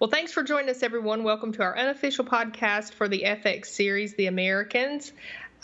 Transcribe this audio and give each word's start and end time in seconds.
Well, 0.00 0.08
thanks 0.08 0.30
for 0.32 0.44
joining 0.44 0.70
us, 0.70 0.84
everyone. 0.84 1.24
Welcome 1.24 1.50
to 1.54 1.62
our 1.62 1.76
unofficial 1.76 2.24
podcast 2.24 2.92
for 2.92 3.08
the 3.08 3.24
FX 3.26 3.66
series, 3.66 4.14
The 4.14 4.26
Americans. 4.26 5.12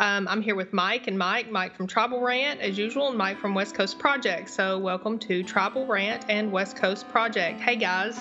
Um, 0.01 0.27
I'm 0.27 0.43
here 0.43 0.57
with 0.57 0.73
Mike 0.73 1.07
and 1.07 1.17
Mike, 1.17 1.53
Mike 1.53 1.77
from 1.77 1.87
Tribal 1.87 2.21
Rant, 2.21 2.61
as 2.61 2.77
usual, 2.77 3.11
and 3.11 3.17
Mike 3.17 3.39
from 3.39 3.55
West 3.55 3.77
Coast 3.77 4.01
Project. 4.01 4.51
So, 4.51 4.81
welcome 4.81 5.21
to 5.21 5.45
Tribal 5.45 5.87
Rant 5.87 6.25
and 6.29 6.51
West 6.51 6.75
Coast 6.75 7.09
Project. 7.11 7.61
Hey, 7.61 7.77
guys. 7.77 8.19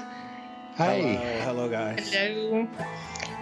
Hey. 0.76 1.16
Hello, 1.16 1.68
hello 1.68 1.70
guys. 1.70 2.14
Hello. 2.14 2.68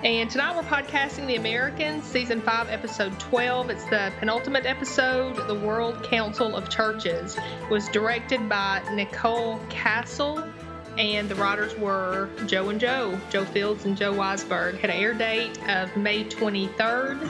And 0.06 0.30
tonight 0.32 0.56
we're 0.56 0.64
podcasting 0.64 1.28
The 1.28 1.36
Americans, 1.36 2.06
Season 2.06 2.40
5, 2.40 2.70
Episode 2.70 3.20
12. 3.20 3.70
It's 3.70 3.84
the 3.90 4.14
penultimate 4.20 4.66
episode, 4.66 5.36
The 5.46 5.56
World 5.56 6.04
Council 6.04 6.56
of 6.56 6.70
Churches. 6.70 7.38
It 7.38 7.70
was 7.70 7.90
directed 7.90 8.48
by 8.48 8.82
Nicole 8.94 9.60
Kassell, 9.70 10.50
and 10.98 11.30
the 11.30 11.36
writers 11.36 11.76
were 11.78 12.30
Joe 12.48 12.70
and 12.70 12.80
Joe, 12.80 13.20
Joe 13.30 13.46
Fields 13.46 13.86
and 13.86 13.98
Joe 13.98 14.14
Weisberg. 14.14 14.80
Had 14.80 14.90
an 14.90 14.98
air 14.98 15.14
date 15.14 15.58
of 15.70 15.96
May 15.96 16.24
23rd. 16.24 17.30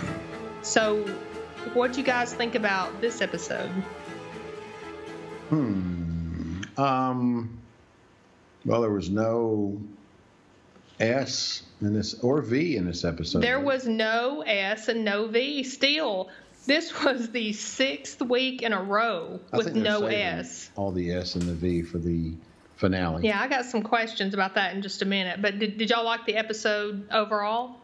So, 0.62 1.04
what 1.74 1.94
do 1.94 2.00
you 2.00 2.06
guys 2.06 2.34
think 2.34 2.56
about 2.56 3.02
this 3.02 3.22
episode? 3.22 3.70
Hmm. 5.50 6.62
Um. 6.78 7.58
Well, 8.66 8.82
there 8.82 8.92
was 8.92 9.10
no 9.10 9.82
S 11.00 11.64
in 11.82 11.94
this 11.94 12.14
or 12.22 12.42
V 12.42 12.78
in 12.78 12.86
this 12.86 13.04
episode. 13.04 13.42
There 13.42 13.60
was 13.60 13.88
no 13.88 14.42
S 14.42 14.88
and 14.88 15.04
no 15.04 15.28
V. 15.28 15.64
Still, 15.64 16.30
this 16.66 17.04
was 17.04 17.32
the 17.32 17.54
sixth 17.54 18.22
week 18.22 18.62
in 18.62 18.72
a 18.72 18.82
row 18.82 19.40
with 19.52 19.76
no 19.76 20.06
S. 20.06 20.70
All 20.76 20.92
the 20.92 21.12
S 21.12 21.36
and 21.36 21.44
the 21.44 21.54
V 21.54 21.82
for 21.82 21.98
the 21.98 22.34
finale. 22.82 23.28
Yeah, 23.28 23.40
I 23.40 23.48
got 23.48 23.66
some 23.66 23.84
questions 23.84 24.34
about 24.34 24.56
that 24.56 24.74
in 24.74 24.82
just 24.82 25.04
a 25.04 25.06
minute. 25.06 25.42
But 25.42 25.60
did, 25.60 25.78
did 25.78 25.92
y'all 25.92 26.04
like 26.04 26.26
the 26.26 26.36
episode 26.36 27.08
overall? 27.12 27.78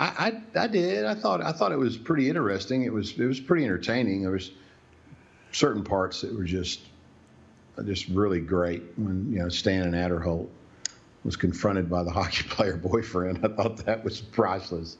I, 0.00 0.40
I 0.56 0.62
I 0.62 0.66
did. 0.66 1.04
I 1.04 1.14
thought 1.14 1.42
I 1.42 1.52
thought 1.52 1.70
it 1.70 1.78
was 1.78 1.96
pretty 1.98 2.28
interesting. 2.28 2.82
It 2.82 2.92
was 2.92 3.16
it 3.18 3.26
was 3.26 3.38
pretty 3.38 3.64
entertaining. 3.64 4.22
There 4.22 4.32
was 4.32 4.50
certain 5.52 5.84
parts 5.84 6.22
that 6.22 6.34
were 6.34 6.44
just 6.44 6.80
just 7.84 8.08
really 8.08 8.40
great 8.40 8.82
when 8.96 9.30
you 9.30 9.38
know 9.38 9.50
Stan 9.50 9.82
and 9.82 9.94
Aderholt 9.94 10.48
was 11.24 11.36
confronted 11.36 11.88
by 11.90 12.02
the 12.02 12.10
hockey 12.18 12.48
player 12.48 12.76
boyfriend. 12.76 13.44
I 13.44 13.48
thought 13.48 13.84
that 13.84 14.02
was 14.02 14.22
priceless. 14.22 14.96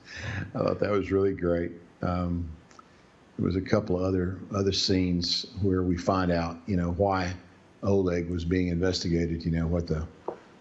I 0.55 0.59
thought 0.59 0.79
that 0.81 0.91
was 0.91 1.11
really 1.11 1.33
great. 1.33 1.73
Um, 2.03 2.49
there 3.39 3.47
was 3.47 3.57
a 3.57 3.63
couple 3.63 3.99
of 3.99 4.05
other 4.05 4.39
other 4.55 4.73
scenes 4.73 5.47
where 5.63 5.83
we 5.83 5.97
find 5.97 6.31
out, 6.31 6.59
you 6.67 6.77
know, 6.77 6.93
why 6.93 7.33
Oleg 7.83 8.29
was 8.31 8.45
being 8.45 8.69
investigated. 8.69 9.45
You 9.45 9.53
know 9.53 9.67
what 9.67 9.87
the 9.87 10.07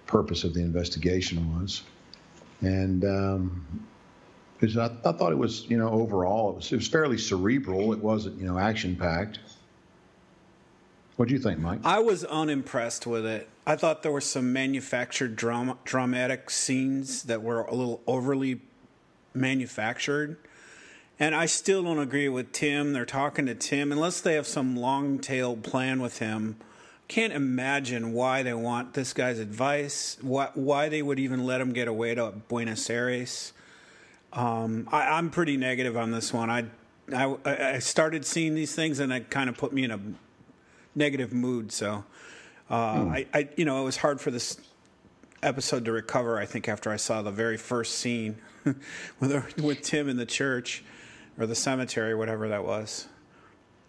purpose 0.06 0.44
of 0.44 0.54
the 0.54 0.62
investigation 0.62 1.60
was, 1.60 1.84
and 2.62 3.04
um, 3.06 3.88
because 4.62 4.78
I, 4.78 4.92
I 5.04 5.12
thought 5.12 5.32
it 5.32 5.38
was, 5.38 5.68
you 5.70 5.78
know, 5.78 5.90
overall 5.90 6.52
it 6.52 6.56
was, 6.58 6.72
it 6.72 6.76
was 6.76 6.88
fairly 6.88 7.18
cerebral. 7.18 7.94
It 7.94 8.00
wasn't, 8.00 8.40
you 8.40 8.46
know, 8.46 8.60
action 8.60 8.96
packed. 8.96 9.40
What 11.16 11.28
do 11.28 11.34
you 11.34 11.40
think, 11.40 11.60
Mike? 11.60 11.80
I 11.84 12.00
was 12.00 12.24
unimpressed 12.24 13.08
with 13.08 13.26
it. 13.26 13.50
I 13.66 13.76
thought 13.76 14.04
there 14.04 14.12
were 14.12 14.22
some 14.22 14.54
manufactured 14.54 15.36
drama, 15.36 15.78
dramatic 15.84 16.50
scenes 16.50 17.24
that 17.24 17.42
were 17.42 17.62
a 17.62 17.74
little 17.74 18.02
overly 18.06 18.62
manufactured. 19.34 20.38
And 21.20 21.36
I 21.36 21.48
still 21.48 21.84
don't 21.84 22.00
agree 22.00 22.30
with 22.30 22.52
Tim. 22.52 22.94
They're 22.94 23.06
talking 23.06 23.46
to 23.48 23.56
Tim. 23.56 23.92
Unless 23.92 24.22
they 24.22 24.34
have 24.36 24.48
some 24.48 24.76
long 24.76 25.20
tail 25.20 25.56
plan 25.56 26.02
with 26.02 26.20
him, 26.20 26.58
can't 27.12 27.34
imagine 27.34 28.14
why 28.14 28.42
they 28.42 28.54
want 28.54 28.94
this 28.94 29.12
guy's 29.12 29.38
advice, 29.38 30.17
why, 30.22 30.50
why 30.54 30.88
they 30.88 31.02
would 31.02 31.20
even 31.20 31.45
let 31.45 31.59
him 31.59 31.73
get 31.73 31.90
away 31.90 32.16
to 32.16 32.31
Buenos 32.48 32.90
Aires. 32.90 33.52
Um, 34.31 34.88
I, 34.94 35.18
I'm 35.18 35.30
pretty 35.30 35.58
negative 35.58 35.98
on 35.98 36.12
this 36.12 36.31
one. 36.31 36.50
I, 36.50 36.68
I, 37.14 37.36
I 37.45 37.80
started 37.80 38.23
seeing 38.23 38.56
these 38.56 38.73
things 38.73 39.00
and 39.00 39.12
it 39.12 39.30
kind 39.30 39.50
of 39.50 39.58
put 39.58 39.74
me 39.74 39.84
in 39.84 39.91
a 39.91 40.00
negative 40.96 41.34
mood. 41.34 41.74
So, 41.74 42.06
uh, 42.69 42.74
I, 42.74 43.28
I, 43.34 43.50
you 43.57 43.66
know, 43.66 43.81
it 43.81 43.84
was 43.84 43.97
hard 43.97 44.22
for 44.22 44.31
this 44.31 44.56
episode 45.44 45.84
to 45.84 45.91
recover. 45.91 46.40
I 46.40 46.46
think 46.46 46.69
after 46.69 46.91
I 46.91 46.96
saw 46.96 47.22
the 47.22 47.30
very 47.30 47.57
first 47.57 47.96
scene 47.96 48.38
with 49.19 49.62
with 49.62 49.81
Tim 49.81 50.07
in 50.07 50.16
the 50.16 50.25
church 50.25 50.81
or 51.38 51.46
the 51.46 51.56
cemetery, 51.56 52.16
whatever 52.16 52.47
that 52.47 52.63
was. 52.63 53.09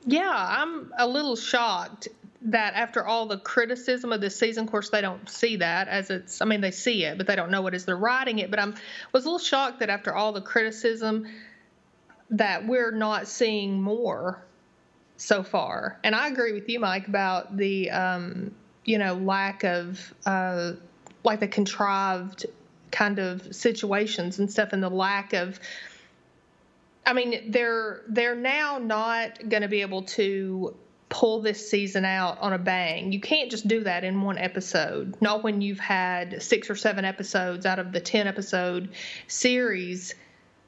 Yeah, 0.04 0.32
I'm 0.34 0.92
a 0.98 1.06
little 1.06 1.36
shocked 1.36 2.08
that 2.44 2.74
after 2.74 3.06
all 3.06 3.26
the 3.26 3.38
criticism 3.38 4.12
of 4.12 4.20
this 4.20 4.36
season, 4.36 4.64
of 4.64 4.70
course, 4.70 4.90
they 4.90 5.00
don't 5.00 5.28
see 5.28 5.56
that 5.56 5.88
as 5.88 6.10
it's, 6.10 6.40
I 6.40 6.44
mean, 6.44 6.60
they 6.60 6.70
see 6.70 7.04
it, 7.04 7.16
but 7.18 7.26
they 7.26 7.36
don't 7.36 7.50
know 7.50 7.66
it 7.66 7.74
as 7.74 7.84
they're 7.84 7.96
writing 7.96 8.38
it. 8.40 8.50
But 8.50 8.58
I'm 8.58 8.74
was 9.12 9.24
a 9.24 9.28
little 9.28 9.38
shocked 9.38 9.80
that 9.80 9.90
after 9.90 10.14
all 10.14 10.32
the 10.32 10.40
criticism, 10.40 11.26
that 12.30 12.66
we're 12.66 12.90
not 12.90 13.28
seeing 13.28 13.80
more 13.80 14.42
so 15.16 15.42
far. 15.42 15.98
And 16.02 16.14
I 16.14 16.28
agree 16.28 16.52
with 16.52 16.68
you, 16.68 16.80
Mike, 16.80 17.06
about 17.06 17.56
the, 17.56 17.90
um, 17.90 18.54
you 18.84 18.98
know, 18.98 19.14
lack 19.14 19.62
of, 19.64 20.12
uh, 20.26 20.72
like 21.24 21.40
the 21.40 21.48
contrived 21.48 22.46
kind 22.90 23.18
of 23.18 23.54
situations 23.54 24.38
and 24.38 24.50
stuff 24.50 24.70
and 24.72 24.82
the 24.82 24.90
lack 24.90 25.32
of, 25.32 25.60
I 27.04 27.12
mean, 27.12 27.50
they're 27.50 28.02
they're 28.08 28.36
now 28.36 28.78
not 28.78 29.48
going 29.48 29.62
to 29.62 29.68
be 29.68 29.80
able 29.80 30.02
to 30.02 30.76
pull 31.12 31.42
this 31.42 31.68
season 31.68 32.06
out 32.06 32.38
on 32.40 32.54
a 32.54 32.58
bang. 32.58 33.12
You 33.12 33.20
can't 33.20 33.50
just 33.50 33.68
do 33.68 33.84
that 33.84 34.02
in 34.02 34.22
one 34.22 34.38
episode. 34.38 35.14
Not 35.20 35.44
when 35.44 35.60
you've 35.60 35.78
had 35.78 36.42
six 36.42 36.70
or 36.70 36.74
seven 36.74 37.04
episodes 37.04 37.66
out 37.66 37.78
of 37.78 37.92
the 37.92 38.00
10 38.00 38.26
episode 38.26 38.88
series 39.28 40.14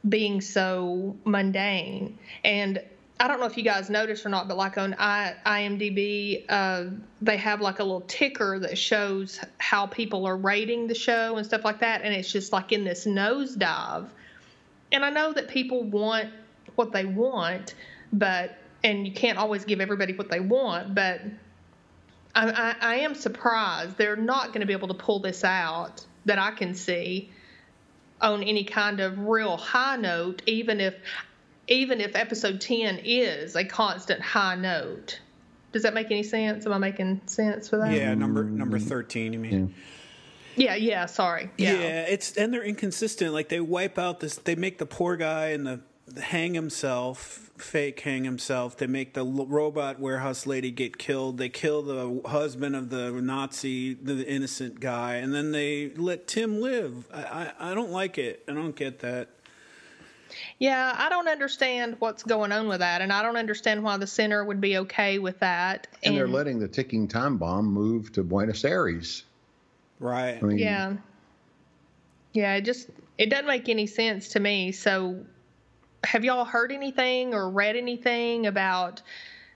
being 0.06 0.43
so 0.43 1.16
mundane. 1.25 2.19
And 2.44 2.82
I 3.19 3.27
don't 3.27 3.41
know 3.41 3.47
if 3.47 3.56
you 3.56 3.62
guys 3.62 3.88
noticed 3.88 4.27
or 4.27 4.28
not, 4.28 4.47
but 4.47 4.59
like 4.59 4.77
on 4.77 4.93
IMDb, 4.93 6.44
uh, 6.50 6.84
they 7.22 7.38
have 7.38 7.62
like 7.62 7.78
a 7.78 7.82
little 7.82 8.03
ticker 8.03 8.59
that 8.59 8.76
shows 8.76 9.41
how 9.56 9.87
people 9.87 10.26
are 10.26 10.37
rating 10.37 10.88
the 10.88 10.94
show 10.94 11.38
and 11.38 11.47
stuff 11.47 11.65
like 11.65 11.81
that. 11.81 12.03
And 12.03 12.12
it's 12.12 12.31
just 12.31 12.53
like 12.53 12.71
in 12.71 12.84
this 12.84 13.06
nosedive. 13.06 14.09
And 14.93 15.06
I 15.06 15.09
know 15.09 15.32
that 15.32 15.49
people 15.49 15.84
want 15.84 16.28
what 16.75 16.93
they 16.93 17.06
want, 17.06 17.75
but 18.12 18.59
and 18.84 19.06
you 19.06 19.12
can't 19.12 19.39
always 19.39 19.65
give 19.65 19.81
everybody 19.81 20.12
what 20.12 20.31
they 20.31 20.41
want, 20.41 20.95
but 20.95 21.22
I, 22.34 22.50
I, 22.50 22.77
I 22.81 22.95
am 22.97 23.15
surprised 23.15 23.97
they're 23.97 24.15
not 24.15 24.49
going 24.49 24.61
to 24.61 24.67
be 24.67 24.75
able 24.75 24.89
to 24.89 24.95
pull 24.95 25.21
this 25.21 25.43
out 25.43 26.05
that 26.27 26.39
I 26.39 26.50
can 26.50 26.75
see 26.75 27.31
on 28.21 28.43
any 28.43 28.65
kind 28.65 29.00
of 29.00 29.19
real 29.19 29.56
high 29.56 29.97
note, 29.97 30.43
even 30.47 30.81
if 30.81 30.94
even 31.67 32.03
if 32.03 32.15
episode 32.15 32.61
ten 32.61 33.00
is 33.03 33.56
a 33.56 33.65
constant 33.65 34.21
high 34.21 34.55
note. 34.55 35.21
Does 35.73 35.83
that 35.83 35.94
make 35.94 36.11
any 36.11 36.23
sense? 36.23 36.67
Am 36.67 36.73
I 36.73 36.78
making 36.78 37.23
sense 37.27 37.69
for 37.69 37.78
that? 37.78 37.93
Yeah, 37.93 38.15
number 38.15 38.44
number 38.44 38.78
thirteen. 38.78 39.33
You 39.33 39.39
mean? 39.39 39.75
Yeah, 40.56 40.77
yeah. 40.77 41.06
Sorry. 41.06 41.50
Yeah. 41.56 41.73
Yeah. 41.73 42.03
it's 42.03 42.37
and 42.37 42.53
they're 42.53 42.62
inconsistent. 42.62 43.33
Like 43.33 43.49
they 43.49 43.61
wipe 43.61 43.99
out 43.99 44.21
this. 44.21 44.37
They 44.37 44.55
make 44.55 44.78
the 44.78 44.87
poor 44.87 45.17
guy 45.17 45.49
and 45.49 45.67
the 45.67 45.81
hang 46.21 46.55
himself, 46.55 47.51
fake 47.57 48.01
hang 48.01 48.25
himself. 48.25 48.77
They 48.77 48.87
make 48.87 49.15
the 49.15 49.25
robot 49.25 50.01
warehouse 50.01 50.47
lady 50.47 50.71
get 50.71 50.99
killed. 50.99 51.39
They 51.39 51.49
kill 51.49 51.83
the 51.83 52.29
husband 52.29 52.77
of 52.77 52.91
the 52.91 53.11
Nazi, 53.11 53.95
the, 53.95 54.15
the 54.15 54.29
innocent 54.29 54.81
guy, 54.81 55.17
and 55.17 55.35
then 55.35 55.53
they 55.53 55.91
let 55.91 56.27
Tim 56.27 56.61
live. 56.61 57.09
I, 57.13 57.53
I 57.59 57.71
I 57.71 57.75
don't 57.75 57.91
like 57.91 58.19
it. 58.19 58.45
I 58.49 58.53
don't 58.53 58.77
get 58.77 59.01
that. 59.01 59.29
Yeah, 60.59 60.95
I 60.97 61.09
don't 61.09 61.29
understand 61.29 61.97
what's 61.99 62.23
going 62.23 62.53
on 62.53 62.69
with 62.69 62.81
that, 62.81 63.01
and 63.01 63.13
I 63.13 63.23
don't 63.23 63.37
understand 63.37 63.83
why 63.83 63.97
the 63.97 64.07
center 64.07 64.45
would 64.45 64.61
be 64.61 64.79
okay 64.79 65.19
with 65.19 65.39
that. 65.41 65.87
And 66.03 66.17
they're 66.17 66.29
letting 66.29 66.59
the 66.59 66.69
ticking 66.69 67.09
time 67.09 67.39
bomb 67.39 67.67
move 67.67 68.13
to 68.13 68.23
Buenos 68.23 68.65
Aires. 68.65 69.25
Right. 70.01 70.39
I 70.43 70.47
mean, 70.47 70.59
yeah, 70.59 70.95
yeah. 72.33 72.55
It 72.57 72.62
just 72.62 72.89
it 73.17 73.31
doesn't 73.31 73.47
make 73.47 73.69
any 73.69 73.87
sense 73.87 74.31
to 74.31 74.41
me. 74.41 74.73
So, 74.73 75.25
have 76.05 76.25
y'all 76.25 76.45
heard 76.45 76.73
anything 76.73 77.35
or 77.35 77.51
read 77.51 77.77
anything 77.77 78.47
about 78.47 79.03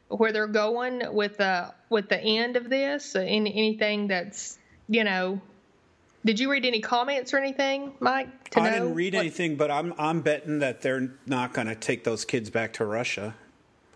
where 0.09 0.33
they're 0.33 0.47
going 0.47 1.03
with 1.13 1.37
the 1.37 1.73
with 1.89 2.09
the 2.09 2.19
end 2.21 2.57
of 2.57 2.69
this? 2.69 3.15
Any, 3.15 3.53
anything 3.53 4.09
that's 4.09 4.59
you 4.89 5.05
know? 5.05 5.41
Did 6.25 6.41
you 6.41 6.51
read 6.51 6.65
any 6.65 6.81
comments 6.81 7.33
or 7.33 7.39
anything, 7.39 7.95
Mike? 8.01 8.51
To 8.51 8.61
I 8.61 8.71
didn't 8.71 8.95
read 8.95 9.15
what- 9.15 9.21
anything, 9.21 9.57
but 9.57 9.71
I'm 9.71 9.95
I'm 9.99 10.21
betting 10.23 10.59
that 10.61 10.83
they're 10.83 11.13
not 11.27 11.53
going 11.53 11.69
to 11.69 11.75
take 11.75 12.05
those 12.05 12.25
kids 12.25 12.51
back 12.51 12.73
to 12.75 12.85
Russia. 12.85 13.35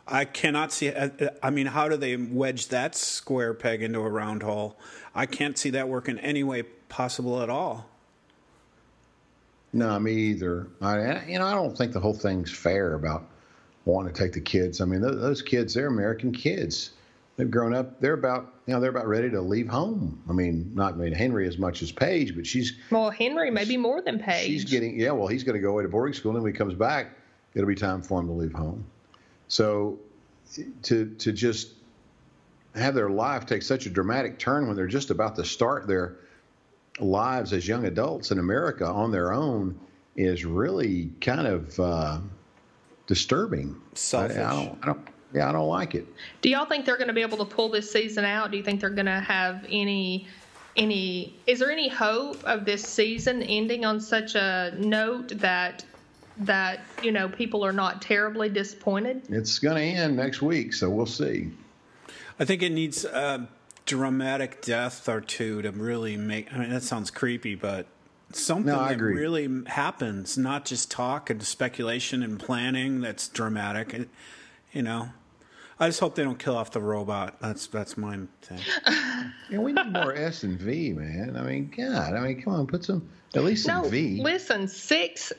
I 0.07 0.25
cannot 0.25 0.73
see. 0.73 0.91
I 0.91 1.11
I 1.43 1.51
mean, 1.51 1.67
how 1.67 1.89
do 1.89 1.97
they 1.97 2.17
wedge 2.17 2.69
that 2.69 2.95
square 2.95 3.55
peg 3.55 3.83
into 3.83 4.01
a 4.01 4.09
round 4.09 4.43
hole? 4.43 4.77
I 5.15 5.27
can't 5.27 5.57
see 5.59 5.71
that 5.71 5.89
working 5.89 6.19
any 6.19 6.43
way 6.43 6.63
possible 6.89 7.43
at 7.43 7.51
all. 7.51 7.89
No, 9.73 9.99
me 9.99 10.13
either. 10.13 10.69
I, 10.81 11.25
you 11.27 11.39
know, 11.39 11.47
I 11.47 11.55
don't 11.55 11.77
think 11.77 11.93
the 11.93 12.01
whole 12.01 12.15
thing's 12.15 12.51
fair 12.53 12.95
about 12.95 13.29
wanting 13.85 14.13
to 14.13 14.21
take 14.23 14.33
the 14.33 14.41
kids. 14.41 14.81
I 14.81 14.85
mean, 14.85 15.01
those, 15.01 15.21
those 15.21 15.43
kids, 15.43 15.75
they're 15.75 15.87
American 15.87 16.33
kids. 16.33 16.91
they've 17.37 17.51
grown 17.51 17.75
up. 17.75 18.01
They're 18.01 18.13
about 18.13 18.53
you 18.67 18.75
know 18.75 18.81
they're 18.81 18.91
about 18.91 19.09
ready 19.09 19.31
to 19.31 19.41
leave 19.41 19.69
home. 19.69 20.23
I 20.29 20.33
mean, 20.33 20.71
not 20.75 20.95
I 20.95 20.97
mean 20.97 21.13
Henry 21.13 21.49
as 21.49 21.59
much 21.59 21.83
as 21.83 21.91
Paige, 21.91 22.37
but 22.37 22.47
she's 22.47 22.75
well 22.91 23.11
Henry 23.11 23.51
maybe 23.51 23.77
more 23.77 24.03
than 24.03 24.19
Paige. 24.19 24.47
She's 24.47 24.65
getting 24.65 24.99
yeah. 24.99 25.11
Well, 25.13 25.27
he's 25.27 25.43
going 25.43 25.57
to 25.57 25.63
go 25.63 25.71
away 25.71 25.83
to 25.83 25.89
boarding 25.89 26.15
school, 26.15 26.31
and 26.31 26.37
then 26.37 26.43
when 26.43 26.53
he 26.53 26.59
comes 26.59 26.75
back, 26.75 27.17
it'll 27.55 27.69
be 27.69 27.75
time 27.75 28.03
for 28.03 28.21
him 28.21 28.27
to 28.27 28.33
leave 28.33 28.53
home. 28.53 28.85
So 29.49 29.99
to 30.83 31.07
to 31.07 31.33
just 31.33 31.73
have 32.75 32.95
their 32.95 33.11
life 33.11 33.47
take 33.47 33.63
such 33.63 33.87
a 33.87 33.91
dramatic 33.91 34.39
turn 34.39 34.67
when 34.67 34.77
they're 34.77 34.87
just 34.87 35.11
about 35.11 35.37
to 35.37 35.45
start 35.45 35.87
their 35.87 36.17
lives 37.01 37.53
as 37.53 37.67
young 37.67 37.87
adults 37.87 38.31
in 38.31 38.39
America 38.39 38.87
on 38.87 39.11
their 39.11 39.33
own 39.33 39.79
is 40.17 40.45
really 40.45 41.11
kind 41.21 41.47
of 41.47 41.81
uh, 41.81 42.19
disturbing. 43.07 43.81
Selfish. 43.95 44.37
I, 44.37 44.45
I, 44.45 44.65
don't, 44.65 44.79
I 44.83 44.87
don't. 44.87 45.09
Yeah, 45.35 45.49
I 45.49 45.53
don't 45.53 45.69
like 45.69 45.95
it. 45.95 46.07
Do 46.43 46.51
y'all 46.51 46.67
think 46.67 46.85
they're 46.85 46.99
going 46.99 47.09
to 47.09 47.15
be 47.15 47.23
able 47.23 47.39
to 47.39 47.45
pull 47.47 47.71
this 47.71 47.91
season 47.91 48.25
out? 48.25 48.51
Do 48.51 48.59
you 48.59 48.63
think 48.63 48.81
they're 48.81 48.91
going 48.91 49.07
to 49.07 49.21
have 49.21 49.65
any? 49.69 50.27
Any 50.75 51.37
is 51.47 51.59
there 51.59 51.71
any 51.71 51.89
hope 51.89 52.43
of 52.45 52.65
this 52.65 52.83
season 52.83 53.43
ending 53.43 53.85
on 53.85 54.01
such 54.01 54.35
a 54.35 54.75
note 54.79 55.29
that 55.39 55.85
that 56.39 56.81
you 57.03 57.13
know 57.13 57.29
people 57.29 57.63
are 57.63 57.75
not 57.75 58.01
terribly 58.01 58.49
disappointed? 58.49 59.23
It's 59.29 59.59
going 59.59 59.77
to 59.77 59.83
end 59.83 60.17
next 60.17 60.41
week, 60.41 60.73
so 60.73 60.89
we'll 60.89 61.05
see. 61.05 61.51
I 62.41 62.47
think 62.47 62.63
it 62.63 62.73
needs 62.73 63.05
a 63.05 63.47
dramatic 63.93 64.63
death 64.63 65.07
or 65.07 65.21
two 65.21 65.61
to 65.61 65.71
really 65.71 66.17
make. 66.17 66.53
I 66.53 66.59
mean, 66.59 66.71
that 66.71 66.83
sounds 66.83 67.11
creepy, 67.11 67.55
but 67.55 67.87
something 68.33 68.73
no, 68.73 68.79
that 68.79 68.93
agree. 68.93 69.15
really 69.15 69.65
happens, 69.67 70.39
not 70.39 70.65
just 70.65 70.91
talk 70.91 71.29
and 71.29 71.43
speculation 71.43 72.23
and 72.23 72.41
planning 72.41 73.03
that's 73.03 73.29
dramatic. 73.29 73.93
It, 73.93 74.09
you 74.73 74.81
know, 74.81 75.11
I 75.79 75.89
just 75.89 76.01
hope 76.01 76.15
they 76.15 76.25
don't 76.25 76.39
kill 76.39 76.57
off 76.57 76.71
the 76.71 76.81
robot. 76.81 77.39
That's 77.43 77.67
that's 77.67 77.99
my 77.99 78.21
thing. 78.41 78.61
yeah, 79.51 79.59
we 79.59 79.75
need 79.75 79.93
more 79.93 80.15
S 80.15 80.43
and 80.43 80.59
V, 80.59 80.95
man. 80.95 81.37
I 81.37 81.43
mean, 81.43 81.71
God, 81.77 82.15
I 82.15 82.21
mean, 82.21 82.41
come 82.41 82.55
on, 82.55 82.67
put 82.67 82.85
some 82.85 83.07
at 83.35 83.45
least 83.45 83.67
some 83.67 83.91
V. 83.91 84.23
Listen, 84.23 84.69
six 84.69 85.35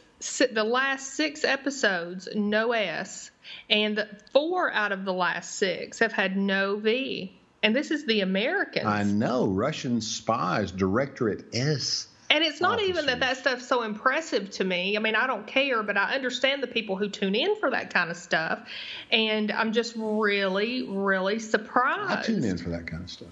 the 0.52 0.64
last 0.64 1.16
six 1.16 1.44
episodes 1.44 2.30
no 2.36 2.72
S, 2.72 3.32
and 3.68 4.08
four 4.32 4.72
out 4.72 4.92
of 4.92 5.06
the 5.06 5.14
last 5.14 5.56
six 5.56 5.98
have 6.00 6.14
had 6.14 6.38
no 6.38 6.78
V. 6.78 7.36
And 7.64 7.76
this 7.76 7.90
is 7.90 8.06
the 8.06 8.22
Americans. 8.22 8.86
I 8.86 9.04
know 9.04 9.48
Russian 9.48 10.02
spies, 10.02 10.72
Directorate 10.72 11.46
S 11.56 12.08
and 12.34 12.44
it's 12.44 12.60
not 12.60 12.82
even 12.82 13.06
that 13.06 13.20
that 13.20 13.38
stuff's 13.38 13.68
so 13.68 13.84
impressive 13.84 14.50
to 14.52 14.64
me. 14.64 14.98
I 14.98 15.00
mean, 15.00 15.16
I 15.16 15.28
don't 15.28 15.46
care, 15.46 15.84
but 15.84 15.98
I 15.98 16.16
understand 16.16 16.64
the 16.64 16.68
people 16.68 16.96
who 16.96 17.08
tune 17.08 17.36
in 17.36 17.56
for 17.58 17.70
that 17.70 17.94
kind 17.94 18.10
of 18.10 18.18
stuff. 18.18 18.68
And 19.12 19.52
I'm 19.52 19.72
just 19.72 19.94
really, 19.96 20.82
really 20.90 21.38
surprised. 21.38 22.12
I 22.12 22.24
tune 22.24 22.44
in 22.44 22.58
for 22.58 22.70
that 22.70 22.88
kind 22.88 23.04
of 23.04 23.10
stuff. 23.12 23.30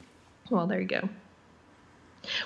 Well, 0.52 0.68
there 0.68 0.80
you 0.80 0.86
go. 0.86 1.10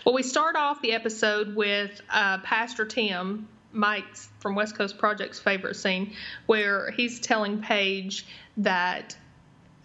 Well, 0.06 0.16
we 0.16 0.24
start 0.24 0.56
off 0.56 0.82
the 0.82 0.94
episode 0.94 1.58
with 1.58 2.00
uh, 2.10 2.38
Pastor 2.38 2.86
Tim, 2.86 3.50
Mike's 3.74 4.30
from 4.40 4.56
West 4.56 4.78
Coast 4.78 4.98
Project's 4.98 5.40
favorite 5.40 5.76
scene, 5.76 6.14
where 6.46 6.90
he's 6.92 7.20
telling 7.20 7.62
Paige 7.62 8.26
that 8.58 9.18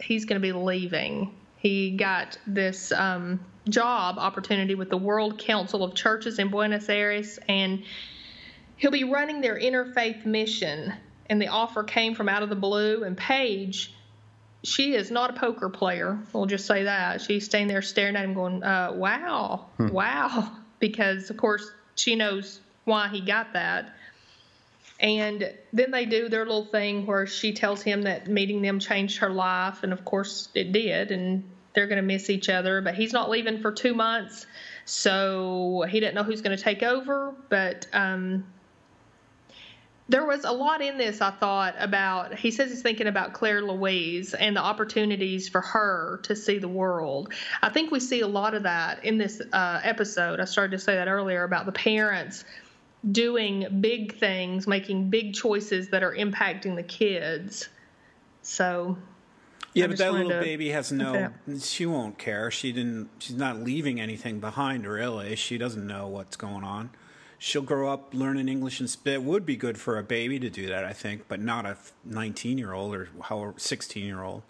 he's 0.00 0.24
going 0.24 0.40
to 0.40 0.46
be 0.46 0.52
leaving. 0.52 1.34
He 1.60 1.90
got 1.90 2.38
this 2.46 2.90
um, 2.90 3.38
job 3.68 4.16
opportunity 4.18 4.74
with 4.74 4.88
the 4.88 4.96
World 4.96 5.38
Council 5.38 5.84
of 5.84 5.94
Churches 5.94 6.38
in 6.38 6.48
Buenos 6.48 6.88
Aires, 6.88 7.38
and 7.48 7.82
he'll 8.76 8.90
be 8.90 9.04
running 9.04 9.42
their 9.42 9.58
interfaith 9.58 10.24
mission. 10.24 10.94
And 11.28 11.40
the 11.40 11.48
offer 11.48 11.84
came 11.84 12.14
from 12.14 12.30
out 12.30 12.42
of 12.42 12.48
the 12.48 12.56
blue, 12.56 13.04
and 13.04 13.14
Paige, 13.14 13.94
she 14.64 14.94
is 14.94 15.10
not 15.10 15.30
a 15.30 15.32
poker 15.34 15.68
player. 15.68 16.18
We'll 16.32 16.46
just 16.46 16.66
say 16.66 16.84
that. 16.84 17.20
She's 17.20 17.44
staying 17.44 17.68
there 17.68 17.82
staring 17.82 18.16
at 18.16 18.24
him, 18.24 18.32
going, 18.32 18.62
uh, 18.62 18.92
"Wow, 18.94 19.66
hmm. 19.76 19.88
wow," 19.88 20.56
because 20.78 21.28
of 21.28 21.36
course 21.36 21.70
she 21.94 22.16
knows 22.16 22.60
why 22.84 23.08
he 23.08 23.20
got 23.20 23.52
that. 23.52 23.94
And 25.00 25.52
then 25.72 25.90
they 25.90 26.04
do 26.04 26.28
their 26.28 26.44
little 26.44 26.66
thing 26.66 27.06
where 27.06 27.26
she 27.26 27.54
tells 27.54 27.82
him 27.82 28.02
that 28.02 28.28
meeting 28.28 28.60
them 28.60 28.78
changed 28.78 29.18
her 29.18 29.30
life, 29.30 29.82
and 29.82 29.92
of 29.92 30.04
course 30.04 30.50
it 30.54 30.72
did. 30.72 31.10
And 31.10 31.44
they're 31.74 31.86
going 31.86 31.96
to 31.96 32.02
miss 32.02 32.28
each 32.28 32.48
other, 32.48 32.80
but 32.82 32.94
he's 32.94 33.12
not 33.12 33.30
leaving 33.30 33.60
for 33.60 33.72
two 33.72 33.94
months, 33.94 34.46
so 34.84 35.84
he 35.88 36.00
didn't 36.00 36.14
know 36.14 36.22
who's 36.22 36.42
going 36.42 36.56
to 36.56 36.62
take 36.62 36.82
over. 36.82 37.34
But 37.48 37.86
um, 37.92 38.44
there 40.08 40.26
was 40.26 40.44
a 40.44 40.50
lot 40.50 40.82
in 40.82 40.98
this, 40.98 41.20
I 41.20 41.30
thought, 41.30 41.76
about. 41.78 42.34
He 42.34 42.50
says 42.50 42.70
he's 42.70 42.82
thinking 42.82 43.06
about 43.06 43.32
Claire 43.32 43.62
Louise 43.62 44.34
and 44.34 44.56
the 44.56 44.60
opportunities 44.60 45.48
for 45.48 45.60
her 45.60 46.20
to 46.24 46.34
see 46.36 46.58
the 46.58 46.68
world. 46.68 47.32
I 47.62 47.70
think 47.70 47.90
we 47.90 48.00
see 48.00 48.20
a 48.20 48.28
lot 48.28 48.54
of 48.54 48.64
that 48.64 49.04
in 49.04 49.16
this 49.16 49.40
uh, 49.52 49.80
episode. 49.82 50.40
I 50.40 50.44
started 50.44 50.72
to 50.72 50.82
say 50.82 50.96
that 50.96 51.08
earlier 51.08 51.44
about 51.44 51.64
the 51.64 51.72
parents 51.72 52.44
doing 53.08 53.80
big 53.80 54.18
things, 54.18 54.66
making 54.66 55.10
big 55.10 55.34
choices 55.34 55.88
that 55.90 56.02
are 56.02 56.14
impacting 56.14 56.76
the 56.76 56.82
kids. 56.82 57.68
So 58.42 58.98
yeah, 59.72 59.86
but 59.86 59.98
that 59.98 60.12
little 60.12 60.28
baby 60.28 60.70
has 60.70 60.90
no. 60.90 61.30
She 61.60 61.86
won't 61.86 62.18
care. 62.18 62.50
She 62.50 62.72
didn't. 62.72 63.08
She's 63.18 63.36
not 63.36 63.60
leaving 63.60 64.00
anything 64.00 64.40
behind. 64.40 64.86
Really, 64.86 65.36
she 65.36 65.58
doesn't 65.58 65.86
know 65.86 66.08
what's 66.08 66.36
going 66.36 66.64
on. 66.64 66.90
She'll 67.38 67.62
grow 67.62 67.90
up 67.90 68.12
learning 68.12 68.48
English 68.48 68.80
and 68.80 68.90
spit. 68.90 69.22
Would 69.22 69.46
be 69.46 69.56
good 69.56 69.78
for 69.78 69.98
a 69.98 70.02
baby 70.02 70.38
to 70.40 70.50
do 70.50 70.66
that, 70.66 70.84
I 70.84 70.92
think, 70.92 71.26
but 71.26 71.40
not 71.40 71.64
a 71.64 71.78
19 72.04 72.58
year 72.58 72.72
old 72.72 72.94
or 72.94 73.08
how 73.22 73.54
16 73.56 74.04
year 74.04 74.22
old. 74.22 74.42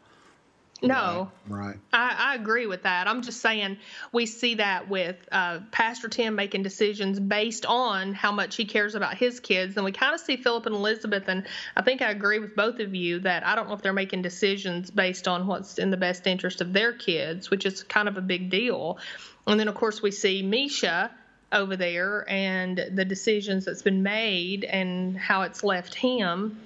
No, 0.82 1.30
right. 1.46 1.76
I, 1.92 2.32
I, 2.32 2.34
agree 2.36 2.66
with 2.66 2.84
that. 2.84 3.06
I'm 3.06 3.22
just 3.22 3.40
saying 3.40 3.76
we 4.12 4.24
see 4.24 4.54
that 4.54 4.88
with 4.88 5.16
uh, 5.30 5.60
Pastor 5.72 6.08
Tim 6.08 6.34
making 6.34 6.62
decisions 6.62 7.20
based 7.20 7.66
on 7.66 8.14
how 8.14 8.32
much 8.32 8.56
he 8.56 8.64
cares 8.64 8.94
about 8.94 9.16
his 9.16 9.40
kids, 9.40 9.76
and 9.76 9.84
we 9.84 9.92
kind 9.92 10.14
of 10.14 10.20
see 10.20 10.36
Philip 10.36 10.66
and 10.66 10.74
Elizabeth. 10.74 11.24
And 11.28 11.46
I 11.76 11.82
think 11.82 12.00
I 12.00 12.10
agree 12.10 12.38
with 12.38 12.56
both 12.56 12.80
of 12.80 12.94
you 12.94 13.20
that 13.20 13.46
I 13.46 13.54
don't 13.54 13.68
know 13.68 13.74
if 13.74 13.82
they're 13.82 13.92
making 13.92 14.22
decisions 14.22 14.90
based 14.90 15.28
on 15.28 15.46
what's 15.46 15.78
in 15.78 15.90
the 15.90 15.96
best 15.98 16.26
interest 16.26 16.60
of 16.60 16.72
their 16.72 16.92
kids, 16.92 17.50
which 17.50 17.66
is 17.66 17.82
kind 17.82 18.08
of 18.08 18.16
a 18.16 18.22
big 18.22 18.50
deal. 18.50 18.98
And 19.46 19.60
then 19.60 19.68
of 19.68 19.74
course 19.74 20.00
we 20.00 20.10
see 20.10 20.42
Misha 20.42 21.10
over 21.52 21.76
there 21.76 22.24
and 22.28 22.90
the 22.94 23.04
decisions 23.04 23.64
that's 23.64 23.82
been 23.82 24.02
made 24.02 24.64
and 24.64 25.16
how 25.16 25.42
it's 25.42 25.64
left 25.64 25.94
him. 25.94 26.58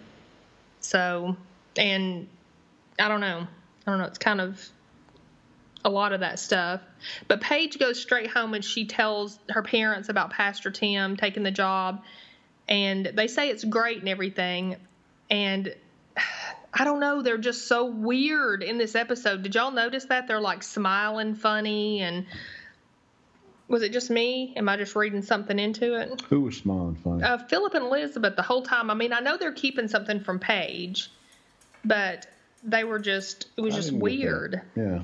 So, 0.80 1.36
and 1.76 2.28
I 2.98 3.08
don't 3.08 3.20
know. 3.20 3.46
I 3.86 3.90
don't 3.90 3.98
know. 3.98 4.06
It's 4.06 4.18
kind 4.18 4.40
of 4.40 4.60
a 5.84 5.90
lot 5.90 6.12
of 6.12 6.20
that 6.20 6.38
stuff. 6.38 6.80
But 7.28 7.40
Paige 7.40 7.78
goes 7.78 8.00
straight 8.00 8.30
home 8.30 8.54
and 8.54 8.64
she 8.64 8.86
tells 8.86 9.38
her 9.50 9.62
parents 9.62 10.08
about 10.08 10.30
Pastor 10.30 10.70
Tim 10.70 11.16
taking 11.16 11.42
the 11.42 11.50
job, 11.50 12.02
and 12.68 13.06
they 13.06 13.26
say 13.26 13.50
it's 13.50 13.64
great 13.64 13.98
and 13.98 14.08
everything. 14.08 14.76
And 15.30 15.74
I 16.76 16.82
don't 16.82 16.98
know, 16.98 17.22
they're 17.22 17.38
just 17.38 17.68
so 17.68 17.84
weird 17.84 18.62
in 18.62 18.78
this 18.78 18.96
episode. 18.96 19.42
Did 19.42 19.54
y'all 19.54 19.70
notice 19.70 20.06
that 20.06 20.26
they're 20.26 20.40
like 20.40 20.64
smiling 20.64 21.36
funny 21.36 22.00
and 22.00 22.26
was 23.68 23.82
it 23.82 23.92
just 23.92 24.10
me? 24.10 24.52
Am 24.56 24.68
I 24.68 24.76
just 24.76 24.96
reading 24.96 25.22
something 25.22 25.56
into 25.58 25.94
it? 25.94 26.20
Who 26.28 26.40
was 26.40 26.56
smiling 26.56 26.96
funny? 26.96 27.22
Uh, 27.22 27.38
Philip 27.38 27.74
and 27.74 27.84
Elizabeth 27.84 28.34
the 28.34 28.42
whole 28.42 28.62
time. 28.62 28.90
I 28.90 28.94
mean, 28.94 29.12
I 29.12 29.20
know 29.20 29.36
they're 29.36 29.52
keeping 29.52 29.86
something 29.86 30.20
from 30.20 30.40
Paige, 30.40 31.10
but 31.84 32.26
they 32.64 32.84
were 32.84 32.98
just 32.98 33.46
it 33.56 33.60
was 33.60 33.74
I 33.74 33.78
just 33.78 33.92
weird. 33.92 34.62
Yeah. 34.74 35.02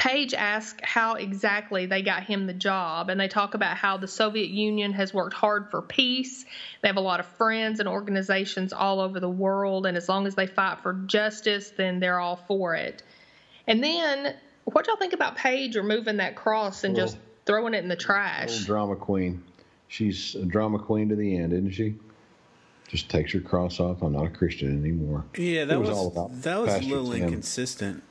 Paige 0.00 0.32
asks 0.32 0.80
how 0.82 1.16
exactly 1.16 1.84
they 1.84 2.00
got 2.00 2.22
him 2.22 2.46
the 2.46 2.54
job, 2.54 3.10
and 3.10 3.20
they 3.20 3.28
talk 3.28 3.52
about 3.52 3.76
how 3.76 3.98
the 3.98 4.08
Soviet 4.08 4.48
Union 4.48 4.94
has 4.94 5.12
worked 5.12 5.34
hard 5.34 5.70
for 5.70 5.82
peace. 5.82 6.46
They 6.80 6.88
have 6.88 6.96
a 6.96 7.02
lot 7.02 7.20
of 7.20 7.26
friends 7.26 7.80
and 7.80 7.88
organizations 7.88 8.72
all 8.72 9.00
over 9.00 9.20
the 9.20 9.28
world, 9.28 9.84
and 9.84 9.98
as 9.98 10.08
long 10.08 10.26
as 10.26 10.34
they 10.34 10.46
fight 10.46 10.78
for 10.80 10.94
justice, 11.04 11.70
then 11.76 12.00
they're 12.00 12.18
all 12.18 12.36
for 12.36 12.74
it. 12.74 13.02
And 13.66 13.84
then, 13.84 14.34
what 14.64 14.86
y'all 14.86 14.96
think 14.96 15.12
about 15.12 15.36
Paige 15.36 15.76
removing 15.76 16.16
that 16.16 16.34
cross 16.34 16.82
and 16.82 16.96
just 16.96 17.18
throwing 17.44 17.74
it 17.74 17.82
in 17.82 17.88
the 17.88 17.96
trash? 17.96 18.64
drama 18.64 18.96
queen. 18.96 19.42
She's 19.88 20.34
a 20.34 20.46
drama 20.46 20.78
queen 20.78 21.10
to 21.10 21.14
the 21.16 21.36
end, 21.36 21.52
isn't 21.52 21.72
she? 21.72 21.96
Just 22.90 23.08
takes 23.08 23.32
your 23.32 23.42
cross 23.42 23.78
off. 23.78 24.02
I'm 24.02 24.12
not 24.12 24.26
a 24.26 24.30
Christian 24.30 24.78
anymore. 24.78 25.24
Yeah, 25.36 25.64
that 25.64 25.74
it 25.74 25.78
was, 25.78 25.90
was 25.90 25.98
all 25.98 26.08
about 26.08 26.42
that 26.42 26.60
was 26.60 26.74
a 26.74 26.80
little 26.80 27.12
inconsistent. 27.12 28.02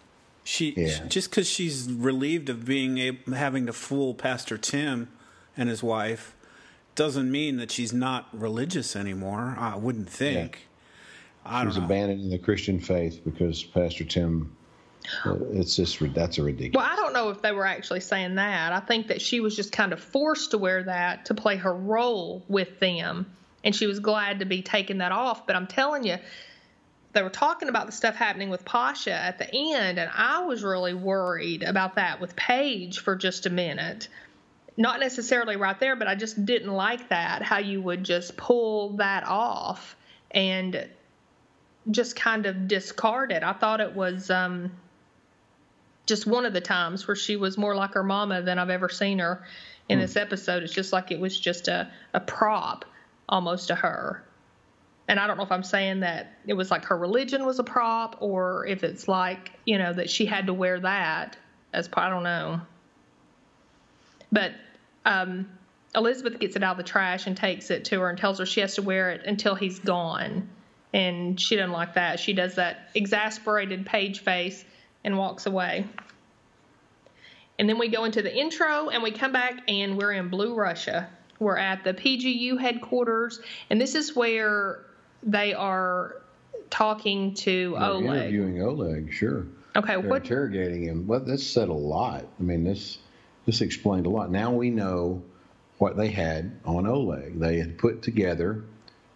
She, 0.44 0.74
yeah. 0.76 1.06
just 1.08 1.30
because 1.30 1.48
she's 1.48 1.92
relieved 1.92 2.50
of 2.50 2.66
being 2.66 2.98
able, 2.98 3.34
having 3.34 3.68
to 3.68 3.74
fool 3.74 4.14
Pastor 4.16 4.58
Tim 4.58 5.10
and 5.56 5.70
his 5.70 5.84
wife 5.84 6.36
doesn't 6.96 7.30
mean 7.30 7.58
that 7.58 7.72
she's 7.72 7.94
not 7.94 8.28
religious 8.34 8.96
anymore. 8.96 9.56
I 9.60 9.76
wouldn't 9.76 10.10
think. 10.10 10.68
Yeah. 11.46 11.62
I 11.62 11.66
she's 11.66 11.78
abandoning 11.78 12.30
the 12.30 12.38
Christian 12.38 12.80
faith 12.80 13.22
because 13.24 13.64
Pastor 13.64 14.06
Tim. 14.06 14.56
Uh, 15.26 15.36
it's 15.52 15.76
just 15.76 16.00
that's 16.14 16.38
a 16.38 16.44
ridiculous. 16.44 16.86
Well, 16.86 16.94
I 16.94 16.96
don't 16.96 17.14
know 17.14 17.30
if 17.30 17.42
they 17.42 17.52
were 17.52 17.66
actually 17.66 18.02
saying 18.02 18.36
that. 18.36 18.74
I 18.74 18.80
think 18.80 19.08
that 19.08 19.22
she 19.22 19.40
was 19.40 19.56
just 19.56 19.72
kind 19.72 19.92
of 19.92 20.00
forced 20.00 20.52
to 20.52 20.58
wear 20.58 20.84
that 20.84 21.26
to 21.26 21.34
play 21.34 21.56
her 21.58 21.74
role 21.74 22.44
with 22.48 22.80
them 22.80 23.26
and 23.64 23.76
she 23.76 23.88
was 23.88 24.00
glad 24.00 24.40
to 24.40 24.46
be 24.46 24.62
taking 24.62 25.00
that 25.00 25.12
off. 25.12 25.46
But 25.46 25.56
I'm 25.56 25.68
telling 25.68 26.06
you, 26.06 26.18
they 27.14 27.24
were 27.24 27.30
talking 27.30 27.70
about 27.70 27.88
the 27.88 27.92
stuff 27.92 28.16
happening 28.16 28.50
with 28.50 28.64
Pasha 28.66 29.12
at 29.14 29.38
the 29.40 29.50
end, 29.54 30.00
and 30.00 30.10
I 30.14 30.44
was 30.46 30.64
really 30.64 30.94
worried 30.94 31.64
about 31.64 31.96
that 31.96 32.22
with 32.22 32.36
Paige 32.36 33.00
for 33.00 33.16
just 33.16 33.46
a 33.46 33.50
minute. 33.50 34.08
Not 34.78 35.00
necessarily 35.00 35.56
right 35.56 35.80
there, 35.80 35.96
but 35.96 36.08
I 36.08 36.16
just 36.16 36.46
didn't 36.46 36.72
like 36.72 37.10
that 37.10 37.42
how 37.42 37.58
you 37.58 37.82
would 37.82 38.04
just 38.04 38.38
pull 38.38 38.98
that 38.98 39.26
off 39.26 39.98
and 40.32 40.88
just 41.92 42.16
kind 42.16 42.46
of 42.46 42.68
discard 42.68 43.32
it. 43.32 43.44
I 43.44 43.54
thought 43.54 43.82
it 43.82 43.94
was 43.94 44.30
um, 44.30 44.72
just 46.06 46.28
one 46.28 46.46
of 46.46 46.54
the 46.54 46.62
times 46.62 47.08
where 47.08 47.16
she 47.16 47.36
was 47.36 47.58
more 47.58 47.76
like 47.76 47.94
her 47.94 48.04
mama 48.04 48.42
than 48.42 48.60
I've 48.60 48.70
ever 48.70 48.88
seen 48.88 49.20
her 49.20 49.44
in 49.90 49.98
Hmm. 49.98 50.04
this 50.04 50.16
episode. 50.16 50.64
It's 50.64 50.74
just 50.74 50.94
like 50.94 51.12
it 51.12 51.20
was 51.20 51.38
just 51.38 51.68
a, 51.68 51.90
a 52.14 52.20
prop 52.20 52.86
almost 53.30 53.68
to 53.68 53.76
her. 53.76 54.24
And 55.08 55.20
I 55.20 55.26
don't 55.26 55.38
know 55.38 55.44
if 55.44 55.52
I'm 55.52 55.64
saying 55.64 56.02
that 56.02 56.34
it 56.46 56.54
was 56.54 56.70
like 56.70 56.86
her 56.86 56.98
religion 56.98 57.46
was 57.46 57.58
a 57.60 57.64
prop 57.64 58.18
or 58.20 58.68
if 58.68 58.84
it's 58.84 59.08
like, 59.08 59.52
you 59.66 59.78
know, 59.78 59.94
that 59.94 60.10
she 60.10 60.26
had 60.26 60.48
to 60.48 60.54
wear 60.54 60.80
that 60.82 61.38
as 61.74 61.88
part, 61.88 62.08
I 62.08 62.10
don't 62.10 62.24
know. 62.24 62.62
But 64.32 64.52
um, 65.06 65.50
Elizabeth 65.96 66.40
gets 66.40 66.56
it 66.56 66.64
out 66.64 66.72
of 66.72 66.78
the 66.78 66.84
trash 66.84 67.26
and 67.26 67.36
takes 67.36 67.72
it 67.72 67.86
to 67.86 68.02
her 68.02 68.10
and 68.10 68.18
tells 68.18 68.38
her 68.38 68.46
she 68.46 68.62
has 68.62 68.76
to 68.76 68.82
wear 68.82 69.12
it 69.12 69.26
until 69.26 69.56
he's 69.56 69.80
gone. 69.80 70.50
And 70.94 71.40
she 71.40 71.56
doesn't 71.56 71.72
like 71.72 71.96
that. 71.96 72.20
She 72.20 72.34
does 72.34 72.56
that 72.56 72.90
exasperated 72.94 73.86
page 73.86 74.20
face 74.20 74.64
and 75.04 75.18
walks 75.18 75.46
away. 75.46 75.88
And 77.58 77.68
then 77.68 77.80
we 77.80 77.90
go 77.90 78.06
into 78.06 78.22
the 78.22 78.36
intro 78.36 78.90
and 78.90 79.02
we 79.02 79.12
come 79.12 79.32
back 79.32 79.62
and 79.68 79.98
we're 79.98 80.14
in 80.14 80.30
Blue 80.30 80.54
Russia. 80.54 81.10
We're 81.40 81.58
at 81.58 81.84
the 81.84 81.94
PGU 81.94 82.60
headquarters, 82.60 83.40
and 83.70 83.80
this 83.80 83.96
is 83.96 84.16
where 84.16 84.86
they 85.24 85.54
are 85.54 86.18
talking 86.70 87.34
to 87.36 87.76
They're 87.80 87.90
Oleg. 87.90 88.06
interviewing 88.06 88.62
Oleg, 88.62 89.14
sure. 89.14 89.46
Okay, 89.76 89.94
They're 89.94 90.00
what? 90.02 90.24
interrogating 90.24 90.84
him. 90.84 91.08
Well, 91.08 91.22
this 91.22 91.46
said 91.48 91.70
a 91.70 91.74
lot. 91.74 92.26
I 92.40 92.44
mean, 92.44 92.64
this 92.64 92.98
this 93.46 93.62
explained 93.62 94.06
a 94.06 94.10
lot. 94.10 94.30
Now 94.30 94.52
we 94.52 94.70
know 94.70 95.24
what 95.78 95.96
they 95.96 96.10
had 96.10 96.60
on 96.66 96.86
Oleg. 96.86 97.40
They 97.40 97.58
had 97.58 97.78
put 97.78 98.02
together 98.02 98.64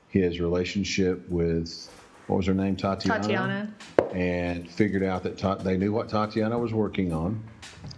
his 0.08 0.40
relationship 0.40 1.28
with 1.30 1.90
what 2.28 2.38
was 2.38 2.46
her 2.46 2.54
name, 2.54 2.78
Tatiana, 2.78 3.20
Tatiana. 3.22 3.74
and 4.16 4.70
figured 4.72 5.04
out 5.04 5.24
that 5.24 5.38
Ta- 5.38 5.56
they 5.56 5.76
knew 5.76 5.92
what 5.92 6.08
Tatiana 6.08 6.58
was 6.58 6.74
working 6.74 7.12
on. 7.12 7.44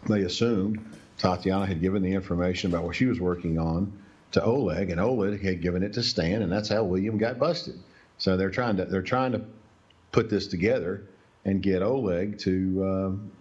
They 0.09 0.21
assumed 0.23 0.83
Tatiana 1.19 1.65
had 1.67 1.79
given 1.79 2.01
the 2.01 2.11
information 2.13 2.71
about 2.71 2.83
what 2.85 2.95
she 2.95 3.05
was 3.05 3.19
working 3.19 3.59
on 3.59 3.93
to 4.35 4.43
Oleg, 4.43 4.89
and 4.89 4.99
Oleg 4.99 5.41
had 5.41 5.61
given 5.61 5.81
it 5.81 5.93
to 5.93 6.03
Stan, 6.03 6.41
and 6.41 6.51
that's 6.51 6.67
how 6.67 6.83
William 6.83 7.17
got 7.17 7.39
busted. 7.39 7.79
So 8.17 8.35
they're 8.35 8.51
trying 8.51 8.75
to 8.77 8.85
they're 8.85 9.01
trying 9.01 9.31
to 9.31 9.41
put 10.11 10.29
this 10.29 10.47
together 10.47 11.05
and 11.45 11.61
get 11.61 11.81
Oleg 11.81 12.37
to 12.39 12.83
um, 12.85 13.31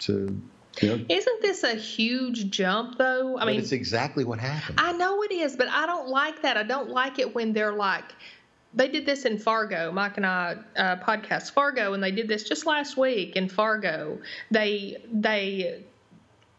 to 0.00 0.40
you 0.80 0.88
know. 0.88 1.04
Isn't 1.08 1.42
this 1.42 1.62
a 1.62 1.74
huge 1.74 2.50
jump, 2.50 2.98
though? 2.98 3.38
I 3.38 3.44
mean, 3.44 3.60
it's 3.60 3.70
exactly 3.70 4.24
what 4.24 4.40
happened. 4.40 4.80
I 4.82 4.92
know 4.92 5.22
it 5.22 5.30
is, 5.30 5.54
but 5.54 5.68
I 5.68 5.86
don't 5.86 6.08
like 6.08 6.42
that. 6.42 6.56
I 6.56 6.64
don't 6.64 6.90
like 6.90 7.20
it 7.20 7.32
when 7.32 7.52
they're 7.52 7.72
like, 7.72 8.12
they 8.74 8.88
did 8.88 9.06
this 9.06 9.26
in 9.26 9.38
Fargo. 9.38 9.92
Mike 9.92 10.16
and 10.16 10.26
I 10.26 10.56
uh, 10.76 10.96
podcast 10.96 11.52
Fargo, 11.52 11.92
and 11.92 12.02
they 12.02 12.10
did 12.10 12.26
this 12.26 12.42
just 12.42 12.66
last 12.66 12.96
week 12.96 13.36
in 13.36 13.48
Fargo. 13.48 14.18
They 14.50 15.04
they 15.12 15.84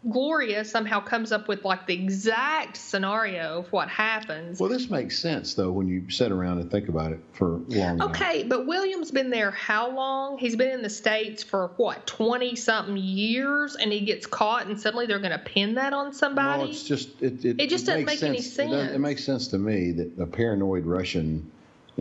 Gloria 0.10 0.66
somehow 0.66 1.00
comes 1.00 1.32
up 1.32 1.48
with 1.48 1.64
like 1.64 1.86
the 1.86 1.94
exact 1.94 2.76
scenario 2.76 3.60
of 3.60 3.72
what 3.72 3.88
happens. 3.88 4.60
well, 4.60 4.70
this 4.70 4.90
makes 4.90 5.20
sense 5.20 5.54
though 5.54 5.72
when 5.72 5.88
you 5.88 6.10
sit 6.10 6.32
around 6.32 6.58
and 6.58 6.72
think 6.72 6.90
about 6.90 7.12
it 7.12 7.20
for 7.34 7.60
long 7.68 7.96
enough. 7.96 8.10
Okay, 8.10 8.44
but 8.44 8.66
William's 8.66 9.12
been 9.12 9.30
there 9.30 9.52
how 9.52 9.92
long? 9.92 10.40
He's 10.40 10.56
been 10.56 10.72
in 10.72 10.82
the 10.82 10.90
States 10.90 11.44
for 11.44 11.72
what, 11.78 12.08
20 12.08 12.56
something 12.56 12.98
years, 12.98 13.76
and 13.76 13.92
he 13.92 14.02
gets 14.02 14.26
caught, 14.26 14.66
and 14.66 14.80
suddenly 14.80 15.06
they're 15.06 15.20
going 15.20 15.32
to 15.32 15.38
pin 15.38 15.76
that 15.76 15.94
on 15.94 16.14
somebody? 16.14 16.62
Well, 16.64 16.70
it's 16.72 16.84
just 16.84 17.10
it. 17.22 17.46
It, 17.46 17.62
It 17.62 17.70
just 17.70 17.86
doesn't 17.86 18.06
makes 18.06 18.22
make 18.22 18.28
any 18.30 18.40
It, 18.40 18.44
sense. 18.44 18.92
it 18.94 19.00
makes 19.00 19.24
sense 19.24 19.50
to 19.50 19.60
me 19.60 19.92
that 19.92 20.18
a 20.20 20.26
paranoid 20.26 20.86
Russian 20.86 21.52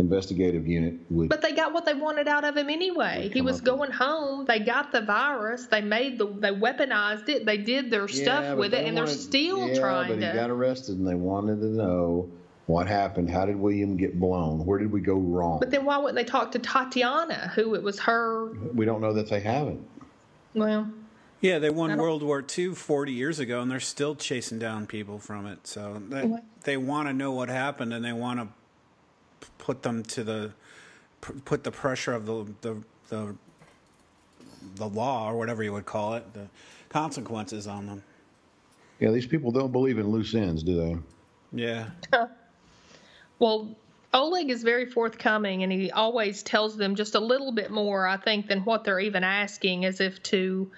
investigative 0.01 0.67
unit 0.67 0.95
would. 1.11 1.29
But 1.29 1.43
they 1.43 1.53
got 1.53 1.73
what 1.73 1.85
they 1.85 1.95
wanted 1.95 2.27
out 2.27 2.45
of 2.45 2.57
him 2.57 2.69
anyway. 2.69 3.31
He 3.33 3.41
was 3.41 3.57
up 3.57 3.63
with- 3.63 3.65
going 3.79 3.91
home. 3.93 4.45
They 4.47 4.59
got 4.59 4.91
the 4.93 5.03
virus. 5.03 5.67
They 5.67 5.81
made 5.81 6.19
the. 6.19 6.27
They 6.27 6.51
weaponized 6.51 7.29
it. 7.29 7.47
They 7.47 7.59
did 7.59 7.91
their 7.91 8.09
Yeah, 8.09 8.23
stuff 8.23 8.57
with 8.59 8.69
it, 8.69 8.71
they 8.83 8.87
and 8.87 8.97
they're 8.97 9.05
wanted- 9.05 9.19
still 9.21 9.69
yeah, 9.69 9.79
trying 9.79 10.09
but 10.09 10.19
he 10.19 10.25
to. 10.27 10.33
got 10.33 10.51
arrested, 10.51 10.99
and 10.99 11.07
they 11.07 11.15
wanted 11.15 11.61
to 11.61 11.67
know 11.67 12.29
what 12.67 12.87
happened. 12.87 13.29
How 13.31 13.45
did 13.47 13.57
William 13.57 13.97
get 13.97 14.19
blown? 14.19 14.65
Where 14.65 14.79
did 14.79 14.91
we 14.93 15.01
go 15.01 15.15
wrong? 15.15 15.59
but 15.61 15.71
then 15.71 15.85
why 15.85 15.99
wouldn't 15.99 16.17
they 16.17 16.25
talk 16.25 16.53
to 16.53 16.59
Tatiana, 16.59 17.53
who 17.55 17.75
it 17.75 17.83
was 17.83 17.99
her? 18.01 18.51
we 18.75 18.85
don't 18.85 19.01
know 19.01 19.13
that 19.13 19.29
they 19.29 19.41
haven't. 19.41 19.81
Well, 20.55 20.89
Yeah, 21.41 21.59
they 21.59 21.71
won 21.71 21.97
World 21.97 22.23
War 22.23 22.45
II 22.59 22.75
40 22.75 23.13
years 23.13 23.39
ago, 23.39 23.61
and 23.63 23.71
they're 23.71 23.81
still 23.81 24.15
chasing 24.15 24.59
down 24.59 24.87
people 24.87 25.19
from 25.19 25.47
it. 25.47 25.67
So 25.67 26.01
they, 26.11 26.31
they 26.65 26.77
want 26.77 27.09
to 27.09 27.15
know 27.15 27.33
what 27.33 27.49
happened, 27.49 27.93
and 27.95 28.05
they 28.05 28.13
want 28.13 28.41
to 28.41 28.49
put 29.59 29.83
them 29.83 30.03
to 30.03 30.25
the 30.25 30.53
put 31.45 31.65
the 31.65 31.71
pressure 31.71 32.13
of 32.13 32.27
the 32.27 32.47
the 32.61 32.83
the, 33.09 33.35
the 34.77 34.89
law 34.89 35.29
or 35.31 35.37
whatever 35.37 35.63
you 35.63 35.73
would 35.73 35.87
call 35.87 36.15
it, 36.15 36.33
the 36.33 36.47
consequences 36.89 37.67
on 37.67 37.87
them. 37.87 38.03
Yeah, 39.01 39.11
these 39.11 39.27
people 39.27 39.51
don't 39.51 39.73
believe 39.73 39.99
in 39.99 40.09
loose 40.09 40.35
ends, 40.35 40.63
do 40.63 40.77
they? 40.77 40.97
Yeah, 41.53 41.87
well, 43.39 43.75
Oleg 44.13 44.51
is 44.51 44.63
very 44.63 44.87
forthcoming, 44.87 45.63
and 45.63 45.73
he 45.73 45.91
always 45.91 46.43
tells 46.43 46.77
them 46.77 46.95
just 46.95 47.15
a 47.15 47.21
little 47.21 47.53
bit 47.53 47.71
more, 47.71 48.07
I 48.07 48.17
think, 48.17 48.47
than 48.47 48.61
what 48.61 48.85
they're 48.85 49.01
even 49.01 49.25
asking, 49.25 49.85
as 49.85 50.01
if 50.01 50.23
to, 50.25 50.71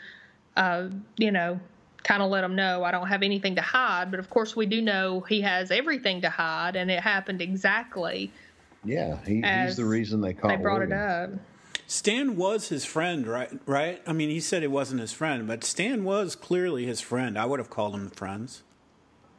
uh, 0.57 0.88
you 1.16 1.31
know, 1.31 1.61
kind 2.04 2.23
of 2.23 2.31
let 2.31 2.40
them 2.40 2.57
know 2.57 2.85
I 2.85 2.90
don't 2.90 3.09
have 3.09 3.23
anything 3.23 3.57
to 3.57 3.62
hide. 3.62 4.11
But 4.11 4.21
of 4.21 4.31
course, 4.31 4.57
we 4.57 4.66
do 4.66 4.81
know 4.81 5.21
he 5.21 5.40
has 5.42 5.71
everything 5.71 6.23
to 6.23 6.31
hide, 6.31 6.76
and 6.76 6.90
it 6.90 7.00
happened 7.00 7.42
exactly 7.42 8.33
Yeah, 8.84 9.18
he, 9.24 9.42
he's 9.42 9.76
the 9.76 9.84
reason 9.84 10.20
they 10.20 10.34
caught. 10.34 10.48
they 10.48 10.56
brought 10.56 10.82
it 10.82 10.92
up. 10.92 11.30
Stan 11.86 12.36
was 12.36 12.68
his 12.68 12.84
friend, 12.84 13.26
right? 13.26 13.50
Right? 13.66 14.02
I 14.06 14.12
mean, 14.12 14.30
he 14.30 14.40
said 14.40 14.62
he 14.62 14.68
wasn't 14.68 15.00
his 15.00 15.12
friend, 15.12 15.46
but 15.46 15.62
Stan 15.62 16.04
was 16.04 16.34
clearly 16.34 16.86
his 16.86 17.00
friend. 17.00 17.38
I 17.38 17.44
would 17.44 17.58
have 17.58 17.70
called 17.70 17.94
them 17.94 18.10
friends. 18.10 18.62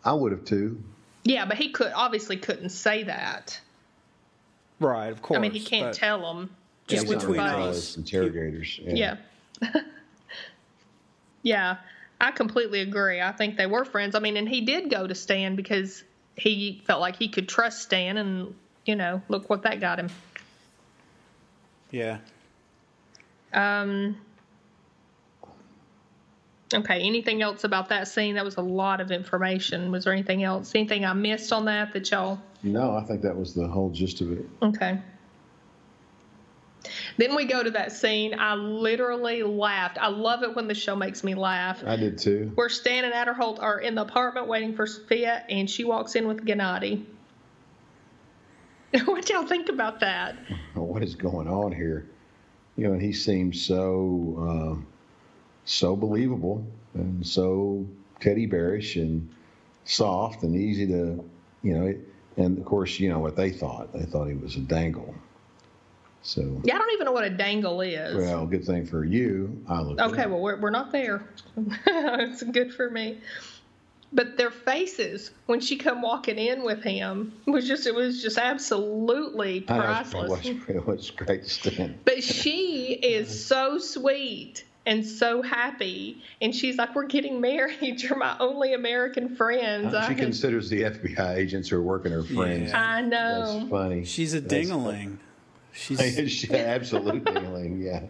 I 0.05 0.13
would 0.13 0.31
have 0.31 0.45
too. 0.45 0.81
Yeah, 1.23 1.45
but 1.45 1.57
he 1.57 1.71
could 1.71 1.91
obviously 1.95 2.37
couldn't 2.37 2.69
say 2.69 3.03
that. 3.03 3.59
Right, 4.79 5.11
of 5.11 5.21
course. 5.21 5.37
I 5.37 5.41
mean, 5.41 5.51
he 5.51 5.61
can't 5.61 5.87
but- 5.87 5.95
tell 5.95 6.21
them. 6.21 6.55
Just 6.85 7.05
yeah, 7.05 7.09
we're 7.09 7.19
between 7.19 7.39
us. 7.39 7.95
interrogators. 7.95 8.77
Yeah. 8.83 9.15
yeah, 11.41 11.77
I 12.19 12.31
completely 12.31 12.81
agree. 12.81 13.21
I 13.21 13.31
think 13.31 13.55
they 13.55 13.67
were 13.67 13.85
friends. 13.85 14.15
I 14.15 14.19
mean, 14.19 14.35
and 14.35 14.49
he 14.49 14.61
did 14.61 14.89
go 14.89 15.07
to 15.07 15.15
Stan 15.15 15.55
because 15.55 16.03
he 16.35 16.83
felt 16.85 16.99
like 16.99 17.15
he 17.15 17.29
could 17.29 17.47
trust 17.47 17.83
Stan, 17.83 18.17
and 18.17 18.53
you 18.85 18.95
know, 18.95 19.21
look 19.29 19.49
what 19.49 19.63
that 19.63 19.79
got 19.79 19.99
him. 19.99 20.09
Yeah. 21.91 22.17
Um. 23.53 24.17
Okay. 26.73 27.01
Anything 27.01 27.41
else 27.41 27.63
about 27.63 27.89
that 27.89 28.07
scene? 28.07 28.35
That 28.35 28.45
was 28.45 28.57
a 28.57 28.61
lot 28.61 28.99
of 28.99 29.11
information. 29.11 29.91
Was 29.91 30.05
there 30.05 30.13
anything 30.13 30.43
else? 30.43 30.73
Anything 30.73 31.05
I 31.05 31.13
missed 31.13 31.53
on 31.53 31.65
that 31.65 31.93
that 31.93 32.09
y'all? 32.09 32.39
No, 32.63 32.95
I 32.95 33.03
think 33.03 33.21
that 33.21 33.37
was 33.37 33.53
the 33.53 33.67
whole 33.67 33.91
gist 33.91 34.21
of 34.21 34.31
it. 34.31 34.45
Okay. 34.61 34.99
Then 37.17 37.35
we 37.35 37.45
go 37.45 37.63
to 37.63 37.71
that 37.71 37.91
scene. 37.91 38.37
I 38.37 38.55
literally 38.55 39.43
laughed. 39.43 39.97
I 39.99 40.07
love 40.07 40.43
it 40.43 40.55
when 40.55 40.67
the 40.67 40.73
show 40.73 40.95
makes 40.95 41.23
me 41.23 41.35
laugh. 41.35 41.83
I 41.85 41.95
did 41.95 42.17
too. 42.17 42.51
Where 42.55 42.69
Stan 42.69 43.05
and 43.05 43.13
Aderholt 43.13 43.61
are 43.61 43.79
in 43.79 43.95
the 43.95 44.01
apartment 44.01 44.47
waiting 44.47 44.75
for 44.75 44.87
Sofia, 44.87 45.45
and 45.47 45.69
she 45.69 45.83
walks 45.83 46.15
in 46.15 46.27
with 46.27 46.43
Gennady. 46.43 47.05
what 49.05 49.29
y'all 49.29 49.45
think 49.45 49.69
about 49.69 49.99
that? 50.01 50.35
What 50.75 51.03
is 51.03 51.15
going 51.15 51.47
on 51.47 51.71
here? 51.71 52.07
You 52.75 52.87
know, 52.87 52.93
and 52.93 53.01
he 53.01 53.13
seems 53.13 53.61
so 53.61 54.77
uh, 54.77 54.81
so 55.65 55.95
believable 55.95 56.65
and 56.93 57.25
so 57.25 57.87
teddy 58.19 58.45
bearish 58.45 58.95
and 58.95 59.29
soft 59.85 60.43
and 60.43 60.55
easy 60.55 60.87
to, 60.87 61.23
you 61.61 61.73
know. 61.73 61.95
And 62.37 62.57
of 62.57 62.65
course, 62.65 62.99
you 62.99 63.09
know 63.09 63.19
what 63.19 63.35
they 63.35 63.51
thought. 63.51 63.93
They 63.93 64.05
thought 64.05 64.27
he 64.27 64.33
was 64.33 64.55
a 64.55 64.61
dangle. 64.61 65.13
So, 66.23 66.61
Yeah, 66.63 66.75
I 66.75 66.77
don't 66.77 66.91
even 66.93 67.05
know 67.05 67.11
what 67.11 67.25
a 67.25 67.29
dangle 67.29 67.81
is. 67.81 68.15
well, 68.15 68.45
good 68.45 68.63
thing 68.63 68.85
for 68.85 69.03
you. 69.03 69.61
I 69.67 69.81
looked. 69.81 69.99
it 69.99 70.03
okay, 70.05 70.25
well, 70.25 70.39
we're, 70.39 70.59
we're 70.59 70.69
not 70.69 70.91
there. 70.91 71.27
it's 71.85 72.41
good 72.43 72.73
for 72.73 72.89
me. 72.89 73.19
But 74.15 74.37
their 74.37 74.51
faces 74.51 75.31
when 75.47 75.59
she 75.59 75.75
come 75.75 76.01
walking 76.03 76.37
in 76.37 76.63
with 76.63 76.83
him 76.83 77.33
was 77.47 77.67
just 77.67 77.87
it 77.87 77.95
was 77.95 78.21
just 78.21 78.37
absolutely 78.37 79.65
I 79.67 79.77
know, 79.77 79.83
priceless. 79.83 80.45
it 80.45 80.55
was, 80.59 80.69
it 80.75 80.87
was 80.87 81.11
great 81.11 81.43
to 81.43 81.49
stand. 81.49 81.97
But 82.05 82.23
she 82.23 82.93
is 82.93 83.45
so 83.45 83.77
sweet 83.79 84.65
and 84.85 85.05
so 85.05 85.41
happy, 85.41 86.21
and 86.41 86.53
she's 86.53 86.77
like, 86.77 86.93
"We're 86.93 87.07
getting 87.07 87.39
married. 87.41 88.01
You're 88.01 88.17
my 88.17 88.35
only 88.39 88.73
American 88.73 89.35
friends." 89.35 89.93
Uh, 89.93 89.99
I 89.99 90.01
She 90.09 90.15
can- 90.15 90.25
considers 90.25 90.69
the 90.69 90.81
FBI 90.83 91.35
agents 91.37 91.69
who 91.69 91.77
are 91.77 91.81
working 91.81 92.11
her 92.11 92.23
friends. 92.23 92.69
Yeah. 92.71 92.81
I 92.97 93.01
know. 93.01 93.59
That's 93.59 93.69
funny. 93.69 94.05
She's 94.05 94.33
a 94.33 94.41
That's 94.41 94.53
dingaling. 94.69 95.17
She's 95.71 96.51
absolutely, 96.51 97.21
dingaling. 97.21 97.83
yeah. 97.83 98.03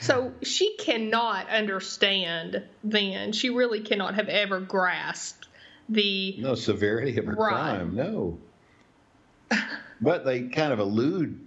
So 0.00 0.32
she 0.42 0.76
cannot 0.76 1.48
understand 1.48 2.62
then. 2.84 3.32
She 3.32 3.50
really 3.50 3.80
cannot 3.80 4.14
have 4.14 4.28
ever 4.28 4.60
grasped 4.60 5.48
the 5.88 6.36
no 6.38 6.54
severity 6.54 7.16
of 7.18 7.26
her 7.26 7.34
Right. 7.34 7.52
crime. 7.52 7.94
No, 7.94 8.38
but 10.00 10.24
they 10.24 10.42
kind 10.42 10.72
of 10.72 10.78
allude 10.78 11.38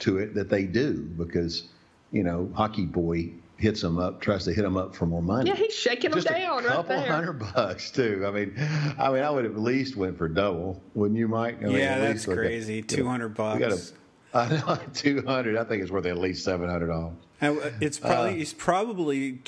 to 0.00 0.18
it 0.18 0.34
that 0.34 0.48
they 0.50 0.64
do 0.64 0.92
because 0.94 1.64
you 2.12 2.22
know 2.24 2.50
hockey 2.54 2.84
boy 2.84 3.30
hits 3.58 3.80
them 3.80 3.98
up, 3.98 4.20
tries 4.20 4.44
to 4.44 4.52
hit 4.52 4.62
them 4.62 4.76
up 4.76 4.94
for 4.94 5.06
more 5.06 5.22
money. 5.22 5.48
Yeah, 5.48 5.56
he's 5.56 5.72
shaking 5.72 6.10
them 6.10 6.20
down 6.20 6.64
a 6.64 6.66
right 6.68 6.76
couple 6.76 6.96
there. 6.96 7.10
hundred 7.10 7.38
bucks 7.54 7.90
too. 7.90 8.24
I 8.26 8.30
mean, 8.30 8.54
I 8.98 9.10
mean, 9.10 9.22
I 9.22 9.30
would 9.30 9.46
at 9.46 9.56
least 9.58 9.96
went 9.96 10.18
for 10.18 10.28
double, 10.28 10.82
wouldn't 10.94 11.18
you, 11.18 11.26
Mike? 11.28 11.62
I 11.62 11.66
mean, 11.66 11.76
yeah, 11.78 11.98
that's 11.98 12.12
least 12.14 12.28
look 12.28 12.38
at- 12.38 12.44
crazy. 12.44 12.82
Two 12.82 13.06
hundred 13.06 13.30
bucks. 13.34 13.60
We 13.60 13.66
got 13.66 13.72
a, 13.72 13.80
I 14.34 14.48
know 14.76 14.78
two 14.92 15.22
hundred. 15.26 15.56
I 15.56 15.64
think 15.64 15.82
it's 15.82 15.90
worth 15.90 16.04
at 16.06 16.18
least 16.18 16.44
seven 16.44 16.68
hundred 16.68 16.88
dollars. 16.88 17.14
And 17.40 17.58
uh, 17.60 17.70
it's 17.80 17.98
probably 17.98 18.30
Uh, 18.30 18.34
he's 18.36 18.52
probably 18.52 19.40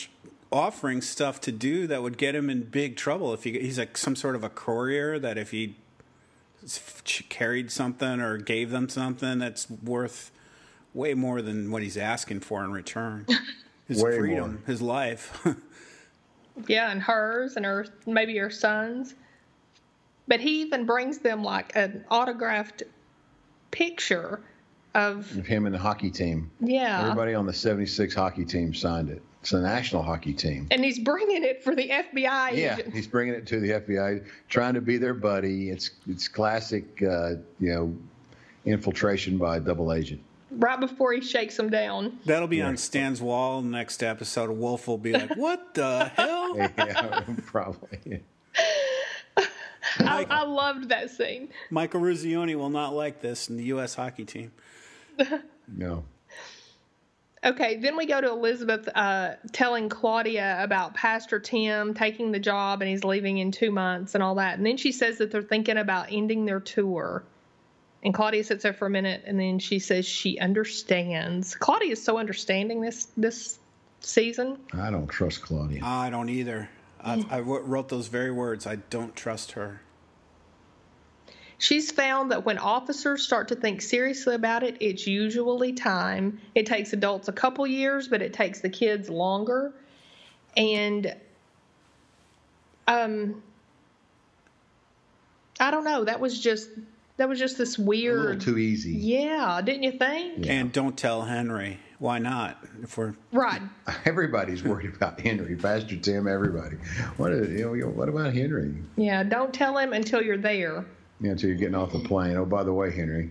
offering 0.51 1.03
stuff 1.03 1.41
to 1.43 1.53
do 1.53 1.87
that 1.87 2.03
would 2.03 2.17
get 2.19 2.35
him 2.35 2.49
in 2.49 2.63
big 2.63 2.97
trouble 2.97 3.35
if 3.35 3.45
he, 3.45 3.53
he's 3.59 3.79
like 3.79 3.97
some 3.99 4.17
sort 4.17 4.35
of 4.35 4.43
a 4.45 4.49
courier 4.49 5.19
that 5.19 5.37
if 5.37 5.51
he 5.51 5.77
carried 7.29 7.71
something 7.71 8.21
or 8.21 8.39
gave 8.39 8.71
them 8.71 8.89
something 8.89 9.39
that's 9.39 9.71
worth 9.71 10.31
way 10.95 11.15
more 11.15 11.43
than 11.43 11.71
what 11.71 11.83
he's 11.83 11.97
asking 11.97 12.41
for 12.41 12.65
in 12.65 12.73
return. 12.73 13.27
His 13.89 14.03
Way 14.03 14.19
freedom, 14.19 14.51
more. 14.53 14.61
his 14.67 14.83
life. 14.83 15.47
Yeah, 16.67 16.91
and 16.91 17.01
hers 17.01 17.55
and 17.57 17.65
her 17.65 17.87
maybe 18.05 18.37
her 18.37 18.51
sons. 18.51 19.15
But 20.27 20.41
he 20.41 20.61
even 20.63 20.85
brings 20.87 21.19
them 21.19 21.45
like 21.45 21.75
an 21.77 22.05
autographed 22.11 22.83
picture 23.71 24.41
of 24.95 25.37
Of 25.37 25.47
him 25.47 25.67
and 25.67 25.75
the 25.75 25.79
hockey 25.79 26.11
team. 26.11 26.51
yeah. 26.61 27.03
Everybody 27.03 27.35
on 27.35 27.47
the 27.47 27.53
'76 27.53 28.15
hockey 28.15 28.45
team 28.45 28.73
signed 28.75 29.11
it. 29.11 29.23
It's 29.41 29.53
a 29.53 29.61
national 29.61 30.03
hockey 30.03 30.33
team. 30.35 30.67
And 30.73 30.85
he's 30.85 30.99
bringing 30.99 31.45
it 31.45 31.63
for 31.63 31.75
the 31.77 31.89
FBI 31.89 32.51
Yeah, 32.53 32.77
agent. 32.77 32.93
he's 32.95 33.07
bringing 33.07 33.35
it 33.35 33.47
to 33.47 33.61
the 33.61 33.71
FBI, 33.71 34.25
trying 34.49 34.75
to 34.75 34.81
be 34.81 34.97
their 34.99 35.15
buddy. 35.15 35.71
It's 35.71 35.91
it's 36.09 36.27
classic, 36.27 37.01
uh, 37.03 37.37
you 37.61 37.73
know, 37.75 37.97
infiltration 38.65 39.39
by 39.39 39.59
a 39.59 39.61
double 39.61 39.93
agent. 39.93 40.21
right 40.51 40.81
before 40.81 41.13
he 41.13 41.21
shakes 41.21 41.57
them 41.57 41.71
down. 41.71 42.19
That'll 42.25 42.49
be 42.49 42.61
on 42.63 42.77
Stan's 42.77 43.21
wall 43.23 43.63
next 43.63 44.03
episode. 44.03 44.51
Wolf 44.51 44.89
will 44.89 44.99
be 44.99 45.13
like, 45.13 45.37
"What 45.37 45.73
the 45.75 46.07
hell?" 46.17 46.57
yeah, 46.59 47.23
probably. 47.47 48.23
I, 50.01 50.27
I 50.29 50.43
loved 50.45 50.89
that 50.91 51.11
scene. 51.11 51.49
Mike 51.71 51.93
Eruzione 51.93 52.55
will 52.57 52.71
not 52.71 52.95
like 52.95 53.21
this 53.21 53.49
in 53.49 53.57
the 53.57 53.65
U.S. 53.65 53.95
hockey 53.95 54.25
team. 54.25 54.53
No. 55.71 56.05
Okay, 57.45 57.77
then 57.77 57.97
we 57.97 58.07
go 58.07 58.21
to 58.21 58.31
Elizabeth 58.31 58.89
uh, 58.95 59.35
telling 59.53 59.89
Claudia 59.89 60.59
about 60.63 60.95
Pastor 60.95 61.39
Tim 61.39 61.95
taking 61.95 62.33
the 62.33 62.41
job 62.41 62.83
and 62.83 62.91
he's 62.91 63.05
leaving 63.05 63.39
in 63.39 63.53
two 63.53 63.71
months 63.71 64.15
and 64.15 64.25
all 64.25 64.37
that. 64.37 64.57
And 64.57 64.67
then 64.67 64.77
she 64.77 64.91
says 64.93 65.19
that 65.19 65.31
they're 65.31 65.43
thinking 65.43 65.77
about 65.77 66.09
ending 66.11 66.47
their 66.47 66.59
tour. 66.59 67.23
And 68.03 68.13
Claudia 68.13 68.43
sits 68.45 68.63
there 68.63 68.73
for 68.73 68.87
a 68.87 68.91
minute 68.91 69.23
and 69.27 69.39
then 69.39 69.59
she 69.59 69.79
says 69.79 70.07
she 70.07 70.39
understands. 70.39 71.55
Claudia 71.55 71.93
is 71.93 72.03
so 72.03 72.19
understanding 72.19 72.81
this 72.81 73.09
this 73.17 73.59
season. 74.01 74.59
I 74.73 74.91
don't 74.91 75.09
trust 75.09 75.43
Claudia. 75.43 75.85
I 75.85 76.11
don't 76.11 76.29
either. 76.31 76.69
I 77.01 77.41
wrote 77.41 77.89
those 77.89 78.09
very 78.09 78.33
words. 78.33 78.67
I 78.67 78.77
don't 78.77 79.15
trust 79.15 79.53
her. 79.53 79.81
She's 81.59 81.91
found 81.91 82.31
that 82.31 82.45
when 82.45 82.57
officers 82.59 83.25
start 83.25 83.49
to 83.49 83.57
think 83.57 83.83
seriously 83.83 84.37
about 84.37 84.63
it, 84.63 84.77
it's 84.81 85.07
usually 85.09 85.73
time. 85.73 86.41
It 86.55 86.67
takes 86.67 86.93
adults 86.93 87.27
a 87.27 87.33
couple 87.33 87.67
years, 87.67 88.07
but 88.07 88.23
it 88.23 88.33
takes 88.33 88.61
the 88.61 88.69
kids 88.69 89.11
longer. 89.11 89.73
And 90.57 91.15
um 92.87 93.43
I 95.59 95.73
don't 95.73 95.85
know, 95.85 96.05
that 96.05 96.21
was 96.21 96.39
just 96.39 96.71
that 97.17 97.29
was 97.29 97.41
just 97.41 97.59
this 97.59 97.77
a 97.77 97.81
little 97.81 97.89
weird 97.89 98.41
too 98.41 98.57
easy. 98.59 98.93
Yeah, 98.93 99.61
didn't 99.65 99.83
you 99.83 99.93
think? 99.93 100.47
Yeah. 100.47 100.53
And 100.53 100.73
don't 100.73 100.97
tell 100.97 101.23
Henry. 101.23 101.81
Why 101.99 102.21
not? 102.21 102.65
If 102.81 102.97
we're 102.97 103.15
Right. 103.33 103.61
Everybody's 104.05 104.63
worried 104.63 104.95
about 104.95 105.21
Henry, 105.21 105.57
Pastor 105.57 105.97
Tim. 105.97 106.29
Everybody. 106.29 106.77
What? 107.17 107.33
Is, 107.33 107.59
you 107.59 107.77
know, 107.77 107.89
what 107.89 108.09
about 108.09 108.35
Henry? 108.35 108.77
Yeah, 108.97 109.25
don't 109.25 109.53
tell 109.53 109.77
him 109.77 109.93
until 109.93 110.23
you're 110.23 110.39
there. 110.39 110.85
You 111.21 111.27
know, 111.27 111.33
until 111.33 111.49
you're 111.49 111.59
getting 111.59 111.75
off 111.75 111.93
the 111.93 112.01
plane. 112.01 112.37
Oh, 112.37 112.45
by 112.45 112.63
the 112.63 112.73
way, 112.73 112.91
Henry. 112.95 113.31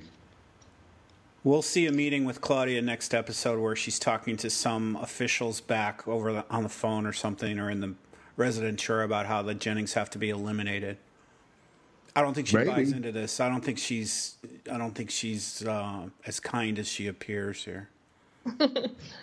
We'll 1.43 1.62
see 1.62 1.86
a 1.86 1.91
meeting 1.91 2.26
with 2.26 2.41
Claudia 2.41 2.82
next 2.82 3.13
episode 3.13 3.60
where 3.60 3.76
she's 3.76 4.00
talking 4.00 4.36
to 4.38 4.50
some 4.50 4.97
officials 4.97 5.62
back 5.62 6.06
over 6.08 6.34
the, 6.34 6.45
on 6.50 6.63
the 6.63 6.69
phone 6.69 7.06
or 7.06 7.13
something, 7.13 7.58
or 7.60 7.69
in 7.69 7.80
the 7.80 7.93
residential 8.36 9.00
about 9.00 9.26
how 9.28 9.41
the 9.41 9.54
Jennings 9.54 9.93
have 9.93 10.10
to 10.12 10.17
be 10.17 10.30
eliminated. 10.30 10.97
I 12.15 12.21
don't 12.21 12.34
think 12.34 12.47
she 12.47 12.58
Maybe. 12.58 12.69
buys 12.69 12.91
into 12.91 13.12
this. 13.12 13.39
I 13.39 13.47
don't 13.47 13.63
think 13.63 13.78
she's. 13.78 14.36
I 14.71 14.78
don't 14.78 14.93
think 14.95 15.12
she's 15.12 15.63
uh, 15.65 16.08
as 16.26 16.39
kind 16.39 16.80
as 16.80 16.88
she 16.88 17.08
appears 17.08 17.63
here. 17.63 17.89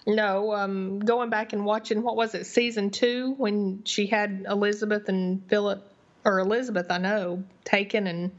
No, 0.07 0.53
um, 0.53 1.01
going 1.01 1.31
back 1.31 1.55
and 1.55 1.65
watching 1.65 2.03
what 2.03 2.15
was 2.15 2.35
it, 2.35 2.45
season 2.45 2.91
two, 2.91 3.35
when 3.39 3.83
she 3.85 4.07
had 4.07 4.45
Elizabeth 4.49 5.09
and 5.09 5.43
Philip, 5.49 5.83
or 6.25 6.41
Elizabeth, 6.41 6.87
I 6.91 6.99
know, 6.99 7.43
taken 7.65 8.07
and 8.07 8.31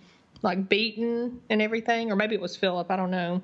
like 0.46 0.70
beaten 0.70 1.42
and 1.50 1.62
everything, 1.62 2.12
or 2.12 2.16
maybe 2.16 2.36
it 2.36 2.42
was 2.42 2.56
Philip, 2.56 2.90
I 2.90 2.96
don't 2.96 3.12
know, 3.12 3.42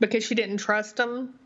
because 0.00 0.24
she 0.24 0.34
didn't 0.34 0.58
trust 0.58 0.98
him. 0.98 1.38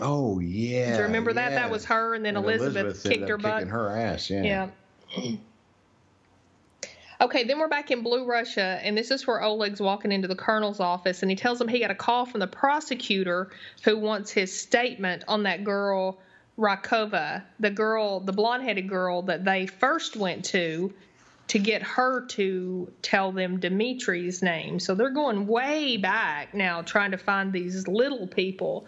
Oh 0.00 0.40
yeah. 0.40 0.92
Do 0.92 0.98
you 0.98 1.04
remember 1.04 1.34
that? 1.34 1.52
yeah. 1.52 1.60
That 1.60 1.70
was 1.70 1.84
her, 1.84 2.14
and 2.14 2.24
then 2.24 2.36
And 2.36 2.44
Elizabeth, 2.44 3.04
ended 3.06 3.12
kicked 3.12 3.24
uh, 3.24 3.28
her 3.28 3.38
butt. 3.38 3.68
Her 3.68 3.96
ass. 3.96 4.28
Yeah. 4.30 4.70
Yeah. 5.16 5.36
Okay, 7.18 7.44
then 7.44 7.58
we're 7.58 7.66
back 7.66 7.90
in 7.90 8.02
Blue 8.02 8.26
Russia, 8.26 8.78
and 8.82 8.94
this 8.94 9.10
is 9.10 9.26
where 9.26 9.40
Oleg's 9.42 9.80
walking 9.80 10.12
into 10.12 10.28
the 10.28 10.36
colonel's 10.36 10.80
office, 10.80 11.22
and 11.22 11.30
he 11.30 11.34
tells 11.34 11.58
him 11.58 11.66
he 11.66 11.80
got 11.80 11.90
a 11.90 11.94
call 11.94 12.26
from 12.26 12.40
the 12.40 12.46
prosecutor 12.46 13.48
who 13.84 13.96
wants 13.98 14.30
his 14.30 14.54
statement 14.54 15.24
on 15.26 15.44
that 15.44 15.64
girl, 15.64 16.18
Rakova, 16.58 17.42
the 17.58 17.70
girl, 17.70 18.20
the 18.20 18.34
blonde 18.34 18.64
headed 18.64 18.86
girl 18.86 19.22
that 19.22 19.46
they 19.46 19.64
first 19.64 20.14
went 20.14 20.44
to 20.46 20.92
to 21.48 21.58
get 21.58 21.82
her 21.82 22.26
to 22.26 22.92
tell 23.02 23.32
them 23.32 23.60
Dimitri's 23.60 24.42
name. 24.42 24.80
So 24.80 24.94
they're 24.94 25.10
going 25.10 25.46
way 25.46 25.96
back 25.96 26.54
now 26.54 26.82
trying 26.82 27.12
to 27.12 27.18
find 27.18 27.52
these 27.52 27.86
little 27.86 28.26
people. 28.26 28.86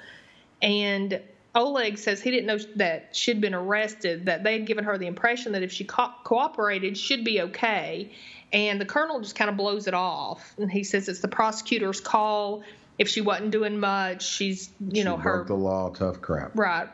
And 0.61 1.21
Oleg 1.55 1.99
says 1.99 2.21
he 2.21 2.31
didn't 2.31 2.47
know 2.47 2.59
that 2.77 3.15
she'd 3.15 3.41
been 3.41 3.55
arrested, 3.55 4.27
that 4.27 4.43
they 4.43 4.55
had 4.55 4.67
given 4.67 4.85
her 4.85 4.99
the 4.99 5.07
impression 5.07 5.53
that 5.53 5.63
if 5.63 5.73
she 5.73 5.85
co- 5.85 6.13
cooperated, 6.25 6.99
she'd 6.99 7.25
be 7.25 7.43
okay. 7.43 8.11
And 8.53 8.81
the 8.81 8.87
colonel 8.87 9.21
just 9.21 9.37
kind 9.37 9.51
of 9.51 9.57
blows 9.57 9.87
it 9.87 9.95
off. 9.95 10.55
And 10.59 10.71
he 10.71 10.83
says 10.83 11.09
it's 11.09 11.21
the 11.21 11.29
prosecutor's 11.29 12.01
call. 12.01 12.65
If 12.99 13.09
she 13.09 13.21
wasn't 13.21 13.53
doing 13.53 13.79
much, 13.79 14.27
she's, 14.27 14.71
you 14.81 15.05
know, 15.05 15.17
she 15.17 15.23
her. 15.23 15.37
broke 15.37 15.47
the 15.47 15.55
law. 15.55 15.91
Tough 15.91 16.21
crap. 16.21 16.53
Right. 16.55 16.89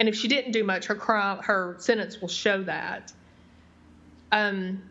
And 0.00 0.08
if 0.08 0.16
she 0.16 0.26
didn't 0.26 0.52
do 0.52 0.64
much, 0.64 0.86
her 0.86 0.96
crime, 0.96 1.38
her 1.38 1.76
sentence 1.78 2.20
will 2.20 2.28
show 2.28 2.64
that. 2.64 3.12
Um, 4.32 4.82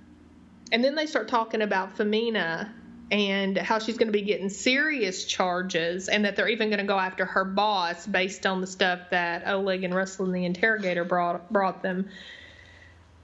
and 0.74 0.84
then 0.84 0.96
they 0.96 1.06
start 1.06 1.30
talking 1.30 1.62
about 1.62 1.96
Femina 1.96 2.74
and 3.12 3.56
how 3.58 3.78
she's 3.78 3.98
going 3.98 4.08
to 4.08 4.14
be 4.14 4.24
getting 4.24 4.50
serious 4.50 5.26
charges, 5.26 6.10
and 6.10 6.26
that 6.26 6.36
they're 6.36 6.50
even 6.50 6.70
going 6.70 6.80
to 6.80 6.86
go 6.86 6.98
after 6.98 7.26
her 7.26 7.46
boss 7.46 8.08
based 8.08 8.48
on 8.48 8.60
the 8.60 8.66
stuff 8.66 9.00
that 9.12 9.48
Oleg 9.48 9.84
and 9.84 9.94
Russell 9.94 10.26
and 10.26 10.34
the 10.34 10.46
interrogator 10.46 11.06
brought 11.06 11.54
brought 11.54 11.84
them. 11.84 12.10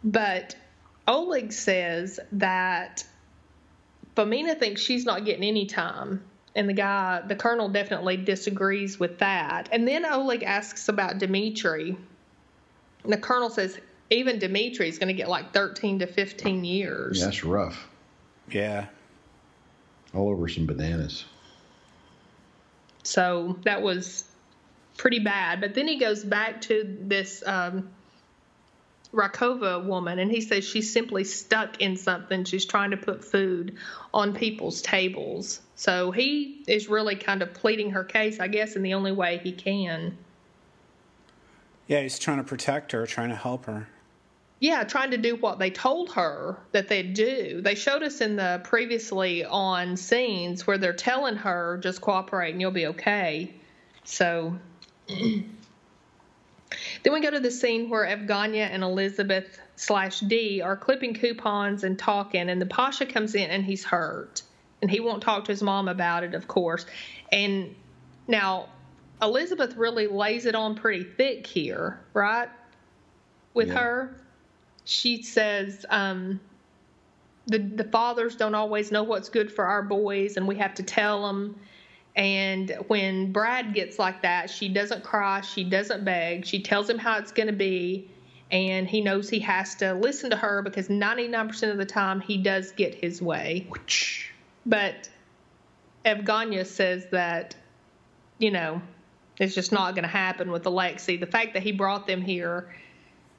But 0.04 0.56
Oleg 1.08 1.52
says 1.52 2.20
that 2.34 3.04
Femina 4.16 4.54
thinks 4.54 4.82
she's 4.82 5.06
not 5.06 5.26
getting 5.26 5.44
any 5.44 5.66
time. 5.66 6.24
And 6.56 6.70
the 6.70 6.74
guy, 6.74 7.22
the 7.26 7.36
colonel, 7.36 7.70
definitely 7.70 8.18
disagrees 8.18 9.00
with 9.00 9.20
that. 9.20 9.70
And 9.72 9.88
then 9.88 10.06
Oleg 10.06 10.44
asks 10.44 10.88
about 10.90 11.18
Dimitri. 11.18 11.98
And 13.04 13.14
the 13.14 13.18
colonel 13.18 13.50
says 13.50 13.80
even 14.10 14.40
Dimitri's 14.40 14.98
going 14.98 15.08
to 15.08 15.14
get 15.14 15.30
like 15.30 15.54
13 15.54 16.00
to 16.00 16.08
15 16.08 16.64
years. 16.66 17.20
Yeah, 17.20 17.26
that's 17.26 17.44
rough. 17.44 17.88
Yeah. 18.50 18.88
All 20.14 20.30
over 20.30 20.48
some 20.48 20.66
bananas. 20.66 21.26
So 23.04 23.60
that 23.64 23.82
was 23.82 24.26
pretty 24.98 25.20
bad. 25.20 25.62
But 25.62 25.76
then 25.76 25.88
he 25.88 26.00
goes 26.00 26.24
back 26.24 26.62
to 26.62 26.98
this 27.02 27.44
um, 27.46 27.90
Rakova 29.14 29.86
woman 29.86 30.20
and 30.20 30.32
he 30.32 30.42
says 30.42 30.64
she's 30.64 30.92
simply 30.92 31.24
stuck 31.24 31.82
in 31.82 31.96
something. 31.96 32.44
She's 32.44 32.66
trying 32.66 32.92
to 32.92 32.98
put 32.98 33.24
food 33.24 33.78
on 34.14 34.34
people's 34.34 34.82
tables. 34.82 35.62
So 35.76 36.12
he 36.12 36.64
is 36.68 36.90
really 36.90 37.16
kind 37.16 37.42
of 37.42 37.54
pleading 37.54 37.92
her 37.92 38.04
case, 38.04 38.40
I 38.40 38.48
guess, 38.48 38.76
in 38.76 38.82
the 38.82 38.96
only 38.96 39.12
way 39.12 39.40
he 39.42 39.52
can. 39.52 40.18
Yeah, 41.88 42.02
he's 42.02 42.20
trying 42.20 42.38
to 42.38 42.44
protect 42.44 42.92
her, 42.92 43.06
trying 43.08 43.30
to 43.30 43.36
help 43.36 43.66
her. 43.66 43.88
Yeah, 44.60 44.84
trying 44.84 45.12
to 45.12 45.18
do 45.18 45.36
what 45.36 45.58
they 45.58 45.70
told 45.70 46.12
her 46.14 46.58
that 46.74 46.90
they'd 46.90 47.14
do. 47.14 47.62
They 47.62 47.76
showed 47.76 48.04
us 48.04 48.20
in 48.20 48.36
the 48.36 48.60
previously 48.64 49.46
on 49.46 49.96
scenes 49.96 50.68
where 50.68 50.78
they're 50.78 50.94
telling 50.94 51.38
her 51.38 51.80
just 51.82 52.02
cooperate 52.02 52.52
and 52.52 52.60
you'll 52.60 52.72
be 52.72 52.88
okay. 52.88 53.54
So 54.04 54.58
then 55.08 55.46
we 57.06 57.22
go 57.22 57.32
to 57.32 57.40
the 57.40 57.52
scene 57.52 57.90
where 57.90 58.06
Evgenia 58.06 58.70
and 58.70 58.84
Elizabeth 58.84 59.60
slash 59.78 60.20
D 60.20 60.62
are 60.62 60.76
clipping 60.76 61.14
coupons 61.14 61.86
and 61.86 61.98
talking, 61.98 62.50
and 62.50 62.62
the 62.62 62.66
Pasha 62.66 63.06
comes 63.06 63.36
in 63.36 63.50
and 63.50 63.64
he's 63.64 63.86
hurt, 63.86 64.42
and 64.82 64.92
he 64.92 65.00
won't 65.00 65.24
talk 65.24 65.46
to 65.46 65.52
his 65.52 65.64
mom 65.64 65.88
about 65.88 66.24
it, 66.24 66.34
of 66.34 66.48
course. 66.50 66.86
And 67.32 67.76
now 68.28 68.68
Elizabeth 69.22 69.76
really 69.78 70.08
lays 70.08 70.46
it 70.46 70.56
on 70.56 70.76
pretty 70.76 71.04
thick 71.06 71.48
here, 71.48 72.00
right? 72.14 72.50
With 73.54 73.70
Yeah. 73.70 73.80
her, 73.80 74.16
she 74.90 75.22
says 75.22 75.86
um, 75.90 76.40
the 77.46 77.60
the 77.60 77.84
fathers 77.84 78.36
don't 78.36 78.56
always 78.56 78.92
know 78.92 79.04
what's 79.04 79.30
good 79.30 79.52
for 79.52 79.66
our 79.66 79.84
boys, 79.84 80.36
and 80.36 80.48
we 80.48 80.56
have 80.56 80.74
to 80.76 80.84
tell 80.84 81.28
them. 81.28 81.60
And 82.16 82.76
when 82.88 83.32
Brad 83.32 83.76
gets 83.76 84.00
like 84.00 84.24
that, 84.24 84.50
she 84.50 84.68
doesn't 84.68 85.04
cry, 85.04 85.42
she 85.42 85.64
doesn't 85.64 86.04
beg, 86.04 86.46
she 86.46 86.64
tells 86.64 86.90
him 86.90 86.98
how 86.98 87.20
it's 87.20 87.32
going 87.32 87.48
to 87.48 87.54
be, 87.54 88.10
and 88.50 88.88
he 88.88 89.00
knows 89.00 89.30
he 89.30 89.40
has 89.42 89.76
to 89.76 89.94
listen 89.94 90.32
to 90.32 90.36
her 90.36 90.64
because 90.64 90.88
99% 90.88 91.72
of 91.72 91.78
the 91.78 91.86
time 91.86 92.20
he 92.20 92.38
does 92.38 92.72
get 92.72 92.96
his 92.96 93.22
way. 93.22 93.68
But 94.66 95.08
Evgenia 96.04 96.66
says 96.66 97.06
that, 97.12 97.56
you 98.40 98.50
know, 98.50 98.82
it's 99.38 99.54
just 99.54 99.72
not 99.72 99.94
going 99.94 100.04
to 100.04 100.10
happen 100.10 100.52
with 100.52 100.66
Alexei. 100.66 101.16
The 101.16 101.28
fact 101.28 101.54
that 101.54 101.64
he 101.64 101.72
brought 101.72 102.08
them 102.08 102.22
here, 102.22 102.74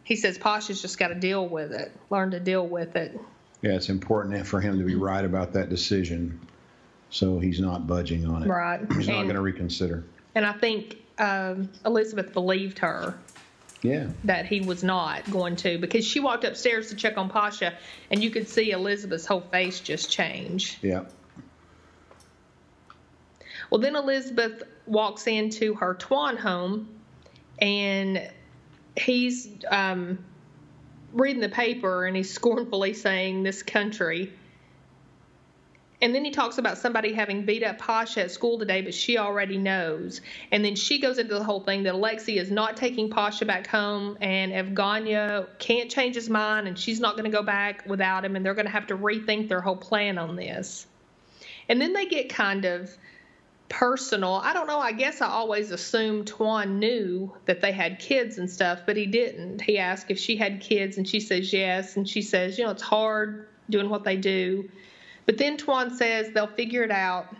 he 0.04 0.16
says 0.16 0.38
Pasha's 0.38 0.80
just 0.82 0.98
got 0.98 1.08
to 1.08 1.14
deal 1.14 1.46
with 1.48 1.72
it, 1.72 1.92
learn 2.10 2.30
to 2.32 2.40
deal 2.40 2.66
with 2.66 2.96
it. 2.96 3.18
Yeah, 3.62 3.72
it's 3.72 3.88
important 3.90 4.46
for 4.46 4.60
him 4.60 4.78
to 4.78 4.84
be 4.84 4.94
right 4.94 5.24
about 5.24 5.52
that 5.52 5.68
decision, 5.68 6.40
so 7.10 7.38
he's 7.38 7.60
not 7.60 7.86
budging 7.86 8.26
on 8.26 8.42
it. 8.42 8.48
Right. 8.48 8.80
He's 8.92 9.08
not 9.08 9.22
going 9.24 9.34
to 9.34 9.40
reconsider. 9.42 10.04
And 10.34 10.46
I 10.46 10.52
think 10.52 10.96
um, 11.18 11.68
Elizabeth 11.84 12.32
believed 12.32 12.78
her 12.78 13.18
Yeah. 13.82 14.08
that 14.24 14.46
he 14.46 14.60
was 14.62 14.82
not 14.82 15.30
going 15.30 15.56
to 15.56 15.76
because 15.78 16.06
she 16.06 16.20
walked 16.20 16.44
upstairs 16.44 16.88
to 16.88 16.96
check 16.96 17.18
on 17.18 17.28
Pasha, 17.28 17.74
and 18.10 18.22
you 18.22 18.30
could 18.30 18.48
see 18.48 18.70
Elizabeth's 18.70 19.26
whole 19.26 19.42
face 19.42 19.80
just 19.80 20.10
change. 20.10 20.78
Yeah. 20.80 21.04
Well, 23.68 23.80
then 23.80 23.94
Elizabeth 23.94 24.62
walks 24.86 25.26
into 25.26 25.74
her 25.74 25.94
Tuan 25.94 26.36
home, 26.36 26.88
and 27.60 28.28
he's 28.96 29.48
um, 29.70 30.24
reading 31.12 31.40
the 31.40 31.48
paper 31.48 32.06
and 32.06 32.16
he's 32.16 32.32
scornfully 32.34 32.94
saying, 32.94 33.42
This 33.42 33.62
country. 33.62 34.32
And 36.02 36.14
then 36.14 36.24
he 36.24 36.30
talks 36.30 36.56
about 36.56 36.78
somebody 36.78 37.12
having 37.12 37.44
beat 37.44 37.62
up 37.62 37.76
Pasha 37.76 38.22
at 38.22 38.30
school 38.30 38.58
today, 38.58 38.80
but 38.80 38.94
she 38.94 39.18
already 39.18 39.58
knows. 39.58 40.22
And 40.50 40.64
then 40.64 40.74
she 40.74 40.98
goes 40.98 41.18
into 41.18 41.34
the 41.34 41.44
whole 41.44 41.60
thing 41.60 41.82
that 41.82 41.94
Alexei 41.94 42.38
is 42.38 42.50
not 42.50 42.78
taking 42.78 43.10
Pasha 43.10 43.44
back 43.44 43.66
home, 43.66 44.16
and 44.22 44.50
Evgenia 44.50 45.46
can't 45.58 45.90
change 45.90 46.14
his 46.14 46.30
mind, 46.30 46.68
and 46.68 46.78
she's 46.78 47.00
not 47.00 47.16
going 47.16 47.30
to 47.30 47.36
go 47.36 47.42
back 47.42 47.84
without 47.86 48.24
him, 48.24 48.34
and 48.34 48.46
they're 48.46 48.54
going 48.54 48.64
to 48.64 48.72
have 48.72 48.86
to 48.86 48.96
rethink 48.96 49.50
their 49.50 49.60
whole 49.60 49.76
plan 49.76 50.16
on 50.16 50.36
this. 50.36 50.86
And 51.68 51.78
then 51.78 51.92
they 51.92 52.06
get 52.06 52.30
kind 52.30 52.64
of 52.64 52.96
personal. 53.70 54.34
I 54.34 54.52
don't 54.52 54.66
know. 54.66 54.80
I 54.80 54.92
guess 54.92 55.22
I 55.22 55.28
always 55.28 55.70
assumed 55.70 56.26
Tuan 56.26 56.78
knew 56.78 57.32
that 57.46 57.62
they 57.62 57.72
had 57.72 57.98
kids 57.98 58.36
and 58.36 58.50
stuff, 58.50 58.80
but 58.84 58.96
he 58.96 59.06
didn't. 59.06 59.62
He 59.62 59.78
asked 59.78 60.10
if 60.10 60.18
she 60.18 60.36
had 60.36 60.60
kids, 60.60 60.98
and 60.98 61.08
she 61.08 61.20
says 61.20 61.50
yes. 61.50 61.96
And 61.96 62.06
she 62.06 62.20
says, 62.20 62.58
you 62.58 62.64
know, 62.64 62.70
it's 62.70 62.82
hard 62.82 63.48
doing 63.70 63.88
what 63.88 64.04
they 64.04 64.16
do. 64.16 64.68
But 65.24 65.38
then 65.38 65.56
Tuan 65.56 65.94
says 65.94 66.30
they'll 66.34 66.48
figure 66.48 66.82
it 66.82 66.90
out 66.90 67.34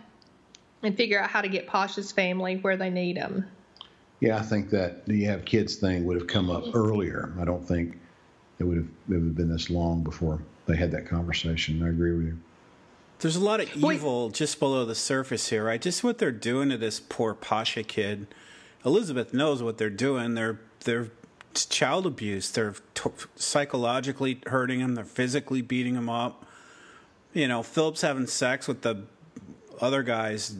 and 0.81 0.97
figure 0.97 1.21
out 1.21 1.29
how 1.29 1.41
to 1.41 1.49
get 1.49 1.67
Pasha's 1.67 2.11
family 2.11 2.55
where 2.57 2.77
they 2.77 2.89
need 2.89 3.17
them. 3.17 3.45
Yeah, 4.21 4.37
I 4.37 4.41
think 4.41 4.69
that 4.69 5.05
the 5.05 5.17
you 5.17 5.25
have 5.27 5.45
kids 5.45 5.75
thing 5.75 6.05
would 6.05 6.17
have 6.17 6.27
come 6.27 6.49
up 6.49 6.63
earlier. 6.73 7.33
I 7.39 7.45
don't 7.45 7.67
think 7.67 7.99
it 8.59 8.63
would 8.63 8.77
have 8.77 8.87
it 9.09 9.15
would 9.15 9.23
have 9.23 9.35
been 9.35 9.51
this 9.51 9.69
long 9.69 10.03
before 10.03 10.41
they 10.67 10.77
had 10.77 10.91
that 10.91 11.07
conversation. 11.07 11.83
I 11.83 11.89
agree 11.89 12.13
with 12.13 12.27
you. 12.27 12.39
There's 13.21 13.35
a 13.35 13.43
lot 13.43 13.61
of 13.61 13.81
Wait. 13.81 13.95
evil 13.95 14.29
just 14.29 14.59
below 14.59 14.83
the 14.83 14.95
surface 14.95 15.49
here, 15.49 15.63
right? 15.63 15.79
Just 15.81 16.03
what 16.03 16.17
they're 16.17 16.31
doing 16.31 16.69
to 16.69 16.77
this 16.77 16.99
poor 16.99 17.33
Pasha 17.33 17.83
kid. 17.83 18.27
Elizabeth 18.83 19.33
knows 19.33 19.61
what 19.61 19.77
they're 19.77 19.89
doing. 19.91 20.33
They're 20.33 20.59
they're 20.85 21.11
child 21.53 22.07
abuse. 22.07 22.49
They're 22.49 22.75
t- 22.95 23.09
psychologically 23.35 24.41
hurting 24.47 24.79
him. 24.79 24.95
They're 24.95 25.05
physically 25.05 25.61
beating 25.61 25.95
him 25.95 26.09
up. 26.09 26.45
You 27.33 27.47
know, 27.47 27.61
Philip's 27.61 28.01
having 28.01 28.25
sex 28.27 28.67
with 28.67 28.81
the 28.81 29.03
other 29.79 30.01
guy's 30.01 30.55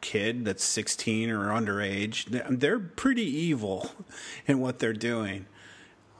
kid 0.00 0.44
that's 0.44 0.62
16 0.64 1.30
or 1.30 1.48
underage. 1.48 2.26
They're- 2.26 2.46
They're 2.48 2.78
pretty 2.78 3.24
evil 3.24 3.90
in 4.46 4.60
what 4.60 4.78
they're 4.78 4.92
doing. 4.92 5.46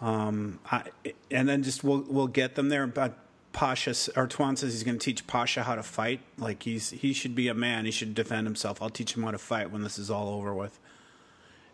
Um, 0.00 0.58
I, 0.70 0.82
and 1.30 1.48
then 1.48 1.62
just 1.62 1.84
we'll 1.84 2.04
we'll 2.08 2.26
get 2.26 2.54
them 2.56 2.68
there. 2.70 2.86
But 2.88 3.16
Pasha 3.56 3.90
s- 3.90 4.10
or 4.14 4.26
Tuan 4.26 4.54
says 4.54 4.74
he's 4.74 4.84
going 4.84 4.98
to 4.98 5.04
teach 5.04 5.26
Pasha 5.26 5.62
how 5.62 5.74
to 5.76 5.82
fight. 5.82 6.20
Like 6.36 6.62
he's 6.62 6.90
he 6.90 7.14
should 7.14 7.34
be 7.34 7.48
a 7.48 7.54
man. 7.54 7.86
He 7.86 7.90
should 7.90 8.14
defend 8.14 8.46
himself. 8.46 8.82
I'll 8.82 8.90
teach 8.90 9.16
him 9.16 9.22
how 9.22 9.30
to 9.30 9.38
fight 9.38 9.70
when 9.70 9.82
this 9.82 9.98
is 9.98 10.10
all 10.10 10.28
over 10.28 10.52
with. 10.52 10.78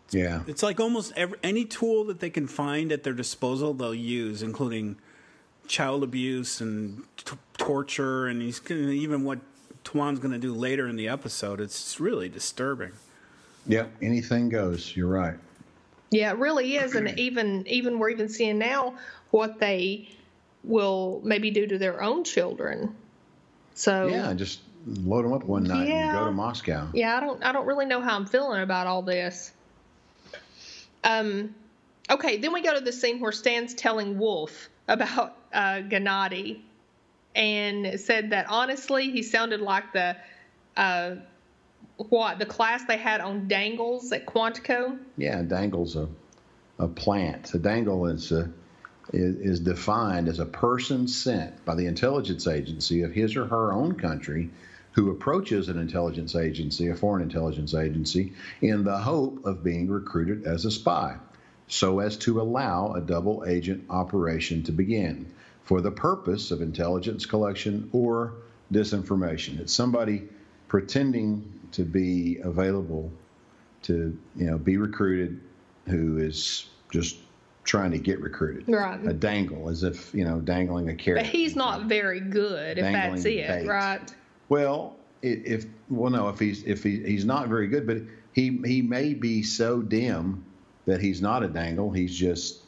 Yeah. 0.09 0.43
It's 0.47 0.63
like 0.63 0.79
almost 0.79 1.11
every, 1.17 1.37
any 1.43 1.65
tool 1.65 2.05
that 2.05 2.21
they 2.21 2.29
can 2.29 2.47
find 2.47 2.89
at 2.93 3.03
their 3.03 3.13
disposal, 3.13 3.73
they'll 3.73 3.93
use, 3.93 4.41
including 4.41 4.95
child 5.67 6.03
abuse 6.03 6.61
and 6.61 7.03
t- 7.17 7.35
torture, 7.57 8.27
and 8.27 8.41
he's 8.41 8.59
gonna, 8.59 8.89
even 8.89 9.25
what 9.25 9.39
Tuan's 9.83 10.19
going 10.19 10.31
to 10.33 10.39
do 10.39 10.53
later 10.53 10.87
in 10.87 10.95
the 10.95 11.09
episode. 11.09 11.59
It's 11.59 11.99
really 11.99 12.29
disturbing. 12.29 12.93
Yep. 13.67 13.91
Anything 14.01 14.47
goes. 14.47 14.95
You're 14.95 15.09
right. 15.09 15.35
Yeah, 16.11 16.31
it 16.31 16.37
really 16.37 16.77
is, 16.77 16.95
and 16.95 17.09
even 17.19 17.67
even 17.67 17.99
we're 17.99 18.09
even 18.11 18.29
seeing 18.29 18.57
now 18.57 18.95
what 19.31 19.59
they 19.59 20.07
will 20.63 21.21
maybe 21.23 21.51
do 21.51 21.67
to 21.67 21.77
their 21.77 22.01
own 22.01 22.23
children. 22.23 22.95
So 23.75 24.07
Yeah. 24.07 24.33
Just 24.33 24.59
load 24.85 25.25
them 25.25 25.33
up 25.33 25.43
one 25.45 25.63
night 25.63 25.87
and 25.87 26.17
go 26.17 26.25
to 26.25 26.31
Moscow. 26.31 26.89
yeah, 26.93 27.17
I 27.17 27.19
don't 27.21 27.43
I 27.43 27.51
don't 27.51 27.65
really 27.65 27.85
know 27.85 28.01
how 28.01 28.15
I'm 28.15 28.25
feeling 28.25 28.61
about 28.61 28.87
all 28.87 29.01
this. 29.01 29.51
Um, 31.03 31.55
okay, 32.09 32.37
then 32.37 32.53
we 32.53 32.61
go 32.61 32.73
to 32.73 32.81
the 32.83 32.91
scene 32.93 33.19
where 33.19 33.31
Stan's 33.31 33.73
telling 33.73 34.17
Wolf 34.17 34.69
about 34.87 35.35
uh, 35.53 35.81
Gennady, 35.87 36.61
and 37.35 37.99
said 37.99 38.29
that 38.31 38.47
honestly 38.49 39.11
he 39.11 39.23
sounded 39.23 39.61
like 39.61 39.91
the 39.93 40.15
uh, 40.77 41.15
what 41.97 42.39
the 42.39 42.45
class 42.45 42.83
they 42.85 42.97
had 42.97 43.21
on 43.21 43.47
dangles 43.47 44.11
at 44.11 44.25
Quantico. 44.25 44.97
Yeah. 45.17 45.41
Dangle's 45.41 45.95
a 45.95 46.07
a 46.79 46.87
plant. 46.87 47.53
A 47.53 47.59
dangle 47.59 48.07
is 48.07 48.31
a, 48.31 48.49
is, 49.13 49.35
is 49.35 49.59
defined 49.59 50.27
as 50.27 50.39
a 50.39 50.45
person 50.45 51.07
sent 51.07 51.63
by 51.65 51.75
the 51.75 51.85
intelligence 51.85 52.47
agency 52.47 53.03
of 53.03 53.13
his 53.13 53.35
or 53.35 53.45
her 53.45 53.71
own 53.71 53.95
country 53.95 54.49
who 54.93 55.09
approaches 55.09 55.69
an 55.69 55.79
intelligence 55.79 56.35
agency, 56.35 56.89
a 56.89 56.95
foreign 56.95 57.23
intelligence 57.23 57.73
agency, 57.73 58.33
in 58.61 58.83
the 58.83 58.97
hope 58.97 59.43
of 59.45 59.63
being 59.63 59.89
recruited 59.89 60.45
as 60.45 60.65
a 60.65 60.71
spy, 60.71 61.15
so 61.67 61.99
as 61.99 62.17
to 62.17 62.41
allow 62.41 62.93
a 62.93 63.01
double 63.01 63.43
agent 63.47 63.83
operation 63.89 64.61
to 64.63 64.71
begin 64.71 65.31
for 65.63 65.81
the 65.81 65.91
purpose 65.91 66.51
of 66.51 66.61
intelligence 66.61 67.25
collection 67.25 67.89
or 67.91 68.33
disinformation. 68.71 69.59
It's 69.59 69.73
somebody 69.73 70.23
pretending 70.67 71.59
to 71.71 71.83
be 71.83 72.37
available 72.43 73.11
to, 73.83 74.17
you 74.35 74.45
know, 74.45 74.57
be 74.57 74.77
recruited 74.77 75.39
who 75.87 76.17
is 76.17 76.67
just 76.91 77.17
trying 77.63 77.91
to 77.91 77.97
get 77.97 78.19
recruited. 78.21 78.65
Right. 78.67 78.99
A 79.05 79.13
dangle, 79.13 79.69
as 79.69 79.83
if, 79.83 80.13
you 80.13 80.25
know, 80.25 80.39
dangling 80.39 80.89
a 80.89 80.95
carrot. 80.95 81.23
But 81.23 81.31
he's 81.31 81.55
not 81.55 81.83
very 81.83 82.19
good, 82.19 82.77
if 82.77 82.83
that's 82.83 83.25
it, 83.25 83.47
bait. 83.47 83.67
right? 83.67 84.13
Well, 84.49 84.95
if 85.21 85.65
well, 85.89 86.11
no, 86.11 86.27
if 86.29 86.37
he's 86.39 86.63
if 86.63 86.83
he, 86.83 86.99
he's 86.99 87.23
not 87.23 87.47
very 87.47 87.67
good, 87.67 87.87
but 87.87 87.97
he 88.33 88.59
he 88.65 88.81
may 88.81 89.13
be 89.13 89.41
so 89.41 89.81
dim 89.81 90.43
that 90.85 90.99
he's 90.99 91.21
not 91.21 91.43
a 91.43 91.47
dangle. 91.47 91.91
He's 91.91 92.13
just 92.13 92.59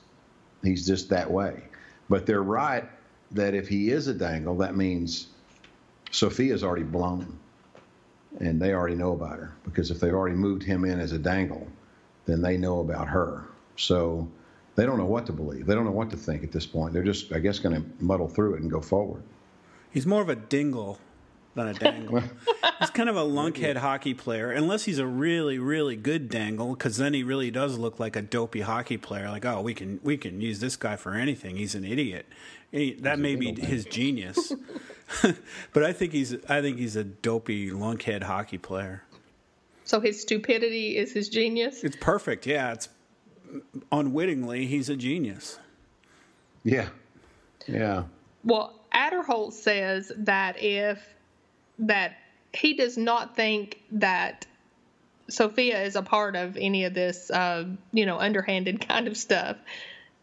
he's 0.64 0.88
just 0.88 1.10
that 1.10 1.30
way. 1.30 1.64
But 2.10 2.26
they're 2.26 2.44
right 2.44 2.86
that 3.32 3.54
if 3.54 3.68
he 3.68 3.90
is 3.90 4.08
a 4.08 4.14
dangle, 4.14 4.56
that 4.58 4.76
means 4.76 5.28
Sofia's 6.12 6.64
already 6.64 6.84
blown 6.84 7.38
and 8.40 8.62
they 8.62 8.74
already 8.74 8.96
know 8.96 9.14
about 9.14 9.38
her 9.38 9.56
because 9.64 9.92
if 9.92 10.00
they've 10.00 10.14
already 10.14 10.36
moved 10.36 10.64
him 10.64 10.86
in 10.86 11.00
as 11.00 11.12
a 11.12 11.20
dangle, 11.20 11.68
then 12.26 12.42
they 12.42 12.58
know 12.58 12.80
about 12.80 13.08
her. 13.08 13.46
So 13.76 14.30
they 14.76 14.86
don't 14.86 14.98
know 14.98 15.06
what 15.06 15.26
to 15.28 15.34
believe. 15.34 15.66
They 15.66 15.74
don't 15.74 15.86
know 15.86 15.92
what 15.92 16.10
to 16.12 16.18
think 16.18 16.44
at 16.44 16.52
this 16.52 16.66
point. 16.66 16.94
They're 16.94 17.04
just, 17.04 17.32
I 17.32 17.40
guess, 17.40 17.60
going 17.60 17.76
to 17.76 18.04
muddle 18.04 18.28
through 18.28 18.56
it 18.56 18.62
and 18.62 18.70
go 18.70 18.82
forward. 18.82 19.24
He's 19.92 20.06
more 20.06 20.22
of 20.22 20.30
a 20.30 20.36
dingle 20.36 21.00
than 21.56 21.68
a 21.68 21.74
dangle. 21.74 22.22
he's 22.80 22.90
kind 22.90 23.08
of 23.08 23.16
a 23.16 23.24
lunkhead 23.24 23.78
hockey 23.78 24.14
player, 24.14 24.52
unless 24.52 24.84
he's 24.84 25.00
a 25.00 25.08
really, 25.08 25.58
really 25.58 25.96
good 25.96 26.30
dangle, 26.30 26.76
because 26.76 26.98
then 26.98 27.14
he 27.14 27.24
really 27.24 27.50
does 27.50 27.78
look 27.78 28.00
like 28.00 28.18
a 28.18 28.22
dopey 28.22 28.62
hockey 28.62 28.98
player. 28.98 29.30
Like, 29.30 29.46
oh, 29.46 29.62
we 29.62 29.74
can 29.74 30.00
we 30.04 30.18
can 30.18 30.42
use 30.42 30.60
this 30.60 30.76
guy 30.76 30.98
for 30.98 31.14
anything. 31.14 31.56
He's 31.56 31.76
an 31.76 31.86
idiot. 31.86 32.26
He, 32.72 32.94
that 32.96 33.20
may 33.20 33.38
be 33.38 33.54
his 33.54 33.86
genius, 33.86 34.52
but 35.74 35.84
I 35.84 35.94
think 35.94 36.12
he's 36.12 36.36
I 36.50 36.62
think 36.62 36.78
he's 36.78 36.98
a 36.98 37.06
dopey 37.06 37.72
lunkhead 37.72 38.24
hockey 38.24 38.58
player. 38.58 39.04
So 39.86 40.02
his 40.02 40.20
stupidity 40.20 40.98
is 40.98 41.14
his 41.14 41.30
genius. 41.30 41.84
It's 41.84 41.96
perfect. 41.96 42.48
Yeah, 42.48 42.74
it's 42.74 42.90
unwittingly 43.92 44.68
he's 44.68 44.90
a 44.90 44.96
genius. 44.96 45.60
Yeah, 46.64 46.90
yeah. 47.68 48.04
Well, 48.44 48.74
Aderholt 48.94 49.54
says 49.54 50.12
that 50.18 50.62
if 50.62 51.02
that 51.80 52.18
he 52.54 52.74
does 52.74 52.98
not 52.98 53.36
think 53.36 53.82
that 53.92 54.46
Sofia 55.30 55.82
is 55.84 55.96
a 55.96 56.02
part 56.02 56.36
of 56.36 56.58
any 56.58 56.86
of 56.86 56.94
this, 56.94 57.30
uh, 57.32 57.66
you 57.92 58.06
know, 58.06 58.18
underhanded 58.18 58.88
kind 58.88 59.08
of 59.08 59.18
stuff, 59.18 59.58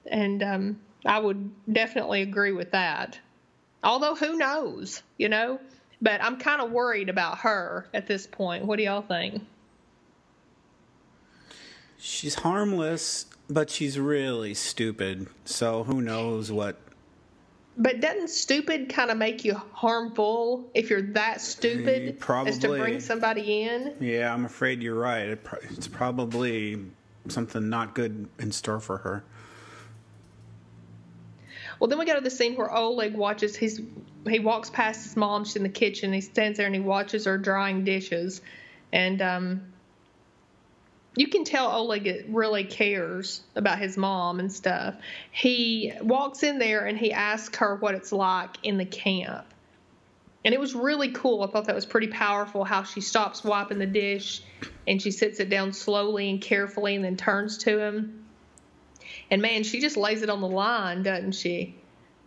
and 0.06 0.42
um, 0.42 0.80
I 1.04 1.18
would 1.18 1.50
definitely 1.72 2.22
agree 2.22 2.52
with 2.52 2.72
that. 2.72 3.18
Although, 3.85 4.14
who 4.14 4.37
knows, 4.37 5.02
you 5.18 5.28
know? 5.28 5.61
But 6.00 6.22
I'm 6.22 6.37
kind 6.37 6.61
of 6.61 6.72
worried 6.72 7.08
about 7.08 7.38
her 7.38 7.87
at 7.94 8.06
this 8.06 8.26
point. 8.26 8.64
What 8.64 8.76
do 8.76 8.82
y'all 8.82 9.02
think? 9.02 9.42
She's 12.04 12.34
harmless, 12.34 13.26
but 13.48 13.70
she's 13.70 13.96
really 13.96 14.54
stupid. 14.54 15.28
So 15.44 15.84
who 15.84 16.00
knows 16.00 16.50
what 16.50 16.76
but 17.76 18.00
doesn't 18.00 18.28
stupid 18.28 18.90
kind 18.90 19.10
of 19.10 19.16
make 19.16 19.44
you 19.44 19.54
harmful 19.72 20.68
if 20.74 20.90
you're 20.90 21.00
that 21.12 21.40
stupid 21.40 22.18
Probably. 22.18 22.50
as 22.50 22.58
to 22.58 22.68
bring 22.68 23.00
somebody 23.00 23.62
in? 23.62 23.94
Yeah, 24.00 24.34
I'm 24.34 24.44
afraid 24.44 24.82
you're 24.82 24.98
right. 24.98 25.28
It 25.28 25.44
pro- 25.44 25.60
it's 25.70 25.88
probably 25.88 26.84
something 27.28 27.68
not 27.70 27.94
good 27.94 28.28
in 28.38 28.52
store 28.52 28.80
for 28.80 28.98
her. 28.98 29.24
Well, 31.78 31.88
then 31.88 31.98
we 31.98 32.04
go 32.04 32.14
to 32.14 32.20
the 32.20 32.30
scene 32.30 32.56
where 32.56 32.70
Oleg 32.70 33.14
watches 33.14 33.56
his. 33.56 33.80
He 34.28 34.38
walks 34.40 34.70
past 34.70 35.04
his 35.04 35.16
mom. 35.16 35.44
She's 35.44 35.56
in 35.56 35.62
the 35.62 35.68
kitchen. 35.68 36.12
He 36.12 36.20
stands 36.20 36.58
there 36.58 36.66
and 36.66 36.74
he 36.74 36.80
watches 36.80 37.24
her 37.24 37.38
drying 37.38 37.84
dishes, 37.84 38.42
and 38.92 39.22
um, 39.22 39.71
you 41.14 41.29
can 41.29 41.44
tell 41.44 41.70
Oleg 41.70 42.27
really 42.29 42.64
cares 42.64 43.42
about 43.55 43.79
his 43.79 43.96
mom 43.96 44.40
and 44.40 44.51
stuff. 44.51 44.94
He 45.31 45.92
walks 46.01 46.42
in 46.42 46.59
there 46.59 46.87
and 46.87 46.96
he 46.96 47.12
asks 47.12 47.59
her 47.59 47.77
what 47.77 47.94
it's 47.94 48.12
like 48.12 48.57
in 48.62 48.79
the 48.79 48.87
camp. 48.87 49.44
And 50.44 50.55
it 50.55 50.61
was 50.61 50.75
really 50.75 51.12
cool. 51.12 51.42
I 51.42 51.46
thought 51.48 51.66
that 51.66 51.75
was 51.75 51.87
pretty 51.87 52.09
powerful 52.09 52.64
how 52.64 52.83
she 52.83 53.01
stops 53.01 53.44
wiping 53.44 53.79
the 53.79 53.87
dish 53.87 54.42
and 54.88 55.01
she 55.01 55.11
sits 55.11 55.38
it 55.38 55.51
down 55.51 55.72
slowly 55.72 56.31
and 56.31 56.40
carefully 56.40 56.96
and 56.96 57.05
then 57.05 57.16
turns 57.16 57.59
to 57.59 57.79
him. 57.79 58.25
And 59.31 59.42
man, 59.42 59.62
she 59.62 59.81
just 59.81 59.96
lays 59.96 60.22
it 60.22 60.31
on 60.31 60.40
the 60.40 60.48
line, 60.48 61.03
doesn't 61.03 61.33
she? 61.33 61.77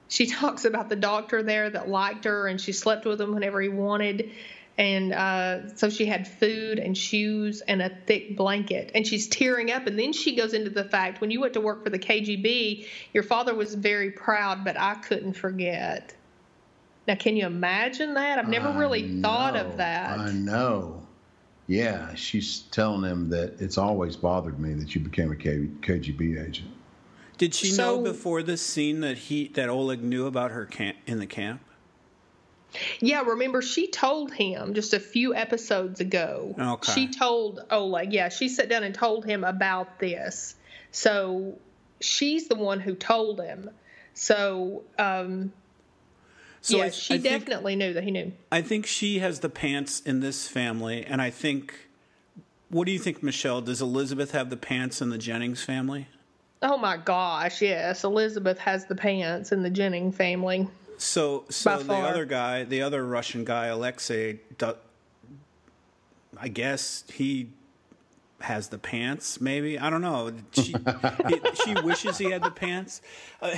She 0.08 0.28
talks 0.32 0.64
about 0.64 0.90
the 0.90 0.96
doctor 0.96 1.42
there 1.42 1.70
that 1.70 1.90
liked 1.90 2.26
her 2.26 2.48
and 2.48 2.62
she 2.62 2.72
slept 2.72 3.06
with 3.06 3.20
him 3.20 3.34
whenever 3.34 3.60
he 3.60 3.70
wanted 3.70 4.32
and 4.78 5.14
uh, 5.14 5.74
so 5.76 5.90
she 5.90 6.06
had 6.06 6.28
food 6.28 6.80
and 6.80 6.98
shoes 6.98 7.62
and 7.62 7.82
a 7.82 7.90
thick 8.08 8.36
blanket 8.36 8.92
and 8.94 9.08
she's 9.08 9.28
tearing 9.28 9.72
up 9.72 9.88
and 9.88 9.98
then 9.98 10.12
she 10.12 10.36
goes 10.36 10.54
into 10.54 10.70
the 10.70 10.84
fact 10.84 11.22
when 11.22 11.32
you 11.32 11.40
went 11.40 11.54
to 11.54 11.62
work 11.62 11.84
for 11.84 11.90
the 11.90 12.00
kgb 12.00 12.86
your 13.14 13.24
father 13.24 13.56
was 13.56 13.74
very 13.74 14.12
proud 14.12 14.66
but 14.66 14.78
i 14.78 14.94
couldn't 14.96 15.34
forget 15.34 16.14
now 17.08 17.16
can 17.16 17.38
you 17.38 17.46
imagine 17.46 18.16
that 18.16 18.38
i've 18.38 18.50
never 18.50 18.68
I 18.70 18.78
really 18.78 19.04
know, 19.04 19.22
thought 19.28 19.56
of 19.56 19.78
that 19.78 20.20
I 20.20 20.32
know. 20.32 21.02
Yeah, 21.68 22.14
she's 22.14 22.60
telling 22.70 23.10
him 23.10 23.30
that 23.32 23.60
it's 23.60 23.80
always 23.80 24.16
bothered 24.16 24.60
me 24.60 24.74
that 24.74 24.94
you 24.94 25.02
became 25.02 25.32
a 25.32 25.36
K- 25.36 25.68
KGB 25.82 26.48
agent. 26.48 26.70
Did 27.40 27.56
she 27.56 27.72
So- 27.72 27.96
know 27.96 28.02
before 28.04 28.44
this 28.44 28.62
scene 28.62 29.00
that 29.00 29.18
he 29.18 29.48
that 29.56 29.68
Oleg 29.68 30.04
knew 30.04 30.28
about 30.28 30.52
her 30.52 30.68
camp 30.68 30.96
in 31.08 31.18
the 31.18 31.26
camp? 31.26 31.62
Yeah, 33.00 33.22
remember 33.22 33.62
she 33.62 33.88
told 33.88 34.34
him 34.34 34.74
just 34.74 34.94
a 34.94 35.00
few 35.00 35.34
episodes 35.36 36.00
ago. 36.00 36.56
Okay. 36.60 36.92
She 36.92 37.08
told 37.08 37.64
Oleg, 37.72 38.14
yeah, 38.14 38.30
she 38.30 38.50
sat 38.50 38.70
down 38.70 38.84
and 38.84 38.94
told 38.96 39.26
him 39.26 39.44
about 39.44 40.00
this. 40.00 40.56
So 40.92 41.58
she's 42.00 42.48
the 42.48 42.56
one 42.56 42.80
who 42.80 42.96
told 42.96 43.40
him. 43.42 43.70
So, 44.14 44.84
um, 44.98 45.52
So 46.62 46.78
yeah, 46.78 46.86
I- 46.86 46.90
she 46.90 47.14
I 47.14 47.18
think- 47.20 47.46
definitely 47.46 47.76
knew 47.76 47.94
that 47.94 48.04
he 48.04 48.12
knew. 48.12 48.32
I 48.52 48.62
think 48.62 48.86
she 48.86 49.20
has 49.20 49.42
the 49.42 49.50
pants 49.50 50.00
in 50.02 50.20
this 50.22 50.48
family, 50.48 51.06
and 51.06 51.22
I 51.22 51.30
think. 51.30 51.74
What 52.70 52.86
do 52.88 52.92
you 52.92 52.98
think, 53.00 53.22
Michelle? 53.22 53.62
Does 53.62 53.80
Elizabeth 53.82 54.32
have 54.32 54.50
the 54.50 54.58
pants 54.58 55.00
in 55.00 55.10
the 55.12 55.20
Jennings 55.20 55.64
family? 55.64 56.08
Oh 56.64 56.78
my 56.78 56.98
gosh, 56.98 57.62
yes, 57.62 58.04
Elizabeth 58.04 58.58
has 58.58 58.86
the 58.88 58.96
pants 58.96 59.52
in 59.52 59.62
the 59.62 59.70
Jennings 59.70 60.16
family. 60.18 60.68
So, 60.98 61.46
so 61.50 61.72
By 61.72 61.78
the 61.78 61.86
far. 61.86 62.06
other 62.08 62.26
guy, 62.26 62.64
the 62.64 62.82
other 62.82 63.06
Russian 63.06 63.44
guy, 63.44 63.68
Alexei, 63.68 64.40
I 66.38 66.48
guess 66.48 67.04
he 67.14 67.50
has 68.42 68.68
the 68.70 68.78
pants. 68.78 69.40
Maybe 69.40 69.80
I 69.80 69.90
don't 69.90 70.02
know. 70.02 70.32
She 70.52 70.76
he, 71.28 71.42
she 71.64 71.74
wishes 71.82 72.18
he 72.18 72.30
had 72.32 72.44
the 72.44 72.52
pants. 72.52 73.02
Uh, 73.42 73.56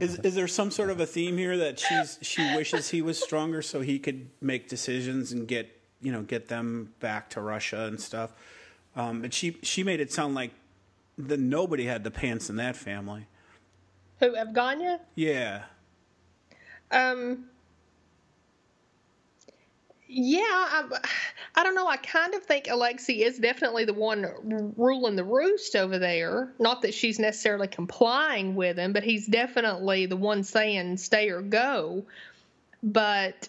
is 0.00 0.18
is 0.20 0.34
there 0.34 0.48
some 0.48 0.70
sort 0.70 0.90
of 0.90 1.00
a 1.00 1.06
theme 1.06 1.36
here 1.38 1.56
that 1.56 1.80
she's 1.80 2.18
she 2.22 2.54
wishes 2.56 2.90
he 2.90 3.02
was 3.02 3.22
stronger 3.22 3.62
so 3.62 3.80
he 3.80 3.98
could 3.98 4.28
make 4.40 4.68
decisions 4.68 5.32
and 5.32 5.48
get 5.48 5.76
you 6.00 6.12
know 6.12 6.22
get 6.22 6.48
them 6.48 6.92
back 7.00 7.30
to 7.30 7.40
Russia 7.40 7.84
and 7.86 8.00
stuff? 8.00 8.32
Um, 8.94 9.22
but 9.22 9.32
she 9.34 9.56
she 9.62 9.82
made 9.82 10.00
it 10.00 10.12
sound 10.12 10.34
like 10.34 10.52
the 11.18 11.36
nobody 11.36 11.84
had 11.86 12.04
the 12.04 12.10
pants 12.10 12.50
in 12.50 12.56
that 12.56 12.76
family. 12.76 13.26
Who, 14.20 14.36
Evgenia? 14.36 15.00
Yeah. 15.14 15.62
Um, 16.92 17.46
yeah, 20.14 20.40
I, 20.42 20.84
I 21.54 21.62
don't 21.62 21.74
know. 21.74 21.88
I 21.88 21.96
kind 21.96 22.34
of 22.34 22.42
think 22.42 22.68
Alexei 22.68 23.22
is 23.22 23.38
definitely 23.38 23.86
the 23.86 23.94
one 23.94 24.26
ruling 24.76 25.16
the 25.16 25.24
roost 25.24 25.74
over 25.74 25.98
there. 25.98 26.52
Not 26.58 26.82
that 26.82 26.92
she's 26.92 27.18
necessarily 27.18 27.66
complying 27.66 28.54
with 28.54 28.76
him, 28.78 28.92
but 28.92 29.04
he's 29.04 29.26
definitely 29.26 30.04
the 30.04 30.16
one 30.16 30.44
saying 30.44 30.98
stay 30.98 31.30
or 31.30 31.40
go. 31.40 32.04
But, 32.82 33.48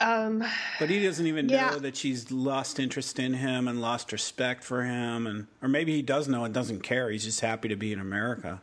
um, 0.00 0.44
But 0.78 0.90
he 0.90 1.02
doesn't 1.02 1.26
even 1.26 1.48
Yeah. 1.48 1.70
know 1.70 1.78
that 1.80 1.96
she's 1.96 2.30
lost 2.30 2.78
interest 2.78 3.18
in 3.18 3.34
him 3.34 3.66
and 3.66 3.80
lost 3.80 4.12
respect 4.12 4.62
for 4.62 4.84
him, 4.84 5.26
and 5.26 5.48
or 5.60 5.68
maybe 5.68 5.92
he 5.96 6.02
does 6.02 6.28
know 6.28 6.44
and 6.44 6.54
doesn't 6.54 6.82
care. 6.82 7.10
He's 7.10 7.24
just 7.24 7.40
happy 7.40 7.66
to 7.68 7.76
be 7.76 7.92
in 7.92 7.98
America. 7.98 8.60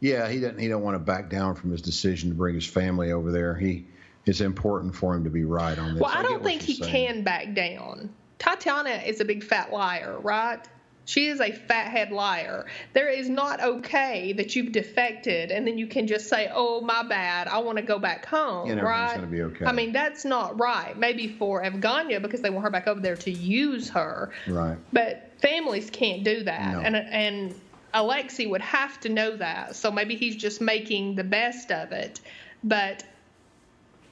Yeah, 0.00 0.28
he 0.28 0.40
doesn't. 0.40 0.58
He 0.58 0.68
don't 0.68 0.82
want 0.82 0.94
to 0.94 0.98
back 0.98 1.28
down 1.30 1.54
from 1.54 1.70
his 1.70 1.82
decision 1.82 2.30
to 2.30 2.34
bring 2.34 2.54
his 2.54 2.66
family 2.66 3.12
over 3.12 3.30
there. 3.30 3.54
He 3.54 3.86
it's 4.26 4.40
important 4.40 4.94
for 4.94 5.14
him 5.14 5.24
to 5.24 5.30
be 5.30 5.44
right 5.44 5.78
on 5.78 5.94
this. 5.94 6.00
well, 6.02 6.10
I 6.10 6.22
get 6.22 6.28
don't 6.28 6.42
think 6.44 6.62
he 6.62 6.74
saying. 6.74 6.90
can 6.90 7.22
back 7.24 7.54
down. 7.54 8.10
Tatiana 8.38 9.02
is 9.06 9.20
a 9.20 9.24
big 9.24 9.44
fat 9.44 9.72
liar, 9.72 10.18
right? 10.20 10.60
She 11.06 11.26
is 11.26 11.40
a 11.40 11.50
fathead 11.50 12.12
liar. 12.12 12.66
There 12.92 13.08
is 13.08 13.28
not 13.28 13.60
okay 13.60 14.32
that 14.34 14.54
you've 14.54 14.70
defected 14.70 15.50
and 15.50 15.66
then 15.66 15.76
you 15.76 15.86
can 15.86 16.06
just 16.06 16.28
say, 16.28 16.50
"Oh, 16.54 16.80
my 16.82 17.02
bad. 17.02 17.48
I 17.48 17.58
want 17.58 17.78
to 17.78 17.82
go 17.82 17.98
back 17.98 18.26
home." 18.26 18.70
And 18.70 18.80
right? 18.80 19.14
gonna 19.16 19.26
be 19.26 19.42
okay. 19.42 19.64
I 19.64 19.72
mean, 19.72 19.92
that's 19.92 20.24
not 20.24 20.60
right. 20.60 20.96
Maybe 20.96 21.26
for 21.26 21.62
Evgenia 21.64 22.22
because 22.22 22.42
they 22.42 22.50
want 22.50 22.64
her 22.64 22.70
back 22.70 22.86
over 22.86 23.00
there 23.00 23.16
to 23.16 23.30
use 23.30 23.90
her. 23.90 24.30
Right. 24.46 24.78
But 24.92 25.32
families 25.40 25.90
can't 25.90 26.22
do 26.22 26.44
that, 26.44 26.72
No. 26.74 26.80
and 26.80 26.94
and 26.96 27.54
Alexei 27.92 28.46
would 28.46 28.60
have 28.60 29.00
to 29.00 29.08
know 29.08 29.36
that. 29.36 29.76
So 29.76 29.90
maybe 29.90 30.16
he's 30.16 30.36
just 30.36 30.60
making 30.60 31.16
the 31.16 31.24
best 31.24 31.70
of 31.70 31.92
it, 31.92 32.20
but 32.62 33.04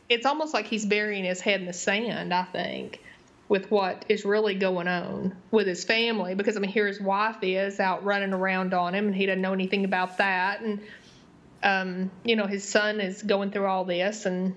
it's 0.09 0.27
almost 0.27 0.55
like 0.55 0.67
he's 0.67 0.87
burying 0.87 1.25
his 1.25 1.41
head 1.41 1.61
in 1.61 1.67
the 1.67 1.73
sand. 1.73 2.33
I 2.33 2.45
think 2.45 3.03
with 3.49 3.71
what 3.71 4.05
is 4.09 4.25
really 4.25 4.55
going 4.55 4.89
on 4.89 5.35
with 5.51 5.67
his 5.67 5.85
family, 5.85 6.35
because 6.35 6.57
I 6.57 6.61
mean, 6.61 6.71
here 6.71 6.87
his 6.87 7.01
wife 7.01 7.37
is 7.43 7.81
out 7.81 8.05
running 8.05 8.33
around 8.33 8.75
on 8.75 8.95
him, 8.95 9.07
and 9.07 9.17
he 9.17 9.27
doesn't 9.27 9.41
know 9.41 9.53
anything 9.53 9.85
about 9.85 10.19
that, 10.19 10.61
and 10.61 10.81
um, 11.63 12.11
you 12.25 12.37
know, 12.37 12.47
his 12.47 12.69
son 12.69 13.01
is 13.01 13.23
going 13.23 13.51
through 13.51 13.67
all 13.67 13.85
this, 13.85 14.27
and 14.27 14.55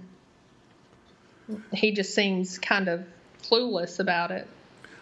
he 1.73 1.91
just 1.91 2.13
seems 2.13 2.59
kind 2.59 2.87
of 2.87 3.05
clueless 3.43 3.99
about 3.99 4.31
it. 4.31 4.47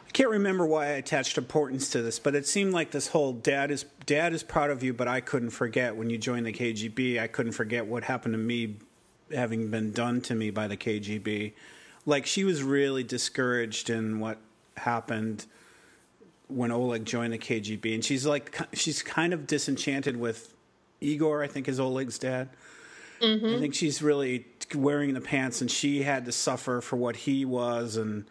I 0.10 0.12
can't 0.12 0.32
remember 0.32 0.66
why 0.66 0.88
I 0.88 0.92
attached 0.94 1.38
importance 1.38 1.88
to 1.90 2.02
this, 2.02 2.18
but 2.18 2.34
it 2.34 2.48
seemed 2.48 2.74
like 2.74 2.90
this 2.90 3.10
whole 3.10 3.32
dad 3.32 3.70
is 3.70 3.86
dad 4.08 4.34
is 4.34 4.42
proud 4.42 4.72
of 4.72 4.82
you, 4.82 4.92
but 4.92 5.08
I 5.08 5.22
couldn't 5.22 5.52
forget 5.52 5.96
when 5.96 6.10
you 6.10 6.18
joined 6.18 6.48
the 6.48 6.52
KGB. 6.52 7.20
I 7.20 7.28
couldn't 7.28 7.52
forget 7.52 7.86
what 7.86 8.04
happened 8.04 8.34
to 8.34 8.40
me, 8.40 8.78
having 9.32 9.70
been 9.70 9.92
done 9.92 10.22
to 10.22 10.34
me 10.34 10.50
by 10.50 10.68
the 10.68 10.76
KGB. 10.76 11.54
Like 12.08 12.26
she 12.26 12.44
was 12.44 12.64
really 12.64 13.04
discouraged 13.04 13.92
in 13.92 14.20
what 14.20 14.40
happened 14.78 15.46
when 16.48 16.72
Oleg 16.72 17.06
joined 17.06 17.34
the 17.34 17.38
KGB, 17.38 17.94
and 17.94 18.04
she's 18.04 18.26
like 18.26 18.58
she's 18.74 19.04
kind 19.04 19.32
of 19.32 19.46
disenchanted 19.46 20.18
with 20.18 20.56
Igor. 21.02 21.44
I 21.44 21.48
think 21.48 21.68
is 21.68 21.80
Oleg's 21.80 22.18
dad. 22.18 22.50
Mm-hmm. 23.22 23.46
I 23.46 23.60
think 23.60 23.76
she's 23.76 24.02
really 24.02 24.48
wearing 24.74 25.14
the 25.14 25.22
pants 25.22 25.62
and 25.62 25.70
she 25.70 26.02
had 26.02 26.26
to 26.26 26.32
suffer 26.32 26.82
for 26.82 26.96
what 26.96 27.16
he 27.16 27.46
was 27.46 27.96
and 27.96 28.26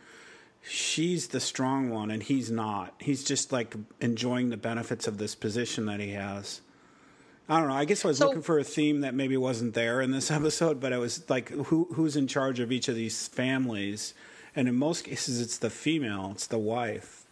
she's 0.62 1.29
the 1.29 1.40
strong 1.40 1.90
one 1.90 2.11
and 2.11 2.23
he's 2.23 2.51
not. 2.51 2.94
He's 2.99 3.25
just 3.25 3.53
like 3.53 3.75
enjoying 4.01 4.51
the 4.51 4.57
benefits 4.57 5.07
of 5.07 5.18
this 5.18 5.35
position 5.35 5.87
that 5.87 6.01
he 6.01 6.11
has. 6.12 6.61
I 7.49 7.59
don't 7.59 7.68
know. 7.68 7.75
I 7.75 7.87
guess 7.87 8.05
I 8.05 8.09
was 8.09 8.18
so, 8.18 8.27
looking 8.27 8.42
for 8.42 8.59
a 8.59 8.64
theme 8.64 9.01
that 9.01 9.14
maybe 9.14 9.37
wasn't 9.37 9.75
there 9.75 10.03
in 10.03 10.11
this 10.11 10.31
episode, 10.31 10.81
but 10.81 10.92
it 10.92 10.99
was 10.99 11.29
like 11.31 11.49
who 11.49 11.88
who's 11.94 12.16
in 12.16 12.27
charge 12.27 12.61
of 12.61 12.71
each 12.71 12.88
of 12.88 12.94
these 12.94 13.29
families, 13.29 14.12
and 14.55 14.68
in 14.68 14.75
most 14.75 15.05
cases, 15.05 15.40
it's 15.40 15.59
the 15.59 15.71
female, 15.71 16.31
it's 16.33 16.47
the 16.47 16.59
wife. 16.59 17.25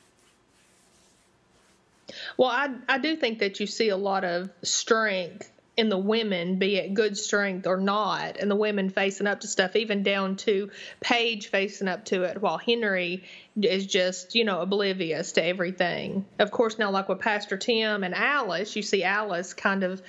Well, 2.38 2.48
I 2.48 2.74
I 2.88 2.98
do 2.98 3.16
think 3.16 3.40
that 3.40 3.60
you 3.60 3.66
see 3.66 3.90
a 3.90 3.96
lot 3.96 4.24
of 4.24 4.48
strength 4.62 5.50
in 5.76 5.90
the 5.90 5.98
women, 5.98 6.58
be 6.58 6.76
it 6.76 6.94
good 6.94 7.18
strength 7.18 7.66
or 7.66 7.76
not, 7.76 8.38
and 8.38 8.50
the 8.50 8.56
women 8.56 8.88
facing 8.88 9.26
up 9.26 9.40
to 9.40 9.46
stuff, 9.46 9.76
even 9.76 10.02
down 10.02 10.36
to 10.36 10.70
Paige 11.00 11.48
facing 11.48 11.86
up 11.86 12.06
to 12.06 12.22
it, 12.22 12.40
while 12.40 12.56
Henry 12.56 13.24
is 13.60 13.86
just, 13.86 14.34
you 14.34 14.44
know, 14.44 14.60
oblivious 14.60 15.32
to 15.32 15.44
everything. 15.44 16.24
Of 16.38 16.50
course, 16.50 16.78
now, 16.78 16.90
like 16.90 17.08
with 17.08 17.20
Pastor 17.20 17.58
Tim 17.58 18.04
and 18.04 18.14
Alice, 18.14 18.74
you 18.74 18.82
see 18.82 19.04
Alice 19.04 19.52
kind 19.52 19.82
of 19.82 20.00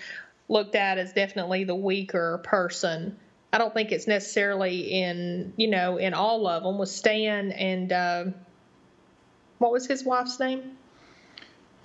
looked 0.47 0.75
at 0.75 0.97
as 0.97 1.12
definitely 1.12 1.65
the 1.65 1.75
weaker 1.75 2.39
person. 2.43 3.17
I 3.51 3.58
don't 3.58 3.73
think 3.73 3.91
it's 3.91 4.08
necessarily 4.08 5.01
in, 5.01 5.51
you 5.58 5.67
know, 5.67 5.97
in 5.97 6.13
all 6.13 6.47
of 6.47 6.63
them 6.63 6.77
with 6.77 6.89
Stan 6.89 7.51
and 7.51 7.91
uh, 7.91 8.25
what 9.58 9.71
was 9.71 9.86
his 9.86 10.06
wife's 10.06 10.39
name? 10.39 10.77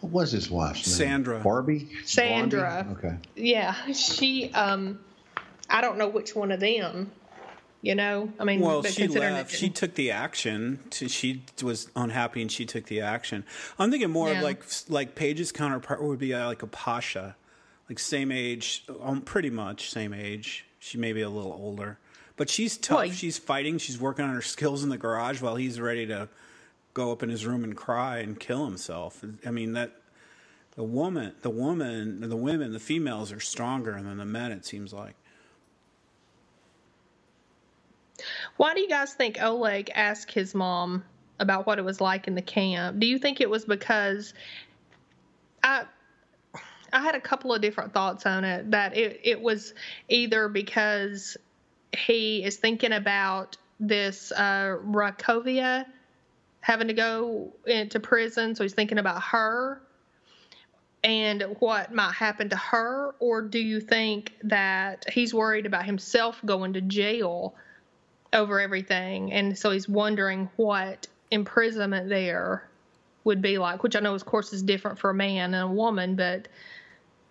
What 0.03 0.12
was 0.12 0.33
his 0.33 0.51
wife's 0.51 0.87
name? 0.87 1.09
Sandra. 1.09 1.41
Barbie? 1.41 1.88
Sandra. 2.05 2.85
Barbie? 2.88 3.07
Okay. 3.07 3.17
Yeah. 3.37 3.75
She, 3.93 4.53
um, 4.53 4.99
I 5.71 5.81
don't 5.81 5.97
know 5.97 6.09
which 6.09 6.35
one 6.35 6.51
of 6.51 6.61
them. 6.61 7.12
You 7.85 7.97
know, 7.97 8.33
I 8.38 8.45
mean, 8.45 8.61
well, 8.61 8.85
she 8.85 9.09
left. 9.09 9.51
She 9.51 9.69
took 9.69 9.97
the 9.97 10.12
action. 10.12 10.79
To, 10.91 11.09
she 11.09 11.43
was 11.65 11.91
unhappy, 11.97 12.41
and 12.41 12.51
she 12.51 12.65
took 12.65 12.87
the 12.87 13.01
action. 13.01 13.45
I'm 13.77 13.91
thinking 13.91 14.09
more 14.09 14.31
yeah. 14.31 14.38
of 14.38 14.45
like 14.45 14.62
like 14.88 15.15
Paige's 15.17 15.51
counterpart 15.51 16.01
would 16.01 16.21
be 16.21 16.33
uh, 16.33 16.47
like 16.47 16.62
a 16.62 16.69
Pasha, 16.69 17.35
like 17.88 17.99
same 17.99 18.31
age, 18.31 18.85
um, 19.01 19.21
pretty 19.21 19.51
much 19.51 19.91
same 19.91 20.15
age. 20.15 20.65
She 20.79 20.97
may 20.97 21.12
be 21.12 21.23
a 21.23 21.29
little 21.29 21.53
older, 21.53 21.99
but 22.37 22.49
she's 22.49 22.77
tough. 22.77 22.99
Well, 22.99 23.11
she's 23.11 23.37
fighting. 23.37 23.79
She's 23.79 24.01
working 24.01 24.25
on 24.27 24.33
her 24.33 24.43
skills 24.43 24.85
in 24.85 24.88
the 24.88 24.99
garage 24.99 25.43
while 25.43 25.57
he's 25.57 25.81
ready 25.81 26.07
to 26.07 26.29
go 26.95 27.13
up 27.13 27.23
in 27.23 27.29
his 27.29 27.47
room 27.47 27.65
and 27.65 27.77
cry 27.77 28.19
and 28.19 28.39
kill 28.39 28.65
himself. 28.65 29.25
I 29.47 29.51
mean 29.51 29.73
that 29.73 29.93
the 30.75 30.83
woman, 30.83 31.35
the 31.43 31.51
woman, 31.51 32.29
the 32.29 32.37
women, 32.37 32.73
the 32.73 32.81
females 32.81 33.33
are 33.33 33.41
stronger 33.41 33.93
than 33.93 34.17
the 34.17 34.25
men. 34.25 34.53
It 34.53 34.65
seems 34.65 34.93
like. 34.93 35.15
Why 38.57 38.75
do 38.75 38.81
you 38.81 38.89
guys 38.89 39.15
think 39.15 39.43
Oleg 39.43 39.91
asked 39.95 40.33
his 40.33 40.55
mom 40.55 41.05
about 41.41 41.67
what 41.67 41.79
it 41.79 41.85
was 41.85 42.01
like 42.01 42.29
in 42.29 42.35
the 42.35 42.43
camp? 42.43 43.01
Do 43.01 43.07
you 43.07 43.19
think 43.19 43.41
it 43.41 43.51
was 43.51 43.65
because 43.65 44.33
I 45.63 45.85
I 46.93 47.01
had 47.01 47.15
a 47.15 47.21
couple 47.21 47.55
of 47.55 47.63
different 47.63 47.95
thoughts 47.95 48.27
on 48.27 48.45
it 48.45 48.71
that 48.71 48.97
it, 48.97 49.21
it 49.25 49.41
was 49.41 49.75
either 50.09 50.49
because 50.49 51.37
he 51.97 52.45
is 52.45 52.57
thinking 52.57 52.93
about 52.93 53.57
this 53.81 54.31
uh, 54.33 54.77
Rakova 54.85 55.87
having 56.62 56.88
to 56.88 56.94
go 56.94 57.53
into 57.66 58.01
prison, 58.01 58.55
so 58.55 58.64
he's 58.64 58.72
thinking 58.72 58.98
about 58.98 59.22
her 59.22 59.83
and 61.05 61.42
what 61.59 61.92
might 61.92 62.14
happen 62.14 62.48
to 62.48 62.57
her, 62.57 63.14
or 63.18 63.42
do 63.42 63.59
you 63.59 63.81
think 63.81 64.33
that 64.44 65.05
he's 65.12 65.35
worried 65.35 65.66
about 65.66 65.85
himself 65.85 66.40
going 66.44 66.75
to 66.75 66.81
jail 66.81 67.55
over 68.33 68.61
everything, 68.61 69.33
and 69.33 69.59
so 69.59 69.70
he's 69.70 69.88
wondering 69.88 70.48
what 70.57 71.09
imprisonment 71.31 72.09
there 72.09 72.68
would 73.25 73.42
be 73.42 73.59
like, 73.59 73.83
which 73.83 73.96
I 73.96 74.01
know, 74.01 74.14
of 74.14 74.25
course, 74.25 74.53
is 74.53 74.62
different 74.62 74.98
for 74.98 75.11
a 75.11 75.14
man 75.14 75.55
and 75.55 75.64
a 75.64 75.72
woman, 75.72 76.14
but 76.14 76.48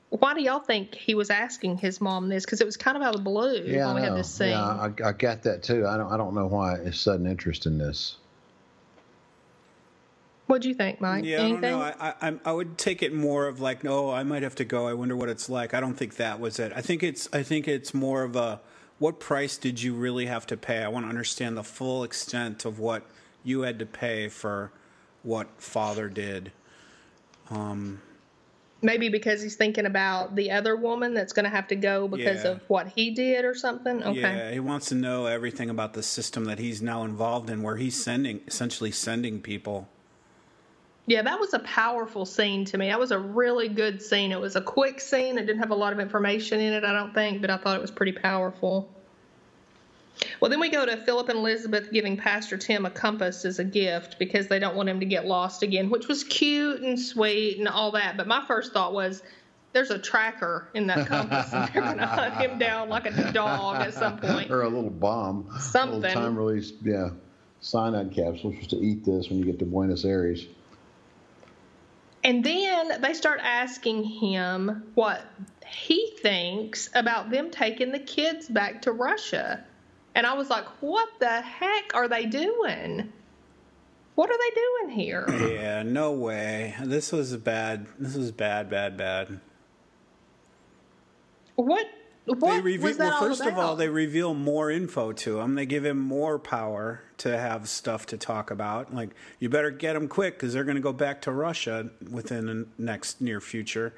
why 0.10 0.34
do 0.34 0.42
y'all 0.42 0.60
think 0.60 0.94
he 0.94 1.16
was 1.16 1.30
asking 1.30 1.78
his 1.78 2.02
mom 2.02 2.28
this? 2.28 2.44
Because 2.44 2.60
it 2.60 2.66
was 2.66 2.76
kind 2.76 2.98
of 2.98 3.04
out 3.04 3.16
of 3.16 3.24
the 3.24 3.30
blue 3.30 3.64
yeah, 3.64 3.88
when 3.88 3.96
we 3.96 4.02
had 4.02 4.16
this 4.16 4.30
scene. 4.30 4.50
Yeah, 4.50 4.62
I, 4.62 4.92
I 5.06 5.12
got 5.14 5.44
that 5.44 5.64
too. 5.64 5.88
I 5.88 5.96
don't, 5.96 6.12
I 6.12 6.18
don't 6.18 6.36
know 6.36 6.48
why 6.48 6.78
his 6.80 7.00
sudden 7.00 7.26
interest 7.26 7.66
in 7.66 7.78
this. 7.78 8.18
What 10.52 10.62
do 10.62 10.68
you 10.68 10.76
think, 10.76 11.00
Mike? 11.00 11.24
Yeah, 11.24 11.38
Anything? 11.38 11.64
I 11.64 11.70
don't 11.70 11.80
know. 11.80 11.86
I, 12.02 12.14
I, 12.22 12.40
I 12.44 12.52
would 12.52 12.78
take 12.78 13.02
it 13.02 13.14
more 13.14 13.48
of 13.48 13.62
like, 13.62 13.86
no, 13.86 14.12
I 14.12 14.24
might 14.24 14.44
have 14.44 14.56
to 14.56 14.66
go. 14.66 14.86
I 14.86 14.94
wonder 14.94 15.16
what 15.16 15.30
it's 15.30 15.48
like. 15.48 15.74
I 15.74 15.80
don't 15.80 15.94
think 15.94 16.18
that 16.18 16.42
was 16.42 16.60
it. 16.60 16.74
I 16.76 16.82
think 16.82 17.04
it's 17.04 17.30
I 17.32 17.42
think 17.42 17.70
it's 17.70 17.94
more 17.94 18.24
of 18.24 18.36
a 18.36 18.60
what 19.00 19.18
price 19.18 19.56
did 19.56 19.82
you 19.82 19.94
really 19.94 20.26
have 20.26 20.46
to 20.48 20.58
pay? 20.58 20.84
I 20.84 20.90
want 20.90 21.06
to 21.06 21.10
understand 21.10 21.56
the 21.56 21.64
full 21.64 22.04
extent 22.04 22.66
of 22.66 22.80
what 22.80 23.04
you 23.46 23.62
had 23.62 23.80
to 23.80 23.86
pay 23.86 24.28
for 24.28 24.74
what 25.24 25.48
father 25.58 26.10
did. 26.10 26.52
Um, 27.50 28.02
Maybe 28.82 29.08
because 29.08 29.42
he's 29.42 29.56
thinking 29.56 29.86
about 29.86 30.36
the 30.36 30.52
other 30.52 30.76
woman 30.76 31.14
that's 31.14 31.32
going 31.32 31.46
to 31.46 31.50
have 31.50 31.70
to 31.70 31.78
go 31.78 32.10
because 32.10 32.44
yeah. 32.44 32.52
of 32.52 32.62
what 32.68 32.90
he 32.90 33.12
did 33.12 33.46
or 33.46 33.56
something. 33.56 34.04
Okay. 34.04 34.20
Yeah, 34.20 34.52
he 34.52 34.60
wants 34.60 34.88
to 34.88 34.96
know 34.96 35.28
everything 35.28 35.70
about 35.70 35.94
the 35.94 36.04
system 36.04 36.44
that 36.44 36.60
he's 36.60 36.82
now 36.82 37.06
involved 37.06 37.50
in, 37.50 37.64
where 37.64 37.78
he's 37.78 38.04
sending, 38.04 38.42
essentially 38.48 38.92
sending 38.92 39.40
people. 39.40 39.88
Yeah, 41.12 41.24
that 41.24 41.42
was 41.42 41.54
a 41.54 41.60
powerful 41.60 42.26
scene 42.26 42.64
to 42.64 42.78
me. 42.78 42.88
That 42.88 42.98
was 42.98 43.12
a 43.12 43.20
really 43.20 43.68
good 43.68 44.02
scene. 44.02 44.32
It 44.32 44.40
was 44.40 44.56
a 44.56 44.62
quick 44.62 45.02
scene. 45.02 45.38
It 45.38 45.46
didn't 45.46 45.60
have 45.60 45.72
a 45.72 45.76
lot 45.76 45.92
of 45.92 46.00
information 46.00 46.62
in 46.62 46.72
it, 46.72 46.86
I 46.86 46.94
don't 46.94 47.14
think, 47.14 47.42
but 47.42 47.50
I 47.50 47.58
thought 47.58 47.76
it 47.76 47.82
was 47.82 47.92
pretty 47.92 48.14
powerful. 48.14 48.90
Well, 50.40 50.50
then 50.50 50.62
we 50.62 50.70
go 50.70 50.86
to 50.86 50.96
Philip 50.96 51.28
and 51.28 51.40
Elizabeth 51.40 51.92
giving 51.92 52.16
Pastor 52.16 52.58
Tim 52.58 52.86
a 52.86 52.90
compass 52.90 53.44
as 53.44 53.60
a 53.60 53.66
gift 53.66 54.20
because 54.20 54.48
they 54.48 54.58
don't 54.58 54.74
want 54.74 54.88
him 54.88 55.02
to 55.02 55.06
get 55.06 55.26
lost 55.26 55.64
again, 55.64 55.90
which 55.90 56.08
was 56.08 56.24
cute 56.24 56.80
and 56.80 56.98
sweet 56.98 57.60
and 57.60 57.68
all 57.68 57.92
that. 57.92 58.16
But 58.16 58.26
my 58.26 58.46
first 58.48 58.72
thought 58.72 58.94
was, 58.94 59.22
there's 59.74 59.92
a 59.92 60.00
tracker 60.00 60.70
in 60.74 60.88
that 60.88 61.08
compass, 61.08 61.52
and 61.52 61.68
they're 61.74 61.84
going 61.84 61.98
to 61.98 62.06
hunt 62.06 62.36
him 62.36 62.58
down 62.58 62.88
like 62.88 63.06
a 63.06 63.34
dog 63.34 63.82
at 63.82 63.94
some 63.94 64.18
point. 64.18 64.50
Or 64.50 64.62
a 64.62 64.70
little 64.70 64.90
bomb. 64.90 65.50
Something. 65.60 65.98
A 65.98 66.08
little 66.08 66.22
time 66.22 66.38
release, 66.38 66.72
yeah, 66.82 67.10
cyanide 67.60 68.14
capsule 68.14 68.54
just 68.54 68.70
to 68.70 68.78
eat 68.78 69.04
this 69.04 69.28
when 69.28 69.40
you 69.40 69.44
get 69.44 69.60
to 69.60 69.66
Buenos 69.66 70.06
Aires. 70.06 70.48
And 72.24 72.44
then 72.44 73.02
they 73.02 73.14
start 73.14 73.40
asking 73.42 74.04
him 74.04 74.92
what 74.94 75.26
he 75.66 76.14
thinks 76.22 76.90
about 76.94 77.32
them 77.32 77.50
taking 77.50 77.92
the 77.92 78.00
kids 78.00 78.48
back 78.48 78.84
to 78.84 78.92
Russia. 78.92 79.64
And 80.14 80.28
I 80.28 80.34
was 80.34 80.50
like, 80.50 80.66
what 80.82 81.08
the 81.20 81.42
heck 81.42 81.96
are 81.96 82.08
they 82.08 82.26
doing? 82.26 83.12
What 84.16 84.30
are 84.30 84.38
they 84.38 84.56
doing 84.56 85.00
here? 85.00 85.26
Yeah, 85.54 85.84
no 85.84 86.12
way. 86.12 86.76
This 86.84 87.12
was 87.12 87.36
bad. 87.38 87.88
This 87.98 88.16
was 88.16 88.32
bad, 88.32 88.70
bad, 88.70 88.98
bad. 88.98 89.40
What 91.56 91.88
what 92.40 92.52
they 92.52 92.62
reveal, 92.62 92.88
was 92.88 92.98
that 92.98 93.10
well, 93.10 93.20
first 93.20 93.46
of 93.46 93.58
all, 93.58 93.76
they 93.76 93.90
reveal 93.90 94.34
more 94.34 94.70
info 94.70 95.12
to 95.12 95.40
him. 95.40 95.56
They 95.56 95.66
give 95.66 95.86
him 95.86 96.00
more 96.00 96.40
power 96.40 97.04
to 97.18 97.38
have 97.38 97.68
stuff 97.68 98.06
to 98.08 98.18
talk 98.18 98.52
about. 98.52 98.94
Like, 98.94 99.12
you 99.40 99.50
better 99.50 99.72
get 99.72 99.94
them 99.94 100.08
quick 100.08 100.36
because 100.36 100.54
they're 100.54 100.64
going 100.64 100.76
to 100.76 100.82
go 100.82 100.94
back 100.94 101.22
to 101.24 101.32
Russia 101.32 101.90
within 102.10 102.46
the 102.46 102.68
next 102.78 103.22
near 103.22 103.40
future. 103.42 103.94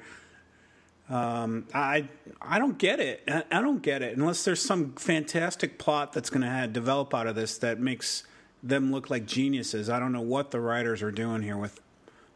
Um, 1.08 1.66
I 1.74 2.08
I 2.40 2.58
don't 2.58 2.78
get 2.78 2.98
it. 2.98 3.22
I, 3.28 3.44
I, 3.50 3.60
don't 3.60 3.82
get 3.82 4.00
it 4.00 4.16
unless 4.16 4.42
there's 4.44 4.62
some 4.62 4.94
fantastic 4.94 5.78
plot 5.78 6.14
that's 6.14 6.30
going 6.30 6.42
to 6.42 6.66
develop 6.66 7.12
out 7.12 7.26
of 7.26 7.34
this 7.34 7.58
that 7.58 7.78
makes 7.78 8.24
them 8.62 8.90
look 8.90 9.10
like 9.10 9.26
geniuses. 9.26 9.90
I 9.90 9.98
don't 9.98 10.12
know 10.12 10.22
what 10.22 10.50
the 10.50 10.60
writers 10.60 11.02
are 11.02 11.12
doing 11.12 11.42
here 11.42 11.58
with 11.58 11.78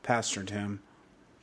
Pastor 0.02 0.44
Tim. 0.44 0.80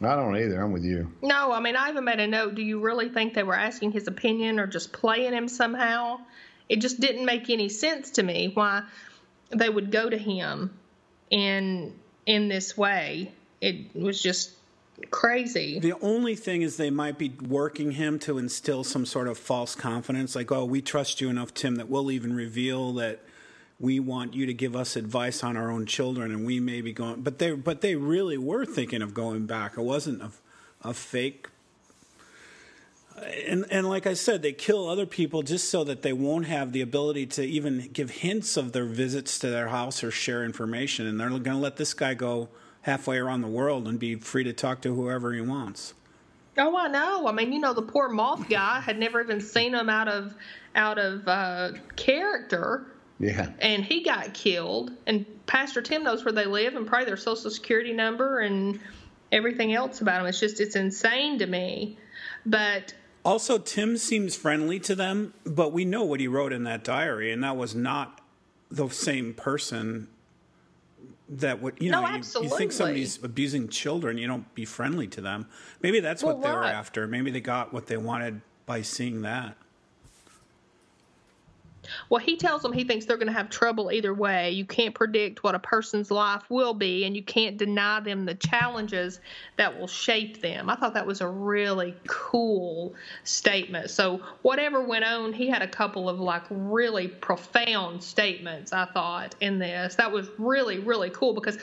I 0.01 0.15
don't 0.15 0.35
either. 0.35 0.61
I'm 0.61 0.73
with 0.73 0.83
you. 0.83 1.11
No, 1.21 1.51
I 1.51 1.59
mean, 1.59 1.75
I 1.75 1.89
even 1.89 2.03
made 2.03 2.19
a 2.19 2.27
note. 2.27 2.55
Do 2.55 2.61
you 2.61 2.79
really 2.79 3.09
think 3.09 3.33
they 3.33 3.43
were 3.43 3.55
asking 3.55 3.93
his 3.93 4.07
opinion 4.07 4.59
or 4.59 4.67
just 4.67 4.91
playing 4.91 5.33
him 5.33 5.47
somehow? 5.47 6.19
It 6.67 6.81
just 6.81 6.99
didn't 6.99 7.25
make 7.25 7.49
any 7.49 7.69
sense 7.69 8.11
to 8.11 8.23
me 8.23 8.51
why 8.53 8.83
they 9.49 9.69
would 9.69 9.91
go 9.91 10.09
to 10.09 10.17
him 10.17 10.77
in 11.29 11.93
in 12.25 12.49
this 12.49 12.77
way. 12.77 13.31
It 13.61 13.95
was 13.95 14.21
just 14.21 14.51
crazy. 15.11 15.79
The 15.79 15.93
only 16.01 16.35
thing 16.35 16.61
is 16.61 16.77
they 16.77 16.89
might 16.89 17.17
be 17.17 17.29
working 17.47 17.91
him 17.91 18.19
to 18.19 18.37
instill 18.37 18.83
some 18.83 19.05
sort 19.05 19.27
of 19.27 19.37
false 19.37 19.75
confidence, 19.75 20.35
like, 20.35 20.51
"Oh, 20.51 20.65
we 20.65 20.81
trust 20.81 21.21
you 21.21 21.29
enough, 21.29 21.53
Tim, 21.53 21.75
that 21.75 21.89
we'll 21.89 22.11
even 22.11 22.33
reveal 22.33 22.93
that." 22.93 23.21
We 23.79 23.99
want 23.99 24.33
you 24.33 24.45
to 24.45 24.53
give 24.53 24.75
us 24.75 24.95
advice 24.95 25.43
on 25.43 25.57
our 25.57 25.71
own 25.71 25.85
children 25.85 26.31
and 26.31 26.45
we 26.45 26.59
may 26.59 26.81
be 26.81 26.93
going 26.93 27.21
but 27.21 27.39
they 27.39 27.51
but 27.51 27.81
they 27.81 27.95
really 27.95 28.37
were 28.37 28.65
thinking 28.65 29.01
of 29.01 29.13
going 29.13 29.45
back 29.45 29.77
it 29.77 29.81
wasn't 29.81 30.21
a, 30.21 30.31
a 30.83 30.93
fake 30.93 31.47
and 33.47 33.65
and 33.71 33.87
like 33.87 34.05
I 34.07 34.13
said, 34.13 34.41
they 34.41 34.51
kill 34.51 34.89
other 34.89 35.05
people 35.05 35.41
just 35.41 35.69
so 35.69 35.83
that 35.85 36.01
they 36.01 36.13
won't 36.13 36.47
have 36.47 36.71
the 36.73 36.81
ability 36.81 37.25
to 37.27 37.43
even 37.43 37.89
give 37.93 38.09
hints 38.09 38.57
of 38.57 38.73
their 38.73 38.85
visits 38.85 39.39
to 39.39 39.49
their 39.49 39.69
house 39.69 40.03
or 40.03 40.11
share 40.11 40.43
information. 40.43 41.05
And 41.05 41.19
they're 41.19 41.29
going 41.29 41.43
to 41.43 41.55
let 41.55 41.77
this 41.77 41.93
guy 41.93 42.13
go 42.13 42.49
halfway 42.81 43.17
around 43.17 43.41
the 43.41 43.47
world 43.47 43.87
and 43.87 43.97
be 43.97 44.15
free 44.15 44.43
to 44.43 44.53
talk 44.53 44.81
to 44.81 44.93
whoever 44.93 45.33
he 45.33 45.41
wants. 45.41 45.93
Oh, 46.57 46.77
I 46.77 46.87
know. 46.87 47.27
I 47.27 47.31
mean, 47.31 47.51
you 47.51 47.59
know, 47.59 47.73
the 47.73 47.81
poor 47.81 48.09
moth 48.09 48.47
guy 48.47 48.79
had 48.79 48.97
never 48.97 49.21
even 49.21 49.41
seen 49.41 49.73
him 49.73 49.89
out 49.89 50.07
of 50.07 50.33
out 50.75 50.97
of 50.97 51.27
uh, 51.27 51.71
character. 51.95 52.87
Yeah. 53.19 53.49
And 53.59 53.83
he 53.83 54.03
got 54.03 54.33
killed. 54.33 54.91
And 55.07 55.25
Pastor 55.45 55.81
Tim 55.81 56.03
knows 56.03 56.25
where 56.25 56.33
they 56.33 56.45
live 56.45 56.75
and 56.75 56.85
probably 56.85 57.05
their 57.05 57.17
social 57.17 57.49
security 57.49 57.93
number 57.93 58.39
and 58.39 58.79
everything 59.31 59.73
else 59.73 60.01
about 60.01 60.19
them. 60.19 60.27
It's 60.27 60.39
just 60.39 60.59
it's 60.59 60.75
insane 60.75 61.39
to 61.39 61.47
me. 61.47 61.97
But 62.45 62.93
also, 63.23 63.57
Tim 63.57 63.97
seems 63.97 64.35
friendly 64.35 64.79
to 64.81 64.95
them, 64.95 65.33
but 65.45 65.73
we 65.73 65.83
know 65.83 66.03
what 66.03 66.19
he 66.19 66.27
wrote 66.27 66.53
in 66.53 66.63
that 66.65 66.83
diary, 66.83 67.31
and 67.31 67.43
that 67.43 67.57
was 67.57 67.73
not 67.73 68.21
the 68.69 68.87
same 68.89 69.33
person 69.33 70.07
that 71.27 71.61
would 71.61 71.75
you 71.79 71.89
know 71.89 72.01
no, 72.01 72.07
you, 72.07 72.15
absolutely. 72.15 72.51
you 72.51 72.57
think 72.57 72.71
somebody's 72.71 73.23
abusing 73.23 73.67
children 73.67 74.17
you 74.17 74.27
don't 74.27 74.53
be 74.53 74.63
friendly 74.63 75.07
to 75.07 75.21
them 75.21 75.47
maybe 75.81 75.99
that's 75.99 76.23
well, 76.23 76.35
what 76.35 76.43
they 76.43 76.51
were 76.51 76.63
after 76.63 77.07
maybe 77.07 77.31
they 77.31 77.41
got 77.41 77.73
what 77.73 77.87
they 77.87 77.97
wanted 77.97 78.41
by 78.67 78.81
seeing 78.81 79.23
that 79.23 79.57
well, 82.09 82.21
he 82.21 82.37
tells 82.37 82.61
them 82.61 82.73
he 82.73 82.83
thinks 82.83 83.05
they're 83.05 83.17
going 83.17 83.27
to 83.27 83.33
have 83.33 83.49
trouble 83.49 83.91
either 83.91 84.13
way. 84.13 84.51
You 84.51 84.65
can't 84.65 84.93
predict 84.93 85.43
what 85.43 85.55
a 85.55 85.59
person's 85.59 86.11
life 86.11 86.43
will 86.49 86.73
be, 86.73 87.05
and 87.05 87.15
you 87.15 87.23
can't 87.23 87.57
deny 87.57 87.99
them 87.99 88.25
the 88.25 88.35
challenges 88.35 89.19
that 89.57 89.79
will 89.79 89.87
shape 89.87 90.41
them. 90.41 90.69
I 90.69 90.75
thought 90.75 90.93
that 90.93 91.07
was 91.07 91.21
a 91.21 91.27
really 91.27 91.95
cool 92.07 92.93
statement. 93.23 93.89
So, 93.89 94.21
whatever 94.41 94.81
went 94.81 95.05
on, 95.05 95.33
he 95.33 95.47
had 95.47 95.61
a 95.61 95.67
couple 95.67 96.09
of 96.09 96.19
like 96.19 96.43
really 96.49 97.07
profound 97.07 98.03
statements, 98.03 98.73
I 98.73 98.85
thought, 98.85 99.35
in 99.41 99.59
this. 99.59 99.95
That 99.95 100.11
was 100.11 100.29
really, 100.37 100.79
really 100.79 101.09
cool 101.09 101.33
because. 101.33 101.57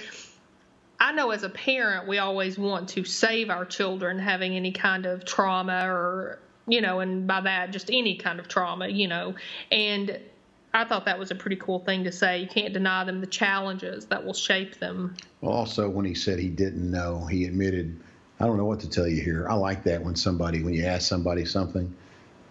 I 1.00 1.10
know 1.10 1.32
as 1.32 1.42
a 1.42 1.48
parent, 1.48 2.06
we 2.06 2.18
always 2.18 2.56
want 2.56 2.90
to 2.90 3.02
save 3.02 3.50
our 3.50 3.64
children 3.64 4.20
having 4.20 4.54
any 4.54 4.70
kind 4.70 5.04
of 5.04 5.24
trauma 5.24 5.84
or 5.84 6.38
you 6.66 6.80
know, 6.80 7.00
and 7.00 7.26
by 7.26 7.40
that, 7.40 7.70
just 7.70 7.90
any 7.90 8.16
kind 8.16 8.38
of 8.38 8.48
trauma, 8.48 8.88
you 8.88 9.08
know. 9.08 9.34
And 9.70 10.18
I 10.74 10.84
thought 10.84 11.04
that 11.04 11.18
was 11.18 11.30
a 11.30 11.34
pretty 11.34 11.56
cool 11.56 11.80
thing 11.80 12.04
to 12.04 12.12
say. 12.12 12.38
You 12.38 12.46
can't 12.46 12.72
deny 12.72 13.04
them 13.04 13.20
the 13.20 13.26
challenges 13.26 14.06
that 14.06 14.24
will 14.24 14.34
shape 14.34 14.78
them. 14.78 15.14
Well, 15.40 15.52
also, 15.52 15.88
when 15.88 16.04
he 16.04 16.14
said 16.14 16.38
he 16.38 16.48
didn't 16.48 16.90
know, 16.90 17.26
he 17.26 17.44
admitted, 17.44 18.00
I 18.40 18.46
don't 18.46 18.56
know 18.56 18.64
what 18.64 18.80
to 18.80 18.88
tell 18.88 19.06
you 19.06 19.22
here. 19.22 19.46
I 19.48 19.54
like 19.54 19.84
that 19.84 20.02
when 20.02 20.16
somebody, 20.16 20.62
when 20.62 20.74
you 20.74 20.84
ask 20.84 21.08
somebody 21.08 21.44
something 21.44 21.94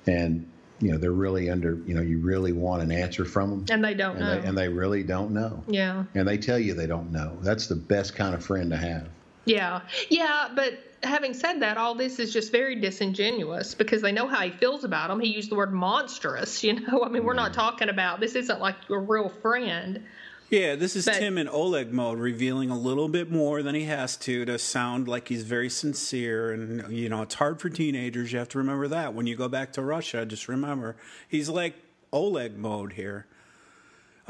and, 0.07 0.47
you 0.79 0.91
know, 0.91 0.97
they're 0.97 1.11
really 1.11 1.49
under, 1.49 1.79
you 1.85 1.93
know, 1.93 2.01
you 2.01 2.19
really 2.19 2.53
want 2.53 2.81
an 2.81 2.91
answer 2.91 3.25
from 3.25 3.49
them. 3.49 3.65
And 3.69 3.83
they 3.83 3.93
don't 3.93 4.17
and 4.17 4.25
know. 4.25 4.41
They, 4.41 4.47
and 4.47 4.57
they 4.57 4.67
really 4.67 5.03
don't 5.03 5.31
know. 5.31 5.63
Yeah. 5.67 6.03
And 6.15 6.27
they 6.27 6.37
tell 6.37 6.59
you 6.59 6.73
they 6.73 6.87
don't 6.87 7.11
know. 7.11 7.37
That's 7.41 7.67
the 7.67 7.75
best 7.75 8.15
kind 8.15 8.35
of 8.35 8.43
friend 8.43 8.69
to 8.71 8.77
have. 8.77 9.07
Yeah. 9.45 9.81
Yeah. 10.09 10.49
But 10.55 10.73
having 11.03 11.33
said 11.33 11.61
that, 11.61 11.77
all 11.77 11.95
this 11.95 12.19
is 12.19 12.31
just 12.31 12.51
very 12.51 12.75
disingenuous 12.75 13.75
because 13.75 14.01
they 14.01 14.11
know 14.11 14.27
how 14.27 14.41
he 14.41 14.51
feels 14.51 14.83
about 14.83 15.09
him. 15.09 15.19
He 15.19 15.29
used 15.29 15.49
the 15.49 15.55
word 15.55 15.73
monstrous, 15.73 16.63
you 16.63 16.79
know. 16.79 17.03
I 17.03 17.09
mean, 17.09 17.23
we're 17.23 17.33
not 17.33 17.51
mm-hmm. 17.51 17.61
talking 17.61 17.89
about 17.89 18.19
this 18.19 18.35
isn't 18.35 18.59
like 18.59 18.75
a 18.89 18.97
real 18.97 19.29
friend. 19.29 20.03
Yeah, 20.49 20.75
this 20.75 20.97
is 20.97 21.05
but, 21.05 21.15
Tim 21.15 21.37
in 21.37 21.47
Oleg 21.47 21.93
mode, 21.93 22.19
revealing 22.19 22.69
a 22.71 22.77
little 22.77 23.07
bit 23.07 23.31
more 23.31 23.63
than 23.63 23.73
he 23.73 23.85
has 23.85 24.17
to 24.17 24.43
to 24.43 24.59
sound 24.59 25.07
like 25.07 25.29
he's 25.29 25.43
very 25.43 25.69
sincere. 25.69 26.51
And, 26.51 26.91
you 26.91 27.07
know, 27.07 27.21
it's 27.21 27.35
hard 27.35 27.61
for 27.61 27.69
teenagers. 27.69 28.33
You 28.33 28.39
have 28.39 28.49
to 28.49 28.57
remember 28.57 28.89
that. 28.89 29.13
When 29.13 29.27
you 29.27 29.37
go 29.37 29.47
back 29.47 29.71
to 29.73 29.81
Russia, 29.81 30.25
just 30.25 30.49
remember 30.49 30.97
he's 31.29 31.47
like 31.47 31.75
Oleg 32.11 32.57
mode 32.57 32.93
here. 32.93 33.27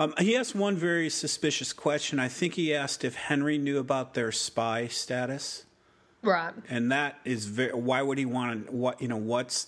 Um, 0.02 0.16
he 0.18 0.36
asked 0.36 0.56
one 0.56 0.78
very 0.78 1.12
suspicious 1.12 1.74
question. 1.74 2.18
I 2.18 2.28
think 2.28 2.56
he 2.56 2.74
asked 2.74 3.04
if 3.04 3.14
Henry 3.14 3.60
knew 3.60 3.78
about 3.78 4.16
their 4.16 4.32
spy 4.32 4.88
status. 4.88 5.66
Right. 6.24 6.54
And 6.70 6.92
that 6.92 7.20
is 7.24 7.46
very. 7.46 7.74
Why 7.74 8.02
would 8.02 8.18
he 8.18 8.26
want 8.26 8.66
to? 8.66 8.72
What 8.72 9.00
you 9.00 9.08
know? 9.08 9.18
What's 9.18 9.68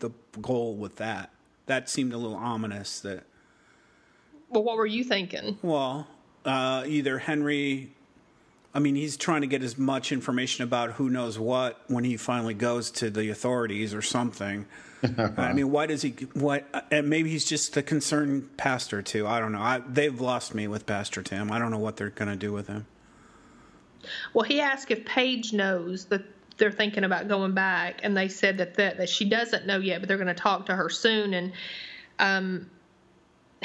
the 0.00 0.10
goal 0.42 0.74
with 0.74 0.96
that? 0.96 1.30
That 1.64 1.88
seemed 1.88 2.12
a 2.12 2.18
little 2.18 2.36
ominous. 2.36 3.00
That. 3.00 3.24
Well, 4.50 4.62
what 4.62 4.76
were 4.76 4.86
you 4.86 5.04
thinking? 5.04 5.58
Well, 5.62 6.06
uh, 6.44 6.84
either 6.86 7.18
Henry. 7.18 7.92
I 8.76 8.78
mean, 8.78 8.94
he's 8.94 9.16
trying 9.16 9.40
to 9.40 9.46
get 9.46 9.62
as 9.62 9.78
much 9.78 10.12
information 10.12 10.62
about 10.62 10.92
who 10.92 11.08
knows 11.08 11.38
what 11.38 11.80
when 11.86 12.04
he 12.04 12.18
finally 12.18 12.52
goes 12.52 12.90
to 12.90 13.08
the 13.08 13.30
authorities 13.30 13.94
or 13.94 14.02
something. 14.02 14.66
I 15.38 15.54
mean, 15.54 15.70
why 15.70 15.86
does 15.86 16.02
he? 16.02 16.10
What? 16.34 16.66
And 16.90 17.08
maybe 17.08 17.30
he's 17.30 17.46
just 17.46 17.74
a 17.78 17.82
concerned 17.82 18.54
pastor 18.58 19.00
too. 19.00 19.26
I 19.26 19.40
don't 19.40 19.52
know. 19.52 19.62
I, 19.62 19.78
they've 19.78 20.20
lost 20.20 20.54
me 20.54 20.68
with 20.68 20.84
Pastor 20.84 21.22
Tim. 21.22 21.50
I 21.50 21.58
don't 21.58 21.70
know 21.70 21.78
what 21.78 21.96
they're 21.96 22.10
going 22.10 22.28
to 22.28 22.36
do 22.36 22.52
with 22.52 22.66
him. 22.66 22.84
Well, 24.34 24.44
he 24.44 24.60
asked 24.60 24.90
if 24.90 25.06
Paige 25.06 25.54
knows 25.54 26.04
that 26.06 26.24
they're 26.58 26.70
thinking 26.70 27.04
about 27.04 27.28
going 27.28 27.54
back, 27.54 28.00
and 28.02 28.14
they 28.14 28.28
said 28.28 28.58
that 28.58 28.74
that, 28.74 28.98
that 28.98 29.08
she 29.08 29.24
doesn't 29.26 29.66
know 29.66 29.78
yet, 29.78 30.02
but 30.02 30.08
they're 30.08 30.18
going 30.18 30.26
to 30.26 30.34
talk 30.34 30.66
to 30.66 30.76
her 30.76 30.90
soon. 30.90 31.32
And 31.32 31.52
um, 32.18 32.70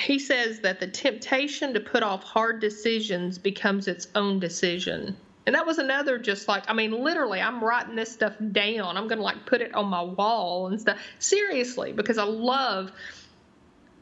he 0.01 0.19
says 0.19 0.61
that 0.61 0.79
the 0.79 0.87
temptation 0.87 1.73
to 1.73 1.79
put 1.79 2.03
off 2.03 2.23
hard 2.23 2.59
decisions 2.59 3.37
becomes 3.37 3.87
its 3.87 4.07
own 4.15 4.39
decision. 4.39 5.15
And 5.45 5.55
that 5.55 5.65
was 5.65 5.79
another 5.79 6.17
just 6.17 6.47
like 6.47 6.69
I 6.69 6.73
mean 6.73 6.91
literally 6.91 7.41
I'm 7.41 7.63
writing 7.63 7.95
this 7.95 8.11
stuff 8.11 8.33
down. 8.51 8.97
I'm 8.97 9.07
going 9.07 9.17
to 9.17 9.23
like 9.23 9.45
put 9.45 9.61
it 9.61 9.73
on 9.73 9.87
my 9.87 10.03
wall 10.03 10.67
and 10.67 10.79
stuff. 10.79 10.99
Seriously, 11.19 11.93
because 11.93 12.17
I 12.17 12.23
love 12.23 12.91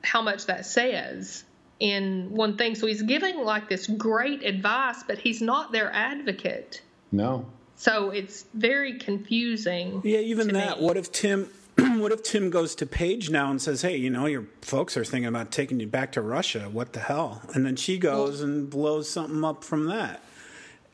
how 0.03 0.21
much 0.21 0.45
that 0.47 0.65
says 0.65 1.43
in 1.79 2.29
one 2.31 2.57
thing. 2.57 2.75
So 2.75 2.87
he's 2.87 3.01
giving 3.01 3.39
like 3.39 3.69
this 3.69 3.87
great 3.87 4.43
advice, 4.43 5.03
but 5.07 5.17
he's 5.17 5.41
not 5.41 5.71
their 5.71 5.91
advocate. 5.91 6.81
No. 7.11 7.45
So 7.75 8.09
it's 8.09 8.45
very 8.53 8.99
confusing. 8.99 10.01
Yeah, 10.03 10.19
even 10.19 10.49
that. 10.49 10.79
Me. 10.79 10.85
What 10.85 10.97
if 10.97 11.11
Tim? 11.11 11.49
what 11.99 12.11
if 12.11 12.23
Tim 12.23 12.49
goes 12.49 12.75
to 12.75 12.85
Paige 12.85 13.29
now 13.29 13.49
and 13.51 13.61
says, 13.61 13.81
"Hey, 13.81 13.97
you 13.97 14.09
know, 14.09 14.25
your 14.25 14.45
folks 14.61 14.97
are 14.97 15.05
thinking 15.05 15.27
about 15.27 15.51
taking 15.51 15.79
you 15.79 15.87
back 15.87 16.11
to 16.13 16.21
Russia. 16.21 16.69
What 16.71 16.93
the 16.93 16.99
hell?" 16.99 17.41
And 17.53 17.65
then 17.65 17.75
she 17.75 17.97
goes 17.97 18.41
and 18.41 18.69
blows 18.69 19.09
something 19.09 19.43
up 19.43 19.63
from 19.63 19.87
that. 19.87 20.23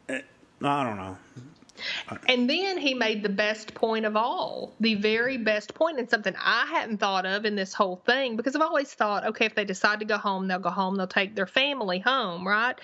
Eh, 0.09 0.21
I 0.61 0.83
don't 0.83 0.97
know. 0.97 1.17
Uh, 2.09 2.17
and 2.27 2.49
then 2.49 2.77
he 2.77 2.93
made 2.93 3.23
the 3.23 3.29
best 3.29 3.73
point 3.73 4.05
of 4.05 4.15
all, 4.15 4.73
the 4.79 4.95
very 4.95 5.37
best 5.37 5.73
point, 5.73 5.99
and 5.99 6.09
something 6.09 6.33
I 6.37 6.65
hadn't 6.65 6.97
thought 6.97 7.25
of 7.25 7.45
in 7.45 7.55
this 7.55 7.73
whole 7.73 7.97
thing 8.05 8.35
because 8.35 8.55
I've 8.55 8.61
always 8.61 8.93
thought, 8.93 9.25
okay, 9.25 9.45
if 9.45 9.55
they 9.55 9.65
decide 9.65 9.99
to 9.99 10.05
go 10.05 10.17
home, 10.17 10.47
they'll 10.47 10.59
go 10.59 10.69
home, 10.69 10.95
they'll 10.95 11.07
take 11.07 11.35
their 11.35 11.47
family 11.47 11.99
home, 11.99 12.47
right? 12.47 12.75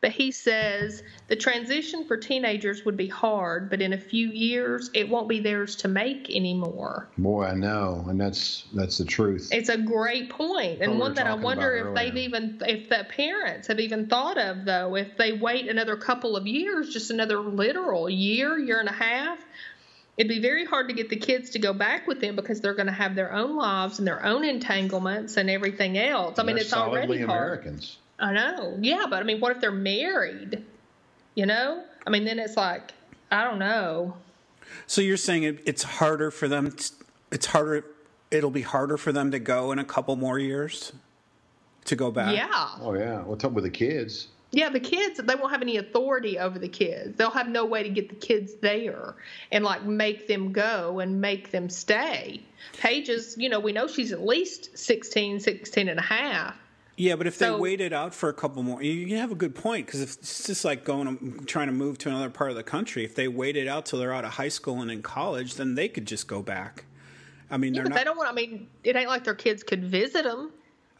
But 0.00 0.12
he 0.12 0.30
says 0.30 1.02
the 1.28 1.36
transition 1.36 2.04
for 2.06 2.16
teenagers 2.16 2.84
would 2.84 2.96
be 2.96 3.08
hard, 3.08 3.70
but 3.70 3.80
in 3.80 3.92
a 3.92 3.98
few 3.98 4.28
years, 4.28 4.90
it 4.94 5.08
won't 5.08 5.28
be 5.28 5.40
theirs 5.40 5.76
to 5.76 5.88
make 5.88 6.30
anymore. 6.30 7.08
Boy, 7.18 7.44
I 7.44 7.54
know, 7.54 8.04
and 8.08 8.20
that's 8.20 8.64
that's 8.74 8.98
the 8.98 9.04
truth. 9.04 9.48
It's 9.52 9.68
a 9.68 9.78
great 9.78 10.30
point, 10.30 10.82
and 10.82 10.98
one 10.98 11.14
that 11.14 11.26
I 11.26 11.34
wonder 11.34 11.76
if 11.76 11.94
they've 11.94 12.16
even, 12.16 12.60
if 12.66 12.88
the 12.88 13.06
parents 13.08 13.68
have 13.68 13.80
even 13.80 14.06
thought 14.06 14.38
of 14.38 14.64
though, 14.64 14.96
if 14.96 15.16
they 15.16 15.32
wait 15.32 15.68
another 15.68 15.96
couple 15.96 16.36
of 16.36 16.46
years, 16.46 16.92
just 16.92 17.10
another 17.10 17.40
literal 17.40 18.08
year, 18.08 18.35
year 18.36 18.58
year 18.58 18.80
and 18.80 18.88
a 18.88 18.92
half. 18.92 19.38
It'd 20.16 20.30
be 20.30 20.40
very 20.40 20.64
hard 20.64 20.88
to 20.88 20.94
get 20.94 21.10
the 21.10 21.16
kids 21.16 21.50
to 21.50 21.58
go 21.58 21.74
back 21.74 22.06
with 22.06 22.20
them 22.20 22.36
because 22.36 22.60
they're 22.60 22.74
going 22.74 22.86
to 22.86 22.92
have 22.92 23.14
their 23.14 23.32
own 23.32 23.54
lives 23.54 23.98
and 23.98 24.08
their 24.08 24.24
own 24.24 24.44
entanglements 24.44 25.36
and 25.36 25.50
everything 25.50 25.98
else. 25.98 26.38
I 26.38 26.42
mean, 26.42 26.56
it's 26.56 26.72
already 26.72 27.20
hard. 27.20 27.60
Americans. 27.60 27.98
I 28.18 28.32
know. 28.32 28.78
Yeah, 28.80 29.04
but 29.10 29.20
I 29.20 29.24
mean, 29.24 29.40
what 29.40 29.54
if 29.54 29.60
they're 29.60 29.70
married? 29.70 30.64
You 31.34 31.44
know? 31.44 31.84
I 32.06 32.10
mean, 32.10 32.24
then 32.24 32.38
it's 32.38 32.56
like, 32.56 32.92
I 33.30 33.44
don't 33.44 33.58
know. 33.58 34.16
So 34.86 35.02
you're 35.02 35.18
saying 35.18 35.42
it, 35.42 35.62
it's 35.66 35.82
harder 35.82 36.30
for 36.30 36.48
them, 36.48 36.72
to, 36.72 36.92
it's 37.30 37.46
harder, 37.46 37.84
it'll 38.30 38.50
be 38.50 38.62
harder 38.62 38.96
for 38.96 39.12
them 39.12 39.30
to 39.32 39.38
go 39.38 39.70
in 39.70 39.78
a 39.78 39.84
couple 39.84 40.16
more 40.16 40.38
years 40.38 40.92
to 41.84 41.96
go 41.96 42.10
back? 42.10 42.34
Yeah. 42.34 42.68
Oh, 42.80 42.94
yeah. 42.94 43.20
What's 43.20 43.44
up 43.44 43.52
with 43.52 43.64
the 43.64 43.70
kids? 43.70 44.28
Yeah, 44.56 44.70
the 44.70 44.80
kids, 44.80 45.20
they 45.22 45.34
won't 45.34 45.52
have 45.52 45.60
any 45.60 45.76
authority 45.76 46.38
over 46.38 46.58
the 46.58 46.68
kids. 46.68 47.18
They'll 47.18 47.30
have 47.30 47.46
no 47.46 47.66
way 47.66 47.82
to 47.82 47.90
get 47.90 48.08
the 48.08 48.14
kids 48.14 48.54
there 48.62 49.14
and 49.52 49.62
like 49.62 49.84
make 49.84 50.28
them 50.28 50.50
go 50.50 51.00
and 51.00 51.20
make 51.20 51.50
them 51.50 51.68
stay. 51.68 52.40
Paige 52.78 53.10
is, 53.10 53.36
you 53.36 53.50
know, 53.50 53.60
we 53.60 53.72
know 53.72 53.86
she's 53.86 54.12
at 54.12 54.24
least 54.24 54.78
16, 54.78 55.40
16 55.40 55.88
and 55.90 55.98
a 55.98 56.02
half. 56.02 56.56
Yeah, 56.96 57.16
but 57.16 57.26
if 57.26 57.36
so, 57.36 57.52
they 57.52 57.60
waited 57.60 57.92
out 57.92 58.14
for 58.14 58.30
a 58.30 58.32
couple 58.32 58.62
more, 58.62 58.82
you 58.82 59.18
have 59.18 59.30
a 59.30 59.34
good 59.34 59.54
point 59.54 59.84
because 59.84 60.00
it's 60.00 60.46
just 60.46 60.64
like 60.64 60.84
going 60.84 61.06
um, 61.06 61.44
trying 61.44 61.66
to 61.66 61.74
move 61.74 61.98
to 61.98 62.08
another 62.08 62.30
part 62.30 62.48
of 62.48 62.56
the 62.56 62.62
country. 62.62 63.04
If 63.04 63.14
they 63.14 63.28
waited 63.28 63.68
out 63.68 63.84
till 63.84 63.98
they're 63.98 64.14
out 64.14 64.24
of 64.24 64.30
high 64.30 64.48
school 64.48 64.80
and 64.80 64.90
in 64.90 65.02
college, 65.02 65.56
then 65.56 65.74
they 65.74 65.90
could 65.90 66.06
just 66.06 66.28
go 66.28 66.40
back. 66.40 66.86
I 67.50 67.58
mean, 67.58 67.74
yeah, 67.74 67.82
but 67.82 67.90
not, 67.90 67.98
they 67.98 68.04
don't 68.04 68.16
want. 68.16 68.30
I 68.30 68.32
mean, 68.32 68.68
it 68.84 68.96
ain't 68.96 69.10
like 69.10 69.24
their 69.24 69.34
kids 69.34 69.62
could 69.62 69.84
visit 69.84 70.24
them. 70.24 70.50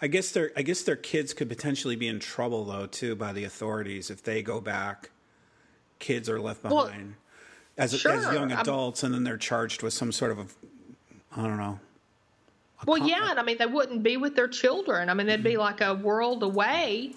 I 0.01 0.09
guess 0.09 0.31
their 0.33 0.53
I 0.57 0.63
guess 0.63 0.83
their 0.83 0.97
kids 0.97 1.33
could 1.33 1.49
potentially 1.49 1.97
be 1.97 2.09
in 2.09 2.21
trouble 2.21 2.65
though 2.65 2.87
too 2.87 3.17
by 3.17 3.33
the 3.33 3.45
authorities 3.45 4.11
if 4.11 4.23
they 4.23 4.43
go 4.43 4.61
back. 4.61 5.11
Kids 5.99 6.29
are 6.29 6.41
left 6.41 6.63
behind 6.63 7.15
well, 7.79 7.85
as 7.85 7.99
sure. 7.99 8.13
as 8.13 8.33
young 8.33 8.53
adults, 8.53 9.03
I'm, 9.03 9.07
and 9.07 9.15
then 9.15 9.25
they're 9.25 9.39
charged 9.39 9.83
with 9.83 9.95
some 9.95 10.13
sort 10.13 10.33
of 10.33 10.39
a, 10.39 10.47
I 11.35 11.43
don't 11.43 11.57
know 11.57 11.81
well, 12.85 12.99
yeah, 12.99 13.31
and 13.31 13.39
I 13.39 13.43
mean 13.43 13.57
they 13.59 13.67
wouldn't 13.67 14.03
be 14.03 14.17
with 14.17 14.37
their 14.37 14.49
children. 14.49 15.09
I 15.09 15.15
mean 15.15 15.27
they'd 15.27 15.43
be 15.43 15.53
mm-hmm. 15.53 15.61
like 15.61 15.81
a 15.81 15.95
world 15.95 16.43
away. 16.43 17.15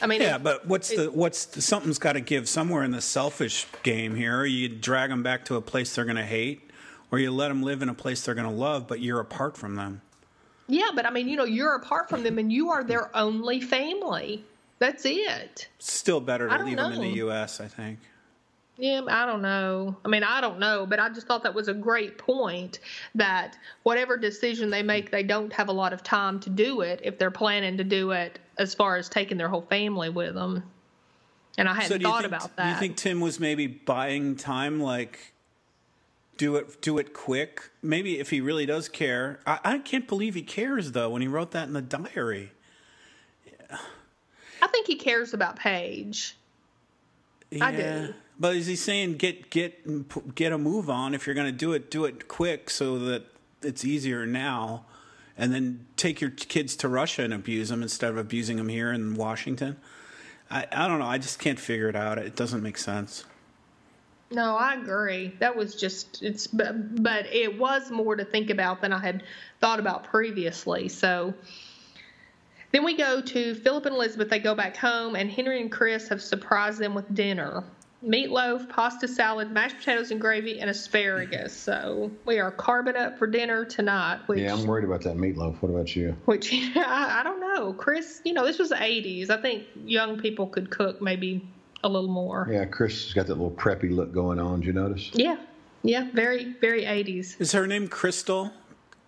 I 0.00 0.06
mean, 0.06 0.22
Yeah, 0.22 0.36
it- 0.36 0.42
but 0.42 0.66
what's 0.66 0.88
the 0.88 1.10
what's 1.10 1.44
the, 1.44 1.60
something's 1.60 1.98
got 1.98 2.12
to 2.12 2.20
give 2.20 2.48
somewhere 2.48 2.84
in 2.84 2.90
the 2.90 3.02
selfish 3.02 3.66
game 3.82 4.14
here. 4.14 4.44
You 4.44 4.68
drag 4.68 5.10
them 5.10 5.22
back 5.22 5.44
to 5.46 5.56
a 5.56 5.60
place 5.60 5.94
they're 5.94 6.04
going 6.04 6.16
to 6.16 6.24
hate, 6.24 6.70
or 7.10 7.18
you 7.18 7.30
let 7.30 7.48
them 7.48 7.62
live 7.62 7.82
in 7.82 7.88
a 7.88 7.94
place 7.94 8.24
they're 8.24 8.34
going 8.34 8.48
to 8.48 8.54
love, 8.54 8.88
but 8.88 9.00
you're 9.00 9.20
apart 9.20 9.56
from 9.56 9.76
them. 9.76 10.00
Yeah, 10.68 10.90
but 10.94 11.06
I 11.06 11.10
mean, 11.10 11.28
you 11.28 11.36
know, 11.36 11.44
you're 11.44 11.74
apart 11.74 12.08
from 12.08 12.22
them 12.22 12.38
and 12.38 12.52
you 12.52 12.70
are 12.70 12.84
their 12.84 13.14
only 13.16 13.60
family. 13.60 14.44
That's 14.78 15.04
it. 15.04 15.68
Still 15.78 16.20
better 16.20 16.48
to 16.48 16.64
leave 16.64 16.76
them 16.76 16.92
in 16.92 17.00
the. 17.00 17.08
U.S. 17.08 17.60
I 17.60 17.66
think. 17.66 17.98
Yeah, 18.76 19.00
I 19.08 19.26
don't 19.26 19.42
know. 19.42 19.96
I 20.04 20.08
mean, 20.08 20.22
I 20.22 20.40
don't 20.40 20.60
know, 20.60 20.86
but 20.86 21.00
I 21.00 21.08
just 21.08 21.26
thought 21.26 21.42
that 21.42 21.54
was 21.54 21.66
a 21.66 21.74
great 21.74 22.16
point 22.16 22.78
that 23.16 23.58
whatever 23.82 24.16
decision 24.16 24.70
they 24.70 24.84
make, 24.84 25.10
they 25.10 25.24
don't 25.24 25.52
have 25.52 25.68
a 25.68 25.72
lot 25.72 25.92
of 25.92 26.04
time 26.04 26.38
to 26.40 26.50
do 26.50 26.82
it 26.82 27.00
if 27.02 27.18
they're 27.18 27.32
planning 27.32 27.76
to 27.78 27.84
do 27.84 28.12
it 28.12 28.38
as 28.56 28.74
far 28.74 28.96
as 28.96 29.08
taking 29.08 29.36
their 29.36 29.48
whole 29.48 29.62
family 29.62 30.10
with 30.10 30.34
them. 30.34 30.62
And 31.56 31.68
I 31.68 31.74
hadn't 31.74 32.02
so 32.02 32.08
thought 32.08 32.22
think, 32.22 32.32
about 32.32 32.56
Do 32.56 32.68
you 32.68 32.76
think 32.76 32.96
Tim 32.96 33.20
was 33.20 33.40
maybe 33.40 33.66
buying 33.66 34.36
time, 34.36 34.80
like 34.80 35.34
do 36.38 36.56
it 36.56 36.80
do 36.80 36.96
it 36.96 37.12
quick? 37.12 37.70
Maybe 37.82 38.18
if 38.18 38.30
he 38.30 38.40
really 38.40 38.64
does 38.64 38.88
care. 38.88 39.40
I, 39.46 39.58
I 39.64 39.78
can't 39.78 40.08
believe 40.08 40.34
he 40.34 40.42
cares 40.42 40.92
though 40.92 41.10
when 41.10 41.20
he 41.20 41.28
wrote 41.28 41.50
that 41.50 41.68
in 41.68 41.74
the 41.74 41.82
diary. 41.82 42.52
I 44.62 44.66
think 44.68 44.86
he 44.86 44.96
cares 44.96 45.34
about 45.34 45.56
Paige. 45.56 46.36
I 47.60 47.72
do. 47.72 48.14
But 48.38 48.56
is 48.56 48.66
he 48.66 48.76
saying 48.76 49.16
get 49.16 49.50
get 49.50 50.34
get 50.34 50.52
a 50.52 50.58
move 50.58 50.88
on? 50.88 51.14
If 51.14 51.26
you're 51.26 51.34
going 51.34 51.46
to 51.46 51.52
do 51.52 51.72
it, 51.72 51.90
do 51.90 52.04
it 52.04 52.28
quick 52.28 52.70
so 52.70 52.98
that 53.00 53.24
it's 53.62 53.84
easier 53.84 54.26
now, 54.26 54.84
and 55.36 55.52
then 55.52 55.86
take 55.96 56.20
your 56.20 56.30
kids 56.30 56.76
to 56.76 56.88
Russia 56.88 57.22
and 57.22 57.34
abuse 57.34 57.68
them 57.68 57.82
instead 57.82 58.10
of 58.10 58.16
abusing 58.16 58.58
them 58.58 58.68
here 58.68 58.92
in 58.92 59.14
Washington. 59.14 59.76
I 60.50 60.66
I 60.70 60.86
don't 60.86 61.00
know. 61.00 61.06
I 61.06 61.18
just 61.18 61.40
can't 61.40 61.58
figure 61.58 61.88
it 61.88 61.96
out. 61.96 62.18
It 62.18 62.36
doesn't 62.36 62.62
make 62.62 62.78
sense. 62.78 63.24
No, 64.30 64.56
I 64.56 64.74
agree. 64.74 65.34
That 65.38 65.56
was 65.56 65.74
just 65.74 66.22
it's 66.22 66.46
but, 66.46 67.02
but 67.02 67.26
it 67.26 67.58
was 67.58 67.90
more 67.90 68.14
to 68.14 68.24
think 68.24 68.50
about 68.50 68.82
than 68.82 68.92
I 68.92 68.98
had 68.98 69.22
thought 69.60 69.80
about 69.80 70.04
previously. 70.04 70.88
So 70.88 71.34
then 72.72 72.84
we 72.84 72.96
go 72.96 73.22
to 73.22 73.54
Philip 73.54 73.86
and 73.86 73.94
Elizabeth. 73.94 74.28
They 74.28 74.38
go 74.38 74.54
back 74.54 74.76
home, 74.76 75.16
and 75.16 75.30
Henry 75.30 75.60
and 75.60 75.72
Chris 75.72 76.08
have 76.08 76.20
surprised 76.20 76.78
them 76.78 76.94
with 76.94 77.12
dinner: 77.14 77.64
meatloaf, 78.04 78.68
pasta 78.68 79.08
salad, 79.08 79.50
mashed 79.50 79.78
potatoes 79.78 80.10
and 80.10 80.20
gravy, 80.20 80.60
and 80.60 80.68
asparagus. 80.68 81.56
So 81.56 82.10
we 82.26 82.38
are 82.38 82.50
carbon 82.50 82.96
up 82.96 83.18
for 83.18 83.26
dinner 83.26 83.64
tonight. 83.64 84.20
Which, 84.26 84.40
Yeah, 84.40 84.52
I'm 84.52 84.66
worried 84.66 84.84
about 84.84 85.02
that 85.04 85.16
meatloaf. 85.16 85.62
What 85.62 85.70
about 85.70 85.96
you? 85.96 86.14
which 86.26 86.52
I, 86.76 87.20
I 87.20 87.22
don't 87.22 87.40
know, 87.40 87.72
Chris. 87.72 88.20
You 88.26 88.34
know, 88.34 88.44
this 88.44 88.58
was 88.58 88.68
the 88.68 88.76
'80s. 88.76 89.30
I 89.30 89.40
think 89.40 89.64
young 89.86 90.18
people 90.18 90.48
could 90.48 90.68
cook 90.68 91.00
maybe 91.00 91.48
a 91.84 91.88
little 91.88 92.10
more. 92.10 92.48
Yeah, 92.50 92.64
Chris 92.64 93.04
has 93.04 93.14
got 93.14 93.26
that 93.26 93.34
little 93.34 93.50
preppy 93.50 93.94
look 93.94 94.12
going 94.12 94.38
on. 94.38 94.60
Did 94.60 94.66
you 94.66 94.72
notice? 94.72 95.10
Yeah, 95.14 95.36
yeah, 95.82 96.08
very, 96.12 96.54
very 96.60 96.82
'80s. 96.82 97.40
Is 97.40 97.52
her 97.52 97.66
name 97.66 97.88
Crystal? 97.88 98.52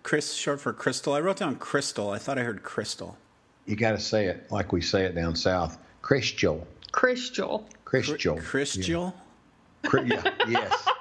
Chris, 0.03 0.33
short 0.33 0.59
for 0.59 0.73
Crystal. 0.73 1.13
I 1.13 1.19
wrote 1.19 1.37
down 1.37 1.55
Crystal. 1.57 2.09
I 2.09 2.17
thought 2.17 2.39
I 2.39 2.43
heard 2.43 2.63
Crystal. 2.63 3.17
You 3.65 3.75
got 3.75 3.91
to 3.91 3.99
say 3.99 4.25
it 4.25 4.51
like 4.51 4.71
we 4.71 4.81
say 4.81 5.03
it 5.05 5.13
down 5.13 5.35
south. 5.35 5.77
Christial. 6.01 6.67
Crystal. 6.91 7.67
Christial. 7.85 8.37
Christial. 8.37 9.13
Cri- 9.85 10.07
yeah. 10.09 10.23
Yes. 10.47 10.87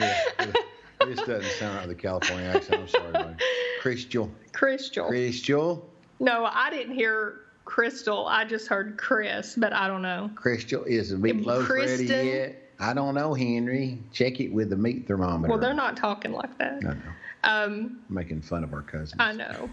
Yeah. 0.00 0.16
It, 0.38 0.56
it 1.00 1.16
doesn't 1.16 1.42
sound 1.58 1.76
right 1.76 1.88
with 1.88 1.96
the 1.96 2.00
California 2.00 2.48
accent. 2.50 2.82
I'm 2.82 2.88
sorry, 2.88 3.12
buddy. 3.12 3.34
Christial. 3.80 4.30
Crystal. 4.52 5.08
Christial. 5.08 5.90
No, 6.20 6.44
I 6.44 6.70
didn't 6.70 6.94
hear 6.94 7.40
Crystal. 7.68 8.26
I 8.26 8.46
just 8.46 8.66
heard 8.66 8.96
Chris, 8.96 9.54
but 9.54 9.74
I 9.74 9.88
don't 9.88 10.00
know. 10.00 10.30
Crystal 10.34 10.84
Is 10.84 11.10
the 11.10 11.16
meatloaf 11.16 11.68
ready 11.68 12.06
yet? 12.06 12.72
I 12.80 12.94
don't 12.94 13.14
know, 13.14 13.34
Henry. 13.34 13.98
Check 14.10 14.40
it 14.40 14.50
with 14.50 14.70
the 14.70 14.76
meat 14.76 15.06
thermometer. 15.06 15.50
Well, 15.50 15.60
they're 15.60 15.74
not 15.74 15.94
talking 15.94 16.32
like 16.32 16.56
that. 16.56 16.78
I 16.82 16.94
know. 16.94 17.02
Um, 17.44 17.98
Making 18.08 18.40
fun 18.40 18.64
of 18.64 18.72
our 18.72 18.80
cousins. 18.80 19.16
I 19.18 19.32
know. 19.32 19.68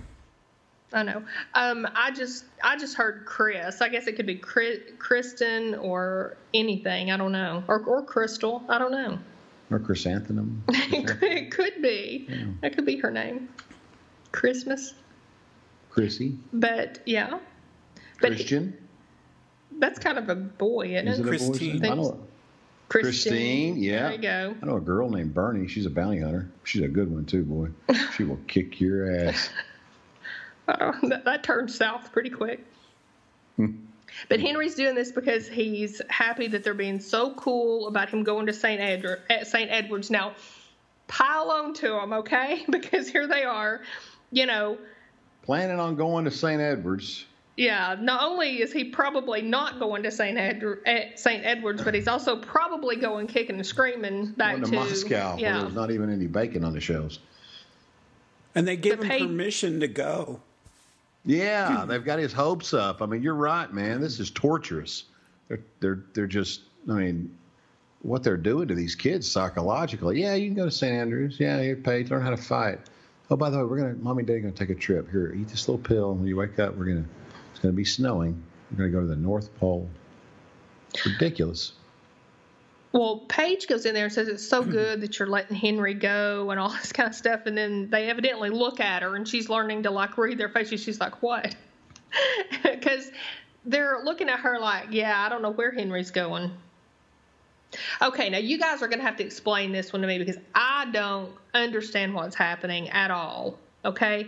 I 0.92 1.04
know. 1.04 1.24
Um, 1.54 1.88
I 1.96 2.12
just, 2.12 2.44
I 2.62 2.76
just 2.76 2.98
heard 2.98 3.26
Chris. 3.26 3.82
I 3.82 3.88
guess 3.88 4.08
it 4.08 4.18
could 4.18 4.28
be 4.28 4.40
Chri- 4.40 5.00
Kristen 5.00 5.76
or 5.76 6.36
anything. 6.54 7.12
I 7.12 7.18
don't 7.18 7.32
know, 7.32 7.64
or 7.70 7.80
or 7.80 8.04
Crystal. 8.04 8.62
I 8.68 8.78
don't 8.78 8.92
know. 8.92 9.18
Or 9.72 9.80
chrysanthemum. 9.80 10.66
it, 10.70 11.08
could, 11.08 11.24
it 11.24 11.52
could 11.52 11.82
be. 11.82 12.30
That 12.62 12.76
could 12.76 12.86
be 12.86 12.98
her 12.98 13.10
name. 13.10 13.48
Christmas. 14.34 14.94
Chrissy. 15.90 16.38
But 16.52 17.00
yeah. 17.06 17.40
But 18.22 18.32
Christian. 18.34 18.78
that's 19.80 20.00
kind 20.00 20.18
of 20.18 20.30
a 20.30 20.36
boy, 20.36 20.96
isn't 20.96 21.08
Is 21.08 21.20
it? 21.20 21.22
it 21.22 21.26
a 21.26 21.26
boy? 21.26 21.30
Christine. 21.30 21.86
I 21.86 21.90
know, 21.96 22.20
Christine. 22.88 23.12
Christine, 23.34 23.78
yeah. 23.78 24.04
There 24.04 24.12
you 24.14 24.18
go. 24.20 24.56
I 24.62 24.66
know 24.66 24.78
a 24.78 24.82
girl 24.82 25.10
named 25.10 25.34
Bernie. 25.34 25.68
She's 25.68 25.86
a 25.86 25.90
bounty 25.90 26.20
hunter. 26.20 26.50
She's 26.64 26.82
a 26.84 26.88
good 26.88 27.12
one 27.12 27.26
too, 27.26 27.44
boy. 27.44 27.70
She 28.16 28.24
will 28.24 28.40
kick 28.48 28.80
your 28.80 29.28
ass. 29.28 29.50
Uh, 30.68 30.94
that, 31.04 31.26
that 31.26 31.44
turned 31.44 31.72
south 31.72 32.12
pretty 32.12 32.30
quick. 32.30 32.64
but 33.58 34.40
Henry's 34.40 34.76
doing 34.76 34.96
this 34.96 35.12
because 35.12 35.48
he's 35.48 36.02
happy 36.10 36.48
that 36.48 36.64
they're 36.64 36.74
being 36.74 37.00
so 37.00 37.34
cool 37.36 37.88
about 37.88 38.10
him 38.10 38.24
going 38.24 38.46
to 38.48 38.54
St. 38.54 38.80
Edward, 38.82 39.22
St. 39.44 39.70
Edward's. 39.72 40.10
Now, 40.10 40.34
pile 41.08 41.52
on 41.52 41.74
to 41.76 41.88
them, 41.90 42.14
okay? 42.14 42.66
Because 42.70 43.10
here 43.10 43.28
they 43.28 43.44
are. 43.44 43.82
You 44.32 44.46
know, 44.46 44.78
Planning 45.44 45.80
on 45.80 45.96
going 45.96 46.26
to 46.26 46.32
St. 46.32 46.60
Edwards. 46.62 47.26
Yeah. 47.58 47.96
Not 48.00 48.24
only 48.24 48.62
is 48.62 48.72
he 48.74 48.84
probably 48.86 49.42
not 49.42 49.80
going 49.80 50.04
to 50.04 50.12
St. 50.12 50.38
Edward, 50.38 50.82
eh, 50.86 51.10
St. 51.16 51.46
Edward's, 51.46 51.84
but 51.84 51.94
he's 51.94 52.08
also 52.08 52.36
probably 52.38 52.96
going 52.96 53.28
kicking 53.28 53.56
and 53.56 53.66
screaming 53.66 54.28
back 54.34 54.58
Going 54.62 54.72
to 54.72 54.72
Moscow 54.76 55.32
where 55.36 55.40
Yeah. 55.40 55.60
there's 55.62 55.74
not 55.74 55.92
even 55.92 56.10
any 56.10 56.28
bacon 56.28 56.64
on 56.64 56.74
the 56.74 56.82
shelves. 56.82 57.20
And 58.56 58.68
they 58.68 58.78
give 58.78 59.00
The 59.00 59.06
him 59.06 59.10
pay- 59.12 59.20
permission 59.20 59.80
to 59.82 59.88
go. 59.88 60.40
Yeah, 61.26 61.86
they've 61.88 62.06
got 62.06 62.20
his 62.20 62.32
hopes 62.32 62.74
up. 62.74 63.02
I 63.02 63.08
mean, 63.08 63.24
you're 63.24 63.34
right, 63.34 63.72
man. 63.74 64.00
This 64.00 64.20
is 64.20 64.30
torturous. 64.30 65.06
They're 65.48 65.60
they're 65.80 66.00
they're 66.14 66.28
just. 66.28 66.62
I 66.88 66.94
mean, 66.94 67.36
what 68.04 68.22
they're 68.22 68.38
doing 68.38 68.68
to 68.68 68.76
these 68.76 68.94
kids 68.94 69.28
psychologically. 69.30 70.22
Yeah, 70.22 70.36
you 70.36 70.48
can 70.50 70.56
go 70.56 70.66
to 70.66 70.72
St. 70.72 70.94
Andrews. 70.94 71.38
Yeah, 71.40 71.62
you're 71.62 71.78
paid. 71.78 72.08
To 72.08 72.14
learn 72.14 72.22
how 72.22 72.30
to 72.30 72.38
fight. 72.38 72.80
Oh, 73.32 73.36
by 73.36 73.50
the 73.50 73.58
way, 73.58 73.64
we're 73.64 73.78
gonna, 73.78 73.96
mommy 73.96 74.20
and 74.20 74.28
daddy, 74.28 74.40
gonna 74.42 74.54
take 74.54 74.70
a 74.70 74.76
trip. 74.76 75.10
Here, 75.10 75.34
eat 75.34 75.48
this 75.48 75.68
little 75.68 75.84
pill. 75.84 76.14
When 76.14 76.28
you 76.28 76.36
wake 76.38 76.60
up, 76.60 76.76
we're 76.76 76.86
gonna. 76.86 77.06
It's 77.56 77.62
gonna 77.62 77.74
be 77.74 77.86
snowing. 77.86 78.44
We're 78.70 78.78
gonna 78.80 78.90
go 78.90 79.00
to 79.00 79.08
the 79.08 79.16
North 79.16 79.58
Pole. 79.58 79.88
It's 80.94 81.06
ridiculous. 81.06 81.72
Well, 82.92 83.24
Paige 83.30 83.70
goes 83.70 83.86
in 83.86 83.94
there 83.94 84.04
and 84.04 84.14
says 84.14 84.28
it's 84.28 84.46
so 84.46 84.62
good 84.62 85.00
that 85.00 85.18
you're 85.18 85.28
letting 85.30 85.56
Henry 85.56 85.94
go 85.94 86.52
and 86.52 86.60
all 86.60 86.70
this 86.82 86.92
kind 86.92 87.08
of 87.08 87.16
stuff, 87.16 87.46
and 87.46 87.58
then 87.58 87.90
they 87.90 88.10
evidently 88.10 88.50
look 88.50 88.82
at 88.82 89.04
her 89.04 89.16
and 89.16 89.26
she's 89.26 89.48
learning 89.48 89.84
to 89.84 89.92
like 89.92 90.18
read 90.18 90.38
their 90.38 90.50
faces. 90.50 90.84
She's 90.84 91.00
like, 91.00 91.24
"What?" 91.24 91.56
Because 92.62 93.10
they're 93.64 94.02
looking 94.04 94.28
at 94.28 94.42
her 94.42 94.60
like, 94.60 94.88
"Yeah, 94.92 95.18
I 95.18 95.30
don't 95.30 95.42
know 95.42 95.52
where 95.52 95.72
Henry's 95.72 96.12
going." 96.12 96.52
Okay, 98.02 98.30
now 98.30 98.38
you 98.38 98.58
guys 98.58 98.82
are 98.82 98.88
going 98.88 99.00
to 99.00 99.06
have 99.06 99.16
to 99.18 99.26
explain 99.26 99.72
this 99.72 99.94
one 99.94 100.02
to 100.02 100.08
me 100.08 100.18
because 100.18 100.38
I 100.54 100.90
don't 100.92 101.32
understand 101.54 102.14
what's 102.14 102.36
happening 102.36 102.90
at 102.90 103.12
all. 103.12 103.58
Okay, 103.86 104.28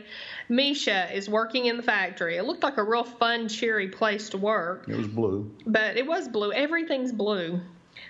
Misha 0.49 1.13
is 1.13 1.27
working 1.27 1.65
in 1.65 1.77
the 1.77 1.83
factory. 1.83 2.37
It 2.37 2.43
looked 2.43 2.63
like 2.63 2.77
a 2.77 2.83
real 2.83 3.03
fun, 3.03 3.47
cheery 3.49 3.87
place 3.89 4.29
to 4.29 4.37
work 4.37 4.85
It 4.87 4.95
was 4.95 5.07
blue. 5.07 5.51
but 5.65 5.97
it 5.97 6.05
was 6.05 6.27
blue. 6.27 6.51
Everything's 6.53 7.11
blue, 7.11 7.59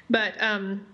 but 0.10 0.34
um, 0.42 0.86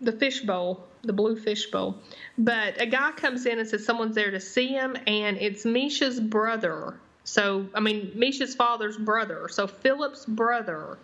the 0.00 0.12
fishbowl, 0.12 0.84
the 1.02 1.12
blue 1.12 1.36
fishbowl. 1.36 1.96
But 2.36 2.80
a 2.82 2.86
guy 2.86 3.12
comes 3.12 3.46
in 3.46 3.58
and 3.60 3.68
says 3.68 3.86
someone's 3.86 4.14
there 4.16 4.30
to 4.32 4.40
see 4.40 4.66
him, 4.68 4.96
and 5.06 5.36
it's 5.38 5.64
Misha's 5.64 6.18
brother. 6.20 6.98
So 7.24 7.66
I 7.74 7.80
mean, 7.80 8.10
Misha's 8.16 8.54
father's 8.56 8.96
brother. 8.96 9.48
So 9.48 9.66
Philip's 9.68 10.26
brother 10.26 10.98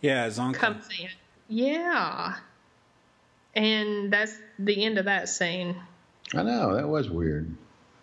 Yeah, 0.00 0.24
his 0.24 0.38
uncle. 0.40 0.60
comes 0.60 0.88
in. 1.00 1.08
Yeah, 1.48 2.34
and 3.54 4.12
that's 4.12 4.34
the 4.58 4.84
end 4.84 4.98
of 4.98 5.04
that 5.04 5.28
scene. 5.28 5.76
I 6.34 6.42
know 6.42 6.74
that 6.74 6.88
was 6.88 7.10
weird. 7.10 7.54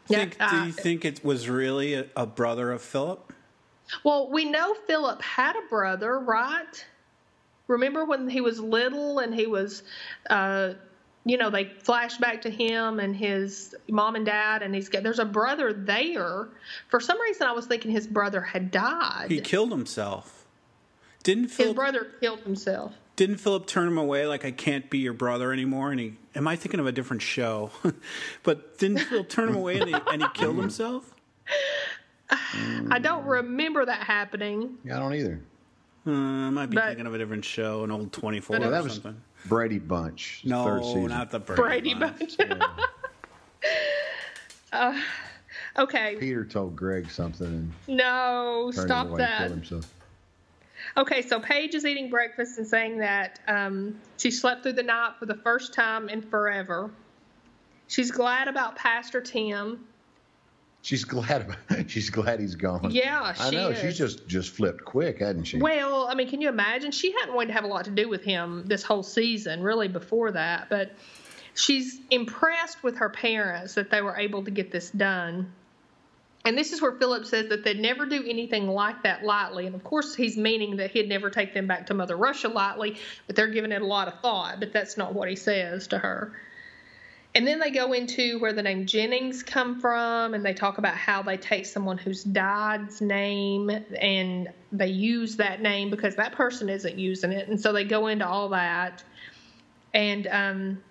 Think, 0.10 0.38
Yeah, 0.40 0.50
do 0.50 0.58
uh, 0.58 0.66
you 0.66 0.72
think 0.72 1.06
it 1.06 1.24
was 1.24 1.48
really 1.48 1.94
a, 1.94 2.08
a 2.16 2.26
brother 2.26 2.72
of 2.72 2.82
Philip? 2.82 3.32
Well, 4.04 4.30
we 4.30 4.46
know 4.46 4.74
Philip 4.88 5.22
had 5.22 5.56
a 5.56 5.68
brother, 5.70 6.20
right? 6.20 6.86
Remember 7.68 8.06
when 8.06 8.28
he 8.28 8.42
was 8.42 8.60
little 8.60 9.20
and 9.20 9.34
he 9.34 9.46
was, 9.46 9.84
uh, 10.32 10.74
you 11.26 11.38
know, 11.38 11.52
they 11.52 11.66
flash 11.84 12.18
back 12.18 12.42
to 12.42 12.50
him 12.50 13.00
and 13.00 13.16
his 13.16 13.76
mom 13.88 14.16
and 14.16 14.26
dad, 14.26 14.64
and 14.64 14.74
he's 14.74 14.90
got 14.90 15.04
there's 15.04 15.20
a 15.20 15.26
brother 15.26 15.74
there. 15.74 16.50
For 16.88 17.00
some 17.00 17.22
reason, 17.22 17.46
I 17.46 17.52
was 17.52 17.68
thinking 17.68 17.92
his 17.92 18.08
brother 18.08 18.42
had 18.42 18.72
died. 18.72 19.28
He 19.30 19.42
killed 19.42 19.72
himself. 19.72 20.48
Didn't 21.22 21.52
his 21.52 21.74
brother 21.74 22.08
killed 22.20 22.40
himself. 22.40 22.94
Didn't 23.20 23.36
Philip 23.36 23.68
turn 23.68 23.86
him 23.86 23.98
away 23.98 24.26
like 24.28 24.46
I 24.46 24.52
can't 24.52 24.90
be 24.90 25.00
your 25.00 25.12
brother 25.12 25.52
anymore? 25.52 25.92
And 25.92 26.00
he 26.00 26.14
am 26.36 26.48
I 26.48 26.56
thinking 26.56 26.80
of 26.80 26.88
a 26.88 26.94
different 26.94 27.22
show? 27.22 27.70
but 28.44 28.78
didn't 28.78 29.00
Philip 29.00 29.28
turn 29.28 29.50
him 29.50 29.58
away 29.58 29.78
and 29.78 29.90
he, 29.90 29.96
and 30.10 30.22
he 30.22 30.28
killed 30.34 30.56
himself? 30.56 31.14
I 32.32 32.98
don't 33.02 33.26
remember 33.26 33.84
that 33.84 34.04
happening. 34.04 34.78
Yeah, 34.86 34.96
I 34.96 35.00
don't 35.00 35.14
either. 35.16 35.42
Uh, 36.08 36.12
I 36.12 36.50
might 36.50 36.68
be 36.68 36.76
But- 36.76 36.86
thinking 36.88 37.08
of 37.08 37.14
a 37.14 37.18
different 37.18 37.44
show, 37.44 37.84
an 37.84 37.92
old 37.92 38.14
24 38.14 38.56
But 38.56 38.64
it 38.64 38.68
or 38.68 38.70
that 38.70 38.84
was 38.86 38.94
something. 38.94 39.22
Brady 39.48 39.80
Bunch. 39.80 40.44
No, 40.46 40.82
season. 40.82 41.08
not 41.08 41.30
the 41.30 41.40
Brady, 41.40 41.94
Brady 41.94 41.94
Bunch. 41.96 42.38
Bunch. 44.72 45.04
Okay. 45.78 46.16
Peter 46.18 46.46
told 46.46 46.74
Greg 46.78 47.12
something 47.12 47.48
and 47.48 47.74
No, 47.98 48.72
turned 48.74 48.88
stop 48.88 49.08
him 49.08 49.12
away 49.14 49.18
that. 49.20 49.52
And 50.96 51.08
killed 51.08 51.20
himself. 51.22 51.22
Okay, 51.24 51.28
so 51.28 51.40
Paige 51.40 51.76
is 51.76 51.86
eating 51.86 52.10
breakfast 52.10 52.58
and 52.58 52.68
saying 52.68 53.00
that 53.00 53.40
um, 53.48 54.00
she 54.18 54.32
slept 54.32 54.64
through 54.64 54.74
the 54.74 54.84
night 54.84 55.14
for 55.20 55.26
the 55.26 55.36
first 55.36 55.74
time 55.74 56.10
in 56.10 56.22
forever. 56.22 56.92
She's 57.88 58.12
glad 58.12 58.48
about 58.48 58.76
Pastor 58.76 59.20
Tim. 59.20 59.88
She's 60.82 61.04
glad. 61.04 61.42
About, 61.42 61.58
she's 61.90 62.10
glad 62.10 62.40
he's 62.40 62.56
gone. 62.56 62.92
Yeah, 62.92 63.34
I 63.38 63.50
know. 63.50 63.70
is. 63.70 63.80
She's 63.80 63.98
just 63.98 64.28
just 64.28 64.52
flipped 64.52 64.86
quick, 64.86 65.20
hadn't 65.20 65.44
she? 65.46 65.58
Well, 65.58 66.08
I 66.08 66.16
mean, 66.16 66.30
can 66.30 66.40
you 66.40 66.50
imagine? 66.50 66.92
She 66.92 67.12
hadn't 67.20 67.36
wanted 67.36 67.48
to 67.48 67.54
have 67.54 67.64
a 67.64 67.68
lot 67.68 67.86
to 67.86 67.92
do 67.92 68.08
with 68.08 68.24
him 68.24 68.64
this 68.66 68.84
whole 68.84 69.04
season, 69.04 69.62
really, 69.62 69.88
before 69.88 70.32
that. 70.32 70.70
But 70.70 70.94
she's 71.54 72.00
impressed 72.12 72.82
with 72.84 72.98
her 72.98 73.10
parents 73.10 73.74
that 73.74 73.90
they 73.90 74.02
were 74.02 74.16
able 74.16 74.44
to 74.46 74.52
get 74.52 74.72
this 74.72 74.90
done. 74.92 75.52
And 76.46 76.58
this 76.58 76.72
is 76.72 76.82
where 76.82 76.94
Philip 76.94 77.26
says 77.26 77.50
that 77.50 77.64
they'd 77.64 77.80
never 77.80 78.06
do 78.06 78.24
anything 78.26 78.68
like 78.68 79.04
that 79.04 79.24
lightly. 79.24 79.66
And 79.66 79.76
of 79.76 79.84
course, 79.84 80.16
he's 80.16 80.38
meaning 80.38 80.78
that 80.78 80.92
he'd 80.92 81.10
never 81.10 81.30
take 81.30 81.54
them 81.54 81.68
back 81.68 81.88
to 81.88 81.94
Mother 81.94 82.16
Russia 82.16 82.48
lightly, 82.48 82.98
but 83.28 83.36
they're 83.36 83.48
giving 83.48 83.72
it 83.72 83.82
a 83.82 83.86
lot 83.86 84.08
of 84.08 84.20
thought. 84.22 84.60
But 84.60 84.72
that's 84.72 84.98
not 84.98 85.14
what 85.14 85.30
he 85.30 85.36
says 85.36 85.88
to 85.88 86.00
her. 86.00 86.34
And 87.36 87.46
then 87.46 87.60
they 87.60 87.70
go 87.70 87.94
into 87.94 88.40
where 88.40 88.54
the 88.54 88.64
name 88.64 88.88
Jennings 88.88 89.44
come 89.44 89.80
from, 89.80 90.34
and 90.34 90.44
they 90.44 90.54
talk 90.54 90.80
about 90.80 90.96
how 90.96 91.22
they 91.22 91.38
take 91.38 91.68
someone 91.68 91.98
who's 91.98 92.24
died's 92.24 93.02
name 93.02 93.70
and 93.70 94.50
they 94.72 94.88
use 94.88 95.36
that 95.36 95.62
name 95.62 95.92
because 95.92 96.16
that 96.16 96.32
person 96.32 96.70
isn't 96.70 96.98
using 96.98 97.32
it, 97.32 97.48
and 97.48 97.62
so 97.62 97.72
they 97.72 97.84
go 97.84 98.08
into 98.08 98.28
all 98.28 98.50
that. 98.50 99.04
And 99.94 100.28
um, 100.28 100.84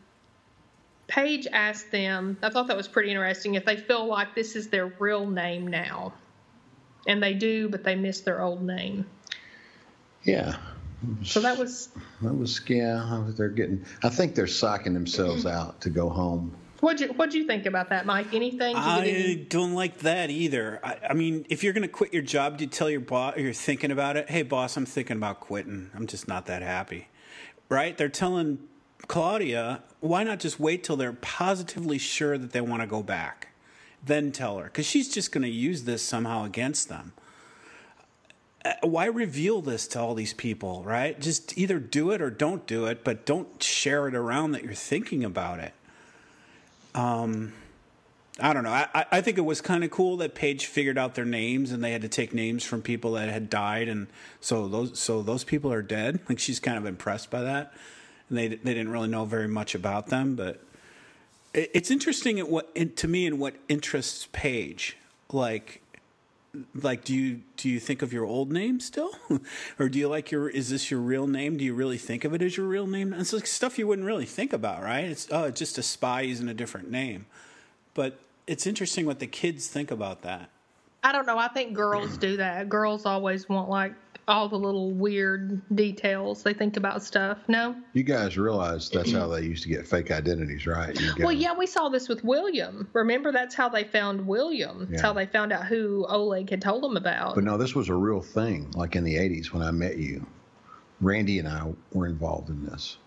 Paige 1.09 1.47
asked 1.53 1.91
them, 1.91 2.37
I 2.43 2.51
thought 2.51 2.69
that 2.69 2.77
was 2.77 2.87
pretty 2.87 3.11
interesting, 3.11 3.55
if 3.55 3.65
they 3.65 3.77
feel 3.77 4.07
like 4.07 4.35
this 4.35 4.55
is 4.55 4.69
their 4.69 4.87
real 4.99 5.27
name 5.29 5.67
now, 5.67 6.13
and 7.07 7.23
they 7.23 7.35
do, 7.35 7.69
but 7.69 7.83
they 7.83 7.97
miss 7.97 8.21
their 8.21 8.43
old 8.43 8.63
name. 8.63 9.07
Yeah. 10.23 10.57
So 11.25 11.41
that 11.41 11.57
was 11.59 11.89
That 12.23 12.35
was 12.35 12.61
yeah. 12.69 13.25
They're 13.29 13.49
getting. 13.49 13.85
I 14.03 14.09
think 14.09 14.35
they're 14.35 14.47
psyching 14.47 14.95
themselves 14.95 15.45
mm-hmm. 15.45 15.57
out 15.57 15.81
to 15.83 15.91
go 15.91 16.09
home. 16.09 16.55
what'd 16.81 17.01
you 17.01 17.09
what'd 17.15 17.35
you 17.35 17.47
think 17.47 17.67
about 17.67 17.89
that, 17.91 18.05
Mike? 18.05 18.35
Anything? 18.35 18.77
You 18.77 18.83
I 18.83 19.07
any- 19.07 19.37
don't 19.37 19.75
like 19.75 19.99
that 19.99 20.31
either. 20.31 20.81
I, 20.83 20.99
I 21.11 21.15
mean, 21.15 21.47
if 21.49 21.63
you're 21.63 21.73
going 21.73 21.83
to 21.83 21.89
quit 21.89 22.13
your 22.13 22.23
job, 22.23 22.59
do 22.59 22.65
you 22.65 22.71
tell 22.71 22.91
your 22.91 23.01
boss 23.01 23.37
you're 23.37 23.53
thinking 23.53 23.91
about 23.93 24.17
it? 24.17 24.29
Hey, 24.29 24.43
boss, 24.43 24.77
I'm 24.77 24.87
thinking 24.87 25.17
about 25.17 25.41
quitting. 25.41 25.91
I'm 25.95 26.07
just 26.07 26.29
not 26.29 26.47
that 26.47 26.63
happy. 26.63 27.09
Right? 27.69 27.97
They're 27.97 28.09
telling 28.09 28.59
Claudia, 29.09 29.83
why 30.01 30.23
not 30.23 30.39
just 30.39 30.61
wait 30.61 30.85
till 30.85 30.97
they're 30.97 31.13
positively 31.15 31.99
sure 31.99 32.39
that 32.39 32.53
they 32.53 32.61
want 32.61 32.83
to 32.83 32.87
go 32.87 33.03
back? 33.03 33.49
Then 34.05 34.31
tell 34.33 34.59
her. 34.59 34.65
Because 34.65 34.87
she's 34.87 35.09
just 35.13 35.33
going 35.33 35.43
to 35.43 35.49
use 35.49 35.85
this 35.85 36.03
somehow 36.03 36.45
against 36.45 36.89
them. 36.89 37.13
Uh, 38.65 38.75
Why 38.83 39.07
reveal 39.07 39.61
this 39.63 39.89
to 39.89 40.01
all 40.01 40.15
these 40.15 40.35
people, 40.35 40.85
right? 40.85 41.19
Just 41.19 41.57
either 41.59 41.79
do 41.79 42.11
it 42.11 42.21
or 42.21 42.31
don't 42.31 42.67
do 42.67 42.85
it, 42.87 43.03
but 43.03 43.25
don't 43.27 43.61
share 43.63 44.07
it 44.09 44.15
around 44.15 44.53
that 44.53 44.63
you're 44.63 44.75
thinking 44.75 45.25
about 45.25 45.59
it. 45.59 45.73
Um, 46.95 47.55
I 48.41 48.53
don't 48.53 48.63
know. 48.63 48.71
I, 48.71 48.89
I- 48.95 49.07
I 49.13 49.21
think 49.21 49.39
it 49.39 49.43
was 49.45 49.61
kind 49.61 49.85
of 49.85 49.91
cool 49.91 50.19
that 50.19 50.35
Paige 50.35 50.67
figured 50.67 50.99
out 50.99 51.15
their 51.15 51.25
names 51.25 51.73
and 51.73 51.83
they 51.83 51.93
had 51.93 52.03
to 52.03 52.09
take 52.09 52.33
names 52.35 52.63
from 52.63 52.83
people 52.83 53.13
that 53.13 53.29
had 53.31 53.49
died, 53.51 53.89
and 53.89 54.07
so 54.41 54.69
those 54.69 54.99
so 54.99 55.23
those 55.23 55.45
people 55.45 55.73
are 55.73 55.83
dead. 55.83 56.21
Like 56.29 56.39
she's 56.39 56.61
kind 56.61 56.79
of 56.79 56.87
impressed 56.87 57.31
by 57.31 57.43
that, 57.43 57.73
and 58.29 58.39
they 58.39 58.49
they 58.49 58.75
didn't 58.75 58.91
really 58.91 59.09
know 59.09 59.25
very 59.25 59.49
much 59.49 59.75
about 59.75 60.09
them, 60.09 60.35
but 60.35 60.61
it, 61.55 61.71
it's 61.75 61.91
interesting 61.91 62.39
at 62.39 62.49
what 62.49 62.71
in, 62.75 62.95
to 62.95 63.09
me 63.09 63.27
and 63.27 63.39
what 63.39 63.55
interests 63.69 64.29
Paige. 64.33 64.97
Like, 65.33 65.83
like 66.75 67.05
do 67.05 67.15
you 67.15 67.41
do 67.57 67.69
you 67.69 67.81
think 67.81 68.03
of 68.03 68.13
your 68.13 68.25
old 68.25 68.51
name 68.51 68.81
still, 68.81 69.11
or 69.79 69.89
do 69.89 69.99
you 69.99 70.09
like 70.09 70.31
your 70.31 70.49
is 70.49 70.71
this 70.71 70.91
your 70.91 71.01
real 71.01 71.27
name? 71.27 71.57
Do 71.57 71.65
you 71.65 71.75
really 71.75 71.99
think 71.99 72.25
of 72.25 72.35
it 72.35 72.43
as 72.43 72.57
your 72.57 72.67
real 72.67 72.87
name? 72.87 73.13
It's 73.13 73.33
like 73.33 73.47
stuff 73.47 73.79
you 73.79 73.87
wouldn't 73.87 74.07
really 74.07 74.27
think 74.27 74.53
about, 74.53 74.83
right? 74.83 75.05
It's 75.05 75.29
oh, 75.31 75.45
it's 75.45 75.59
just 75.59 75.79
a 75.79 75.83
spy 75.83 76.23
using 76.23 76.49
a 76.49 76.55
different 76.55 76.91
name 76.91 77.27
but 77.99 78.17
it's 78.47 78.65
interesting 78.65 79.07
what 79.07 79.19
the 79.19 79.27
kids 79.27 79.67
think 79.67 79.91
about 79.91 80.23
that. 80.23 80.51
I 81.03 81.11
don't 81.11 81.27
know. 81.27 81.37
I 81.37 81.49
think 81.49 81.75
girls 81.75 82.17
do 82.17 82.37
that. 82.37 82.69
Girls 82.69 83.05
always 83.05 83.49
want 83.49 83.69
like 83.69 83.93
all 84.29 84.49
the 84.49 84.59
little 84.59 84.93
weird 84.93 85.61
details. 85.75 86.43
They 86.43 86.53
think 86.53 86.77
about 86.77 87.03
stuff. 87.03 87.39
No. 87.49 87.75
You 87.95 88.03
guys 88.03 88.37
realize 88.37 88.89
that's 88.91 89.11
how 89.11 89.27
they 89.27 89.43
used 89.43 89.63
to 89.65 89.69
get 89.69 89.87
fake 89.87 90.11
identities, 90.11 90.67
right? 90.67 90.97
Well, 91.19 91.33
yeah, 91.33 91.55
we 91.55 91.67
saw 91.67 91.89
this 91.89 92.09
with 92.09 92.23
William. 92.23 92.89
Remember, 92.93 93.33
that's 93.33 93.55
how 93.55 93.69
they 93.69 93.85
found 93.85 94.27
William. 94.27 94.81
That's 94.81 95.01
Yeah. 95.01 95.07
how 95.09 95.13
they 95.15 95.27
found 95.27 95.53
out 95.53 95.67
who 95.67 96.07
Oleg 96.09 96.51
had 96.51 96.61
told 96.63 96.83
them 96.83 96.97
about. 96.97 97.35
But 97.35 97.45
no, 97.45 97.57
this 97.57 97.75
was 97.75 97.89
a 97.89 97.95
real 97.95 98.21
thing. 98.21 98.71
Like 98.75 98.95
in 98.95 99.03
the 99.05 99.17
'80s 99.17 99.53
when 99.53 99.63
I 99.63 99.71
met 99.71 99.97
you, 99.97 100.25
Randy 101.01 101.39
and 101.39 101.49
I 101.49 101.73
were 101.93 102.07
involved 102.07 102.51
in 102.51 102.65
this. 102.67 102.99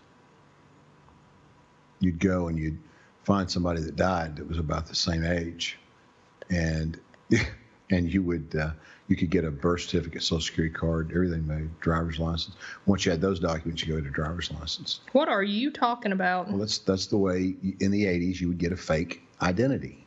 You'd 2.00 2.20
go 2.20 2.48
and 2.48 2.58
you'd 2.58 2.80
find 3.24 3.50
somebody 3.50 3.82
that 3.82 3.96
died 3.96 4.36
that 4.38 4.48
was 4.48 4.58
about 4.58 4.88
the 4.88 4.96
same 4.96 5.24
age, 5.24 5.78
and 6.50 7.00
and 7.92 8.12
you 8.12 8.24
would 8.24 8.56
uh, 8.60 8.72
you 9.08 9.16
could 9.16 9.30
get 9.30 9.44
a 9.44 9.52
birth 9.52 9.82
certificate, 9.82 10.24
social 10.24 10.42
security 10.42 10.74
card, 10.74 11.12
everything 11.14 11.46
made, 11.46 11.80
driver's 11.82 12.18
license. 12.20 12.56
Once 12.86 13.06
you 13.06 13.12
had 13.12 13.22
those 13.22 13.40
documents, 13.40 13.86
you 13.86 13.94
go 13.94 14.02
to 14.02 14.10
driver's 14.10 14.50
license. 14.52 15.02
what 15.12 15.28
are 15.28 15.44
you 15.44 15.70
talking 15.70 16.14
about? 16.14 16.48
Well, 16.48 16.58
that's 16.58 16.80
that's 16.80 17.08
the 17.08 17.18
way 17.18 17.54
in 17.80 17.92
the 17.92 18.06
'80s 18.06 18.40
you 18.40 18.48
would 18.48 18.58
get 18.58 18.72
a 18.72 18.78
fake 18.78 19.22
identity. 19.42 20.06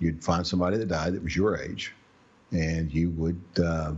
You'd 0.00 0.22
find 0.22 0.46
somebody 0.46 0.78
that 0.78 0.88
died 0.88 1.14
that 1.14 1.22
was 1.22 1.36
your 1.36 1.56
age, 1.56 1.94
and 2.50 2.92
you 2.92 3.10
would 3.10 3.40
uh, 3.62 3.92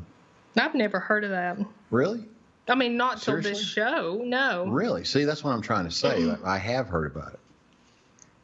I've 0.56 0.74
never 0.74 1.00
heard 1.00 1.24
of 1.24 1.30
that. 1.30 1.58
really, 1.90 2.24
I 2.68 2.74
mean, 2.74 2.96
not 2.96 3.22
till 3.22 3.40
this 3.40 3.64
show. 3.64 4.20
No. 4.24 4.66
really 4.66 5.04
see. 5.04 5.24
That's 5.24 5.42
what 5.42 5.52
I'm 5.52 5.62
trying 5.62 5.86
to 5.86 5.90
say. 5.90 6.34
I 6.44 6.58
have 6.58 6.88
heard 6.88 7.10
about 7.16 7.32
it. 7.32 7.40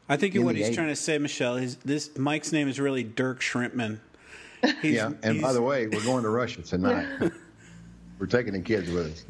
I 0.08 0.16
think 0.16 0.34
what 0.36 0.56
he's 0.56 0.74
trying 0.74 0.88
to 0.88 0.96
say, 0.96 1.18
Michelle, 1.18 1.56
is 1.56 1.76
this 1.76 2.16
Mike's 2.16 2.50
name 2.50 2.68
is 2.68 2.80
really 2.80 3.04
Dirk 3.04 3.40
Shrimpman. 3.40 3.98
He's, 4.82 4.94
Yeah, 4.94 5.12
and 5.22 5.40
by 5.40 5.52
the 5.52 5.62
way, 5.62 5.86
we're 5.86 6.02
going 6.02 6.24
to 6.24 6.30
Russia 6.30 6.62
tonight. 6.62 7.06
we're 8.18 8.26
taking 8.26 8.54
the 8.54 8.60
kids 8.60 8.90
with 8.90 9.12
us. 9.12 9.24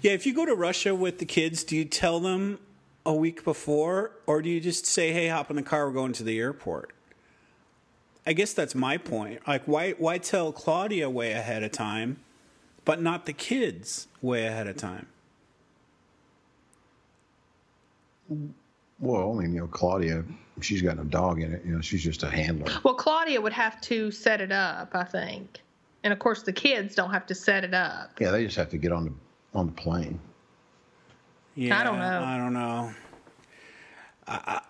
yeah, 0.00 0.12
if 0.12 0.26
you 0.26 0.34
go 0.34 0.44
to 0.46 0.54
Russia 0.54 0.94
with 0.94 1.18
the 1.18 1.24
kids, 1.24 1.62
do 1.62 1.76
you 1.76 1.84
tell 1.84 2.18
them 2.18 2.58
a 3.06 3.14
week 3.14 3.44
before, 3.44 4.12
or 4.26 4.42
do 4.42 4.48
you 4.48 4.60
just 4.60 4.86
say, 4.86 5.12
"Hey, 5.12 5.28
hop 5.28 5.50
in 5.50 5.56
the 5.56 5.62
car, 5.62 5.86
we're 5.86 5.92
going 5.92 6.12
to 6.14 6.24
the 6.24 6.38
airport"? 6.38 6.92
I 8.26 8.32
guess 8.32 8.52
that's 8.52 8.74
my 8.74 8.96
point. 8.96 9.46
Like, 9.46 9.62
why 9.66 9.92
why 9.92 10.18
tell 10.18 10.52
Claudia 10.52 11.08
way 11.08 11.32
ahead 11.32 11.62
of 11.62 11.70
time, 11.70 12.18
but 12.84 13.00
not 13.00 13.26
the 13.26 13.32
kids 13.32 14.08
way 14.20 14.46
ahead 14.46 14.66
of 14.66 14.76
time? 14.76 15.06
Well, 19.00 19.32
I 19.32 19.42
mean, 19.42 19.54
you 19.54 19.60
know, 19.60 19.66
Claudia, 19.68 20.24
she's 20.60 20.82
got 20.82 20.96
no 20.96 21.04
dog 21.04 21.40
in 21.40 21.52
it. 21.52 21.64
You 21.64 21.74
know, 21.76 21.80
she's 21.80 22.02
just 22.02 22.22
a 22.24 22.30
handler. 22.30 22.72
Well, 22.82 22.94
Claudia 22.94 23.40
would 23.40 23.52
have 23.52 23.80
to 23.82 24.10
set 24.10 24.40
it 24.40 24.50
up, 24.52 24.90
I 24.94 25.04
think. 25.04 25.60
And 26.02 26.12
of 26.12 26.18
course, 26.18 26.42
the 26.42 26.52
kids 26.52 26.94
don't 26.94 27.10
have 27.10 27.26
to 27.26 27.34
set 27.34 27.64
it 27.64 27.74
up. 27.74 28.20
Yeah, 28.20 28.30
they 28.30 28.44
just 28.44 28.56
have 28.56 28.70
to 28.70 28.78
get 28.78 28.92
on 28.92 29.04
the 29.04 29.12
on 29.54 29.66
the 29.66 29.72
plane. 29.72 30.18
Yeah, 31.54 31.78
I 31.80 31.84
don't 31.84 31.98
know. 31.98 32.22
I 32.22 32.36
don't 32.36 32.52
know. 32.52 32.92
I, 34.26 34.60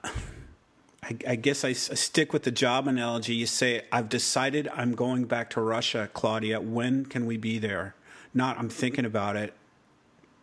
I, 1.02 1.16
I 1.26 1.34
guess 1.36 1.64
I, 1.64 1.70
s- 1.70 1.90
I 1.90 1.94
stick 1.94 2.32
with 2.32 2.44
the 2.44 2.50
job 2.50 2.86
analogy. 2.86 3.34
You 3.34 3.46
say, 3.46 3.82
I've 3.92 4.08
decided 4.08 4.68
I'm 4.74 4.94
going 4.94 5.24
back 5.24 5.50
to 5.50 5.60
Russia, 5.60 6.08
Claudia. 6.12 6.60
When 6.60 7.04
can 7.06 7.26
we 7.26 7.36
be 7.36 7.58
there? 7.58 7.94
Not, 8.32 8.58
I'm 8.58 8.68
thinking 8.68 9.04
about 9.04 9.36
it. 9.36 9.52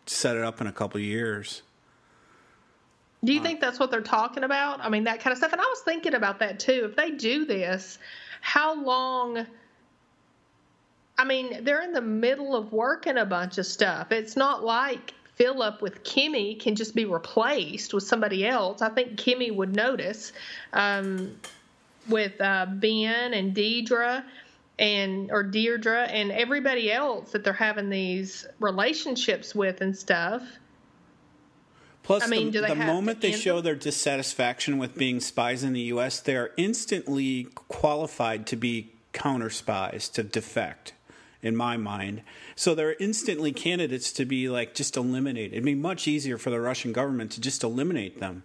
Set 0.06 0.36
it 0.36 0.44
up 0.44 0.60
in 0.60 0.66
a 0.66 0.72
couple 0.72 0.98
of 0.98 1.04
years. 1.04 1.62
Do 3.26 3.32
you 3.32 3.42
think 3.42 3.60
that's 3.60 3.80
what 3.80 3.90
they're 3.90 4.00
talking 4.00 4.44
about? 4.44 4.80
I 4.80 4.88
mean, 4.88 5.04
that 5.04 5.20
kind 5.20 5.32
of 5.32 5.38
stuff. 5.38 5.52
And 5.52 5.60
I 5.60 5.64
was 5.64 5.80
thinking 5.80 6.14
about 6.14 6.38
that 6.38 6.60
too. 6.60 6.86
If 6.88 6.96
they 6.96 7.10
do 7.10 7.44
this, 7.44 7.98
how 8.40 8.80
long? 8.80 9.46
I 11.18 11.24
mean, 11.24 11.64
they're 11.64 11.82
in 11.82 11.92
the 11.92 12.00
middle 12.00 12.54
of 12.54 12.72
working 12.72 13.18
a 13.18 13.26
bunch 13.26 13.58
of 13.58 13.66
stuff. 13.66 14.12
It's 14.12 14.36
not 14.36 14.62
like 14.62 15.12
Philip 15.34 15.82
with 15.82 16.04
Kimmy 16.04 16.58
can 16.58 16.76
just 16.76 16.94
be 16.94 17.04
replaced 17.04 17.92
with 17.92 18.04
somebody 18.04 18.46
else. 18.46 18.80
I 18.80 18.90
think 18.90 19.16
Kimmy 19.16 19.54
would 19.54 19.74
notice 19.74 20.32
um, 20.72 21.36
with 22.08 22.40
uh, 22.40 22.66
Ben 22.66 23.34
and 23.34 23.56
Deidre 23.56 24.22
and 24.78 25.30
or 25.32 25.42
Deirdre 25.42 26.04
and 26.04 26.30
everybody 26.30 26.92
else 26.92 27.32
that 27.32 27.42
they're 27.42 27.52
having 27.52 27.88
these 27.90 28.46
relationships 28.60 29.54
with 29.54 29.80
and 29.80 29.96
stuff. 29.96 30.42
Plus, 32.06 32.22
I 32.22 32.28
mean, 32.28 32.46
the, 32.46 32.52
do 32.52 32.60
they 32.60 32.68
the 32.68 32.76
have 32.76 32.86
moment 32.86 33.20
they 33.20 33.32
end 33.32 33.42
show 33.42 33.60
their 33.60 33.74
dissatisfaction 33.74 34.78
with 34.78 34.94
being 34.94 35.18
spies 35.18 35.64
in 35.64 35.72
the 35.72 35.80
U.S., 35.80 36.20
they 36.20 36.36
are 36.36 36.52
instantly 36.56 37.48
qualified 37.66 38.46
to 38.46 38.54
be 38.54 38.92
counter 39.12 39.50
spies, 39.50 40.08
to 40.10 40.22
defect 40.22 40.92
in 41.42 41.56
my 41.56 41.76
mind. 41.76 42.22
So 42.54 42.76
they're 42.76 42.94
instantly 43.00 43.50
candidates 43.52 44.12
to 44.12 44.24
be 44.24 44.48
like 44.48 44.72
just 44.72 44.96
eliminated. 44.96 45.54
It'd 45.54 45.64
be 45.64 45.74
much 45.74 46.06
easier 46.06 46.38
for 46.38 46.50
the 46.50 46.60
Russian 46.60 46.92
government 46.92 47.32
to 47.32 47.40
just 47.40 47.64
eliminate 47.64 48.20
them. 48.20 48.44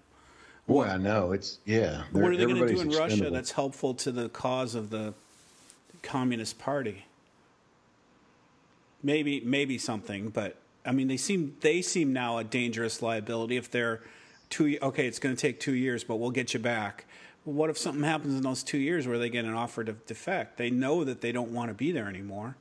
Boy, 0.65 0.85
I 0.85 0.97
know 0.97 1.31
it's 1.31 1.59
yeah. 1.63 2.05
What 2.11 2.31
are 2.31 2.37
they 2.37 2.45
going 2.45 2.55
to 2.55 2.61
do 2.61 2.63
everybody's 2.63 2.95
in 2.95 2.99
Russia 2.99 3.29
that's 3.29 3.51
helpful 3.51 3.93
to 3.93 4.11
the 4.11 4.29
cause 4.29 4.73
of 4.73 4.89
the 4.89 5.13
Communist 6.01 6.57
Party? 6.57 7.05
Maybe, 9.03 9.39
maybe 9.41 9.77
something, 9.77 10.29
but 10.29 10.57
I 10.85 10.91
mean, 10.91 11.07
they 11.07 11.17
seem 11.17 11.55
they 11.61 11.81
seem 11.81 12.13
now 12.13 12.37
a 12.37 12.43
dangerous 12.43 13.01
liability 13.01 13.57
if 13.57 13.69
they're 13.69 14.01
two. 14.49 14.77
Okay, 14.81 15.07
it's 15.07 15.19
going 15.19 15.35
to 15.35 15.41
take 15.41 15.59
two 15.59 15.75
years, 15.75 16.03
but 16.03 16.17
we'll 16.17 16.31
get 16.31 16.53
you 16.53 16.59
back. 16.59 17.05
What 17.43 17.69
if 17.69 17.77
something 17.77 18.03
happens 18.03 18.35
in 18.35 18.41
those 18.41 18.63
two 18.63 18.77
years 18.77 19.07
where 19.07 19.17
they 19.17 19.29
get 19.29 19.45
an 19.45 19.53
offer 19.53 19.83
to 19.83 19.93
defect? 19.93 20.57
They 20.57 20.69
know 20.69 21.03
that 21.03 21.21
they 21.21 21.31
don't 21.31 21.51
want 21.51 21.69
to 21.69 21.73
be 21.73 21.91
there 21.91 22.07
anymore. 22.07 22.55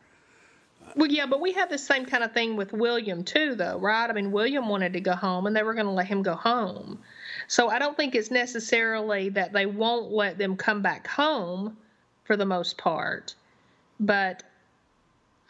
Well, 0.97 1.11
yeah, 1.11 1.27
but 1.27 1.41
we 1.41 1.53
have 1.53 1.69
the 1.69 1.79
same 1.79 2.07
kind 2.07 2.25
of 2.25 2.33
thing 2.33 2.57
with 2.57 2.73
William 2.73 3.23
too, 3.23 3.55
though, 3.55 3.79
right? 3.79 4.09
I 4.09 4.13
mean, 4.13 4.33
William 4.33 4.69
wanted 4.69 4.95
to 4.95 5.01
go 5.01 5.13
home, 5.13 5.47
and 5.47 5.55
they 5.55 5.63
were 5.63 5.75
going 5.75 5.87
to 5.87 5.93
let 5.93 6.07
him 6.07 6.23
go 6.23 6.35
home. 6.35 6.99
So 7.47 7.69
I 7.69 7.79
don't 7.79 7.97
think 7.97 8.15
it's 8.15 8.31
necessarily 8.31 9.29
that 9.31 9.53
they 9.53 9.67
won't 9.67 10.11
let 10.11 10.39
them 10.39 10.57
come 10.57 10.83
back 10.83 11.07
home, 11.07 11.77
for 12.31 12.37
the 12.37 12.47
most 12.47 12.79
part, 12.79 13.35
but 13.99 14.45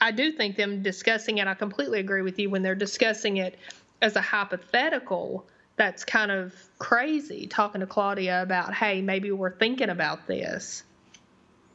I 0.00 0.10
do 0.12 0.32
think 0.32 0.56
them 0.56 0.82
discussing 0.82 1.38
it. 1.38 1.46
I 1.46 1.54
completely 1.54 2.00
agree 2.00 2.22
with 2.22 2.38
you 2.38 2.50
when 2.50 2.62
they're 2.62 2.74
discussing 2.74 3.36
it 3.36 3.58
as 4.00 4.16
a 4.16 4.20
hypothetical. 4.20 5.46
That's 5.76 6.04
kind 6.04 6.30
of 6.30 6.54
crazy 6.78 7.46
talking 7.46 7.80
to 7.80 7.86
Claudia 7.86 8.42
about, 8.42 8.74
hey, 8.74 9.00
maybe 9.02 9.30
we're 9.30 9.56
thinking 9.56 9.90
about 9.90 10.26
this. 10.26 10.82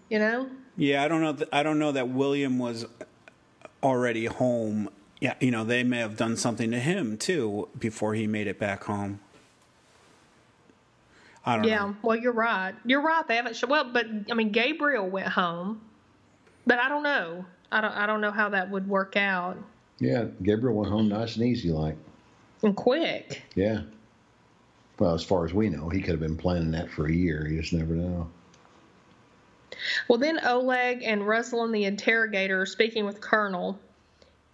You 0.09 0.19
know? 0.19 0.49
Yeah, 0.77 1.03
I 1.03 1.07
don't 1.07 1.21
know. 1.21 1.33
Th- 1.33 1.49
I 1.51 1.63
don't 1.63 1.79
know 1.79 1.91
that 1.91 2.09
William 2.09 2.59
was 2.59 2.85
already 3.81 4.25
home. 4.25 4.89
Yeah, 5.21 5.35
you 5.39 5.49
know, 5.51 5.63
they 5.63 5.83
may 5.83 5.99
have 5.99 6.17
done 6.17 6.37
something 6.37 6.71
to 6.71 6.79
him 6.79 7.17
too 7.17 7.69
before 7.79 8.13
he 8.13 8.27
made 8.27 8.47
it 8.47 8.59
back 8.59 8.83
home. 8.83 9.19
I 11.45 11.55
don't 11.55 11.65
Yeah, 11.65 11.77
know. 11.77 11.95
well, 12.01 12.15
you're 12.17 12.33
right. 12.33 12.73
You're 12.85 13.01
right. 13.01 13.27
They 13.27 13.35
haven't. 13.35 13.63
Well, 13.67 13.91
but 13.91 14.07
I 14.29 14.33
mean, 14.33 14.51
Gabriel 14.51 15.07
went 15.07 15.27
home, 15.27 15.81
but 16.65 16.79
I 16.79 16.89
don't 16.89 17.03
know. 17.03 17.45
I 17.75 17.81
don't. 17.81 17.91
I 17.91 18.05
don't 18.05 18.21
know 18.21 18.31
how 18.31 18.47
that 18.49 18.71
would 18.71 18.87
work 18.87 19.17
out. 19.17 19.57
Yeah, 19.99 20.27
Gabriel 20.41 20.77
went 20.77 20.89
home 20.91 21.09
nice 21.09 21.35
and 21.35 21.45
easy, 21.45 21.71
like 21.71 21.97
And 22.63 22.73
quick. 22.73 23.43
yeah. 23.53 23.81
Well, 24.97 25.13
as 25.13 25.23
far 25.23 25.43
as 25.43 25.53
we 25.53 25.67
know, 25.67 25.89
he 25.89 25.99
could 25.99 26.11
have 26.11 26.21
been 26.21 26.37
planning 26.37 26.71
that 26.71 26.89
for 26.89 27.05
a 27.05 27.11
year. 27.11 27.45
You 27.49 27.59
just 27.59 27.73
never 27.73 27.93
know. 27.93 28.29
Well, 30.07 30.19
then 30.19 30.39
Oleg 30.45 31.03
and 31.03 31.23
Ruslan, 31.23 31.73
the 31.73 31.83
interrogator, 31.83 32.61
are 32.61 32.65
speaking 32.65 33.05
with 33.05 33.19
Colonel, 33.19 33.77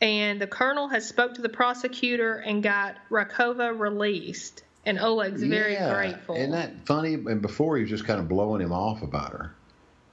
and 0.01 0.41
the 0.41 0.47
Colonel 0.47 0.87
has 0.87 1.07
spoke 1.07 1.35
to 1.35 1.43
the 1.43 1.49
prosecutor 1.49 2.37
and 2.37 2.63
got 2.63 2.95
Rakova 3.11 3.77
released. 3.79 4.63
And 4.83 4.97
Oleg's 4.97 5.43
very 5.43 5.73
yeah. 5.73 5.93
grateful. 5.93 6.35
Isn't 6.35 6.51
that 6.53 6.87
funny? 6.87 7.13
And 7.13 7.39
before 7.39 7.75
he 7.77 7.83
was 7.83 7.91
just 7.91 8.05
kind 8.05 8.19
of 8.19 8.27
blowing 8.27 8.61
him 8.63 8.73
off 8.73 9.03
about 9.03 9.31
her, 9.31 9.53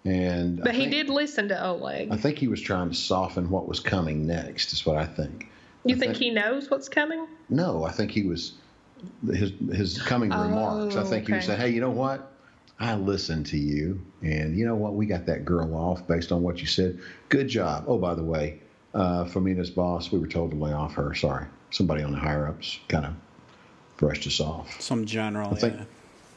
and 0.09 0.59
but 0.59 0.69
I 0.69 0.73
he 0.73 0.79
think- 0.83 0.93
did 0.93 1.09
listen 1.11 1.49
to 1.49 1.67
Oleg. 1.67 2.09
I 2.11 2.17
think 2.17 2.39
he 2.39 2.49
was 2.49 2.61
trying 2.61 2.89
to 2.91 2.95
soften 2.95 3.51
what 3.51 3.69
was 3.69 3.81
coming 3.81 4.27
next. 4.27 4.73
Is 4.73 4.87
what 4.87 4.97
I 4.97 5.05
think. 5.07 5.49
you 5.85 5.95
I 5.97 5.99
think 5.99 6.17
he 6.17 6.31
knows 6.31 6.71
what's 6.71 6.89
coming? 6.89 7.27
No, 7.49 7.85
I 7.85 7.93
think 7.93 8.11
he 8.11 8.23
was 8.25 8.53
his 9.31 9.53
his 9.73 10.01
coming 10.03 10.31
remarks. 10.31 10.97
I 10.97 11.05
think 11.05 11.27
he 11.27 11.33
was 11.35 11.49
Oh, 11.49 11.53
okay. 11.53 11.59
saying, 11.59 11.61
"Hey, 11.61 11.75
you 11.75 11.81
know 11.81 11.91
what? 11.91 12.33
I 12.81 12.95
listened 12.95 13.47
to 13.47 13.59
you, 13.59 14.01
and 14.23 14.57
you 14.57 14.65
know 14.65 14.77
what? 14.77 14.95
We 14.95 15.07
got 15.07 15.27
that 15.27 15.45
girl 15.45 15.75
off 15.75 16.07
based 16.07 16.31
on 16.33 16.43
what 16.43 16.61
you 16.61 16.67
said. 16.67 16.99
Good 17.29 17.49
job. 17.49 17.85
Oh, 17.89 17.99
by 17.99 18.15
the 18.15 18.23
way, 18.23 18.61
uh, 18.95 19.25
Fomina's 19.25 19.71
boss, 19.71 20.13
we 20.13 20.19
were 20.21 20.29
told 20.29 20.53
to 20.53 20.57
lay 20.57 20.73
off 20.73 20.95
her. 20.95 21.13
Sorry, 21.15 21.47
somebody 21.71 22.03
on 22.03 22.13
the 22.13 22.19
higher 22.19 22.47
ups 22.47 22.79
kind 22.89 23.05
of 23.05 23.15
brushed 23.97 24.27
us 24.29 24.41
off. 24.41 24.81
Some 24.81 25.05
general. 25.07 25.55
think- 25.55 25.75
yeah. 25.77 25.85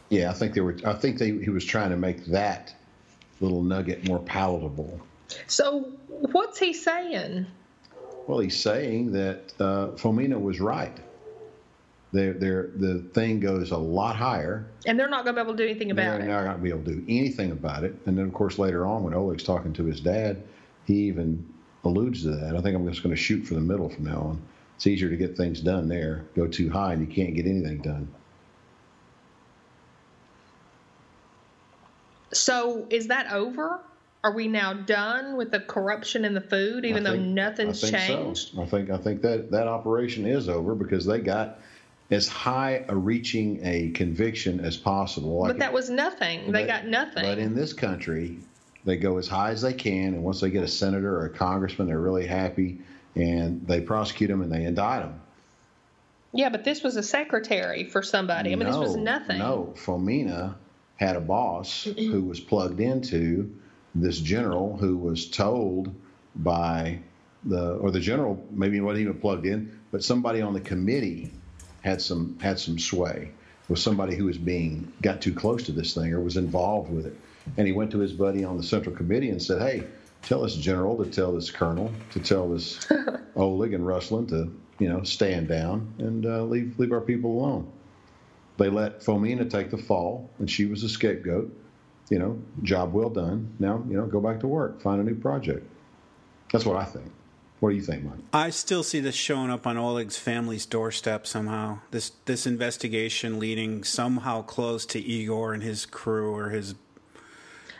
Yeah, 0.10 0.30
I 0.30 0.34
think 0.34 0.54
they 0.56 0.62
were. 0.62 0.76
I 0.84 0.92
think 0.94 1.20
they, 1.20 1.32
he 1.38 1.50
was 1.50 1.64
trying 1.64 1.92
to 1.92 1.96
make 1.96 2.26
that 2.26 2.74
little 3.42 3.64
nugget 3.64 4.08
more 4.08 4.20
palatable. 4.20 5.00
So 5.48 5.92
what's 6.08 6.60
he 6.60 6.74
saying? 6.74 7.48
Well, 8.28 8.40
he's 8.40 8.60
saying 8.60 9.12
that 9.14 9.54
uh, 9.60 9.88
Fomina 9.98 10.40
was 10.40 10.60
right. 10.60 10.98
They're, 12.14 12.34
they're, 12.34 12.70
the 12.76 13.00
thing 13.14 13.40
goes 13.40 13.72
a 13.72 13.78
lot 13.78 14.16
higher. 14.16 14.68
And 14.86 15.00
they're 15.00 15.10
not 15.10 15.24
going 15.24 15.36
to 15.36 15.44
be 15.44 15.48
able 15.48 15.58
to 15.58 15.64
do 15.64 15.70
anything 15.70 15.92
about 15.92 16.20
they're 16.20 16.28
it. 16.28 16.32
not 16.32 16.44
going 16.44 16.58
to 16.58 16.62
be 16.62 16.70
able 16.70 16.84
to 16.84 16.96
do 16.96 17.06
anything 17.08 17.52
about 17.52 17.84
it. 17.84 17.96
And 18.06 18.18
then, 18.18 18.26
of 18.26 18.34
course, 18.34 18.60
later 18.60 18.86
on, 18.86 19.04
when 19.04 19.14
Oleg's 19.14 19.44
talking 19.44 19.72
to 19.74 19.86
his 19.86 20.02
dad, 20.02 20.44
he 20.86 20.96
even 21.04 21.48
alludes 21.84 22.24
to 22.24 22.32
that. 22.32 22.56
I 22.56 22.62
think 22.62 22.76
I'm 22.76 22.88
just 22.88 23.02
going 23.02 23.16
to 23.16 23.22
shoot 23.22 23.44
for 23.44 23.54
the 23.54 23.62
middle 23.62 23.90
from 23.90 24.06
now 24.06 24.20
on. 24.22 24.42
It's 24.76 24.88
easier 24.88 25.10
to 25.10 25.16
get 25.16 25.38
things 25.38 25.62
done 25.62 25.88
there. 25.88 26.26
Go 26.36 26.48
too 26.48 26.70
high, 26.70 26.94
and 26.94 27.08
you 27.08 27.14
can't 27.14 27.36
get 27.36 27.46
anything 27.46 27.82
done. 27.82 28.08
So 32.34 32.86
is 32.90 33.08
that 33.08 33.32
over? 33.32 33.80
Are 34.24 34.34
we 34.34 34.48
now 34.48 34.74
done 34.74 35.36
with 35.36 35.50
the 35.52 35.60
corruption 35.60 36.26
in 36.26 36.34
the 36.34 36.42
food, 36.42 36.86
even 36.86 37.06
I 37.06 37.10
though 37.12 37.16
think- 37.18 37.28
nothing's 37.30 37.84
I 37.84 37.90
think 37.90 38.04
changed? 38.04 38.56
So. 38.56 38.62
I 38.62 38.66
think 38.66 38.90
I 38.90 38.98
think 38.98 39.22
that 39.24 39.52
that 39.52 39.68
operation 39.68 40.26
is 40.26 40.48
over 40.48 40.76
because 40.76 41.06
they 41.06 41.20
got 41.20 41.60
as 42.12 42.28
high 42.28 42.86
a 42.88 42.96
reaching 42.96 43.60
a 43.64 43.90
conviction 43.92 44.60
as 44.60 44.78
possible. 44.78 45.40
Like 45.40 45.50
But 45.50 45.60
that 45.60 45.74
was 45.74 45.90
nothing. 45.90 46.52
They 46.52 46.62
But- 46.64 46.68
got 46.68 46.88
nothing. 46.88 47.24
But 47.24 47.40
in 47.40 47.56
this 47.56 47.74
country, 47.74 48.38
they 48.86 48.98
go 48.98 49.18
as 49.18 49.28
high 49.28 49.52
as 49.52 49.62
they 49.62 49.74
can, 49.74 50.14
and 50.14 50.24
once 50.24 50.42
they 50.42 50.50
get 50.50 50.64
a 50.64 50.68
senator 50.68 51.16
or 51.18 51.26
a 51.26 51.30
congressman, 51.30 51.88
they're 51.88 52.00
really 52.00 52.28
happy, 52.28 52.80
and 53.16 53.66
they 53.66 53.82
prosecute 53.82 54.30
them 54.30 54.42
and 54.42 54.52
they 54.52 54.66
indict 54.66 55.02
them. 55.04 55.20
yeah, 56.34 56.50
but 56.50 56.64
this 56.64 56.82
was 56.84 56.96
a 56.96 57.04
secretary 57.04 57.84
for 57.86 58.02
somebody. 58.02 58.52
I 58.54 58.56
mean, 58.56 58.68
this 58.68 58.78
was 58.78 58.96
nothing. 58.96 59.40
No, 59.40 59.74
Fomina 59.76 60.54
had 61.02 61.16
a 61.16 61.20
boss 61.20 61.88
who 61.98 62.22
was 62.22 62.40
plugged 62.40 62.80
into 62.80 63.52
this 63.96 64.20
general 64.20 64.78
who 64.78 64.96
was 64.96 65.28
told 65.28 65.94
by 66.36 67.00
the 67.44 67.74
or 67.78 67.90
the 67.90 68.00
general 68.00 68.42
maybe 68.52 68.80
wasn't 68.80 69.02
even 69.02 69.20
plugged 69.20 69.48
in, 69.48 69.80
but 69.92 70.04
somebody 70.04 70.42
on 70.42 70.54
the 70.54 70.60
committee 70.60 71.34
had 71.82 72.00
some 72.00 72.38
had 72.40 72.60
some 72.60 72.78
sway. 72.78 73.32
Was 73.68 73.82
somebody 73.82 74.16
who 74.16 74.26
was 74.26 74.38
being 74.38 74.94
got 75.02 75.22
too 75.22 75.34
close 75.34 75.64
to 75.64 75.72
this 75.72 75.96
thing 75.96 76.14
or 76.14 76.22
was 76.22 76.38
involved 76.38 76.94
with 76.94 77.08
it, 77.08 77.18
and 77.58 77.66
he 77.66 77.74
went 77.74 77.90
to 77.92 78.00
his 78.00 78.14
buddy 78.14 78.44
on 78.44 78.58
the 78.58 78.64
central 78.64 78.96
committee 78.96 79.32
and 79.32 79.42
said, 79.42 79.60
"Hey, 79.60 79.84
tell 80.22 80.44
this 80.44 80.56
general 80.56 81.04
to 81.04 81.10
tell 81.10 81.34
this 81.34 81.50
colonel 81.50 81.92
to 82.12 82.20
tell 82.20 82.48
this 82.48 82.88
Oleg 83.36 83.74
and 83.74 83.88
Ruslan 83.88 84.28
to 84.30 84.56
you 84.78 84.88
know 84.88 85.02
stand 85.02 85.48
down 85.48 85.96
and 85.98 86.28
uh, 86.28 86.44
leave 86.44 86.78
leave 86.78 86.92
our 86.92 87.02
people 87.02 87.32
alone." 87.32 87.72
They 88.58 88.70
let 88.70 89.02
Fomina 89.02 89.50
take 89.50 89.72
the 89.72 89.78
fall, 89.78 90.30
and 90.40 90.50
she 90.50 90.66
was 90.66 90.84
a 90.84 90.90
scapegoat. 90.90 91.52
You 92.10 92.20
know, 92.20 92.42
job 92.64 92.94
well 92.94 93.10
done. 93.10 93.54
Now, 93.60 93.84
you 93.88 93.96
know, 93.96 94.06
go 94.06 94.20
back 94.20 94.42
to 94.42 94.48
work, 94.48 94.82
find 94.82 95.00
a 95.00 95.04
new 95.04 95.16
project. 95.16 95.66
That's 96.52 96.66
what 96.66 96.76
I 96.76 96.84
think. 96.84 97.10
What 97.62 97.70
do 97.70 97.76
you 97.76 97.82
think, 97.82 98.04
Mike? 98.04 98.20
I 98.34 98.50
still 98.50 98.84
see 98.84 99.00
this 99.00 99.16
showing 99.16 99.50
up 99.52 99.66
on 99.68 99.78
Oleg's 99.78 100.18
family's 100.18 100.66
doorstep 100.66 101.26
somehow. 101.28 101.80
This 101.92 102.12
this 102.26 102.46
investigation 102.48 103.40
leading 103.40 103.84
somehow 103.84 104.42
close 104.42 104.86
to 104.88 105.00
Igor 105.00 105.54
and 105.54 105.64
his 105.64 105.86
crew 105.86 106.34
or 106.36 106.50
his. 106.50 106.76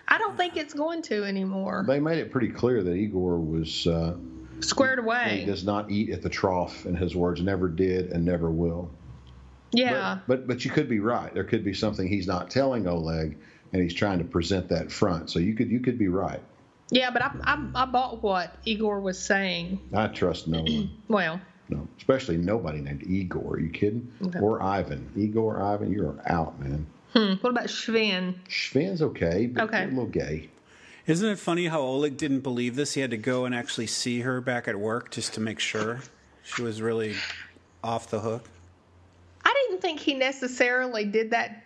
I 0.08 0.18
don't 0.18 0.38
think 0.38 0.56
it's 0.56 0.74
going 0.74 1.02
to 1.04 1.24
anymore. 1.24 1.84
They 1.88 2.00
made 2.00 2.20
it 2.20 2.32
pretty 2.32 2.50
clear 2.50 2.84
that 2.84 2.94
Igor 2.94 3.40
was 3.40 3.88
uh, 3.88 4.16
Squared 4.60 5.00
away. 5.00 5.24
he 5.30 5.36
away. 5.38 5.46
does 5.46 5.64
not 5.64 5.90
eat 5.90 6.12
at 6.12 6.22
the 6.22 6.30
trough, 6.30 6.86
in 6.86 6.96
his 6.96 7.16
words, 7.16 7.42
never 7.42 7.68
did 7.68 8.12
and 8.12 8.24
never 8.24 8.52
will. 8.52 8.92
Yeah. 9.74 10.20
But, 10.28 10.40
but 10.40 10.48
but 10.48 10.66
you 10.66 10.72
could 10.72 10.90
be 10.90 11.00
right. 11.00 11.34
There 11.34 11.44
could 11.44 11.64
be 11.64 11.74
something 11.74 12.08
he's 12.08 12.28
not 12.28 12.50
telling 12.50 12.88
Oleg, 12.88 13.38
and 13.74 13.82
he's 13.82 13.94
trying 13.94 14.20
to 14.20 14.26
present 14.26 14.68
that 14.70 14.92
front. 14.92 15.30
So 15.30 15.40
you 15.40 15.54
could 15.54 15.70
you 15.72 15.80
could 15.80 15.98
be 15.98 16.08
right. 16.08 16.42
yeah, 16.90 17.10
but 17.10 17.22
I, 17.22 17.32
I, 17.44 17.68
I 17.76 17.86
bought 17.86 18.22
what 18.22 18.56
Igor 18.66 19.00
was 19.00 19.18
saying. 19.18 19.80
I 19.94 20.08
trust 20.08 20.48
no 20.48 20.62
one. 20.62 20.90
Well, 21.08 21.40
No, 21.70 21.88
especially 21.98 22.38
nobody 22.38 22.82
named 22.82 23.04
Igor. 23.04 23.54
Are 23.54 23.60
you 23.60 23.70
kidding? 23.70 24.12
Okay. 24.26 24.40
Or 24.40 24.62
Ivan. 24.62 25.10
Igor, 25.16 25.62
Ivan, 25.62 25.92
you're 25.92 26.16
out, 26.26 26.60
man. 26.60 26.86
hmm, 27.14 27.34
what 27.42 27.50
about 27.52 27.70
Sven? 27.70 28.40
Sven's 28.50 29.02
okay, 29.02 29.48
but 29.48 29.64
Okay. 29.66 29.84
a 29.84 29.88
little 29.88 30.06
gay. 30.06 30.50
Isn't 31.08 31.30
it 31.30 31.40
funny 31.40 31.68
how 31.68 31.82
Oleg 31.82 32.16
didn't 32.18 32.42
believe 32.42 32.76
this? 32.76 32.94
He 32.94 33.02
had 33.02 33.12
to 33.12 33.18
go 33.18 33.46
and 33.46 33.56
actually 33.56 33.88
see 33.88 34.22
her 34.22 34.40
back 34.42 34.68
at 34.68 34.78
work 34.78 35.12
just 35.12 35.34
to 35.36 35.40
make 35.42 35.60
sure 35.60 36.00
she 36.44 36.62
was 36.62 36.82
really 36.82 37.16
off 37.84 38.10
the 38.10 38.20
hook. 38.20 38.48
I 39.72 39.74
didn't 39.74 39.84
think 39.84 40.00
he 40.02 40.16
necessarily 40.16 41.06
did 41.06 41.32
that 41.32 41.64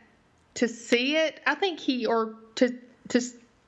to 0.56 0.68
see 0.68 1.18
it. 1.18 1.40
I 1.48 1.56
think 1.56 1.80
he 1.80 2.06
or 2.06 2.36
to 2.54 2.78
to 3.10 3.22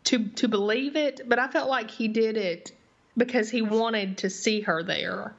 to 0.04 0.26
to 0.28 0.48
believe 0.48 0.96
it, 0.96 1.22
but 1.28 1.40
I 1.40 1.48
felt 1.48 1.68
like 1.68 1.90
he 1.90 2.08
did 2.08 2.38
it 2.38 2.72
because 3.18 3.50
he 3.50 3.64
wanted 3.64 4.20
to 4.20 4.30
see 4.30 4.62
her 4.62 4.84
there. 4.84 5.34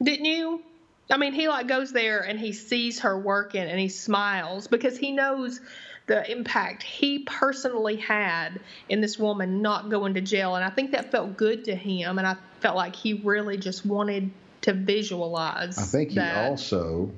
Didn't 0.00 0.26
you? 0.26 0.62
I 1.10 1.16
mean, 1.16 1.32
he 1.32 1.48
like 1.48 1.66
goes 1.66 1.92
there 1.92 2.20
and 2.20 2.38
he 2.38 2.52
sees 2.52 3.00
her 3.00 3.18
working 3.18 3.62
and 3.62 3.80
he 3.80 3.88
smiles 3.88 4.68
because 4.68 4.96
he 4.96 5.10
knows 5.10 5.60
the 6.06 6.30
impact 6.30 6.84
he 6.84 7.18
personally 7.24 7.96
had 7.96 8.60
in 8.88 9.00
this 9.00 9.18
woman 9.18 9.60
not 9.60 9.90
going 9.90 10.14
to 10.14 10.20
jail. 10.20 10.54
And 10.54 10.64
I 10.64 10.70
think 10.70 10.92
that 10.92 11.10
felt 11.10 11.36
good 11.36 11.64
to 11.64 11.74
him. 11.74 12.18
And 12.18 12.28
I 12.28 12.36
felt 12.60 12.76
like 12.76 12.94
he 12.94 13.14
really 13.14 13.56
just 13.56 13.84
wanted 13.84 14.30
to 14.62 14.72
visualize. 14.72 15.78
I 15.78 15.82
think 15.82 16.10
he 16.10 16.16
that. 16.16 16.48
also, 16.48 17.10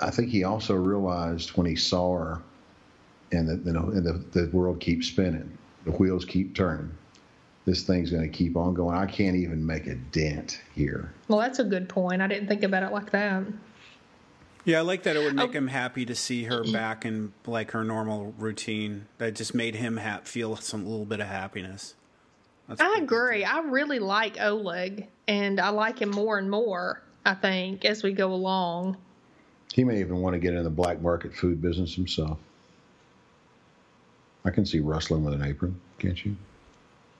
I 0.00 0.10
think 0.10 0.28
he 0.30 0.44
also 0.44 0.74
realized 0.74 1.50
when 1.56 1.66
he 1.66 1.76
saw 1.76 2.16
her, 2.18 2.42
and 3.32 3.48
the 3.48 3.56
you 3.64 3.72
know, 3.72 3.88
and 3.90 4.04
the, 4.04 4.12
the 4.40 4.50
world 4.56 4.80
keeps 4.80 5.08
spinning, 5.08 5.56
the 5.84 5.92
wheels 5.92 6.24
keep 6.24 6.54
turning. 6.54 6.90
This 7.64 7.82
thing's 7.82 8.10
going 8.10 8.22
to 8.22 8.28
keep 8.28 8.56
on 8.56 8.74
going. 8.74 8.96
I 8.96 9.06
can't 9.06 9.34
even 9.36 9.66
make 9.66 9.88
a 9.88 9.96
dent 9.96 10.60
here. 10.74 11.12
Well, 11.26 11.40
that's 11.40 11.58
a 11.58 11.64
good 11.64 11.88
point. 11.88 12.22
I 12.22 12.28
didn't 12.28 12.46
think 12.46 12.62
about 12.62 12.84
it 12.84 12.92
like 12.92 13.10
that. 13.10 13.42
Yeah, 14.64 14.78
I 14.78 14.82
like 14.82 15.02
that 15.02 15.16
it 15.16 15.20
would 15.24 15.34
make 15.34 15.50
Oh. 15.50 15.52
him 15.52 15.66
happy 15.68 16.04
to 16.06 16.14
see 16.14 16.44
her 16.44 16.62
back 16.72 17.04
in 17.04 17.32
like 17.44 17.72
her 17.72 17.82
normal 17.82 18.34
routine. 18.38 19.06
That 19.18 19.34
just 19.34 19.52
made 19.54 19.74
him 19.74 19.96
ha- 19.96 20.20
feel 20.24 20.54
some 20.56 20.84
little 20.86 21.06
bit 21.06 21.18
of 21.20 21.26
happiness. 21.26 21.94
That's 22.68 22.80
I 22.80 22.86
pretty 22.86 23.06
good. 23.06 23.16
agree. 23.16 23.44
I 23.44 23.60
really 23.60 23.98
like 23.98 24.40
Oleg, 24.40 25.06
and 25.28 25.60
I 25.60 25.68
like 25.68 26.00
him 26.00 26.10
more 26.10 26.38
and 26.38 26.50
more. 26.50 27.02
I 27.24 27.34
think 27.34 27.84
as 27.84 28.02
we 28.02 28.12
go 28.12 28.32
along. 28.32 28.96
He 29.72 29.84
may 29.84 30.00
even 30.00 30.20
want 30.20 30.34
to 30.34 30.38
get 30.38 30.54
in 30.54 30.62
the 30.64 30.70
black 30.70 31.00
market 31.00 31.34
food 31.34 31.60
business 31.60 31.94
himself. 31.94 32.38
I 34.44 34.50
can 34.50 34.64
see 34.64 34.80
Ruslan 34.80 35.22
with 35.22 35.34
an 35.34 35.42
apron, 35.42 35.78
can't 35.98 36.24
you? 36.24 36.36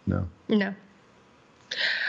No. 0.07 0.27
No. 0.49 0.73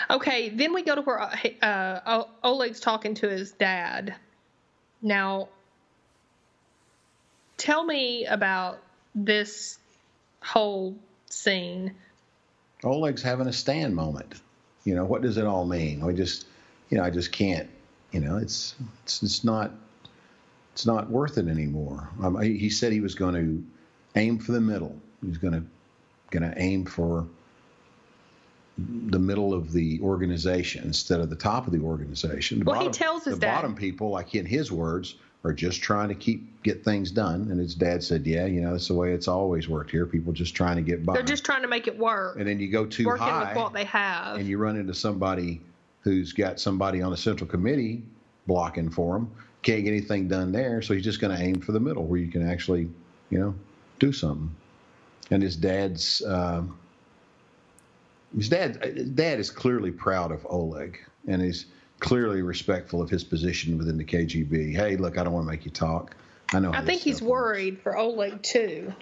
Okay, 0.10 0.50
then 0.50 0.74
we 0.74 0.84
go 0.84 0.96
to 0.96 1.02
where 1.02 1.20
uh, 1.62 2.24
Oleg's 2.44 2.80
talking 2.80 3.16
to 3.16 3.28
his 3.28 3.52
dad. 3.54 4.16
Now, 5.02 5.50
tell 7.58 7.84
me 7.84 8.26
about 8.26 8.80
this 9.16 9.80
whole 10.44 10.96
scene. 11.30 11.96
Oleg's 12.84 13.22
having 13.22 13.48
a 13.48 13.54
stand 13.54 13.96
moment. 13.96 14.36
You 14.84 14.96
know, 14.96 15.06
what 15.06 15.22
does 15.22 15.38
it 15.38 15.46
all 15.46 15.66
mean? 15.66 16.06
We 16.06 16.14
just, 16.14 16.46
you 16.90 16.98
know, 16.98 17.04
I 17.04 17.10
just 17.10 17.32
can't. 17.32 17.70
You 18.12 18.22
know, 18.22 18.38
it's 18.38 18.76
it's, 19.04 19.22
it's 19.24 19.44
not 19.44 19.72
it's 20.74 20.86
not 20.86 21.10
worth 21.10 21.38
it 21.38 21.48
anymore. 21.48 22.10
Um, 22.22 22.40
he 22.40 22.70
said 22.70 22.94
he 22.94 23.02
was 23.02 23.16
going 23.16 23.34
to 23.36 23.66
aim 24.16 24.40
for 24.40 24.52
the 24.54 24.62
middle. 24.62 24.96
He's 25.26 25.38
going 25.38 25.54
to 25.54 25.64
going 26.30 26.50
to 26.50 26.58
aim 26.62 26.86
for 26.86 27.28
the 28.78 29.20
middle 29.20 29.54
of 29.54 29.72
the 29.72 30.00
organization 30.02 30.84
instead 30.84 31.20
of 31.20 31.30
the 31.30 31.36
top 31.36 31.66
of 31.66 31.74
the 31.74 31.80
organization. 31.80 32.60
The 32.60 32.66
Well, 32.66 32.82
he 32.82 32.90
tells 32.90 33.26
his 33.26 33.36
the 33.36 33.42
dad- 33.42 33.56
bottom 33.56 33.76
people, 33.76 34.12
like 34.12 34.36
in 34.36 34.46
his 34.46 34.72
words, 34.72 35.16
are 35.44 35.54
just 35.54 35.82
trying 35.82 36.10
to 36.10 36.16
keep 36.16 36.64
get 36.64 36.84
things 36.84 37.12
done. 37.12 37.48
And 37.52 37.60
his 37.60 37.76
dad 37.76 38.04
said, 38.04 38.26
"Yeah, 38.26 38.46
you 38.46 38.62
know, 38.62 38.72
that's 38.72 38.88
the 38.88 38.94
way 38.94 39.14
it's 39.14 39.28
always 39.28 39.70
worked 39.70 39.92
here. 39.92 40.06
People 40.06 40.34
just 40.34 40.56
trying 40.56 40.76
to 40.78 40.82
get 40.82 41.06
by." 41.06 41.14
They're 41.14 41.24
just 41.24 41.46
trying 41.46 41.62
to 41.62 41.68
make 41.68 41.88
it 41.88 41.98
work, 41.98 42.38
and 42.38 42.48
then 42.48 42.60
you 42.60 42.70
go 42.70 42.86
too 42.86 43.06
working 43.06 43.28
high 43.28 43.50
with 43.54 43.58
what 43.58 43.74
they 43.74 43.86
have. 43.86 44.38
and 44.38 44.48
you 44.48 44.58
run 44.58 44.78
into 44.78 44.94
somebody 44.94 45.62
who's 46.02 46.34
got 46.34 46.60
somebody 46.60 47.02
on 47.02 47.12
the 47.12 47.18
central 47.18 47.50
committee 47.50 48.04
blocking 48.46 48.90
for 48.90 49.18
him, 49.18 49.30
can't 49.62 49.84
get 49.84 49.90
anything 49.90 50.28
done 50.28 50.52
there, 50.52 50.82
so 50.82 50.94
he's 50.94 51.04
just 51.04 51.20
going 51.20 51.36
to 51.36 51.44
aim 51.44 51.60
for 51.60 51.74
the 51.74 51.80
middle 51.80 52.06
where 52.06 52.20
you 52.20 52.32
can 52.32 52.50
actually, 52.50 52.90
you 53.30 53.38
know, 53.38 53.54
do 54.00 54.14
something. 54.14 54.50
And 55.30 55.44
his 55.44 55.58
dad's 55.58 56.24
um, 56.26 56.78
his 58.36 58.50
dad 58.50 59.16
dad 59.16 59.40
is 59.40 59.50
clearly 59.50 59.92
proud 59.92 60.32
of 60.32 60.46
Oleg 60.50 61.00
and 61.28 61.42
is 61.42 61.66
clearly 62.00 62.42
respectful 62.42 63.02
of 63.02 63.10
his 63.10 63.24
position 63.24 63.78
within 63.78 63.98
the 63.98 64.06
KGB. 64.06 64.76
Hey, 64.76 64.98
look, 64.98 65.18
I 65.18 65.24
don't 65.24 65.34
want 65.34 65.46
to 65.46 65.52
make 65.52 65.66
you 65.66 65.72
talk. 65.72 66.16
I 66.54 66.60
know. 66.60 66.72
I 66.72 66.84
think 66.84 67.02
he's 67.02 67.22
works. 67.22 67.30
worried 67.30 67.82
for 67.82 67.98
Oleg 67.98 68.42
too. 68.42 68.94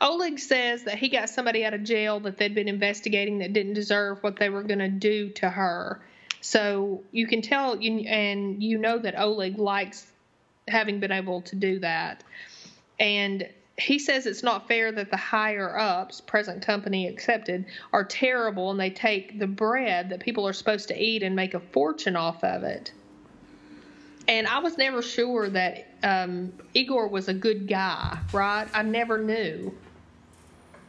Oleg 0.00 0.38
says 0.38 0.84
that 0.84 0.98
he 0.98 1.08
got 1.08 1.30
somebody 1.30 1.64
out 1.64 1.74
of 1.74 1.84
jail 1.84 2.20
that 2.20 2.36
they'd 2.36 2.54
been 2.54 2.68
investigating 2.68 3.38
that 3.38 3.52
didn't 3.52 3.74
deserve 3.74 4.22
what 4.22 4.36
they 4.36 4.50
were 4.50 4.62
going 4.62 4.80
to 4.80 4.88
do 4.88 5.30
to 5.30 5.48
her. 5.48 6.00
So 6.40 7.02
you 7.12 7.26
can 7.26 7.42
tell, 7.42 7.80
you, 7.80 8.00
and 8.08 8.62
you 8.62 8.78
know 8.78 8.98
that 8.98 9.18
Oleg 9.18 9.58
likes 9.58 10.06
having 10.68 11.00
been 11.00 11.12
able 11.12 11.42
to 11.42 11.56
do 11.56 11.78
that. 11.80 12.24
And 12.98 13.48
he 13.80 13.98
says 13.98 14.26
it's 14.26 14.42
not 14.42 14.68
fair 14.68 14.92
that 14.92 15.10
the 15.10 15.16
higher 15.16 15.78
ups, 15.78 16.20
present 16.20 16.64
company 16.64 17.08
accepted, 17.08 17.64
are 17.92 18.04
terrible 18.04 18.70
and 18.70 18.78
they 18.78 18.90
take 18.90 19.38
the 19.38 19.46
bread 19.46 20.10
that 20.10 20.20
people 20.20 20.46
are 20.46 20.52
supposed 20.52 20.88
to 20.88 21.02
eat 21.02 21.22
and 21.22 21.34
make 21.34 21.54
a 21.54 21.60
fortune 21.60 22.16
off 22.16 22.44
of 22.44 22.62
it. 22.62 22.92
And 24.28 24.46
I 24.46 24.58
was 24.58 24.78
never 24.78 25.02
sure 25.02 25.48
that 25.48 25.88
um, 26.02 26.52
Igor 26.74 27.08
was 27.08 27.28
a 27.28 27.34
good 27.34 27.66
guy, 27.66 28.18
right? 28.32 28.68
I 28.72 28.82
never 28.82 29.18
knew. 29.18 29.74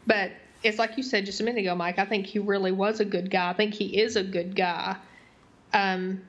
But 0.05 0.31
it's 0.63 0.77
like 0.77 0.97
you 0.97 1.03
said 1.03 1.25
just 1.25 1.39
a 1.39 1.43
minute 1.43 1.61
ago, 1.61 1.73
Mike. 1.73 1.97
I 1.97 2.05
think 2.05 2.27
he 2.27 2.39
really 2.39 2.71
was 2.71 2.99
a 2.99 3.05
good 3.05 3.31
guy. 3.31 3.49
I 3.49 3.53
think 3.53 3.73
he 3.73 3.99
is 3.99 4.15
a 4.15 4.23
good 4.23 4.55
guy. 4.55 4.95
Um, 5.73 6.21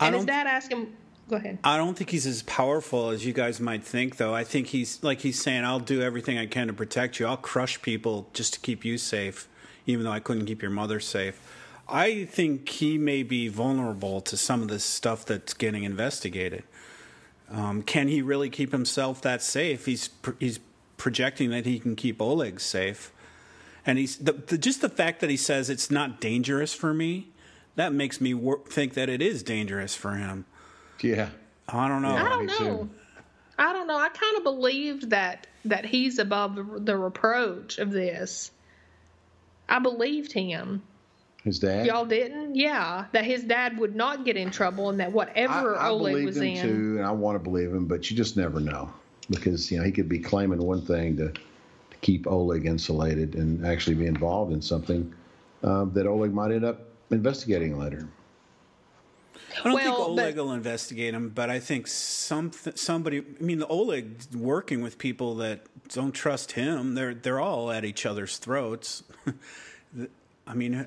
and 0.00 0.14
his 0.14 0.24
dad 0.24 0.46
asked 0.46 0.70
him, 0.72 0.94
go 1.30 1.36
ahead. 1.36 1.58
I 1.64 1.76
don't 1.76 1.96
think 1.96 2.10
he's 2.10 2.26
as 2.26 2.42
powerful 2.42 3.10
as 3.10 3.24
you 3.24 3.32
guys 3.32 3.60
might 3.60 3.84
think, 3.84 4.16
though. 4.16 4.34
I 4.34 4.44
think 4.44 4.68
he's 4.68 5.02
like 5.02 5.20
he's 5.20 5.40
saying, 5.40 5.64
"I'll 5.64 5.80
do 5.80 6.02
everything 6.02 6.36
I 6.36 6.46
can 6.46 6.66
to 6.66 6.72
protect 6.72 7.18
you. 7.18 7.26
I'll 7.26 7.36
crush 7.36 7.80
people 7.80 8.28
just 8.34 8.54
to 8.54 8.60
keep 8.60 8.84
you 8.84 8.98
safe, 8.98 9.48
even 9.86 10.04
though 10.04 10.10
I 10.10 10.20
couldn't 10.20 10.46
keep 10.46 10.60
your 10.60 10.70
mother 10.70 11.00
safe." 11.00 11.40
I 11.88 12.24
think 12.24 12.68
he 12.68 12.98
may 12.98 13.22
be 13.22 13.48
vulnerable 13.48 14.20
to 14.20 14.36
some 14.36 14.62
of 14.62 14.68
this 14.68 14.84
stuff 14.84 15.24
that's 15.24 15.54
getting 15.54 15.82
investigated. 15.82 16.62
Um, 17.50 17.82
can 17.82 18.06
he 18.06 18.22
really 18.22 18.48
keep 18.48 18.70
himself 18.70 19.20
that 19.22 19.42
safe? 19.42 19.86
He's 19.86 20.08
pr- 20.08 20.38
he's 20.38 20.60
projecting 20.96 21.50
that 21.50 21.66
he 21.66 21.78
can 21.78 21.96
keep 21.96 22.20
Oleg 22.20 22.60
safe, 22.60 23.12
and 23.86 23.98
he's 23.98 24.18
the, 24.18 24.32
the, 24.32 24.58
just 24.58 24.82
the 24.82 24.88
fact 24.88 25.20
that 25.20 25.30
he 25.30 25.36
says 25.36 25.70
it's 25.70 25.90
not 25.90 26.20
dangerous 26.20 26.74
for 26.74 26.92
me. 26.92 27.28
That 27.76 27.92
makes 27.92 28.20
me 28.20 28.34
wor- 28.34 28.60
think 28.68 28.94
that 28.94 29.08
it 29.08 29.22
is 29.22 29.42
dangerous 29.42 29.94
for 29.94 30.14
him. 30.14 30.44
Yeah. 31.02 31.30
I 31.68 31.88
don't 31.88 32.02
know. 32.02 32.14
I 32.14 32.28
don't 32.28 32.46
know. 32.46 32.58
too. 32.58 32.90
I 33.58 33.72
don't 33.72 33.86
know. 33.86 33.98
I 33.98 34.08
kind 34.08 34.36
of 34.36 34.42
believed 34.42 35.10
that 35.10 35.46
that 35.66 35.84
he's 35.84 36.18
above 36.18 36.56
the, 36.56 36.62
the 36.80 36.96
reproach 36.96 37.78
of 37.78 37.92
this. 37.92 38.50
I 39.68 39.78
believed 39.78 40.32
him. 40.32 40.82
His 41.44 41.58
dad. 41.58 41.86
Y'all 41.86 42.04
didn't? 42.04 42.54
Yeah, 42.54 43.06
that 43.12 43.24
his 43.24 43.44
dad 43.44 43.78
would 43.78 43.94
not 43.94 44.24
get 44.24 44.36
in 44.36 44.50
trouble 44.50 44.90
and 44.90 45.00
that 45.00 45.12
whatever 45.12 45.76
I, 45.76 45.86
I 45.86 45.90
Oleg 45.90 46.12
believe 46.12 46.26
was 46.26 46.36
him 46.36 46.42
in. 46.44 46.62
too, 46.62 46.96
and 46.98 47.06
I 47.06 47.12
want 47.12 47.36
to 47.36 47.38
believe 47.38 47.72
him, 47.72 47.86
but 47.86 48.10
you 48.10 48.16
just 48.16 48.36
never 48.36 48.60
know 48.60 48.92
because 49.30 49.70
you 49.70 49.78
know 49.78 49.84
he 49.84 49.92
could 49.92 50.08
be 50.08 50.18
claiming 50.18 50.58
one 50.58 50.82
thing 50.82 51.16
to, 51.16 51.28
to 51.30 51.96
keep 52.02 52.26
Oleg 52.26 52.66
insulated 52.66 53.36
and 53.36 53.64
actually 53.66 53.94
be 53.96 54.06
involved 54.06 54.52
in 54.52 54.60
something 54.60 55.14
uh, 55.62 55.84
that 55.86 56.06
Oleg 56.06 56.34
might 56.34 56.50
end 56.50 56.64
up 56.64 56.82
investigating 57.10 57.78
later. 57.78 58.06
I 59.58 59.68
don't 59.68 59.78
think 59.80 59.98
Oleg 59.98 60.36
but- 60.36 60.44
will 60.44 60.52
investigate 60.52 61.12
him, 61.14 61.28
but 61.30 61.50
I 61.50 61.58
think 61.60 61.86
some 61.86 62.52
somebody. 62.74 63.18
I 63.18 63.42
mean, 63.42 63.62
Oleg 63.68 64.22
working 64.34 64.82
with 64.82 64.96
people 64.98 65.34
that 65.36 65.60
don't 65.88 66.12
trust 66.12 66.52
him. 66.52 66.94
They're 66.94 67.14
they're 67.14 67.40
all 67.40 67.70
at 67.70 67.84
each 67.84 68.06
other's 68.06 68.38
throats. 68.38 69.02
I 70.46 70.54
mean, 70.54 70.86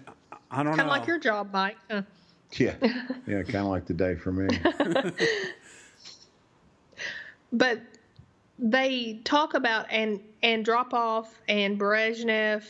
I 0.52 0.64
don't 0.64 0.76
Kind 0.76 0.78
know. 0.78 0.84
of 0.84 0.90
like 0.90 1.08
your 1.08 1.20
job, 1.20 1.50
Mike. 1.54 1.78
Uh, 1.90 2.02
Yeah, 2.58 2.76
yeah, 3.28 3.44
kind 3.44 3.56
of 3.58 3.66
like 3.68 3.86
the 3.86 3.94
day 3.94 4.16
for 4.16 4.32
me. 4.32 4.48
but 7.52 7.82
they 8.60 9.20
talk 9.24 9.54
about 9.54 9.86
and 9.92 10.20
Andropov 10.44 11.28
and 11.48 11.80
Brezhnev 11.80 12.64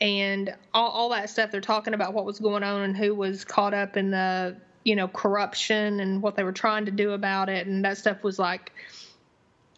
and 0.00 0.54
all, 0.74 0.90
all 0.90 1.08
that 1.10 1.30
stuff. 1.30 1.50
They're 1.50 1.60
talking 1.60 1.94
about 1.94 2.12
what 2.12 2.24
was 2.24 2.38
going 2.38 2.62
on 2.62 2.82
and 2.82 2.96
who 2.96 3.14
was 3.14 3.44
caught 3.44 3.74
up 3.74 3.96
in 3.96 4.10
the 4.10 4.56
you 4.84 4.96
know 4.96 5.08
corruption 5.08 6.00
and 6.00 6.22
what 6.22 6.36
they 6.36 6.42
were 6.44 6.52
trying 6.52 6.86
to 6.86 6.90
do 6.90 7.12
about 7.12 7.48
it, 7.48 7.66
and 7.66 7.84
that 7.84 7.98
stuff 7.98 8.22
was 8.22 8.38
like 8.38 8.72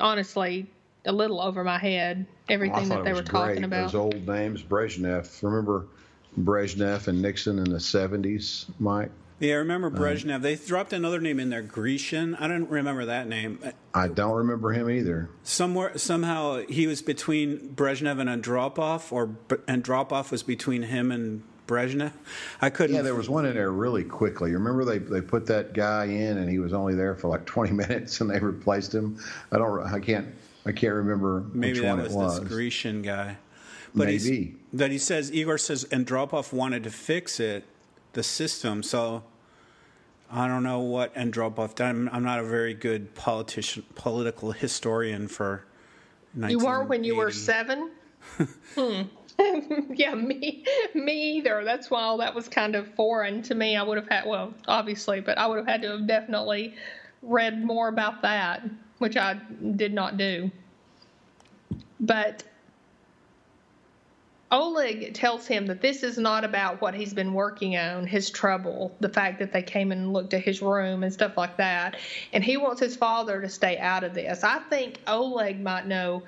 honestly 0.00 0.66
a 1.06 1.12
little 1.12 1.40
over 1.40 1.62
my 1.64 1.78
head. 1.78 2.26
Everything 2.48 2.76
I 2.76 2.84
thought 2.84 2.88
that 2.96 3.04
they 3.04 3.10
it 3.10 3.14
were 3.14 3.20
was 3.20 3.28
talking 3.28 3.54
great. 3.56 3.64
about. 3.64 3.92
Those 3.92 3.94
old 3.94 4.26
names, 4.26 4.62
Brezhnev. 4.62 5.42
Remember 5.42 5.86
Brezhnev 6.38 7.08
and 7.08 7.22
Nixon 7.22 7.58
in 7.58 7.64
the 7.70 7.78
'70s, 7.78 8.66
Mike? 8.78 9.10
yeah, 9.40 9.54
I 9.54 9.56
remember 9.58 9.88
Um, 9.88 9.94
Brezhnev. 9.94 10.42
They 10.42 10.54
dropped 10.56 10.92
another 10.92 11.20
name 11.20 11.38
in 11.40 11.50
there, 11.50 11.62
Grishin. 11.62 12.36
I 12.40 12.48
don't 12.48 12.68
remember 12.70 13.04
that 13.06 13.28
name. 13.28 13.58
I 13.94 14.08
don't 14.08 14.34
remember 14.36 14.72
him 14.72 14.88
either. 14.90 15.28
Somewhere, 15.42 15.96
somehow, 15.98 16.62
he 16.68 16.86
was 16.86 17.02
between 17.02 17.74
Brezhnev 17.74 18.18
and 18.20 18.28
Andropov, 18.42 19.12
or 19.12 19.36
and 19.68 19.84
Andropov 19.84 20.30
was 20.30 20.42
between 20.42 20.84
him 20.84 21.10
and 21.12 21.42
Brezhnev. 21.66 22.12
I 22.60 22.70
couldn't. 22.70 22.96
Yeah, 22.96 23.02
there 23.02 23.14
was 23.14 23.28
one 23.28 23.46
in 23.46 23.54
there 23.54 23.72
really 23.72 24.04
quickly. 24.04 24.52
Remember 24.52 24.84
they 24.84 24.98
they 24.98 25.20
put 25.20 25.46
that 25.46 25.72
guy 25.72 26.04
in 26.04 26.38
and 26.38 26.50
he 26.50 26.58
was 26.58 26.72
only 26.72 26.94
there 26.94 27.14
for 27.14 27.28
like 27.28 27.44
20 27.46 27.72
minutes 27.72 28.20
and 28.20 28.30
they 28.30 28.38
replaced 28.38 28.94
him. 28.94 29.18
I 29.52 29.58
don't 29.58 29.80
I 29.82 30.00
can't 30.00 30.34
I 30.66 30.72
can't 30.72 30.94
remember 30.94 31.44
Maybe 31.52 31.80
which 31.80 31.82
that 31.82 31.88
one 31.88 32.02
was, 32.02 32.12
it 32.12 32.16
was. 32.16 32.40
this 32.40 32.52
Grishin 32.52 33.02
guy. 33.02 33.38
But 33.94 34.08
Maybe. 34.08 34.56
that 34.72 34.90
he 34.90 34.98
says 34.98 35.32
Igor 35.32 35.58
says 35.58 35.84
Andropov 35.86 36.52
wanted 36.52 36.82
to 36.84 36.90
fix 36.90 37.38
it, 37.38 37.64
the 38.12 38.24
system. 38.24 38.82
So 38.82 39.22
I 40.30 40.48
don't 40.48 40.64
know 40.64 40.80
what 40.80 41.14
Andropov 41.14 41.76
did. 41.76 41.84
I'm, 41.86 42.08
I'm 42.08 42.24
not 42.24 42.40
a 42.40 42.44
very 42.44 42.74
good 42.74 43.14
politician, 43.14 43.84
political 43.94 44.52
historian 44.52 45.28
for. 45.28 45.64
You 46.36 46.58
were 46.58 46.82
when 46.82 47.04
you 47.04 47.14
were 47.14 47.30
seven. 47.30 47.92
hmm. 48.74 49.02
yeah, 49.90 50.14
me, 50.14 50.64
me 50.94 51.36
either. 51.36 51.64
That's 51.64 51.90
why 51.90 52.02
all 52.02 52.18
that 52.18 52.34
was 52.34 52.48
kind 52.48 52.74
of 52.74 52.92
foreign 52.94 53.42
to 53.42 53.54
me. 53.54 53.76
I 53.76 53.82
would 53.82 53.98
have 53.98 54.08
had, 54.08 54.26
well, 54.26 54.54
obviously, 54.68 55.20
but 55.20 55.38
I 55.38 55.46
would 55.46 55.58
have 55.58 55.66
had 55.66 55.82
to 55.82 55.92
have 55.92 56.06
definitely 56.06 56.74
read 57.22 57.64
more 57.64 57.88
about 57.88 58.22
that, 58.22 58.62
which 58.98 59.16
I 59.16 59.34
did 59.76 59.92
not 59.92 60.16
do. 60.16 60.50
But 62.00 62.44
Oleg 64.54 65.14
tells 65.14 65.46
him 65.46 65.66
that 65.66 65.80
this 65.80 66.04
is 66.04 66.16
not 66.16 66.44
about 66.44 66.80
what 66.80 66.94
he's 66.94 67.12
been 67.12 67.34
working 67.34 67.76
on, 67.76 68.06
his 68.06 68.30
trouble, 68.30 68.94
the 69.00 69.08
fact 69.08 69.40
that 69.40 69.52
they 69.52 69.62
came 69.62 69.90
and 69.90 70.12
looked 70.12 70.32
at 70.32 70.42
his 70.42 70.62
room 70.62 71.02
and 71.02 71.12
stuff 71.12 71.36
like 71.36 71.56
that. 71.56 71.96
And 72.32 72.44
he 72.44 72.56
wants 72.56 72.80
his 72.80 72.94
father 72.94 73.40
to 73.40 73.48
stay 73.48 73.78
out 73.78 74.04
of 74.04 74.14
this. 74.14 74.44
I 74.44 74.60
think 74.70 75.00
Oleg 75.08 75.60
might 75.60 75.86
know 75.86 76.22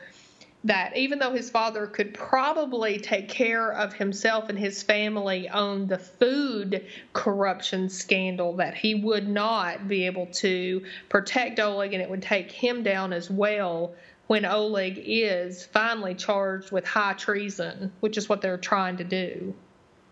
that 0.66 0.96
even 0.96 1.20
though 1.20 1.32
his 1.32 1.48
father 1.48 1.86
could 1.86 2.12
probably 2.12 2.98
take 2.98 3.28
care 3.28 3.72
of 3.72 3.92
himself 3.92 4.48
and 4.48 4.58
his 4.58 4.82
family 4.82 5.48
on 5.48 5.86
the 5.86 5.98
food 5.98 6.84
corruption 7.12 7.88
scandal, 7.88 8.56
that 8.56 8.74
he 8.74 8.96
would 8.96 9.28
not 9.28 9.86
be 9.86 10.06
able 10.06 10.26
to 10.26 10.84
protect 11.08 11.60
Oleg 11.60 11.92
and 11.92 12.02
it 12.02 12.10
would 12.10 12.22
take 12.22 12.50
him 12.50 12.82
down 12.82 13.12
as 13.12 13.30
well 13.30 13.94
when 14.26 14.44
Oleg 14.44 15.00
is 15.06 15.64
finally 15.66 16.14
charged 16.14 16.72
with 16.72 16.84
high 16.84 17.12
treason, 17.12 17.92
which 18.00 18.16
is 18.16 18.28
what 18.28 18.42
they're 18.42 18.58
trying 18.58 18.96
to 18.96 19.04
do. 19.04 19.54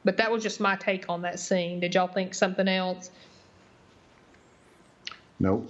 But 0.04 0.18
that 0.18 0.30
was 0.30 0.42
just 0.42 0.60
my 0.60 0.76
take 0.76 1.08
on 1.08 1.22
that 1.22 1.40
scene. 1.40 1.80
Did 1.80 1.96
y'all 1.96 2.06
think 2.06 2.32
something 2.32 2.68
else? 2.68 3.10
Nope. 5.40 5.68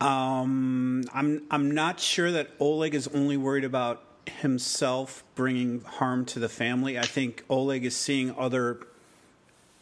Um, 0.00 1.04
I'm 1.12 1.42
I'm 1.50 1.70
not 1.72 1.98
sure 1.98 2.30
that 2.30 2.50
Oleg 2.60 2.94
is 2.94 3.08
only 3.08 3.36
worried 3.36 3.64
about 3.64 4.02
himself 4.26 5.24
bringing 5.34 5.80
harm 5.80 6.24
to 6.26 6.38
the 6.38 6.48
family. 6.48 6.98
I 6.98 7.06
think 7.06 7.44
Oleg 7.48 7.84
is 7.84 7.96
seeing 7.96 8.34
other 8.38 8.78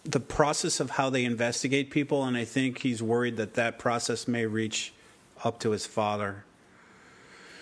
the 0.04 0.20
process 0.20 0.80
of 0.80 0.90
how 0.90 1.10
they 1.10 1.24
investigate 1.24 1.90
people, 1.90 2.24
and 2.24 2.36
I 2.36 2.44
think 2.44 2.78
he's 2.78 3.02
worried 3.02 3.36
that 3.36 3.54
that 3.54 3.78
process 3.78 4.28
may 4.28 4.46
reach 4.46 4.92
up 5.44 5.58
to 5.60 5.72
his 5.72 5.84
father. 5.84 6.44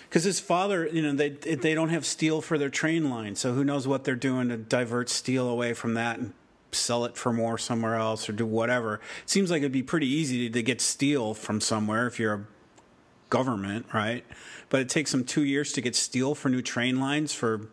Because 0.07 0.23
his 0.23 0.39
father, 0.39 0.87
you 0.87 1.01
know, 1.01 1.13
they 1.13 1.29
they 1.29 1.73
don't 1.73 1.89
have 1.89 2.05
steel 2.05 2.41
for 2.41 2.57
their 2.57 2.69
train 2.69 3.09
line, 3.09 3.35
so 3.35 3.53
who 3.53 3.63
knows 3.65 3.87
what 3.87 4.05
they're 4.05 4.15
doing 4.15 4.47
to 4.49 4.57
divert 4.57 5.09
steel 5.09 5.49
away 5.49 5.73
from 5.73 5.95
that 5.95 6.19
and 6.19 6.33
sell 6.75 7.05
it 7.05 7.17
for 7.17 7.33
more 7.33 7.57
somewhere 7.57 7.95
else 7.95 8.27
or 8.29 8.33
do 8.33 8.45
whatever. 8.45 8.95
It 9.23 9.29
seems 9.29 9.51
like 9.51 9.59
it'd 9.59 9.71
be 9.71 9.83
pretty 9.83 10.07
easy 10.07 10.49
to 10.49 10.63
get 10.63 10.81
steel 10.81 11.33
from 11.33 11.61
somewhere 11.61 12.07
if 12.07 12.19
you're 12.19 12.33
a 12.33 12.45
government, 13.29 13.87
right? 13.93 14.25
But 14.69 14.81
it 14.81 14.89
takes 14.89 15.11
them 15.11 15.23
two 15.23 15.43
years 15.43 15.71
to 15.73 15.81
get 15.81 15.95
steel 15.95 16.35
for 16.35 16.49
new 16.49 16.61
train 16.61 16.99
lines 16.99 17.33
for 17.33 17.69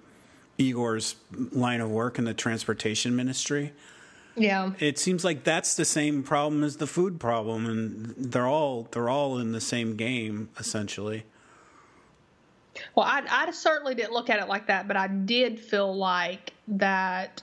Igor's 0.59 1.17
line 1.31 1.81
of 1.81 1.91
work 1.91 2.19
in 2.19 2.25
the 2.25 2.35
transportation 2.35 3.17
ministry. 3.17 3.73
Yeah. 4.37 4.73
It 4.79 4.99
seems 4.99 5.25
like 5.25 5.45
that's 5.45 5.75
the 5.75 5.85
same 5.85 6.23
problem 6.23 6.65
as 6.65 6.79
the 6.79 6.87
food 6.87 7.21
problem 7.21 7.67
and 7.67 8.15
they're 8.17 8.47
all 8.47 8.89
they're 8.91 9.09
all 9.09 9.39
in 9.39 9.53
the 9.53 9.61
same 9.61 9.97
game 9.97 10.49
essentially. 10.59 11.25
Well, 12.95 13.07
I, 13.07 13.23
I 13.29 13.51
certainly 13.51 13.95
didn't 13.95 14.13
look 14.13 14.31
at 14.31 14.41
it 14.41 14.49
like 14.49 14.69
that, 14.69 14.89
but 14.89 14.97
I 14.97 15.07
did 15.07 15.61
feel 15.61 15.95
like 15.95 16.55
that 16.69 17.43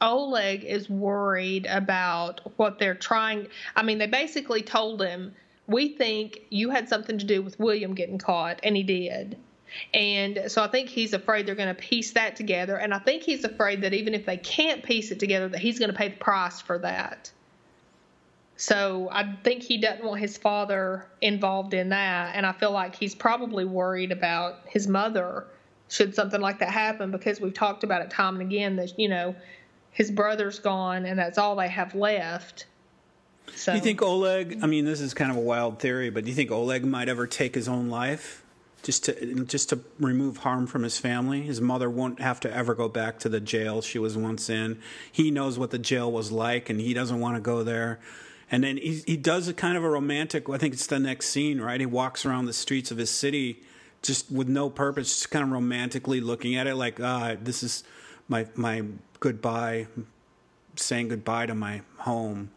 Oleg 0.00 0.64
is 0.64 0.90
worried 0.90 1.66
about 1.66 2.40
what 2.56 2.78
they're 2.78 2.94
trying. 2.94 3.48
I 3.74 3.82
mean, 3.82 3.98
they 3.98 4.06
basically 4.06 4.62
told 4.62 5.02
him, 5.02 5.34
We 5.66 5.88
think 5.90 6.40
you 6.50 6.70
had 6.70 6.88
something 6.88 7.18
to 7.18 7.24
do 7.24 7.42
with 7.42 7.58
William 7.58 7.94
getting 7.94 8.18
caught, 8.18 8.60
and 8.62 8.76
he 8.76 8.82
did. 8.82 9.36
And 9.92 10.44
so 10.46 10.62
I 10.62 10.68
think 10.68 10.88
he's 10.88 11.12
afraid 11.12 11.46
they're 11.46 11.54
going 11.54 11.74
to 11.74 11.80
piece 11.80 12.12
that 12.12 12.36
together. 12.36 12.76
And 12.76 12.94
I 12.94 12.98
think 12.98 13.22
he's 13.22 13.44
afraid 13.44 13.82
that 13.82 13.94
even 13.94 14.14
if 14.14 14.24
they 14.24 14.36
can't 14.36 14.82
piece 14.82 15.10
it 15.10 15.18
together, 15.18 15.48
that 15.48 15.60
he's 15.60 15.78
going 15.78 15.90
to 15.90 15.96
pay 15.96 16.08
the 16.08 16.16
price 16.16 16.60
for 16.60 16.78
that. 16.78 17.30
So 18.56 19.08
I 19.12 19.36
think 19.44 19.62
he 19.62 19.78
doesn't 19.78 20.04
want 20.04 20.20
his 20.20 20.38
father 20.38 21.06
involved 21.20 21.74
in 21.74 21.90
that. 21.90 22.34
And 22.34 22.46
I 22.46 22.52
feel 22.52 22.70
like 22.70 22.94
he's 22.94 23.14
probably 23.14 23.64
worried 23.64 24.12
about 24.12 24.60
his 24.66 24.88
mother 24.88 25.46
should 25.88 26.14
something 26.14 26.40
like 26.40 26.58
that 26.60 26.70
happen 26.70 27.10
because 27.10 27.40
we've 27.40 27.54
talked 27.54 27.84
about 27.84 28.02
it 28.02 28.10
time 28.10 28.40
and 28.40 28.50
again 28.50 28.76
that, 28.76 28.98
you 28.98 29.08
know, 29.08 29.36
his 29.96 30.10
brother's 30.10 30.58
gone 30.58 31.06
and 31.06 31.18
that's 31.18 31.38
all 31.38 31.56
they 31.56 31.68
have 31.68 31.94
left. 31.94 32.66
So. 33.54 33.72
Do 33.72 33.78
you 33.78 33.82
think 33.82 34.02
Oleg? 34.02 34.58
I 34.62 34.66
mean, 34.66 34.84
this 34.84 35.00
is 35.00 35.14
kind 35.14 35.30
of 35.30 35.38
a 35.38 35.40
wild 35.40 35.78
theory, 35.78 36.10
but 36.10 36.24
do 36.24 36.30
you 36.30 36.36
think 36.36 36.50
Oleg 36.50 36.84
might 36.84 37.08
ever 37.08 37.26
take 37.26 37.54
his 37.54 37.66
own 37.66 37.88
life, 37.88 38.44
just 38.82 39.04
to 39.06 39.44
just 39.44 39.70
to 39.70 39.80
remove 39.98 40.38
harm 40.38 40.66
from 40.66 40.82
his 40.82 40.98
family? 40.98 41.42
His 41.42 41.62
mother 41.62 41.88
won't 41.88 42.20
have 42.20 42.40
to 42.40 42.52
ever 42.52 42.74
go 42.74 42.90
back 42.90 43.18
to 43.20 43.30
the 43.30 43.40
jail 43.40 43.80
she 43.80 43.98
was 43.98 44.18
once 44.18 44.50
in. 44.50 44.78
He 45.10 45.30
knows 45.30 45.58
what 45.58 45.70
the 45.70 45.78
jail 45.78 46.12
was 46.12 46.30
like, 46.30 46.68
and 46.68 46.78
he 46.78 46.92
doesn't 46.92 47.18
want 47.18 47.36
to 47.36 47.40
go 47.40 47.62
there. 47.62 47.98
And 48.50 48.64
then 48.64 48.76
he 48.76 49.02
he 49.06 49.16
does 49.16 49.48
a 49.48 49.54
kind 49.54 49.78
of 49.78 49.84
a 49.84 49.88
romantic. 49.88 50.50
I 50.50 50.58
think 50.58 50.74
it's 50.74 50.88
the 50.88 50.98
next 50.98 51.28
scene, 51.30 51.58
right? 51.58 51.80
He 51.80 51.86
walks 51.86 52.26
around 52.26 52.44
the 52.44 52.52
streets 52.52 52.90
of 52.90 52.98
his 52.98 53.10
city, 53.10 53.62
just 54.02 54.30
with 54.30 54.48
no 54.48 54.68
purpose, 54.68 55.08
just 55.14 55.30
kind 55.30 55.44
of 55.44 55.50
romantically 55.52 56.20
looking 56.20 56.54
at 56.56 56.66
it, 56.66 56.74
like, 56.74 57.00
ah, 57.00 57.36
this 57.40 57.62
is 57.62 57.84
my 58.28 58.46
my 58.54 58.82
goodbye, 59.20 59.86
saying 60.76 61.08
goodbye 61.08 61.46
to 61.46 61.54
my 61.54 61.82
home. 61.98 62.50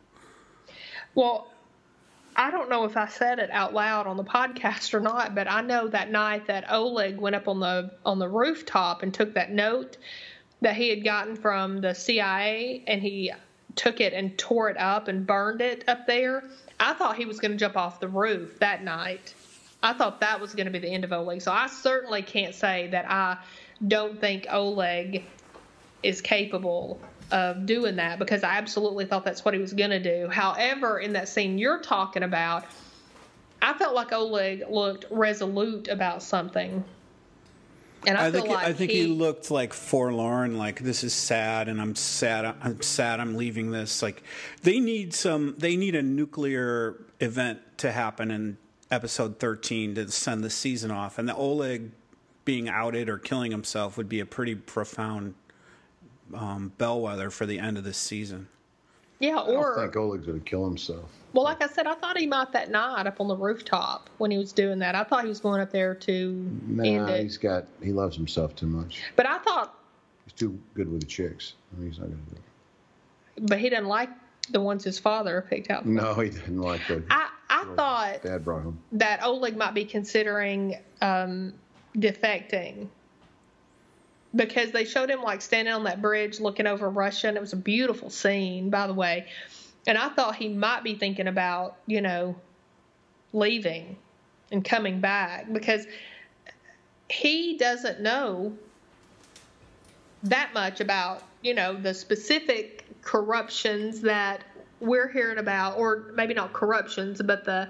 Well, 1.15 1.49
I 2.35 2.51
don't 2.51 2.69
know 2.69 2.85
if 2.85 2.95
I 2.95 3.07
said 3.07 3.39
it 3.39 3.49
out 3.51 3.73
loud 3.73 4.07
on 4.07 4.15
the 4.15 4.23
podcast 4.23 4.93
or 4.93 4.99
not, 4.99 5.35
but 5.35 5.49
I 5.49 5.61
know 5.61 5.87
that 5.89 6.09
night 6.09 6.47
that 6.47 6.71
Oleg 6.71 7.17
went 7.17 7.35
up 7.35 7.47
on 7.47 7.59
the 7.59 7.91
on 8.05 8.19
the 8.19 8.29
rooftop 8.29 9.03
and 9.03 9.13
took 9.13 9.33
that 9.33 9.51
note 9.51 9.97
that 10.61 10.75
he 10.75 10.89
had 10.89 11.03
gotten 11.03 11.35
from 11.35 11.81
the 11.81 11.93
CIA 11.93 12.83
and 12.87 13.01
he 13.01 13.31
took 13.75 13.99
it 13.99 14.13
and 14.13 14.37
tore 14.37 14.69
it 14.69 14.77
up 14.77 15.07
and 15.07 15.25
burned 15.25 15.61
it 15.61 15.83
up 15.87 16.05
there. 16.07 16.43
I 16.79 16.93
thought 16.93 17.17
he 17.17 17.25
was 17.25 17.39
going 17.39 17.51
to 17.51 17.57
jump 17.57 17.75
off 17.75 17.99
the 17.99 18.07
roof 18.07 18.59
that 18.59 18.83
night. 18.83 19.33
I 19.81 19.93
thought 19.93 20.19
that 20.21 20.39
was 20.39 20.53
going 20.53 20.65
to 20.65 20.71
be 20.71 20.79
the 20.79 20.89
end 20.89 21.03
of 21.03 21.13
Oleg. 21.13 21.41
So 21.41 21.51
I 21.51 21.67
certainly 21.67 22.21
can't 22.21 22.53
say 22.53 22.87
that 22.91 23.09
I 23.09 23.37
don't 23.87 24.19
think 24.19 24.47
Oleg 24.49 25.23
is 26.03 26.21
capable 26.21 26.99
of 27.31 27.65
doing 27.65 27.97
that 27.97 28.19
because 28.19 28.43
I 28.43 28.57
absolutely 28.57 29.05
thought 29.05 29.23
that's 29.23 29.45
what 29.45 29.53
he 29.53 29.59
was 29.59 29.73
going 29.73 29.91
to 29.91 29.99
do. 29.99 30.27
However, 30.29 30.99
in 30.99 31.13
that 31.13 31.29
scene 31.29 31.57
you're 31.57 31.79
talking 31.79 32.23
about, 32.23 32.65
I 33.61 33.73
felt 33.73 33.93
like 33.93 34.11
Oleg 34.13 34.63
looked 34.69 35.05
resolute 35.09 35.87
about 35.87 36.23
something. 36.23 36.83
And 38.07 38.17
I, 38.17 38.27
I 38.27 38.31
think 38.31 38.47
like 38.47 38.65
I 38.65 38.73
think 38.73 38.91
he, 38.91 39.01
he, 39.01 39.07
looked 39.07 39.51
like 39.51 39.73
forlorn, 39.73 40.57
like 40.57 40.79
this 40.79 41.03
is 41.03 41.13
sad, 41.13 41.67
and 41.67 41.81
I'm 41.81 41.95
sad. 41.95 42.45
I'm 42.45 42.81
sad. 42.81 43.19
I'm 43.19 43.35
leaving 43.35 43.71
this. 43.71 44.01
Like 44.01 44.23
they 44.61 44.79
need 44.79 45.13
some. 45.13 45.55
They 45.57 45.75
need 45.75 45.95
a 45.95 46.01
nuclear 46.01 46.95
event 47.19 47.59
to 47.79 47.91
happen 47.91 48.31
in 48.31 48.57
episode 48.89 49.39
13 49.39 49.95
to 49.95 50.09
send 50.09 50.45
the 50.45 50.49
season 50.49 50.91
off, 50.91 51.19
and 51.19 51.27
the 51.27 51.35
Oleg 51.35 51.91
being 52.45 52.69
outed 52.69 53.09
or 53.09 53.17
killing 53.17 53.51
himself 53.51 53.97
would 53.97 54.07
be 54.07 54.21
a 54.21 54.25
pretty 54.25 54.55
profound 54.55 55.33
um, 56.33 56.71
bellwether 56.77 57.29
for 57.29 57.45
the 57.45 57.59
end 57.59 57.77
of 57.77 57.83
this 57.83 57.97
season. 57.97 58.47
Yeah, 59.19 59.39
or 59.39 59.77
I 59.77 59.83
think 59.83 59.97
Oleg's 59.97 60.25
going 60.25 60.39
to 60.39 60.45
kill 60.49 60.65
himself. 60.65 61.09
Well, 61.33 61.43
like 61.43 61.61
I 61.61 61.67
said, 61.67 61.85
I 61.87 61.93
thought 61.95 62.17
he 62.17 62.25
might 62.25 62.53
that 62.53 62.71
night 62.71 63.05
up 63.05 63.19
on 63.19 63.27
the 63.27 63.35
rooftop 63.35 64.09
when 64.17 64.31
he 64.31 64.37
was 64.37 64.53
doing 64.53 64.79
that. 64.79 64.95
I 64.95 65.03
thought 65.03 65.23
he 65.23 65.29
was 65.29 65.41
going 65.41 65.61
up 65.61 65.71
there 65.71 65.93
to 65.93 66.31
nah, 66.65 66.83
end 66.83 67.09
it. 67.09 67.23
he's 67.23 67.37
got 67.37 67.65
he 67.83 67.91
loves 67.91 68.15
himself 68.15 68.55
too 68.55 68.67
much. 68.67 69.01
But 69.15 69.27
I 69.27 69.37
thought 69.39 69.77
he's 70.25 70.33
too 70.33 70.57
good 70.73 70.89
with 70.89 71.01
the 71.01 71.07
chicks. 71.07 71.53
I 71.73 71.79
mean, 71.79 71.91
he's 71.91 71.99
not 71.99 72.07
going 72.07 72.23
to 72.25 72.31
do 72.31 72.37
it. 72.37 73.47
But 73.47 73.59
he 73.59 73.69
didn't 73.69 73.87
like 73.87 74.09
the 74.51 74.61
ones 74.61 74.83
his 74.83 74.97
father 74.97 75.45
picked 75.47 75.69
out. 75.69 75.85
No, 75.85 76.13
he 76.15 76.29
didn't 76.29 76.61
like 76.61 76.87
the. 76.87 77.03
I 77.09 77.29
I 77.49 77.65
thought 77.75 78.23
Dad 78.23 78.45
brought 78.45 78.63
him 78.63 78.79
that 78.93 79.21
Oleg 79.23 79.57
might 79.57 79.73
be 79.73 79.83
considering 79.83 80.77
um, 81.01 81.53
defecting 81.97 82.87
because 84.35 84.71
they 84.71 84.85
showed 84.85 85.09
him 85.09 85.21
like 85.21 85.41
standing 85.41 85.73
on 85.73 85.83
that 85.85 86.01
bridge 86.01 86.39
looking 86.39 86.67
over 86.67 86.89
Russia, 86.89 87.27
and 87.27 87.37
it 87.37 87.41
was 87.41 87.53
a 87.53 87.57
beautiful 87.57 88.09
scene, 88.09 88.69
by 88.69 88.87
the 88.87 88.93
way. 88.93 89.27
And 89.87 89.97
I 89.97 90.09
thought 90.09 90.35
he 90.35 90.49
might 90.49 90.83
be 90.83 90.95
thinking 90.95 91.27
about, 91.27 91.77
you 91.87 92.01
know, 92.01 92.35
leaving 93.33 93.97
and 94.51 94.63
coming 94.63 94.99
back 94.99 95.51
because 95.51 95.85
he 97.09 97.57
doesn't 97.57 98.01
know 98.01 98.55
that 100.23 100.53
much 100.53 100.79
about, 100.79 101.23
you 101.41 101.53
know, 101.53 101.73
the 101.73 101.93
specific 101.93 102.85
corruptions 103.01 104.01
that 104.01 104.43
we're 104.79 105.07
hearing 105.07 105.37
about, 105.37 105.77
or 105.77 106.11
maybe 106.15 106.33
not 106.33 106.53
corruptions, 106.53 107.21
but 107.21 107.45
the 107.45 107.69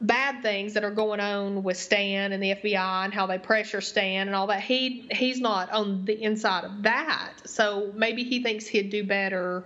bad 0.00 0.42
things 0.42 0.74
that 0.74 0.84
are 0.84 0.90
going 0.90 1.20
on 1.20 1.62
with 1.62 1.76
Stan 1.76 2.32
and 2.32 2.42
the 2.42 2.54
FBI 2.54 3.04
and 3.04 3.12
how 3.12 3.26
they 3.26 3.38
pressure 3.38 3.80
Stan 3.80 4.26
and 4.26 4.34
all 4.34 4.46
that. 4.46 4.62
He 4.62 5.06
he's 5.10 5.40
not 5.40 5.70
on 5.70 6.04
the 6.04 6.22
inside 6.22 6.64
of 6.64 6.82
that, 6.82 7.34
so 7.44 7.92
maybe 7.94 8.24
he 8.24 8.42
thinks 8.42 8.66
he'd 8.66 8.90
do 8.90 9.04
better 9.04 9.64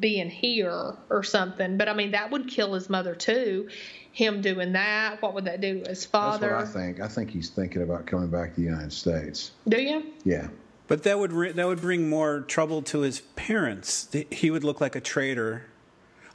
being 0.00 0.28
here 0.28 0.96
or 1.10 1.22
something. 1.22 1.76
But 1.76 1.88
I 1.88 1.94
mean, 1.94 2.10
that 2.10 2.30
would 2.30 2.48
kill 2.48 2.74
his 2.74 2.90
mother 2.90 3.14
too. 3.14 3.68
Him 4.12 4.40
doing 4.40 4.72
that, 4.72 5.20
what 5.20 5.34
would 5.34 5.44
that 5.44 5.60
do 5.60 5.82
to 5.82 5.90
his 5.90 6.06
father? 6.06 6.48
That's 6.48 6.74
what 6.74 6.82
I 6.82 6.86
think. 6.86 7.00
I 7.00 7.08
think 7.08 7.30
he's 7.30 7.50
thinking 7.50 7.82
about 7.82 8.06
coming 8.06 8.28
back 8.28 8.54
to 8.54 8.60
the 8.60 8.66
United 8.66 8.92
States. 8.92 9.52
Do 9.68 9.80
you? 9.80 10.12
Yeah. 10.24 10.48
But 10.88 11.02
that 11.02 11.18
would 11.18 11.32
re- 11.32 11.52
that 11.52 11.66
would 11.66 11.80
bring 11.80 12.08
more 12.08 12.40
trouble 12.40 12.82
to 12.82 13.00
his 13.00 13.20
parents. 13.20 14.14
He 14.30 14.50
would 14.50 14.64
look 14.64 14.80
like 14.80 14.96
a 14.96 15.00
traitor. 15.00 15.66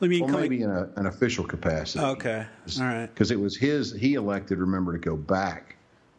I 0.01 0.07
mean, 0.07 0.25
well, 0.25 0.39
maybe 0.39 0.61
in 0.61 0.69
a, 0.69 0.89
an 0.95 1.05
official 1.05 1.45
capacity. 1.45 2.03
Okay, 2.03 2.45
all 2.79 2.85
right. 2.85 3.07
Because 3.07 3.31
it 3.31 3.39
was 3.39 3.55
his. 3.55 3.91
He 3.93 4.15
elected. 4.15 4.57
Remember 4.57 4.93
to 4.93 4.99
go 4.99 5.15
back 5.15 5.75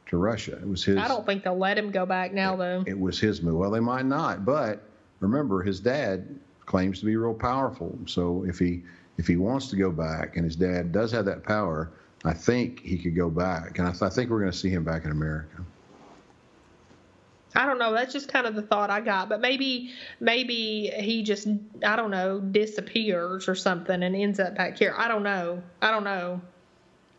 to 0.06 0.16
Russia. 0.16 0.52
It 0.52 0.68
was 0.68 0.84
his. 0.84 0.98
I 0.98 1.08
don't 1.08 1.26
think 1.26 1.42
they'll 1.42 1.58
let 1.58 1.76
him 1.76 1.90
go 1.90 2.06
back 2.06 2.32
now, 2.32 2.54
it, 2.54 2.58
though. 2.58 2.84
It 2.86 2.98
was 2.98 3.18
his 3.18 3.42
move. 3.42 3.56
Well, 3.56 3.70
they 3.70 3.80
might 3.80 4.06
not, 4.06 4.44
but 4.44 4.82
remember, 5.20 5.62
his 5.62 5.80
dad 5.80 6.38
claims 6.66 7.00
to 7.00 7.06
be 7.06 7.16
real 7.16 7.34
powerful. 7.34 7.98
So 8.06 8.44
if 8.46 8.58
he 8.58 8.82
if 9.18 9.26
he 9.26 9.36
wants 9.36 9.68
to 9.68 9.76
go 9.76 9.90
back, 9.90 10.36
and 10.36 10.44
his 10.44 10.56
dad 10.56 10.92
does 10.92 11.10
have 11.12 11.24
that 11.24 11.42
power, 11.42 11.90
I 12.24 12.32
think 12.32 12.80
he 12.80 12.96
could 12.98 13.16
go 13.16 13.28
back, 13.30 13.78
and 13.78 13.88
I, 13.88 13.90
th- 13.90 14.02
I 14.02 14.08
think 14.10 14.30
we're 14.30 14.40
going 14.40 14.52
to 14.52 14.56
see 14.56 14.70
him 14.70 14.84
back 14.84 15.04
in 15.04 15.10
America. 15.10 15.64
I 17.54 17.66
don't 17.66 17.78
know. 17.78 17.92
That's 17.92 18.12
just 18.12 18.28
kind 18.28 18.46
of 18.46 18.54
the 18.54 18.62
thought 18.62 18.90
I 18.90 19.00
got. 19.00 19.28
But 19.28 19.40
maybe 19.40 19.92
maybe 20.20 20.90
he 20.94 21.22
just 21.22 21.48
I 21.84 21.96
don't 21.96 22.10
know 22.10 22.40
disappears 22.40 23.48
or 23.48 23.54
something 23.54 24.02
and 24.02 24.16
ends 24.16 24.40
up 24.40 24.54
back 24.54 24.78
here. 24.78 24.94
I 24.96 25.08
don't 25.08 25.22
know. 25.22 25.62
I 25.80 25.90
don't 25.90 26.04
know. 26.04 26.40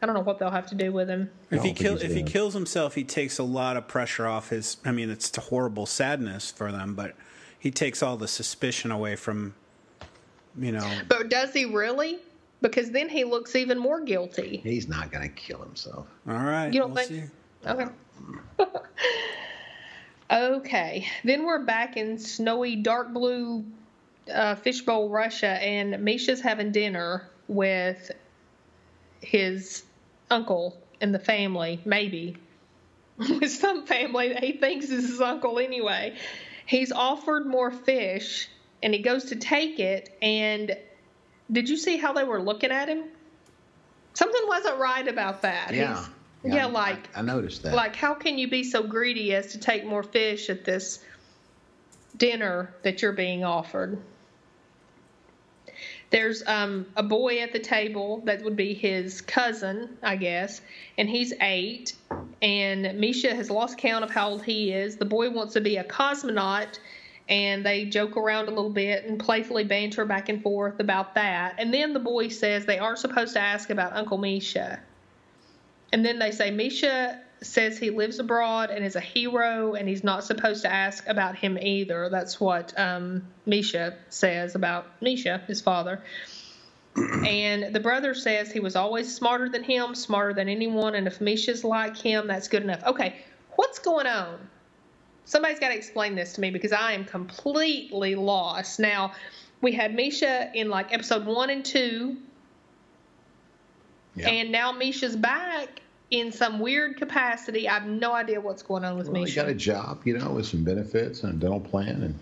I 0.02 0.06
don't 0.06 0.16
know 0.16 0.22
what 0.22 0.38
they'll 0.38 0.52
have 0.52 0.68
to 0.68 0.76
do 0.76 0.92
with 0.92 1.08
him. 1.08 1.32
If 1.50 1.64
he 1.64 1.72
kill, 1.72 1.96
if 1.96 2.14
he 2.14 2.24
kills 2.24 2.54
himself, 2.54 2.94
he 2.94 3.06
takes 3.06 3.40
a 3.40 3.44
lot 3.44 3.78
of 3.78 3.88
pressure 3.88 4.28
off 4.28 4.50
his. 4.50 4.78
I 4.84 4.92
mean, 4.92 5.10
it's 5.10 5.36
a 5.38 5.42
horrible 5.42 5.86
sadness 5.86 6.52
for 6.52 6.74
them, 6.74 6.94
but 6.94 7.16
he 7.58 7.72
takes 7.72 8.04
all 8.04 8.18
the 8.18 8.28
suspicion 8.28 8.92
away 8.92 9.16
from, 9.16 9.56
you 10.60 10.74
know. 10.74 10.92
But 11.08 11.30
does 11.30 11.54
he 11.54 11.64
really? 11.64 12.20
Because 12.62 12.92
then 12.92 13.08
he 13.08 13.24
looks 13.24 13.56
even 13.56 13.80
more 13.80 14.02
guilty. 14.02 14.58
He's 14.58 14.90
not 14.90 15.10
going 15.10 15.24
to 15.24 15.34
kill 15.34 15.60
himself. 15.60 16.08
All 16.28 16.34
right. 16.34 16.74
You 16.74 16.82
don't 16.82 16.94
we'll 16.94 17.06
think? 17.06 17.30
See. 17.64 17.70
Okay. 17.70 17.86
okay. 20.34 21.08
Then 21.24 21.46
we're 21.46 21.64
back 21.64 21.98
in 21.98 22.18
snowy, 22.18 22.76
dark 22.78 23.14
blue 23.14 23.66
uh, 24.32 24.56
fishbowl, 24.56 25.10
Russia, 25.10 25.48
and 25.48 26.04
Misha's 26.04 26.42
having 26.42 26.72
dinner 26.72 27.30
with 27.48 28.12
his 29.22 29.84
uncle 30.30 30.78
and 31.02 31.14
the 31.14 31.20
family, 31.20 31.82
maybe. 31.86 32.38
With 33.18 33.52
some 33.52 33.86
family 33.86 34.30
that 34.30 34.44
he 34.44 34.54
thinks 34.54 34.90
is 34.90 35.08
his 35.08 35.22
uncle 35.22 35.60
anyway. 35.60 36.16
He's 36.66 36.92
offered 36.92 37.46
more 37.46 37.70
fish 37.70 38.50
and 38.82 38.92
he 38.92 39.02
goes 39.02 39.26
to 39.26 39.36
take 39.36 39.80
it. 39.80 40.18
And 40.20 40.76
did 41.52 41.70
you 41.70 41.78
see 41.78 41.98
how 41.98 42.14
they 42.14 42.24
were 42.24 42.42
looking 42.42 42.72
at 42.72 42.90
him? 42.90 43.04
Something 44.14 44.42
wasn't 44.48 44.80
right 44.80 45.08
about 45.08 45.44
that. 45.44 45.76
Yeah. 45.76 46.04
Yeah, 46.44 46.56
yeah, 46.56 46.66
like 46.66 47.10
I, 47.16 47.20
I 47.20 47.22
noticed 47.22 47.64
that. 47.64 47.74
Like, 47.74 47.96
how 47.96 48.14
can 48.14 48.38
you 48.38 48.50
be 48.50 48.64
so 48.64 48.84
greedy 48.84 49.34
as 49.34 49.54
to 49.54 49.60
take 49.60 49.86
more 49.86 50.04
fish 50.04 50.50
at 50.50 50.66
this 50.66 51.00
dinner 52.18 52.74
that 52.84 53.02
you're 53.02 53.14
being 53.14 53.44
offered? 53.44 54.02
There's 56.10 56.44
um, 56.46 56.86
a 56.96 57.02
boy 57.02 57.40
at 57.40 57.54
the 57.54 57.60
table 57.60 58.22
that 58.26 58.44
would 58.44 58.56
be 58.56 58.76
his 58.76 59.22
cousin, 59.22 59.98
I 60.04 60.16
guess, 60.16 60.62
and 60.96 61.10
he's 61.10 61.34
eight. 61.42 61.96
And 62.40 63.00
Misha 63.00 63.34
has 63.34 63.50
lost 63.50 63.80
count 63.80 64.04
of 64.04 64.12
how 64.12 64.30
old 64.30 64.44
he 64.44 64.72
is. 64.72 64.98
The 64.98 65.06
boy 65.06 65.32
wants 65.32 65.54
to 65.54 65.62
be 65.62 65.78
a 65.78 65.84
cosmonaut, 65.84 66.78
and 67.28 67.66
they 67.66 67.86
joke 67.86 68.16
around 68.16 68.48
a 68.48 68.52
little 68.52 68.70
bit 68.70 69.06
and 69.06 69.20
playfully 69.20 69.64
banter 69.64 70.06
back 70.06 70.30
and 70.30 70.44
forth 70.44 70.80
about 70.80 71.16
that. 71.16 71.56
And 71.58 71.74
then 71.74 71.94
the 71.94 72.00
boy 72.00 72.28
says 72.28 72.66
they 72.68 72.78
aren't 72.78 73.00
supposed 73.00 73.34
to 73.34 73.40
ask 73.40 73.72
about 73.72 73.96
Uncle 73.96 74.20
Misha. 74.20 74.82
And 75.94 76.04
then 76.04 76.18
they 76.18 76.32
say 76.32 76.50
Misha 76.50 77.22
says 77.42 77.78
he 77.78 77.92
lives 77.92 78.18
abroad 78.18 78.72
and 78.72 78.84
is 78.84 78.96
a 78.96 79.00
hero, 79.00 79.76
and 79.76 79.88
he's 79.88 80.04
not 80.04 80.24
supposed 80.24 80.64
to 80.64 80.74
ask 80.74 81.08
about 81.08 81.36
him 81.36 81.56
either. 81.62 82.10
That's 82.10 82.40
what 82.40 82.74
um, 82.80 83.28
Misha 83.46 83.96
says 84.10 84.56
about 84.56 84.88
Misha, 85.02 85.44
his 85.48 85.62
father. 85.62 86.02
and 86.96 87.74
the 87.74 87.80
brother 87.80 88.16
says 88.16 88.52
he 88.52 88.60
was 88.60 88.76
always 88.76 89.14
smarter 89.14 89.50
than 89.50 89.64
him, 89.64 89.94
smarter 89.94 90.34
than 90.34 90.50
anyone, 90.50 90.96
and 90.96 91.06
if 91.06 91.22
Misha's 91.22 91.64
like 91.64 91.96
him, 91.96 92.26
that's 92.26 92.48
good 92.48 92.64
enough. 92.64 92.84
Okay, 92.86 93.24
what's 93.56 93.78
going 93.78 94.08
on? 94.08 94.40
Somebody's 95.26 95.60
got 95.60 95.70
to 95.70 95.76
explain 95.76 96.16
this 96.16 96.34
to 96.34 96.42
me 96.42 96.50
because 96.50 96.72
I 96.72 96.94
am 96.94 97.06
completely 97.06 98.16
lost. 98.16 98.80
Now, 98.80 99.14
we 99.62 99.72
had 99.72 99.94
Misha 99.94 100.52
in 100.56 100.70
like 100.70 100.92
episode 100.92 101.26
one 101.26 101.52
and 101.52 101.64
two, 101.64 102.18
yeah. 104.16 104.30
and 104.30 104.52
now 104.52 104.72
Misha's 104.72 105.16
back 105.16 105.82
in 106.12 106.32
some 106.32 106.60
weird 106.60 106.98
capacity. 106.98 107.68
I 107.68 107.74
have 107.74 107.86
no 107.86 108.14
idea 108.14 108.40
what's 108.40 108.62
going 108.62 108.86
on 108.86 108.98
with 108.98 109.08
well, 109.08 109.22
Misha. 109.22 109.42
He 109.42 109.46
got 109.48 109.50
a 109.50 109.56
job, 109.56 110.02
you 110.06 110.18
know, 110.18 110.32
with 110.32 110.46
some 110.46 110.64
benefits 110.64 111.24
and 111.24 111.34
a 111.34 111.38
dental 111.38 111.60
plan, 111.60 112.16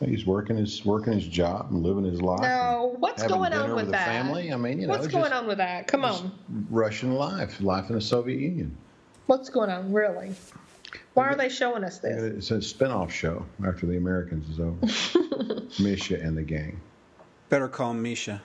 and 0.00 0.10
he's 0.10 0.26
working 0.26 0.56
his 0.56 0.84
working 0.84 1.12
his 1.12 1.26
job 1.26 1.70
and 1.70 1.82
living 1.82 2.04
his 2.04 2.22
life. 2.22 2.40
No, 2.40 2.96
what's 2.98 3.22
going 3.22 3.52
on 3.52 3.74
with, 3.74 3.84
with 3.84 3.90
that? 3.92 4.06
Family. 4.06 4.52
I 4.52 4.56
mean, 4.56 4.80
you 4.80 4.86
know, 4.86 4.94
what's 4.94 5.08
going 5.08 5.32
on 5.32 5.46
with 5.46 5.58
that? 5.58 5.86
Come 5.86 6.04
on. 6.04 6.32
Russian 6.70 7.14
life, 7.14 7.60
life 7.60 7.88
in 7.90 7.96
the 7.96 8.00
Soviet 8.00 8.40
Union. 8.40 8.76
What's 9.26 9.48
going 9.48 9.70
on, 9.70 9.92
really? 9.92 10.34
Why 11.14 11.28
are 11.28 11.36
they 11.36 11.48
showing 11.48 11.84
us 11.84 11.98
this? 11.98 12.22
It's 12.22 12.50
a 12.50 12.60
spin-off 12.60 13.12
show 13.12 13.44
after 13.66 13.86
the 13.86 13.96
Americans 13.96 14.48
is 14.48 14.60
over. 14.60 15.60
Misha 15.82 16.20
and 16.20 16.36
the 16.36 16.42
gang. 16.42 16.80
Better 17.48 17.68
call 17.68 17.94
Misha. 17.94 18.42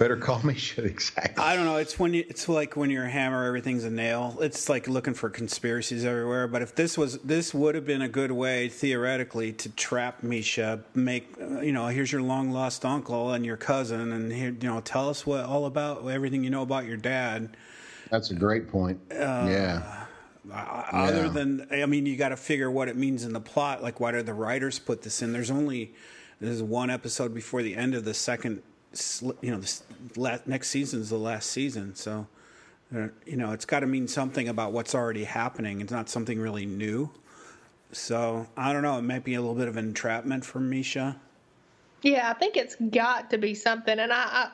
Better 0.00 0.16
call 0.16 0.40
me 0.42 0.54
shit. 0.56 0.86
Exactly. 0.86 1.44
I 1.44 1.54
don't 1.54 1.66
know. 1.66 1.76
It's 1.76 1.98
when 1.98 2.14
you, 2.14 2.24
it's 2.26 2.48
like 2.48 2.74
when 2.74 2.88
you're 2.88 3.04
a 3.04 3.10
hammer, 3.10 3.44
everything's 3.44 3.84
a 3.84 3.90
nail. 3.90 4.38
It's 4.40 4.66
like 4.70 4.88
looking 4.88 5.12
for 5.12 5.28
conspiracies 5.28 6.06
everywhere. 6.06 6.48
But 6.48 6.62
if 6.62 6.74
this 6.74 6.96
was 6.96 7.18
this 7.18 7.52
would 7.52 7.74
have 7.74 7.84
been 7.84 8.00
a 8.00 8.08
good 8.08 8.32
way 8.32 8.70
theoretically 8.70 9.52
to 9.52 9.68
trap 9.68 10.22
Misha. 10.22 10.80
Make 10.94 11.36
you 11.38 11.72
know, 11.72 11.88
here's 11.88 12.10
your 12.10 12.22
long 12.22 12.50
lost 12.50 12.86
uncle 12.86 13.32
and 13.32 13.44
your 13.44 13.58
cousin, 13.58 14.12
and 14.12 14.32
here 14.32 14.56
you 14.58 14.68
know, 14.68 14.80
tell 14.80 15.10
us 15.10 15.26
what 15.26 15.44
all 15.44 15.66
about 15.66 16.08
everything 16.08 16.44
you 16.44 16.50
know 16.50 16.62
about 16.62 16.86
your 16.86 16.96
dad. 16.96 17.54
That's 18.10 18.30
a 18.30 18.34
great 18.34 18.70
point. 18.70 18.98
Uh, 19.12 19.46
yeah. 19.50 20.06
Other 20.50 21.26
yeah. 21.26 21.28
than, 21.28 21.66
I 21.70 21.84
mean, 21.84 22.06
you 22.06 22.16
got 22.16 22.30
to 22.30 22.36
figure 22.38 22.70
what 22.70 22.88
it 22.88 22.96
means 22.96 23.24
in 23.24 23.34
the 23.34 23.40
plot. 23.40 23.82
Like, 23.82 24.00
why 24.00 24.12
did 24.12 24.24
the 24.24 24.32
writers 24.32 24.78
put 24.78 25.02
this 25.02 25.20
in? 25.20 25.34
There's 25.34 25.50
only 25.50 25.92
there's 26.40 26.62
one 26.62 26.88
episode 26.88 27.34
before 27.34 27.62
the 27.62 27.76
end 27.76 27.94
of 27.94 28.06
the 28.06 28.14
second 28.14 28.62
you 29.40 29.50
know, 29.50 29.62
last, 30.16 30.46
next 30.46 30.68
season's 30.68 31.10
the 31.10 31.18
last 31.18 31.50
season, 31.50 31.94
so 31.94 32.26
uh, 32.94 33.08
you 33.24 33.36
know 33.36 33.52
it's 33.52 33.64
got 33.64 33.80
to 33.80 33.86
mean 33.86 34.08
something 34.08 34.48
about 34.48 34.72
what's 34.72 34.94
already 34.94 35.24
happening. 35.24 35.80
It's 35.80 35.92
not 35.92 36.08
something 36.08 36.38
really 36.38 36.66
new. 36.66 37.10
So 37.92 38.46
I 38.56 38.72
don't 38.72 38.82
know. 38.82 38.98
It 38.98 39.02
might 39.02 39.24
be 39.24 39.34
a 39.34 39.40
little 39.40 39.56
bit 39.56 39.68
of 39.68 39.76
entrapment 39.76 40.44
for 40.44 40.60
Misha. 40.60 41.16
Yeah, 42.02 42.30
I 42.30 42.34
think 42.34 42.56
it's 42.56 42.76
got 42.76 43.30
to 43.30 43.38
be 43.38 43.54
something, 43.54 43.98
and 43.98 44.12
I, 44.12 44.24
I 44.24 44.50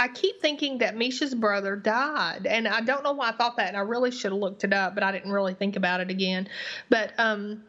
I 0.00 0.08
keep 0.08 0.40
thinking 0.40 0.78
that 0.78 0.96
Misha's 0.96 1.34
brother 1.34 1.76
died, 1.76 2.46
and 2.46 2.66
I 2.66 2.80
don't 2.80 3.04
know 3.04 3.12
why 3.12 3.28
I 3.28 3.32
thought 3.32 3.56
that, 3.58 3.68
and 3.68 3.76
I 3.76 3.80
really 3.80 4.10
should 4.10 4.32
have 4.32 4.40
looked 4.40 4.64
it 4.64 4.72
up, 4.72 4.94
but 4.94 5.04
I 5.04 5.12
didn't 5.12 5.30
really 5.30 5.54
think 5.54 5.76
about 5.76 6.00
it 6.00 6.10
again. 6.10 6.48
But 6.88 7.12
um, 7.18 7.64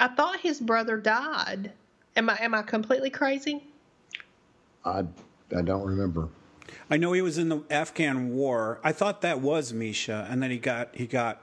I 0.00 0.08
thought 0.08 0.40
his 0.40 0.60
brother 0.60 0.96
died. 0.96 1.72
Am 2.16 2.30
I 2.30 2.38
am 2.40 2.54
I 2.54 2.62
completely 2.62 3.10
crazy? 3.10 3.62
I, 4.88 5.56
I 5.56 5.62
don't 5.62 5.84
remember. 5.84 6.28
I 6.90 6.96
know 6.96 7.12
he 7.12 7.22
was 7.22 7.38
in 7.38 7.48
the 7.48 7.62
Afghan 7.70 8.34
war. 8.34 8.80
I 8.82 8.92
thought 8.92 9.22
that 9.22 9.40
was 9.40 9.72
Misha, 9.72 10.26
and 10.30 10.42
then 10.42 10.50
he 10.50 10.58
got 10.58 10.94
he 10.94 11.06
got. 11.06 11.42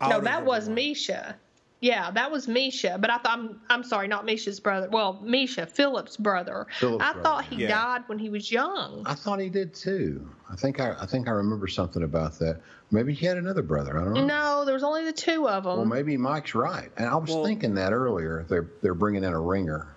no, 0.00 0.20
that 0.20 0.44
was 0.44 0.66
war. 0.66 0.74
Misha. 0.74 1.36
Yeah, 1.80 2.10
that 2.10 2.30
was 2.30 2.46
Misha. 2.46 2.98
But 3.00 3.10
I 3.10 3.18
thought 3.18 3.38
I'm 3.38 3.60
I'm 3.70 3.82
sorry, 3.82 4.08
not 4.08 4.26
Misha's 4.26 4.60
brother. 4.60 4.88
Well, 4.90 5.18
Misha, 5.22 5.66
Philip's 5.66 6.16
brother. 6.16 6.66
Philip's 6.78 7.02
I 7.02 7.12
brother. 7.12 7.22
thought 7.22 7.44
he 7.46 7.56
yeah. 7.56 7.68
died 7.68 8.02
when 8.06 8.18
he 8.18 8.28
was 8.28 8.52
young. 8.52 9.02
I 9.06 9.14
thought 9.14 9.40
he 9.40 9.48
did 9.48 9.74
too. 9.74 10.28
I 10.50 10.56
think 10.56 10.80
I 10.80 10.94
I 11.00 11.06
think 11.06 11.28
I 11.28 11.32
remember 11.32 11.66
something 11.68 12.02
about 12.02 12.38
that. 12.40 12.60
Maybe 12.90 13.14
he 13.14 13.24
had 13.24 13.38
another 13.38 13.62
brother. 13.62 13.98
I 13.98 14.04
don't 14.04 14.14
know. 14.14 14.26
No, 14.26 14.64
there 14.64 14.74
was 14.74 14.82
only 14.82 15.04
the 15.04 15.12
two 15.12 15.48
of 15.48 15.64
them. 15.64 15.76
Well, 15.76 15.86
maybe 15.86 16.16
Mike's 16.16 16.54
right. 16.54 16.90
And 16.96 17.08
I 17.08 17.16
was 17.16 17.30
well, 17.30 17.44
thinking 17.44 17.74
that 17.76 17.92
earlier. 17.92 18.44
They're 18.48 18.68
they're 18.82 18.94
bringing 18.94 19.24
in 19.24 19.32
a 19.32 19.40
ringer. 19.40 19.94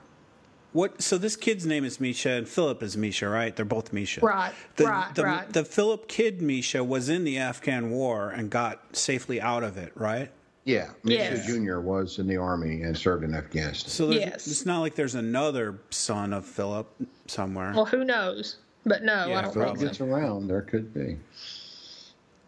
What? 0.74 1.02
So 1.02 1.18
this 1.18 1.36
kid's 1.36 1.66
name 1.66 1.86
is 1.86 2.00
Misha, 2.00 2.32
and 2.32 2.48
Philip 2.48 2.84
is 2.84 2.98
Misha, 2.98 3.30
right? 3.30 3.56
They're 3.56 3.66
both 3.66 3.94
Misha. 3.94 4.22
Right. 4.22 4.54
The, 4.76 4.86
right. 4.86 5.16
The, 5.16 5.24
right. 5.24 5.54
the 5.54 5.64
Philip 5.64 6.08
kid 6.08 6.42
Misha 6.42 6.84
was 6.84 7.10
in 7.10 7.24
the 7.24 7.38
Afghan 7.38 7.92
war 7.92 8.30
and 8.30 8.50
got 8.50 8.96
safely 8.96 9.40
out 9.40 9.64
of 9.64 9.78
it, 9.78 9.92
right? 9.96 10.32
Yeah, 10.66 10.90
Misha 11.04 11.36
yes. 11.36 11.46
Jr. 11.46 11.80
was 11.80 12.20
in 12.20 12.28
the 12.28 12.38
army 12.38 12.84
and 12.84 12.98
served 12.98 13.24
in 13.24 13.36
Afghanistan. 13.36 13.90
So 13.90 14.12
yes. 14.12 14.48
it's 14.48 14.66
not 14.66 14.80
like 14.80 14.96
there's 14.96 15.16
another 15.16 15.80
son 15.90 16.32
of 16.34 16.46
Philip 16.46 16.90
somewhere. 17.28 17.74
Well, 17.76 17.86
who 17.86 18.06
knows? 18.06 18.58
But 18.86 19.04
no, 19.04 19.28
yeah, 19.28 19.40
I 19.40 19.42
don't 19.44 19.54
Philip 19.54 19.78
think 19.78 19.90
gets 19.90 20.02
around. 20.02 20.48
There 20.48 20.62
could 20.62 20.94
be. 20.94 21.18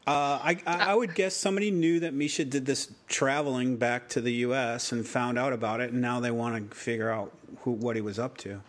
Uh, 0.07 0.40
I, 0.44 0.57
I, 0.68 0.94
would 0.94 1.15
guess 1.15 1.36
somebody 1.36 1.72
knew 1.72 2.02
that 2.02 2.14
Misha 2.14 2.45
did 2.45 2.68
this 2.68 2.91
traveling 3.07 3.77
back 3.77 4.07
to 4.10 4.22
the 4.22 4.32
U.S. 4.34 4.91
and 4.91 5.06
found 5.06 5.40
out 5.40 5.52
about 5.52 5.82
it, 5.82 5.94
and 5.94 6.02
now 6.02 6.19
they 6.19 6.30
want 6.30 6.69
to 6.69 6.77
figure 6.77 7.10
out 7.10 7.32
who, 7.61 7.72
what 7.72 7.95
he 7.95 8.03
was 8.03 8.19
up 8.19 8.38
to. 8.38 8.61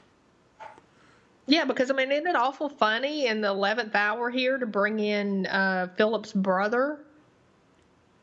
Yeah, 1.46 1.66
because 1.66 1.90
I 1.90 1.94
mean, 1.94 2.10
isn't 2.10 2.26
it 2.26 2.36
awful 2.36 2.70
funny 2.70 3.26
in 3.26 3.42
the 3.42 3.48
eleventh 3.48 3.94
hour 3.94 4.30
here 4.30 4.56
to 4.56 4.66
bring 4.66 4.98
in 4.98 5.46
uh, 5.46 5.88
Philip's 5.98 6.32
brother? 6.32 7.00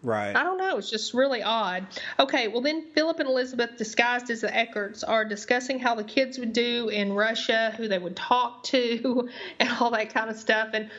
Right. 0.02 0.35
I 0.35 0.44
don't 0.44 0.57
know. 0.57 0.77
It's 0.77 0.90
just 0.90 1.14
really 1.14 1.41
odd. 1.44 1.88
Okay, 2.19 2.49
well 2.49 2.61
then 2.61 2.88
Philip 2.94 3.19
and 3.19 3.30
Elizabeth, 3.30 3.77
disguised 3.77 4.30
as 4.31 4.41
the 4.41 4.49
Eckerts, 4.49 5.03
are 5.07 5.23
discussing 5.23 5.80
how 5.80 5.95
the 5.95 6.03
kids 6.03 6.38
would 6.40 6.52
do 6.52 6.90
in 6.90 7.14
Russia, 7.14 7.73
who 7.77 7.88
they 7.88 7.99
would 7.99 8.15
talk 8.15 8.64
to, 8.64 9.30
and 9.60 9.69
all 9.80 9.91
that 9.91 10.14
kind 10.14 10.30
of 10.30 10.35
stuff. 10.35 10.69
And 10.73 10.90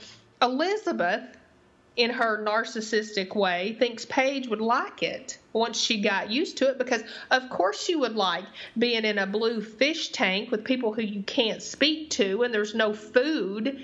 Elizabeth, 0.40 1.24
in 1.96 2.10
her 2.10 2.44
narcissistic 2.44 3.36
way, 3.36 3.76
thinks 3.78 4.04
Paige 4.04 4.48
would 4.48 4.60
like 4.60 5.02
it 5.02 5.38
once 5.52 5.78
she 5.78 6.00
got 6.00 6.30
used 6.30 6.58
to 6.58 6.68
it 6.68 6.78
because, 6.78 7.02
of 7.30 7.48
course, 7.50 7.80
she 7.80 7.94
would 7.94 8.16
like 8.16 8.44
being 8.76 9.04
in 9.04 9.18
a 9.18 9.26
blue 9.26 9.60
fish 9.60 10.10
tank 10.10 10.50
with 10.50 10.64
people 10.64 10.92
who 10.92 11.02
you 11.02 11.22
can't 11.22 11.62
speak 11.62 12.10
to 12.10 12.42
and 12.42 12.52
there's 12.52 12.74
no 12.74 12.92
food 12.92 13.80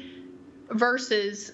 versus 0.70 1.52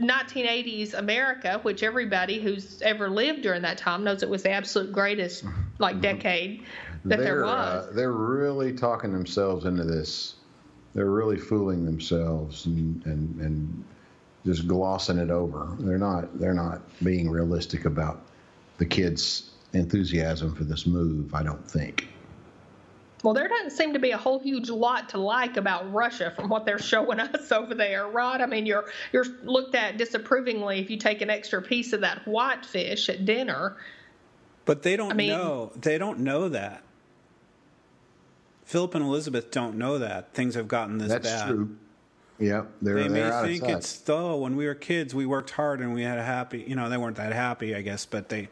1980s 0.00 0.94
America, 0.94 1.58
which 1.62 1.82
everybody 1.82 2.40
who's 2.40 2.80
ever 2.82 3.10
lived 3.10 3.42
during 3.42 3.62
that 3.62 3.78
time 3.78 4.04
knows 4.04 4.22
it 4.22 4.30
was 4.30 4.42
the 4.42 4.50
absolute 4.50 4.92
greatest 4.92 5.44
like 5.78 5.94
Mm-hmm. 5.94 6.02
decade 6.02 6.64
that 7.04 7.18
there 7.18 7.36
they're, 7.36 7.44
was. 7.44 7.86
Uh, 7.86 7.92
they're 7.94 8.12
really 8.12 8.72
talking 8.72 9.12
themselves 9.12 9.64
into 9.66 9.84
this. 9.84 10.36
They're 10.94 11.10
really 11.10 11.36
fooling 11.36 11.84
themselves 11.84 12.66
and, 12.66 13.04
and, 13.06 13.40
and 13.40 13.84
just 14.44 14.66
glossing 14.66 15.18
it 15.18 15.30
over. 15.30 15.74
They're 15.78 15.98
not 15.98 16.38
they're 16.38 16.54
not 16.54 16.80
being 17.02 17.28
realistic 17.30 17.84
about 17.84 18.20
the 18.78 18.86
kids' 18.86 19.50
enthusiasm 19.72 20.54
for 20.54 20.64
this 20.64 20.86
move. 20.86 21.34
I 21.34 21.42
don't 21.42 21.68
think. 21.68 22.08
Well, 23.22 23.34
there 23.34 23.48
doesn't 23.48 23.72
seem 23.72 23.92
to 23.92 23.98
be 23.98 24.12
a 24.12 24.16
whole 24.16 24.38
huge 24.38 24.70
lot 24.70 25.10
to 25.10 25.18
like 25.18 25.58
about 25.58 25.92
Russia 25.92 26.32
from 26.34 26.48
what 26.48 26.64
they're 26.64 26.78
showing 26.78 27.20
us 27.20 27.52
over 27.52 27.74
there, 27.74 28.08
right? 28.08 28.40
I 28.40 28.46
mean, 28.46 28.64
you're 28.64 28.86
you're 29.12 29.26
looked 29.42 29.74
at 29.74 29.98
disapprovingly 29.98 30.80
if 30.80 30.88
you 30.90 30.96
take 30.96 31.20
an 31.20 31.28
extra 31.28 31.60
piece 31.60 31.92
of 31.92 32.00
that 32.00 32.26
whitefish 32.26 33.08
at 33.10 33.24
dinner. 33.26 33.76
But 34.64 34.82
they 34.82 34.96
don't 34.96 35.12
I 35.12 35.14
mean- 35.14 35.30
know. 35.30 35.72
They 35.76 35.98
don't 35.98 36.20
know 36.20 36.48
that. 36.48 36.82
Philip 38.64 38.94
and 38.94 39.04
Elizabeth 39.04 39.50
don't 39.50 39.76
know 39.76 39.98
that 39.98 40.32
things 40.32 40.54
have 40.54 40.68
gotten 40.68 40.98
this 40.98 41.08
That's 41.08 41.28
bad. 41.28 41.48
true. 41.48 41.76
Yep, 42.40 42.70
they're 42.80 42.94
They 42.94 43.08
may 43.08 43.20
they're 43.20 43.42
think 43.42 43.64
it's 43.64 43.98
though 43.98 44.38
when 44.38 44.56
we 44.56 44.66
were 44.66 44.74
kids, 44.74 45.14
we 45.14 45.26
worked 45.26 45.50
hard 45.50 45.80
and 45.80 45.92
we 45.92 46.02
had 46.02 46.18
a 46.18 46.24
happy. 46.24 46.64
You 46.66 46.74
know, 46.74 46.88
they 46.88 46.96
weren't 46.96 47.16
that 47.16 47.34
happy, 47.34 47.74
I 47.74 47.82
guess, 47.82 48.06
but 48.06 48.30
they, 48.30 48.48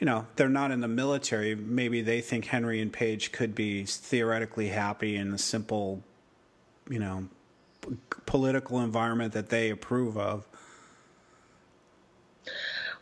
you 0.00 0.06
know, 0.06 0.26
they're 0.34 0.48
not 0.48 0.72
in 0.72 0.80
the 0.80 0.88
military. 0.88 1.54
Maybe 1.54 2.02
they 2.02 2.20
think 2.20 2.46
Henry 2.46 2.80
and 2.80 2.92
Paige 2.92 3.30
could 3.30 3.54
be 3.54 3.84
theoretically 3.84 4.68
happy 4.68 5.16
in 5.16 5.30
the 5.30 5.38
simple, 5.38 6.02
you 6.90 6.98
know, 6.98 7.28
p- 7.80 7.90
political 8.26 8.80
environment 8.80 9.32
that 9.34 9.50
they 9.50 9.70
approve 9.70 10.18
of. 10.18 10.48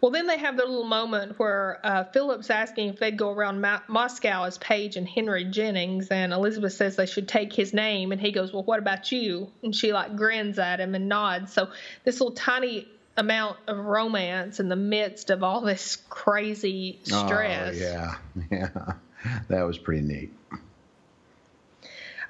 Well, 0.00 0.10
then 0.10 0.26
they 0.26 0.38
have 0.38 0.56
their 0.56 0.66
little 0.66 0.84
moment 0.84 1.38
where 1.38 1.78
uh, 1.84 2.04
Philip's 2.04 2.48
asking 2.48 2.88
if 2.88 2.98
they'd 2.98 3.18
go 3.18 3.30
around 3.30 3.60
Mo- 3.60 3.80
Moscow 3.86 4.44
as 4.44 4.56
Paige 4.58 4.96
and 4.96 5.06
Henry 5.06 5.44
Jennings, 5.44 6.08
and 6.08 6.32
Elizabeth 6.32 6.72
says 6.72 6.96
they 6.96 7.06
should 7.06 7.28
take 7.28 7.52
his 7.52 7.74
name, 7.74 8.12
and 8.12 8.20
he 8.20 8.32
goes, 8.32 8.52
"Well, 8.52 8.62
what 8.62 8.78
about 8.78 9.12
you?" 9.12 9.50
And 9.62 9.74
she 9.74 9.92
like 9.92 10.16
grins 10.16 10.58
at 10.58 10.80
him 10.80 10.94
and 10.94 11.08
nods. 11.08 11.52
So 11.52 11.68
this 12.04 12.20
little 12.20 12.34
tiny 12.34 12.88
amount 13.16 13.58
of 13.66 13.76
romance 13.78 14.60
in 14.60 14.68
the 14.68 14.76
midst 14.76 15.30
of 15.30 15.42
all 15.42 15.60
this 15.60 15.96
crazy 16.08 16.98
stress. 17.02 17.76
Oh, 17.76 17.78
yeah, 17.78 18.14
yeah, 18.50 18.94
that 19.48 19.62
was 19.62 19.78
pretty 19.78 20.02
neat. 20.02 20.32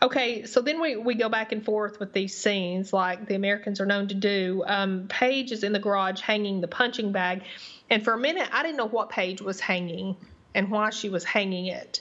Okay, 0.02 0.46
so 0.46 0.62
then 0.62 0.80
we, 0.80 0.96
we 0.96 1.14
go 1.14 1.28
back 1.28 1.52
and 1.52 1.62
forth 1.62 2.00
with 2.00 2.14
these 2.14 2.36
scenes 2.36 2.92
like 2.92 3.26
the 3.26 3.34
Americans 3.34 3.80
are 3.80 3.86
known 3.86 4.08
to 4.08 4.14
do. 4.14 4.64
Um, 4.66 5.06
Paige 5.08 5.52
is 5.52 5.62
in 5.62 5.72
the 5.72 5.78
garage 5.78 6.20
hanging 6.20 6.62
the 6.62 6.68
punching 6.68 7.12
bag, 7.12 7.42
and 7.90 8.02
for 8.02 8.14
a 8.14 8.18
minute 8.18 8.48
I 8.50 8.62
didn't 8.62 8.78
know 8.78 8.88
what 8.88 9.10
Paige 9.10 9.42
was 9.42 9.60
hanging 9.60 10.16
and 10.54 10.70
why 10.70 10.90
she 10.90 11.10
was 11.10 11.22
hanging 11.22 11.66
it, 11.66 12.00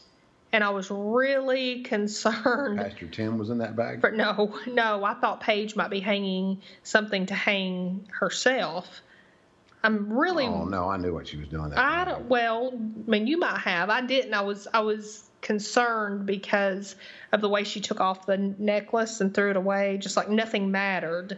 and 0.54 0.64
I 0.64 0.70
was 0.70 0.90
really 0.90 1.82
concerned. 1.84 2.80
Pastor 2.80 3.08
Tim 3.08 3.38
was 3.38 3.50
in 3.50 3.58
that 3.58 3.76
bag. 3.76 4.02
But 4.02 4.14
no, 4.14 4.58
no, 4.66 5.04
I 5.04 5.16
thought 5.16 5.42
Paige 5.42 5.76
might 5.76 5.90
be 5.90 6.00
hanging 6.00 6.62
something 6.84 7.26
to 7.26 7.36
hang 7.36 8.08
herself. 8.18 9.02
I'm 9.84 10.12
really 10.12 10.46
Oh 10.46 10.66
no, 10.66 10.90
I 10.90 10.98
knew 10.98 11.14
what 11.14 11.28
she 11.28 11.38
was 11.38 11.48
doing. 11.48 11.70
That 11.70 11.80
I 11.80 12.06
don't. 12.06 12.26
Well, 12.26 12.74
I 12.74 13.10
mean, 13.10 13.28
you 13.28 13.38
might 13.40 13.60
have. 13.60 13.90
I 13.90 14.02
didn't. 14.02 14.34
I 14.34 14.42
was. 14.42 14.68
I 14.74 14.82
was 14.82 15.29
concerned 15.42 16.26
because 16.26 16.96
of 17.32 17.42
the 17.42 17.50
way 17.50 17.64
she 17.64 17.80
took 17.80 18.00
off 18.00 18.26
the 18.26 18.38
necklace 18.38 19.22
and 19.22 19.34
threw 19.34 19.52
it 19.52 19.56
away, 19.56 19.98
just 19.98 20.18
like 20.18 20.30
nothing 20.30 20.72
mattered 20.72 21.38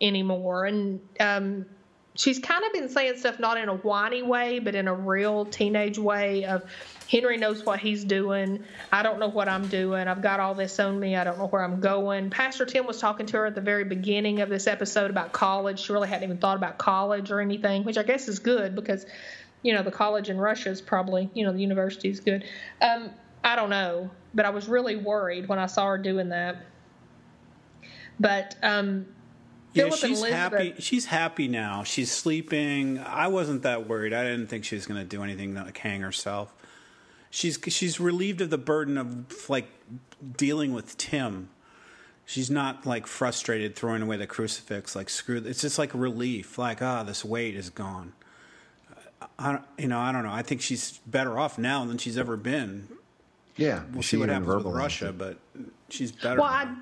anymore. 0.00 0.64
And 0.64 1.00
um, 1.20 1.66
she's 2.14 2.38
kind 2.38 2.64
of 2.64 2.72
been 2.72 2.88
saying 2.88 3.18
stuff 3.18 3.38
not 3.38 3.58
in 3.58 3.68
a 3.68 3.74
whiny 3.74 4.22
way, 4.22 4.58
but 4.58 4.74
in 4.74 4.88
a 4.88 4.94
real 4.94 5.44
teenage 5.44 5.98
way 5.98 6.44
of 6.44 6.64
Henry 7.10 7.36
knows 7.36 7.64
what 7.64 7.78
he's 7.78 8.04
doing. 8.04 8.64
I 8.90 9.02
don't 9.02 9.20
know 9.20 9.28
what 9.28 9.48
I'm 9.48 9.68
doing. 9.68 10.08
I've 10.08 10.22
got 10.22 10.40
all 10.40 10.54
this 10.54 10.78
on 10.80 10.98
me. 10.98 11.14
I 11.14 11.24
don't 11.24 11.38
know 11.38 11.46
where 11.46 11.62
I'm 11.62 11.80
going. 11.80 12.30
Pastor 12.30 12.66
Tim 12.66 12.86
was 12.86 12.98
talking 12.98 13.26
to 13.26 13.36
her 13.38 13.46
at 13.46 13.54
the 13.54 13.60
very 13.60 13.84
beginning 13.84 14.40
of 14.40 14.48
this 14.48 14.66
episode 14.66 15.10
about 15.10 15.32
college. 15.32 15.80
She 15.80 15.92
really 15.92 16.08
hadn't 16.08 16.24
even 16.24 16.38
thought 16.38 16.56
about 16.56 16.78
college 16.78 17.30
or 17.30 17.40
anything, 17.40 17.84
which 17.84 17.98
I 17.98 18.02
guess 18.02 18.28
is 18.28 18.40
good 18.40 18.74
because, 18.74 19.06
you 19.66 19.74
know, 19.74 19.82
the 19.82 19.90
college 19.90 20.30
in 20.30 20.38
Russia 20.38 20.70
is 20.70 20.80
probably, 20.80 21.28
you 21.34 21.44
know, 21.44 21.52
the 21.52 21.58
university 21.60 22.08
is 22.08 22.20
good. 22.20 22.44
Um, 22.80 23.10
I 23.42 23.56
don't 23.56 23.68
know, 23.68 24.08
but 24.32 24.46
I 24.46 24.50
was 24.50 24.68
really 24.68 24.94
worried 24.94 25.48
when 25.48 25.58
I 25.58 25.66
saw 25.66 25.86
her 25.88 25.98
doing 25.98 26.28
that. 26.28 26.64
But 28.20 28.54
um, 28.62 29.06
Yeah, 29.72 29.84
Philip 29.86 29.98
she's 29.98 30.18
Elizabeth- 30.20 30.32
happy. 30.32 30.74
She's 30.78 31.06
happy 31.06 31.48
now. 31.48 31.82
She's 31.82 32.12
sleeping. 32.12 33.00
I 33.00 33.26
wasn't 33.26 33.62
that 33.62 33.88
worried. 33.88 34.12
I 34.12 34.22
didn't 34.22 34.46
think 34.46 34.64
she 34.64 34.76
was 34.76 34.86
going 34.86 35.00
to 35.00 35.04
do 35.06 35.24
anything 35.24 35.54
like 35.54 35.76
hang 35.78 36.00
herself. 36.00 36.54
She's 37.30 37.58
she's 37.66 37.98
relieved 37.98 38.40
of 38.40 38.50
the 38.50 38.58
burden 38.58 38.96
of 38.96 39.48
like 39.50 39.66
dealing 40.36 40.72
with 40.72 40.96
Tim. 40.96 41.48
She's 42.24 42.50
not 42.50 42.86
like 42.86 43.08
frustrated 43.08 43.74
throwing 43.74 44.00
away 44.00 44.16
the 44.16 44.28
crucifix. 44.28 44.94
Like 44.94 45.10
screw. 45.10 45.42
It's 45.44 45.60
just 45.60 45.76
like 45.76 45.92
relief. 45.92 46.56
Like 46.56 46.80
ah, 46.80 47.02
this 47.02 47.24
weight 47.24 47.56
is 47.56 47.68
gone. 47.68 48.12
I 49.38 49.52
don't- 49.52 49.64
you 49.78 49.88
know 49.88 49.98
I 49.98 50.12
don't 50.12 50.24
know. 50.24 50.32
I 50.32 50.42
think 50.42 50.60
she's 50.60 50.98
better 51.06 51.38
off 51.38 51.58
now 51.58 51.84
than 51.84 51.98
she's 51.98 52.18
ever 52.18 52.36
been. 52.36 52.88
Yeah, 53.56 53.84
We'll 53.92 54.02
she 54.02 54.10
see 54.10 54.16
what 54.18 54.28
even 54.28 54.42
happens 54.44 54.64
with 54.64 54.74
Russia, 54.74 55.12
but 55.12 55.38
she's 55.88 56.12
better. 56.12 56.40
Well, 56.40 56.50
now. 56.50 56.76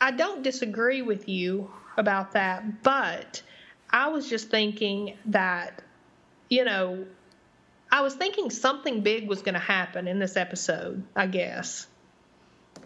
I, 0.00 0.08
I 0.08 0.10
don't 0.12 0.42
disagree 0.42 1.02
with 1.02 1.28
you 1.28 1.70
about 1.98 2.32
that, 2.32 2.82
but 2.82 3.42
I 3.90 4.08
was 4.08 4.28
just 4.28 4.48
thinking 4.48 5.18
that, 5.26 5.82
you 6.48 6.64
know, 6.64 7.04
I 7.92 8.00
was 8.00 8.14
thinking 8.14 8.48
something 8.48 9.02
big 9.02 9.28
was 9.28 9.42
going 9.42 9.54
to 9.54 9.60
happen 9.60 10.08
in 10.08 10.18
this 10.18 10.36
episode, 10.38 11.04
I 11.14 11.26
guess. 11.26 11.86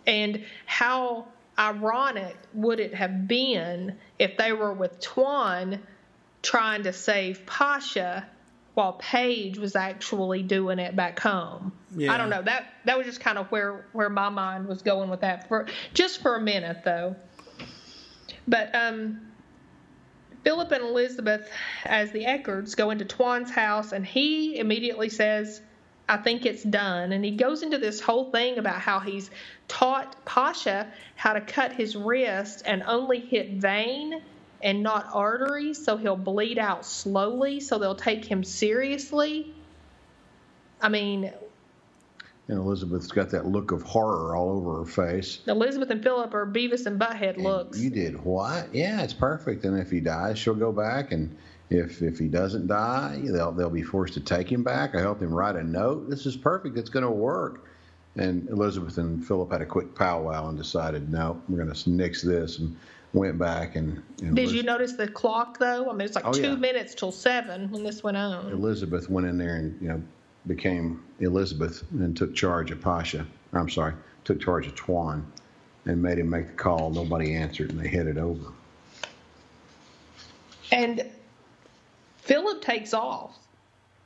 And 0.07 0.45
how 0.67 1.29
ironic 1.57 2.37
would 2.55 2.81
it 2.81 2.95
have 2.95 3.29
been 3.29 3.97
if 4.19 4.37
they 4.37 4.53
were 4.53 4.73
with 4.73 4.99
Tuan 5.01 5.81
trying 6.43 6.85
to 6.85 6.93
save 6.93 7.47
Pasha 7.47 8.27
while 8.75 8.93
Paige 8.93 9.59
was 9.59 9.75
actually 9.75 10.43
doing 10.43 10.79
it 10.79 10.95
back 10.95 11.19
home? 11.19 11.73
Yeah. 11.97 12.13
I 12.13 12.19
don't 12.19 12.31
know. 12.31 12.43
That 12.43 12.67
that 12.85 12.97
was 12.97 13.07
just 13.07 13.21
kind 13.21 13.39
of 13.39 13.51
where 13.51 13.87
where 13.93 14.09
my 14.09 14.29
mind 14.29 14.69
was 14.69 14.83
going 14.83 15.11
with 15.11 15.21
that 15.21 15.49
for 15.49 15.67
just 15.95 16.23
for 16.23 16.37
a 16.37 16.41
minute 16.41 16.79
though. 16.85 17.17
But 18.47 18.75
um 18.75 19.23
Philip 20.45 20.71
and 20.73 20.85
Elizabeth, 20.85 21.51
as 21.85 22.13
the 22.13 22.25
Eckerts, 22.25 22.77
go 22.77 22.91
into 22.91 23.05
Tuan's 23.05 23.51
house, 23.51 23.93
and 23.93 24.07
he 24.07 24.59
immediately 24.59 25.09
says, 25.09 25.61
I 26.09 26.17
think 26.17 26.47
it's 26.47 26.63
done. 26.63 27.13
And 27.13 27.25
he 27.25 27.33
goes 27.33 27.63
into 27.63 27.77
this 27.77 28.01
whole 28.01 28.31
thing 28.31 28.57
about 28.57 28.81
how 28.81 29.01
he's 29.01 29.31
taught 29.67 30.25
Pasha 30.25 30.91
how 31.17 31.35
to 31.35 31.41
cut 31.41 31.73
his 31.73 31.95
wrist 31.97 32.63
and 32.65 32.83
only 32.85 33.21
hit 33.21 33.55
vein 33.55 34.23
and 34.63 34.83
not 34.83 35.07
arteries, 35.13 35.85
so 35.85 35.97
he'll 35.97 36.17
bleed 36.17 36.59
out 36.59 36.85
slowly, 36.85 37.61
so 37.61 37.79
they'll 37.79 37.95
take 37.95 38.25
him 38.25 38.45
seriously. 38.45 39.55
I 40.81 40.89
mean, 40.89 41.33
And 42.49 42.59
Elizabeth's 42.59 43.09
got 43.09 43.31
that 43.31 43.47
look 43.47 43.73
of 43.73 43.83
horror 43.83 44.35
all 44.35 44.51
over 44.51 44.79
her 44.79 44.85
face. 44.87 45.41
Elizabeth 45.47 45.91
and 45.91 46.03
Philip 46.03 46.33
are 46.35 46.47
Beavis 46.47 46.87
and 46.87 46.99
Butthead 46.99 47.35
And 47.35 47.45
looks. 47.45 47.79
You 47.79 47.91
did 47.91 48.25
what? 48.25 48.75
Yeah, 48.75 49.03
it's 49.03 49.13
perfect. 49.13 49.65
And 49.65 49.79
if 49.79 49.91
he 49.91 50.01
dies, 50.01 50.39
she'll 50.39 50.55
go 50.55 50.73
back, 50.73 51.13
and 51.13 51.37
if 51.71 52.01
if 52.01 52.19
he 52.19 52.29
doesn't 52.29 52.67
die, 52.67 53.21
they'll 53.25 53.53
they'll 53.53 53.69
be 53.69 53.83
forced 53.83 54.15
to 54.15 54.21
take 54.21 54.51
him 54.51 54.63
back. 54.63 54.95
I 54.95 55.01
helped 55.01 55.23
him 55.23 55.35
write 55.35 55.57
a 55.57 55.63
note. 55.63 56.09
This 56.09 56.25
is 56.25 56.37
perfect. 56.37 56.79
It's 56.79 56.91
going 56.91 57.05
to 57.05 57.11
work. 57.11 57.67
And 58.17 58.49
Elizabeth 58.49 58.99
and 58.99 59.25
Philip 59.25 59.53
had 59.53 59.61
a 59.61 59.67
quick 59.67 59.95
powwow 59.95 60.49
and 60.49 60.59
decided, 60.59 61.13
no, 61.13 61.41
we're 61.49 61.63
going 61.63 61.73
to 61.73 61.91
nix 61.91 62.23
this, 62.23 62.59
and 62.59 62.77
went 63.13 63.39
back 63.39 63.77
and. 63.77 64.03
and 64.23 64.35
Did 64.37 64.51
you 64.53 64.63
notice 64.63 64.93
the 64.95 65.09
clock 65.09 65.59
though? 65.59 65.89
I 65.89 65.93
mean, 65.93 66.03
it's 66.03 66.15
like 66.15 66.27
Oh, 66.27 66.33
two 66.33 66.43
yeah. 66.51 66.55
minutes 66.57 66.95
till 66.95 67.13
seven 67.13 67.71
when 67.71 67.83
this 67.85 68.03
went 68.03 68.17
on. 68.17 68.51
Elizabeth 68.53 69.09
went 69.11 69.27
in 69.27 69.39
there 69.39 69.57
and 69.57 69.81
you 69.81 69.89
know 69.89 70.03
became 70.47 71.03
Elizabeth 71.21 71.83
and 71.93 72.17
took 72.17 72.35
charge 72.35 72.71
of 72.71 72.81
Pasha. 72.81 73.27
I'm 73.53 73.69
sorry, 73.69 73.95
took 74.25 74.41
charge 74.41 74.67
of 74.67 74.75
Tuan 74.75 75.31
and 75.87 76.03
made 76.03 76.19
him 76.19 76.29
make 76.31 76.47
the 76.49 76.55
call. 76.55 76.91
Nobody 76.91 77.35
answered, 77.35 77.71
and 77.71 77.81
they 77.81 77.89
headed 77.89 78.19
over. 78.19 78.53
And 80.71 81.03
Philip 82.19 82.61
takes 82.61 82.93
off. 82.93 83.37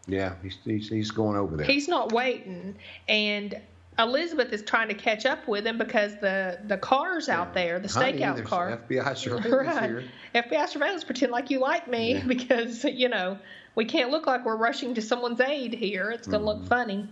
Yeah, 0.06 0.34
he's, 0.42 0.58
he's, 0.64 0.88
he's 0.88 1.10
going 1.10 1.36
over 1.36 1.56
there. 1.56 1.66
He's 1.66 1.88
not 1.88 2.12
waiting. 2.12 2.76
And 3.08 3.60
Elizabeth 3.98 4.52
is 4.52 4.62
trying 4.62 4.88
to 4.88 4.94
catch 4.94 5.26
up 5.26 5.46
with 5.46 5.66
him 5.66 5.76
because 5.76 6.16
the, 6.20 6.58
the 6.66 6.78
car's 6.78 7.28
out 7.28 7.52
there, 7.52 7.78
the 7.78 7.88
Honey, 7.88 8.18
stakeout 8.20 8.44
car. 8.44 8.80
FBI 8.88 9.16
surveillance 9.16 9.52
Right. 9.68 9.90
here. 9.90 10.04
FBI 10.34 10.68
surveillance, 10.68 11.04
pretend 11.04 11.30
like 11.30 11.50
you 11.50 11.60
like 11.60 11.88
me 11.88 12.14
Yeah. 12.14 12.24
because, 12.26 12.84
you 12.84 13.08
know, 13.10 13.38
we 13.74 13.84
can't 13.84 14.10
look 14.10 14.26
like 14.26 14.44
we're 14.46 14.56
rushing 14.56 14.94
to 14.94 15.02
someone's 15.02 15.40
aid 15.40 15.74
here. 15.74 16.10
It's 16.10 16.26
going 16.26 16.42
to 16.42 16.48
Mm-hmm. 16.50 16.60
look 16.60 16.68
funny. 16.68 17.08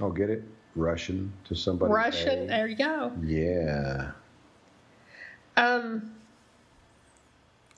Oh, 0.00 0.10
get 0.10 0.30
it? 0.30 0.42
Russian 0.74 1.32
to 1.44 1.54
somebody. 1.54 1.92
Russian, 1.92 2.46
there 2.48 2.66
you 2.66 2.76
go. 2.76 3.12
Yeah. 3.22 4.10
Um, 5.56 6.14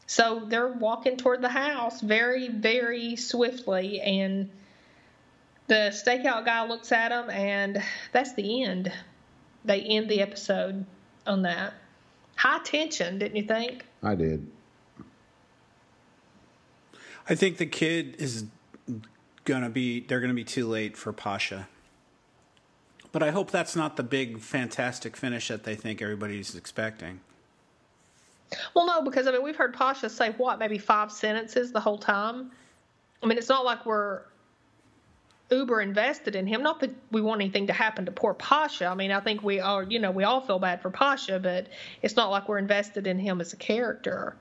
so 0.07 0.45
they're 0.47 0.69
walking 0.69 1.17
toward 1.17 1.43
the 1.43 1.49
house 1.49 2.01
very, 2.01 2.49
very 2.49 3.17
swiftly, 3.17 4.01
and 4.01 4.49
the 5.67 5.91
stakeout 5.93 6.45
guy 6.45 6.67
looks 6.67 6.93
at 6.93 7.13
him, 7.13 7.31
and 7.31 7.83
that's 8.13 8.35
the 8.35 8.65
end. 8.65 8.93
They 9.65 9.81
end 9.81 10.09
the 10.09 10.21
episode 10.21 10.85
on 11.27 11.43
that. 11.43 11.75
High 12.37 12.61
tension, 12.63 13.19
didn't 13.19 13.37
you 13.37 13.43
think? 13.43 13.85
I 14.03 14.15
did. 14.15 14.47
I 17.29 17.35
think 17.35 17.57
the 17.57 17.67
kid 17.67 18.17
is 18.19 18.45
gonna 19.45 19.71
be. 19.71 20.01
They're 20.01 20.21
gonna 20.21 20.35
be 20.35 20.45
too 20.45 20.69
late 20.69 20.97
for 20.97 21.13
Pasha. 21.13 21.69
But 23.11 23.23
I 23.23 23.31
hope 23.31 23.51
that's 23.51 23.75
not 23.75 23.97
the 23.97 24.03
big 24.03 24.41
fantastic 24.41 25.17
finish 25.17 25.49
that 25.49 25.65
they 25.65 25.75
think 25.75 26.03
everybody's 26.03 26.55
expecting. 26.55 27.21
Well, 28.75 28.87
no, 28.87 29.03
because 29.03 29.27
I 29.27 29.33
mean 29.33 29.43
we've 29.43 29.57
heard 29.57 29.75
Pasha 29.75 30.09
say 30.09 30.33
what, 30.33 30.59
maybe 30.59 30.79
five 30.79 31.11
sentences 31.11 31.73
the 31.73 31.81
whole 31.81 31.99
time. 31.99 32.53
I 33.23 33.27
mean, 33.27 33.39
it's 33.39 33.49
not 33.49 33.65
like 33.65 33.87
we're 33.87 34.21
uber 35.51 35.81
invested 35.81 36.35
in 36.35 36.47
him. 36.47 36.63
Not 36.63 36.81
that 36.81 36.91
we 37.11 37.21
want 37.21 37.41
anything 37.41 37.69
to 37.69 37.73
happen 37.73 38.07
to 38.07 38.13
poor 38.13 38.35
Pasha. 38.35 38.87
I 38.87 38.95
mean, 38.95 39.13
I 39.13 39.21
think 39.21 39.43
we 39.43 39.61
are, 39.61 39.83
you 39.83 39.99
know, 39.99 40.11
we 40.11 40.25
all 40.25 40.41
feel 40.41 40.59
bad 40.59 40.83
for 40.83 40.91
Pasha, 40.91 41.39
but 41.39 41.69
it's 42.03 42.17
not 42.17 42.31
like 42.31 42.49
we're 42.49 42.59
invested 42.59 43.07
in 43.07 43.19
him 43.19 43.41
as 43.41 43.53
a 43.53 43.57
character. 43.57 44.37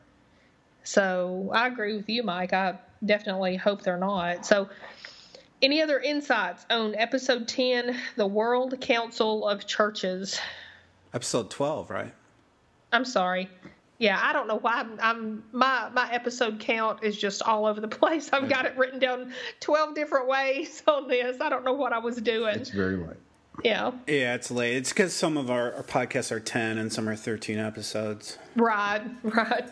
So 0.83 1.51
I 1.53 1.67
agree 1.67 1.95
with 1.95 2.09
you, 2.09 2.23
Mike. 2.23 2.53
I 2.53 2.79
definitely 3.03 3.55
hope 3.55 3.81
they're 3.81 3.97
not. 3.97 4.45
So, 4.45 4.69
any 5.61 5.81
other 5.81 5.99
insights 5.99 6.65
on 6.69 6.95
episode 6.95 7.47
10, 7.47 7.97
the 8.17 8.27
World 8.27 8.79
Council 8.81 9.47
of 9.47 9.65
Churches? 9.65 10.39
Episode 11.13 11.49
twelve, 11.49 11.89
right? 11.89 12.13
I'm 12.91 13.05
sorry. 13.05 13.49
Yeah, 13.97 14.19
I 14.21 14.33
don't 14.33 14.47
know 14.47 14.57
why 14.57 14.73
I'm, 14.81 14.99
I'm 15.01 15.43
my 15.53 15.89
my 15.93 16.11
episode 16.11 16.59
count 16.59 17.03
is 17.03 17.17
just 17.17 17.41
all 17.41 17.65
over 17.65 17.79
the 17.79 17.87
place. 17.99 18.29
I've 18.33 18.49
got 18.49 18.65
it 18.65 18.77
written 18.77 18.99
down 18.99 19.33
12 19.61 19.95
different 19.95 20.27
ways 20.27 20.83
on 20.87 21.07
this. 21.07 21.39
I 21.39 21.49
don't 21.49 21.63
know 21.63 21.73
what 21.73 21.93
I 21.93 21.99
was 21.99 22.17
doing. 22.17 22.55
It's 22.55 22.71
very 22.71 22.97
late. 22.97 23.17
Yeah. 23.63 23.91
Yeah, 24.05 24.35
it's 24.35 24.51
late. 24.51 24.75
It's 24.75 24.89
because 24.89 25.13
some 25.13 25.37
of 25.37 25.49
our, 25.49 25.73
our 25.75 25.83
podcasts 25.83 26.31
are 26.31 26.41
ten 26.41 26.77
and 26.77 26.91
some 26.91 27.07
are 27.07 27.15
thirteen 27.15 27.57
episodes. 27.57 28.37
Right, 28.57 29.01
right. 29.23 29.69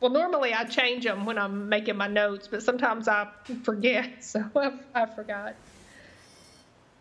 Well, 0.00 0.10
normally 0.10 0.52
I 0.54 0.64
change 0.64 1.04
them 1.04 1.24
when 1.24 1.38
I'm 1.38 1.68
making 1.68 1.96
my 1.96 2.06
notes, 2.08 2.48
but 2.48 2.62
sometimes 2.62 3.08
I 3.08 3.28
forget, 3.62 4.10
so 4.24 4.44
I, 4.56 4.72
I 4.94 5.06
forgot. 5.06 5.54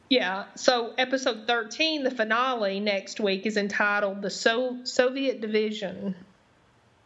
Yeah, 0.09 0.45
so 0.55 0.93
episode 0.97 1.47
13, 1.47 2.03
the 2.03 2.11
finale 2.11 2.79
next 2.79 3.19
week, 3.19 3.45
is 3.45 3.57
entitled 3.57 4.21
The 4.21 4.29
so- 4.29 4.77
Soviet 4.85 5.41
Division. 5.41 6.15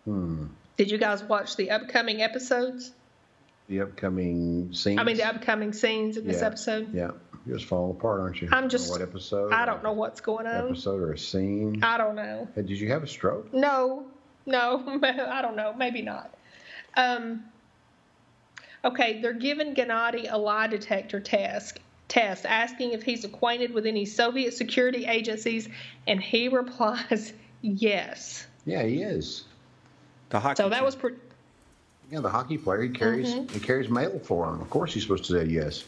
Hmm. 0.05 0.45
Did 0.77 0.89
you 0.91 0.97
guys 0.97 1.23
watch 1.23 1.55
the 1.57 1.69
upcoming 1.71 2.21
episodes? 2.21 2.91
The 3.69 3.81
upcoming 3.81 4.73
scenes. 4.73 4.99
I 4.99 5.03
mean, 5.03 5.17
the 5.17 5.27
upcoming 5.27 5.73
scenes 5.73 6.17
in 6.17 6.25
this 6.27 6.41
Yeah. 6.41 6.47
episode? 6.47 6.93
Yeah. 6.93 7.11
You're 7.45 7.57
just 7.57 7.67
falling 7.69 7.97
apart, 7.97 8.21
aren't 8.21 8.41
you? 8.41 8.49
I'm 8.51 8.69
just- 8.69 8.89
what 8.91 9.01
episode? 9.01 9.51
I 9.53 9.65
don't 9.65 9.83
know 9.83 9.93
what's 9.93 10.21
going 10.21 10.45
on. 10.47 10.67
Episode 10.69 11.01
or 11.01 11.13
a 11.13 11.17
scene? 11.17 11.83
I 11.83 11.97
don't 11.97 12.15
know. 12.15 12.47
Hey, 12.55 12.61
did 12.63 12.79
you 12.79 12.89
have 12.89 13.03
a 13.03 13.07
stroke? 13.07 13.53
No, 13.53 14.05
no, 14.45 14.99
I 15.03 15.41
don't 15.41 15.55
know. 15.55 15.73
Maybe 15.73 16.01
not. 16.01 16.33
Um, 16.97 17.45
okay, 18.83 19.21
they're 19.21 19.33
giving 19.33 19.73
Gennady 19.75 20.27
a 20.31 20.37
lie 20.37 20.67
detector 20.67 21.19
test, 21.19 21.79
test 22.07 22.45
asking 22.45 22.91
if 22.91 23.03
he's 23.03 23.23
acquainted 23.23 23.73
with 23.73 23.85
any 23.85 24.05
Soviet 24.05 24.53
security 24.53 25.05
agencies, 25.05 25.67
and 26.07 26.21
he 26.21 26.47
replies 26.49 27.33
yes. 27.61 28.45
Yeah, 28.65 28.83
he 28.83 29.01
is. 29.01 29.45
The 30.31 30.39
hockey. 30.39 30.57
So 30.63 30.69
that 30.69 30.77
team. 30.77 30.85
was 30.85 30.95
pretty. 30.95 31.17
Yeah, 32.09 32.19
the 32.19 32.29
hockey 32.29 32.57
player. 32.57 32.81
He 32.81 32.89
carries 32.89 33.33
Mm-hmm. 33.33 33.53
he 33.53 33.59
carries 33.59 33.89
mail 33.89 34.19
for 34.19 34.49
him. 34.49 34.59
Of 34.61 34.69
course, 34.69 34.93
he's 34.93 35.03
supposed 35.03 35.25
to 35.25 35.33
say 35.33 35.45
yes. 35.45 35.83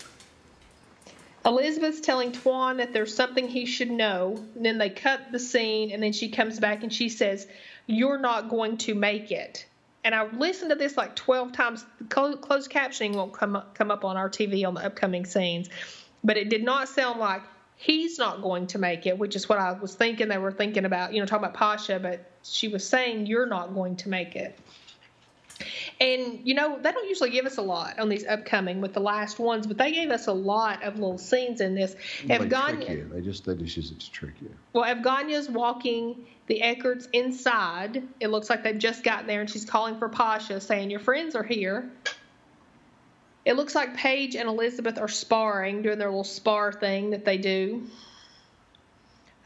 Elizabeth's 1.45 1.99
telling 1.99 2.31
Tuan 2.31 2.77
that 2.77 2.93
there's 2.93 3.13
something 3.13 3.47
he 3.49 3.65
should 3.65 3.91
know. 3.91 4.41
And 4.55 4.65
then 4.65 4.77
they 4.77 4.89
cut 4.89 5.31
the 5.31 5.39
scene, 5.39 5.91
and 5.91 6.01
then 6.01 6.13
she 6.13 6.29
comes 6.29 6.59
back 6.59 6.83
and 6.83 6.93
she 6.93 7.09
says, 7.09 7.47
You're 7.87 8.17
not 8.19 8.49
going 8.49 8.77
to 8.79 8.95
make 8.95 9.31
it. 9.31 9.65
And 10.05 10.13
I 10.15 10.25
listened 10.31 10.69
to 10.71 10.75
this 10.75 10.95
like 10.97 11.15
12 11.15 11.51
times. 11.53 11.85
Clo- 12.09 12.35
Closed 12.37 12.69
captioning 12.71 13.15
won't 13.15 13.33
come 13.33 13.55
up, 13.55 13.75
come 13.75 13.91
up 13.91 14.03
on 14.05 14.15
our 14.17 14.29
TV 14.29 14.65
on 14.67 14.73
the 14.73 14.85
upcoming 14.85 15.25
scenes. 15.25 15.69
But 16.23 16.37
it 16.37 16.49
did 16.49 16.63
not 16.63 16.87
sound 16.87 17.19
like 17.19 17.41
he's 17.84 18.18
not 18.18 18.41
going 18.41 18.65
to 18.68 18.80
make 18.80 19.05
it, 19.05 19.18
which 19.18 19.35
is 19.35 19.49
what 19.49 19.60
I 19.60 19.73
was 19.73 19.93
thinking 19.93 20.30
they 20.30 20.38
were 20.38 20.53
thinking 20.53 20.85
about, 20.85 21.14
you 21.14 21.19
know, 21.19 21.26
talking 21.26 21.43
about 21.43 21.57
Pasha, 21.57 21.99
but 21.99 22.31
she 22.41 22.69
was 22.69 22.88
saying, 22.88 23.26
You're 23.26 23.45
not 23.45 23.73
going 23.73 23.97
to 23.97 24.10
make 24.10 24.35
it. 24.35 24.57
And 26.01 26.39
you 26.43 26.55
know 26.55 26.80
they 26.81 26.91
don't 26.91 27.07
usually 27.07 27.30
give 27.30 27.45
us 27.45 27.57
a 27.57 27.61
lot 27.61 27.99
on 27.99 28.10
these 28.10 28.26
upcoming 28.26 28.81
with 28.81 28.93
the 28.93 28.99
last 28.99 29.38
ones, 29.38 29.68
but 29.68 29.77
they 29.77 29.91
gave 29.91 30.10
us 30.10 30.27
a 30.27 30.34
lot 30.34 30.81
of 30.84 30.95
little 30.95 31.18
scenes 31.19 31.61
in 31.61 31.76
this. 31.76 31.95
They 32.26 32.38
trick 32.38 32.49
Evgenia, 32.49 32.89
you. 32.89 33.10
They 33.14 33.22
just 33.22 33.45
they 33.45 33.55
just 33.55 33.77
use 33.77 33.91
it 33.91 33.99
to 33.99 34.11
trick 34.11 34.34
you. 34.41 34.49
well, 34.73 34.84
Evgenia's 34.84 35.49
walking 35.49 36.26
the 36.47 36.61
Eckerts 36.61 37.07
inside. 37.14 38.03
It 38.19 38.30
looks 38.30 38.49
like 38.49 38.64
they've 38.64 38.77
just 38.77 39.03
gotten 39.03 39.27
there, 39.27 39.41
and 39.41 39.49
she's 39.49 39.64
calling 39.64 39.99
for 39.99 40.10
Pasha, 40.10 40.60
saying, 40.60 40.89
"Your 40.89 40.99
friends 40.99 41.35
are 41.35 41.43
here." 41.43 41.91
It 43.45 43.55
looks 43.55 43.75
like 43.75 43.95
Paige 43.95 44.35
and 44.35 44.47
Elizabeth 44.47 44.97
are 44.97 45.09
sparring, 45.09 45.81
doing 45.81 45.97
their 45.97 46.09
little 46.09 46.23
spar 46.23 46.71
thing 46.71 47.09
that 47.11 47.25
they 47.25 47.37
do. 47.37 47.83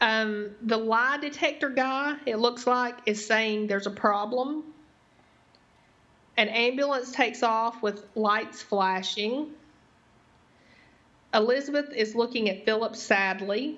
Um, 0.00 0.50
the 0.62 0.76
lie 0.76 1.18
detector 1.18 1.68
guy, 1.68 2.16
it 2.24 2.36
looks 2.36 2.66
like, 2.66 2.96
is 3.06 3.26
saying 3.26 3.66
there's 3.66 3.88
a 3.88 3.92
problem. 3.92 4.62
An 6.36 6.48
ambulance 6.48 7.10
takes 7.10 7.42
off 7.42 7.82
with 7.82 8.04
lights 8.14 8.62
flashing. 8.62 9.48
Elizabeth 11.34 11.92
is 11.92 12.14
looking 12.14 12.48
at 12.48 12.64
Philip 12.64 12.94
sadly. 12.94 13.76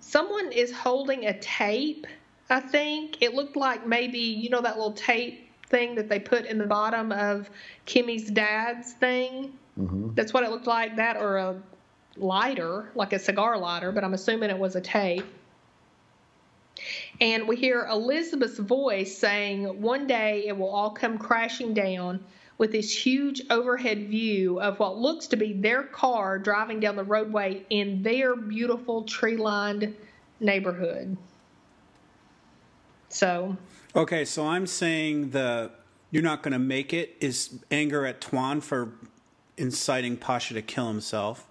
Someone 0.00 0.50
is 0.50 0.72
holding 0.72 1.26
a 1.26 1.38
tape, 1.38 2.08
I 2.50 2.58
think. 2.58 3.22
It 3.22 3.34
looked 3.34 3.56
like 3.56 3.86
maybe, 3.86 4.18
you 4.18 4.50
know, 4.50 4.60
that 4.60 4.76
little 4.76 4.92
tape 4.92 5.47
thing 5.68 5.94
that 5.94 6.08
they 6.08 6.18
put 6.18 6.44
in 6.46 6.58
the 6.58 6.66
bottom 6.66 7.12
of 7.12 7.48
Kimmy's 7.86 8.30
dad's 8.30 8.92
thing? 8.92 9.52
hmm 9.76 10.10
That's 10.14 10.34
what 10.34 10.44
it 10.44 10.50
looked 10.50 10.66
like, 10.66 10.96
that 10.96 11.16
or 11.16 11.36
a 11.36 11.62
lighter, 12.16 12.90
like 12.94 13.12
a 13.12 13.18
cigar 13.18 13.56
lighter, 13.58 13.92
but 13.92 14.04
I'm 14.04 14.14
assuming 14.14 14.50
it 14.50 14.58
was 14.58 14.76
a 14.76 14.80
tape. 14.80 15.24
And 17.20 17.48
we 17.48 17.56
hear 17.56 17.86
Elizabeth's 17.90 18.58
voice 18.58 19.16
saying, 19.16 19.80
One 19.80 20.06
day 20.06 20.44
it 20.46 20.56
will 20.56 20.68
all 20.68 20.90
come 20.90 21.18
crashing 21.18 21.74
down 21.74 22.24
with 22.58 22.72
this 22.72 23.06
huge 23.06 23.42
overhead 23.50 24.08
view 24.08 24.60
of 24.60 24.78
what 24.78 24.96
looks 24.98 25.28
to 25.28 25.36
be 25.36 25.52
their 25.52 25.84
car 25.84 26.38
driving 26.38 26.80
down 26.80 26.96
the 26.96 27.04
roadway 27.04 27.64
in 27.70 28.02
their 28.02 28.34
beautiful 28.36 29.04
tree 29.04 29.36
lined 29.36 29.94
neighborhood. 30.40 31.16
So, 33.08 33.56
Okay, 33.96 34.24
so 34.24 34.46
I'm 34.46 34.66
saying 34.66 35.30
the 35.30 35.70
you're 36.10 36.22
not 36.22 36.42
going 36.42 36.52
to 36.52 36.58
make 36.58 36.92
it 36.92 37.16
is 37.20 37.58
anger 37.70 38.06
at 38.06 38.20
Tuan 38.20 38.60
for 38.60 38.92
inciting 39.56 40.16
Pasha 40.16 40.54
to 40.54 40.62
kill 40.62 40.88
himself, 40.88 41.46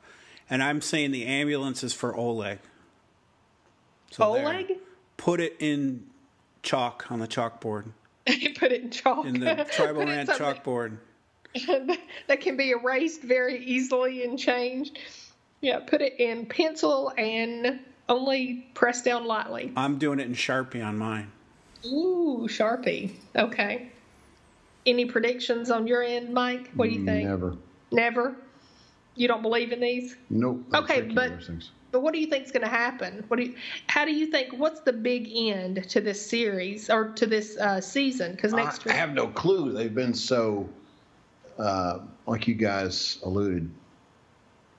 and 0.50 0.64
I'm 0.64 0.82
saying 0.82 1.12
the 1.12 1.26
ambulance 1.26 1.84
is 1.84 1.94
for 1.94 2.16
Oleg. 2.16 2.60
So 4.12 4.34
there. 4.34 4.46
Oleg? 4.46 4.78
Put 5.18 5.40
it 5.40 5.56
in 5.60 6.06
chalk 6.64 7.12
on 7.12 7.20
the 7.20 7.28
chalkboard 7.28 7.86
Put 8.26 8.72
it 8.72 8.82
in 8.84 8.90
chalk. 8.90 9.26
in 9.26 9.40
the 9.40 9.68
tribal 9.72 10.04
land 10.04 10.30
chalkboard. 10.30 10.98
that 12.28 12.42
can 12.42 12.58
be 12.58 12.72
erased 12.72 13.22
very 13.22 13.64
easily 13.64 14.24
and 14.24 14.38
changed. 14.38 15.00
Yeah, 15.62 15.80
put 15.80 16.02
it 16.02 16.20
in 16.20 16.46
pencil 16.46 17.12
and 17.18 17.80
only 18.10 18.68
press 18.74 19.02
down 19.02 19.26
lightly. 19.26 19.72
I'm 19.76 19.98
doing 19.98 20.20
it 20.20 20.28
in 20.28 20.34
Sharpie 20.34 20.86
on 20.86 20.98
mine. 20.98 21.32
Ooh, 21.88 22.48
Sharpie. 22.50 23.12
Okay. 23.36 23.90
Any 24.86 25.06
predictions 25.06 25.70
on 25.70 25.88
your 25.88 26.02
end, 26.04 26.34
Mike? 26.34 26.70
What 26.76 26.90
do 26.90 26.96
you 26.96 27.06
think? 27.06 27.28
Never. 27.28 27.56
Never? 27.92 28.36
You 29.16 29.28
don't 29.28 29.42
believe 29.42 29.72
in 29.72 29.80
these? 29.80 30.16
Nope. 30.30 30.64
Okay, 30.74 31.02
but- 31.02 31.32
But 31.90 32.02
what 32.02 32.14
do 32.14 32.20
you 32.20 32.28
think 32.28 32.46
is 32.46 32.52
going 32.52 32.64
to 32.64 32.70
happen? 32.70 33.24
What 33.30 33.38
do 33.38 33.44
you, 33.46 33.56
how 33.88 34.04
do 34.04 34.12
you 34.14 34.28
think? 34.28 34.52
What's 34.54 34.82
the 34.82 34.92
big 34.92 35.30
end 35.34 35.88
to 35.90 36.02
this 36.02 36.24
series 36.24 36.90
or 36.90 37.10
to 37.14 37.26
this 37.26 37.58
uh, 37.58 37.80
season? 37.80 38.34
Because 38.34 38.54
next 38.54 38.86
I, 38.86 38.92
I 38.92 38.94
have 38.94 39.14
no 39.14 39.28
clue. 39.28 39.72
They've 39.72 39.96
been 39.96 40.14
so, 40.14 40.68
uh, 41.58 42.00
like 42.28 42.46
you 42.46 42.56
guys 42.56 43.20
alluded 43.24 43.72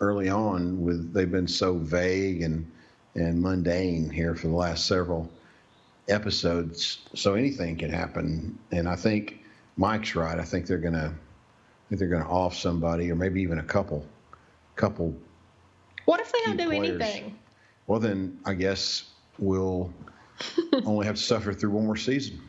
early 0.01 0.29
on, 0.29 0.83
with 0.83 1.13
they've 1.15 1.31
been 1.31 1.49
so 1.49 1.79
vague 1.79 2.43
and 2.43 2.71
and 3.15 3.41
mundane 3.41 4.11
here 4.11 4.35
for 4.35 4.49
the 4.49 4.55
last 4.55 4.87
several 4.87 5.29
episodes. 6.09 6.99
So 7.15 7.35
anything 7.35 7.77
can 7.77 7.91
happen, 7.91 8.59
and 8.73 8.89
I 8.89 8.97
think 8.97 9.41
Mike's 9.77 10.15
right. 10.15 10.39
I 10.39 10.45
think 10.45 10.67
they're 10.67 10.79
gonna, 10.79 11.13
I 11.15 11.89
think 11.89 11.99
they're 11.99 12.09
gonna 12.09 12.29
off 12.29 12.57
somebody, 12.57 13.11
or 13.11 13.15
maybe 13.15 13.41
even 13.43 13.59
a 13.59 13.65
couple, 13.65 14.05
couple. 14.77 15.15
What 16.05 16.21
if 16.21 16.33
they 16.33 16.39
don't 16.45 16.57
do 16.57 16.67
players. 16.67 17.01
anything? 17.01 17.39
Well, 17.87 18.01
then 18.01 18.39
I 18.45 18.55
guess 18.55 19.05
we'll 19.39 19.93
only 20.85 21.07
have 21.07 21.17
to 21.17 21.23
suffer 21.23 21.53
through 21.53 21.71
one 21.71 21.87
more 21.87 21.97
season. 21.97 22.41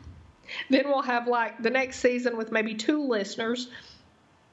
Then 0.68 0.88
we'll 0.88 1.02
have 1.02 1.28
like 1.28 1.62
the 1.62 1.70
next 1.70 2.00
season 2.00 2.36
with 2.36 2.50
maybe 2.50 2.74
two 2.74 3.06
listeners, 3.06 3.68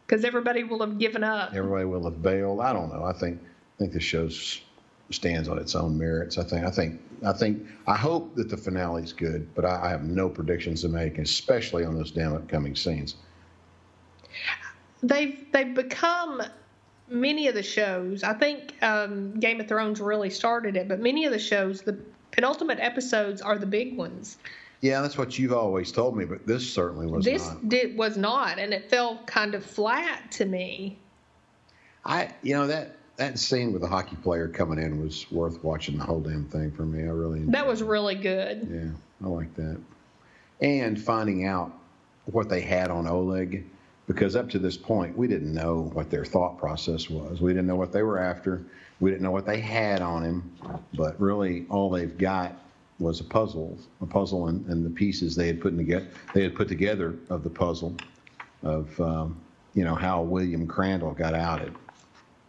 because 0.06 0.24
everybody 0.24 0.64
will 0.64 0.80
have 0.80 1.00
given 1.00 1.24
up. 1.24 1.54
Everybody 1.54 1.86
will 1.86 2.04
have 2.06 2.22
bailed. 2.22 2.62
I 2.62 2.74
don't 2.74 2.94
know. 2.94 3.04
I 3.04 3.14
think 3.14 3.42
I 3.42 3.78
think 3.80 3.94
the 3.94 4.00
show's 4.00 4.62
stands 5.10 5.48
on 5.48 5.58
its 5.58 5.76
own 5.76 5.98
merits. 5.98 6.38
I 6.38 6.44
think. 6.44 6.66
I 6.66 6.72
think. 6.72 7.02
I 7.26 7.34
think. 7.34 7.66
I 7.88 7.96
hope 7.96 8.36
that 8.36 8.50
the 8.50 8.58
finale 8.58 9.04
is 9.04 9.14
good, 9.14 9.54
but 9.56 9.66
I, 9.66 9.86
I 9.86 9.90
have 9.90 10.04
no 10.04 10.30
predictions 10.30 10.82
to 10.82 10.90
make, 10.90 11.18
especially 11.18 11.86
on 11.86 11.96
those 11.96 12.12
damn 12.12 12.34
upcoming 12.34 12.76
scenes. 12.76 13.16
They've 15.02 15.46
they've 15.52 15.74
become 15.74 16.42
many 17.10 17.48
of 17.48 17.56
the 17.56 17.64
shows. 17.64 18.24
I 18.24 18.34
think 18.34 18.76
um, 18.82 19.40
Game 19.40 19.60
of 19.60 19.68
Thrones 19.68 20.00
really 20.02 20.30
started 20.30 20.76
it, 20.76 20.88
but 20.88 21.00
many 21.00 21.26
of 21.26 21.32
the 21.32 21.40
shows, 21.40 21.82
the 21.82 21.98
penultimate 22.32 22.80
episodes 22.80 23.42
are 23.42 23.58
the 23.58 23.66
big 23.66 23.98
ones. 23.98 24.38
Yeah, 24.82 25.02
that's 25.02 25.18
what 25.18 25.40
you've 25.40 25.54
always 25.54 25.92
told 25.92 26.16
me, 26.16 26.26
but 26.26 26.46
this 26.46 26.72
certainly 26.72 27.08
was 27.08 27.26
this 27.26 27.48
not. 27.48 27.70
did 27.70 27.98
was 27.98 28.16
not, 28.16 28.60
and 28.60 28.74
it 28.74 28.90
felt 28.90 29.26
kind 29.26 29.56
of 29.56 29.66
flat 29.66 30.32
to 30.34 30.46
me. 30.46 31.00
I, 32.06 32.32
you 32.44 32.54
know 32.54 32.68
that 32.68 32.97
that 33.18 33.40
scene 33.40 33.74
with 33.74 33.82
the 33.82 33.88
hockey 33.88 34.16
player 34.18 34.48
coming 34.48 34.80
in 34.80 35.02
was 35.02 35.30
worth 35.32 35.64
watching 35.64 35.98
the 35.98 36.04
whole 36.04 36.22
damn 36.22 36.46
thing 36.46 36.72
for 36.72 36.84
me. 36.84 37.04
I 37.04 37.12
really 37.12 37.42
that 37.48 37.68
was 37.68 37.84
really 37.84 38.16
good. 38.16 38.68
Yeah, 38.72 39.28
I 39.28 39.30
like 39.30 39.54
that. 39.56 39.80
And 40.62 41.00
finding 41.00 41.46
out 41.46 41.72
what 42.26 42.48
they 42.48 42.62
had 42.62 42.90
on 42.90 43.08
Oleg, 43.08 43.66
because 44.08 44.36
up 44.36 44.50
to 44.52 44.60
this 44.60 44.78
point 44.78 45.18
we 45.18 45.28
didn't 45.28 45.54
know 45.54 45.90
what 45.94 46.10
their 46.10 46.26
thought 46.26 46.60
process 46.60 47.10
was. 47.10 47.42
We 47.42 47.52
didn't 47.52 47.68
know 47.68 47.76
what 47.76 47.92
they 47.92 48.04
were 48.04 48.20
after. 48.20 48.64
We 49.00 49.10
didn't 49.10 49.24
know 49.24 49.32
what 49.32 49.46
they 49.46 49.62
had 49.62 50.02
on 50.02 50.24
him. 50.24 50.56
But 50.94 51.20
really, 51.20 51.66
all 51.70 51.90
they've 51.90 52.18
got 52.18 52.56
was 53.00 53.20
a 53.20 53.24
puzzle, 53.24 53.78
a 54.02 54.06
puzzle, 54.06 54.48
and, 54.48 54.66
and 54.68 54.86
the 54.86 54.90
pieces 54.90 55.36
they 55.36 55.48
had 55.48 55.62
put 55.62 55.76
together. 55.76 56.08
They 56.34 56.44
had 56.44 56.56
put 56.56 56.68
together 56.68 57.16
of 57.30 57.44
the 57.44 57.50
puzzle 57.50 57.96
of 58.62 59.00
um, 59.02 59.40
you 59.74 59.84
know 59.84 59.96
how 59.96 60.22
William 60.22 60.68
Crandall 60.68 61.14
got 61.14 61.34
outed 61.34 61.74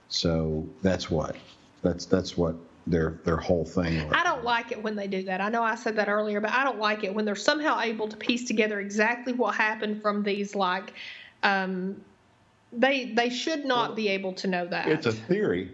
so 0.09 0.67
that's 0.83 1.11
what 1.11 1.37
that's 1.83 2.07
that's 2.07 2.37
what 2.37 2.57
their 2.87 3.21
their 3.25 3.37
whole 3.37 3.65
thing 3.65 4.07
was. 4.07 4.15
I 4.17 4.25
don't 4.25 4.45
like 4.45 4.73
it 4.73 4.83
when 4.83 4.97
they 4.97 5.07
do 5.07 5.23
that. 5.25 5.41
I 5.41 5.49
know 5.49 5.63
I 5.63 5.75
said 5.75 5.97
that 5.97 6.09
earlier, 6.09 6.41
but 6.41 6.51
I 6.51 6.65
don't 6.65 6.79
like 6.79 7.05
it 7.05 7.15
when 7.15 7.25
they're 7.25 7.37
somehow 7.37 7.81
able 7.81 8.09
to 8.09 8.17
piece 8.17 8.45
together 8.45 8.81
exactly 8.81 9.33
what 9.33 9.55
happened 9.55 10.01
from 10.03 10.23
these 10.23 10.55
like 10.55 10.95
um, 11.43 12.01
they 12.73 13.13
they 13.13 13.31
should 13.31 13.65
not 13.65 13.91
well, 13.91 13.97
be 13.97 14.09
able 14.09 14.33
to 14.35 14.47
know 14.47 14.67
that. 14.67 14.89
It's 14.89 15.07
a 15.07 15.13
theory. 15.13 15.71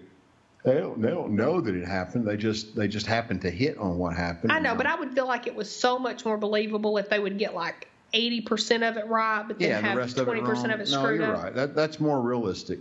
They 0.65 0.75
don't 0.75 1.01
they 1.01 1.11
don't 1.11 1.35
know 1.37 1.61
that 1.61 1.75
it 1.75 1.87
happened. 1.87 2.27
They 2.27 2.37
just 2.37 2.75
they 2.75 2.89
just 2.89 3.07
happen 3.07 3.39
to 3.41 3.51
hit 3.51 3.77
on 3.79 3.99
what 3.99 4.17
happened. 4.17 4.53
I 4.53 4.59
know, 4.59 4.75
but 4.75 4.87
I 4.87 4.95
would 4.95 5.13
feel 5.13 5.27
like 5.27 5.47
it 5.47 5.55
was 5.55 5.71
so 5.71 5.99
much 5.99 6.25
more 6.25 6.39
believable 6.39 6.97
if 6.97 7.09
they 7.09 7.19
would 7.19 7.39
get 7.39 7.55
like 7.55 7.89
eighty 8.13 8.41
percent 8.41 8.83
of 8.83 8.97
it 8.97 9.07
right, 9.07 9.45
but 9.47 9.59
then 9.59 9.71
yeah, 9.71 9.81
have 9.81 10.15
twenty 10.15 10.41
percent 10.41 10.73
of 10.73 10.81
it 10.81 10.89
screwed 10.89 11.21
no, 11.21 11.27
you're 11.27 11.37
up. 11.37 11.43
right. 11.43 11.55
That 11.55 11.75
that's 11.75 12.01
more 12.01 12.21
realistic. 12.21 12.79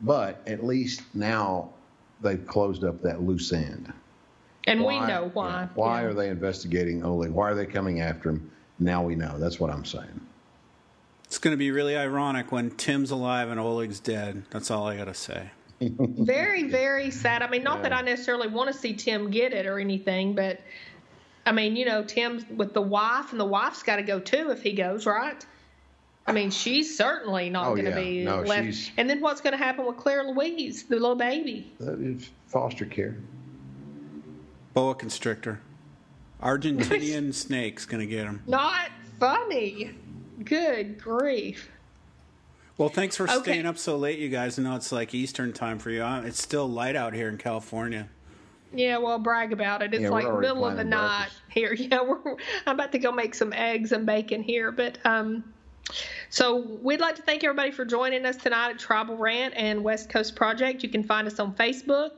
But 0.00 0.42
at 0.46 0.64
least 0.64 1.02
now 1.14 1.70
they've 2.22 2.46
closed 2.46 2.84
up 2.84 3.02
that 3.02 3.22
loose 3.22 3.52
end. 3.52 3.92
And 4.66 4.82
why, 4.82 5.00
we 5.00 5.06
know 5.06 5.30
why. 5.32 5.68
why 5.74 6.02
yeah. 6.02 6.08
are 6.08 6.14
they 6.14 6.28
investigating 6.28 7.02
Oleg? 7.04 7.30
Why 7.30 7.50
are 7.50 7.54
they 7.54 7.66
coming 7.66 8.00
after 8.00 8.30
him? 8.30 8.50
Now 8.78 9.02
we 9.02 9.14
know. 9.14 9.38
That's 9.38 9.58
what 9.58 9.70
I'm 9.70 9.84
saying. 9.84 10.20
It's 11.24 11.38
going 11.38 11.52
to 11.52 11.58
be 11.58 11.70
really 11.70 11.96
ironic 11.96 12.50
when 12.50 12.70
Tim's 12.70 13.10
alive 13.10 13.50
and 13.50 13.60
Oleg's 13.60 14.00
dead. 14.00 14.44
That's 14.50 14.70
all 14.70 14.86
I 14.86 14.96
got 14.96 15.04
to 15.04 15.14
say. 15.14 15.50
very, 15.80 16.64
very 16.64 17.10
sad. 17.10 17.42
I 17.42 17.48
mean, 17.48 17.62
not 17.62 17.78
yeah. 17.78 17.82
that 17.84 17.92
I 17.92 18.02
necessarily 18.02 18.48
want 18.48 18.72
to 18.72 18.78
see 18.78 18.94
Tim 18.94 19.30
get 19.30 19.52
it 19.52 19.66
or 19.66 19.78
anything, 19.78 20.34
but 20.34 20.60
I 21.46 21.52
mean, 21.52 21.76
you 21.76 21.84
know, 21.84 22.04
Tim's 22.04 22.44
with 22.48 22.74
the 22.74 22.82
wife, 22.82 23.32
and 23.32 23.40
the 23.40 23.46
wife's 23.46 23.82
got 23.82 23.96
to 23.96 24.02
go 24.02 24.20
too 24.20 24.50
if 24.50 24.62
he 24.62 24.72
goes, 24.72 25.06
right? 25.06 25.44
I 26.30 26.32
mean, 26.32 26.50
she's 26.50 26.96
certainly 26.96 27.50
not 27.50 27.66
oh, 27.66 27.70
going 27.74 27.86
to 27.86 27.90
yeah. 27.90 28.00
be 28.00 28.24
no, 28.24 28.42
left. 28.42 28.66
She's, 28.66 28.90
and 28.96 29.10
then 29.10 29.20
what's 29.20 29.40
going 29.40 29.52
to 29.52 29.58
happen 29.58 29.84
with 29.84 29.96
Claire 29.96 30.24
Louise, 30.24 30.84
the 30.84 30.94
little 30.94 31.16
baby? 31.16 31.72
That 31.80 31.98
is 31.98 32.30
foster 32.46 32.84
care. 32.84 33.16
Boa 34.72 34.94
constrictor. 34.94 35.60
Argentinian 36.40 37.34
snake's 37.34 37.84
going 37.84 38.00
to 38.00 38.06
get 38.06 38.26
him. 38.26 38.42
Not 38.46 38.90
funny. 39.18 39.90
Good 40.44 41.00
grief. 41.00 41.68
Well, 42.78 42.88
thanks 42.88 43.16
for 43.16 43.24
okay. 43.24 43.42
staying 43.42 43.66
up 43.66 43.76
so 43.76 43.98
late, 43.98 44.18
you 44.18 44.28
guys. 44.28 44.58
I 44.58 44.62
know 44.62 44.76
it's 44.76 44.92
like 44.92 45.12
Eastern 45.12 45.52
time 45.52 45.78
for 45.78 45.90
you. 45.90 46.04
It's 46.24 46.40
still 46.40 46.66
light 46.66 46.96
out 46.96 47.12
here 47.12 47.28
in 47.28 47.36
California. 47.36 48.08
Yeah, 48.72 48.98
well, 48.98 49.18
brag 49.18 49.52
about 49.52 49.82
it. 49.82 49.92
It's 49.92 50.04
yeah, 50.04 50.10
like 50.10 50.32
middle 50.32 50.64
of 50.64 50.76
the 50.76 50.84
night 50.84 51.30
here. 51.48 51.74
Yeah, 51.78 52.02
we're, 52.02 52.36
I'm 52.66 52.76
about 52.76 52.92
to 52.92 52.98
go 52.98 53.10
make 53.10 53.34
some 53.34 53.52
eggs 53.52 53.92
and 53.92 54.06
bacon 54.06 54.42
here, 54.42 54.70
but 54.70 54.98
um, 55.04 55.44
so 56.28 56.78
we'd 56.82 57.00
like 57.00 57.16
to 57.16 57.22
thank 57.22 57.44
everybody 57.44 57.70
for 57.70 57.84
joining 57.84 58.24
us 58.26 58.36
tonight 58.36 58.70
at 58.70 58.78
Tribal 58.78 59.16
Rant 59.16 59.54
and 59.56 59.82
West 59.82 60.08
Coast 60.10 60.36
Project. 60.36 60.82
You 60.82 60.88
can 60.88 61.02
find 61.02 61.26
us 61.26 61.38
on 61.38 61.54
Facebook. 61.54 62.10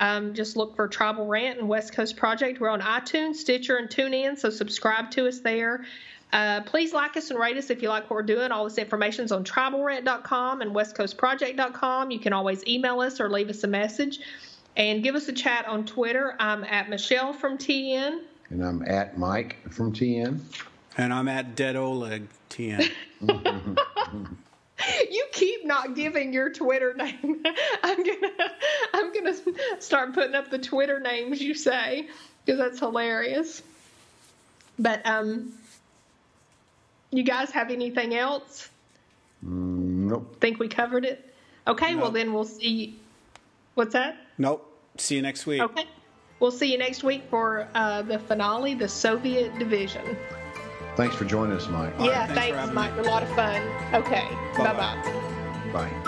Um, 0.00 0.34
just 0.34 0.56
look 0.56 0.76
for 0.76 0.86
Tribal 0.86 1.26
Rant 1.26 1.58
and 1.58 1.68
West 1.68 1.92
Coast 1.92 2.16
Project. 2.16 2.60
We're 2.60 2.68
on 2.68 2.80
iTunes, 2.80 3.36
Stitcher, 3.36 3.76
and 3.76 3.88
TuneIn, 3.88 4.38
so 4.38 4.50
subscribe 4.50 5.10
to 5.12 5.26
us 5.26 5.40
there. 5.40 5.84
Uh, 6.32 6.60
please 6.62 6.92
like 6.92 7.16
us 7.16 7.30
and 7.30 7.38
rate 7.38 7.56
us 7.56 7.70
if 7.70 7.82
you 7.82 7.88
like 7.88 8.04
what 8.04 8.16
we're 8.16 8.22
doing. 8.22 8.52
All 8.52 8.64
this 8.64 8.78
information 8.78 9.24
is 9.24 9.32
on 9.32 9.44
tribalrant.com 9.44 10.60
and 10.60 10.72
westcoastproject.com. 10.72 12.10
You 12.10 12.18
can 12.18 12.32
always 12.32 12.64
email 12.66 13.00
us 13.00 13.18
or 13.20 13.30
leave 13.30 13.48
us 13.48 13.64
a 13.64 13.68
message. 13.68 14.20
And 14.76 15.02
give 15.02 15.16
us 15.16 15.26
a 15.26 15.32
chat 15.32 15.66
on 15.66 15.84
Twitter. 15.84 16.36
I'm 16.38 16.62
at 16.64 16.88
Michelle 16.88 17.32
from 17.32 17.58
TN. 17.58 18.20
And 18.50 18.64
I'm 18.64 18.82
at 18.86 19.18
Mike 19.18 19.56
from 19.70 19.92
TN. 19.92 20.38
And 20.98 21.14
I'm 21.14 21.28
at 21.28 21.54
Dead 21.54 21.76
Oleg 21.76 22.26
TN. 22.50 22.90
you 25.10 25.24
keep 25.32 25.64
not 25.64 25.94
giving 25.94 26.32
your 26.32 26.50
Twitter 26.50 26.92
name. 26.92 27.44
I'm 27.84 28.02
gonna 28.02 28.32
I'm 28.92 29.12
gonna 29.12 29.34
start 29.78 30.12
putting 30.12 30.34
up 30.34 30.50
the 30.50 30.58
Twitter 30.58 30.98
names 30.98 31.40
you 31.40 31.54
say 31.54 32.08
because 32.44 32.58
that's 32.58 32.80
hilarious. 32.80 33.62
But 34.76 35.06
um, 35.06 35.52
you 37.10 37.22
guys 37.22 37.52
have 37.52 37.70
anything 37.70 38.16
else? 38.16 38.68
Nope. 39.40 40.40
Think 40.40 40.58
we 40.58 40.66
covered 40.66 41.04
it? 41.04 41.32
Okay, 41.68 41.92
nope. 41.92 42.02
well 42.02 42.10
then 42.10 42.32
we'll 42.32 42.44
see. 42.44 42.98
What's 43.74 43.92
that? 43.92 44.16
Nope. 44.36 44.64
See 44.96 45.14
you 45.14 45.22
next 45.22 45.46
week. 45.46 45.62
Okay. 45.62 45.84
We'll 46.40 46.50
see 46.50 46.72
you 46.72 46.78
next 46.78 47.04
week 47.04 47.22
for 47.30 47.68
uh, 47.74 48.02
the 48.02 48.18
finale, 48.18 48.74
the 48.74 48.88
Soviet 48.88 49.56
Division. 49.58 50.16
Thanks 50.98 51.14
for 51.14 51.24
joining 51.24 51.56
us, 51.56 51.68
Mike. 51.68 51.94
Yeah, 52.00 52.26
right, 52.26 52.28
thanks, 52.34 52.56
thanks 52.56 52.74
Mike. 52.74 52.92
Me. 52.96 52.98
A 52.98 53.02
lot 53.04 53.22
of 53.22 53.28
fun. 53.36 53.62
Okay. 53.94 54.26
Bye-bye. 54.56 55.70
Bye. 55.72 56.07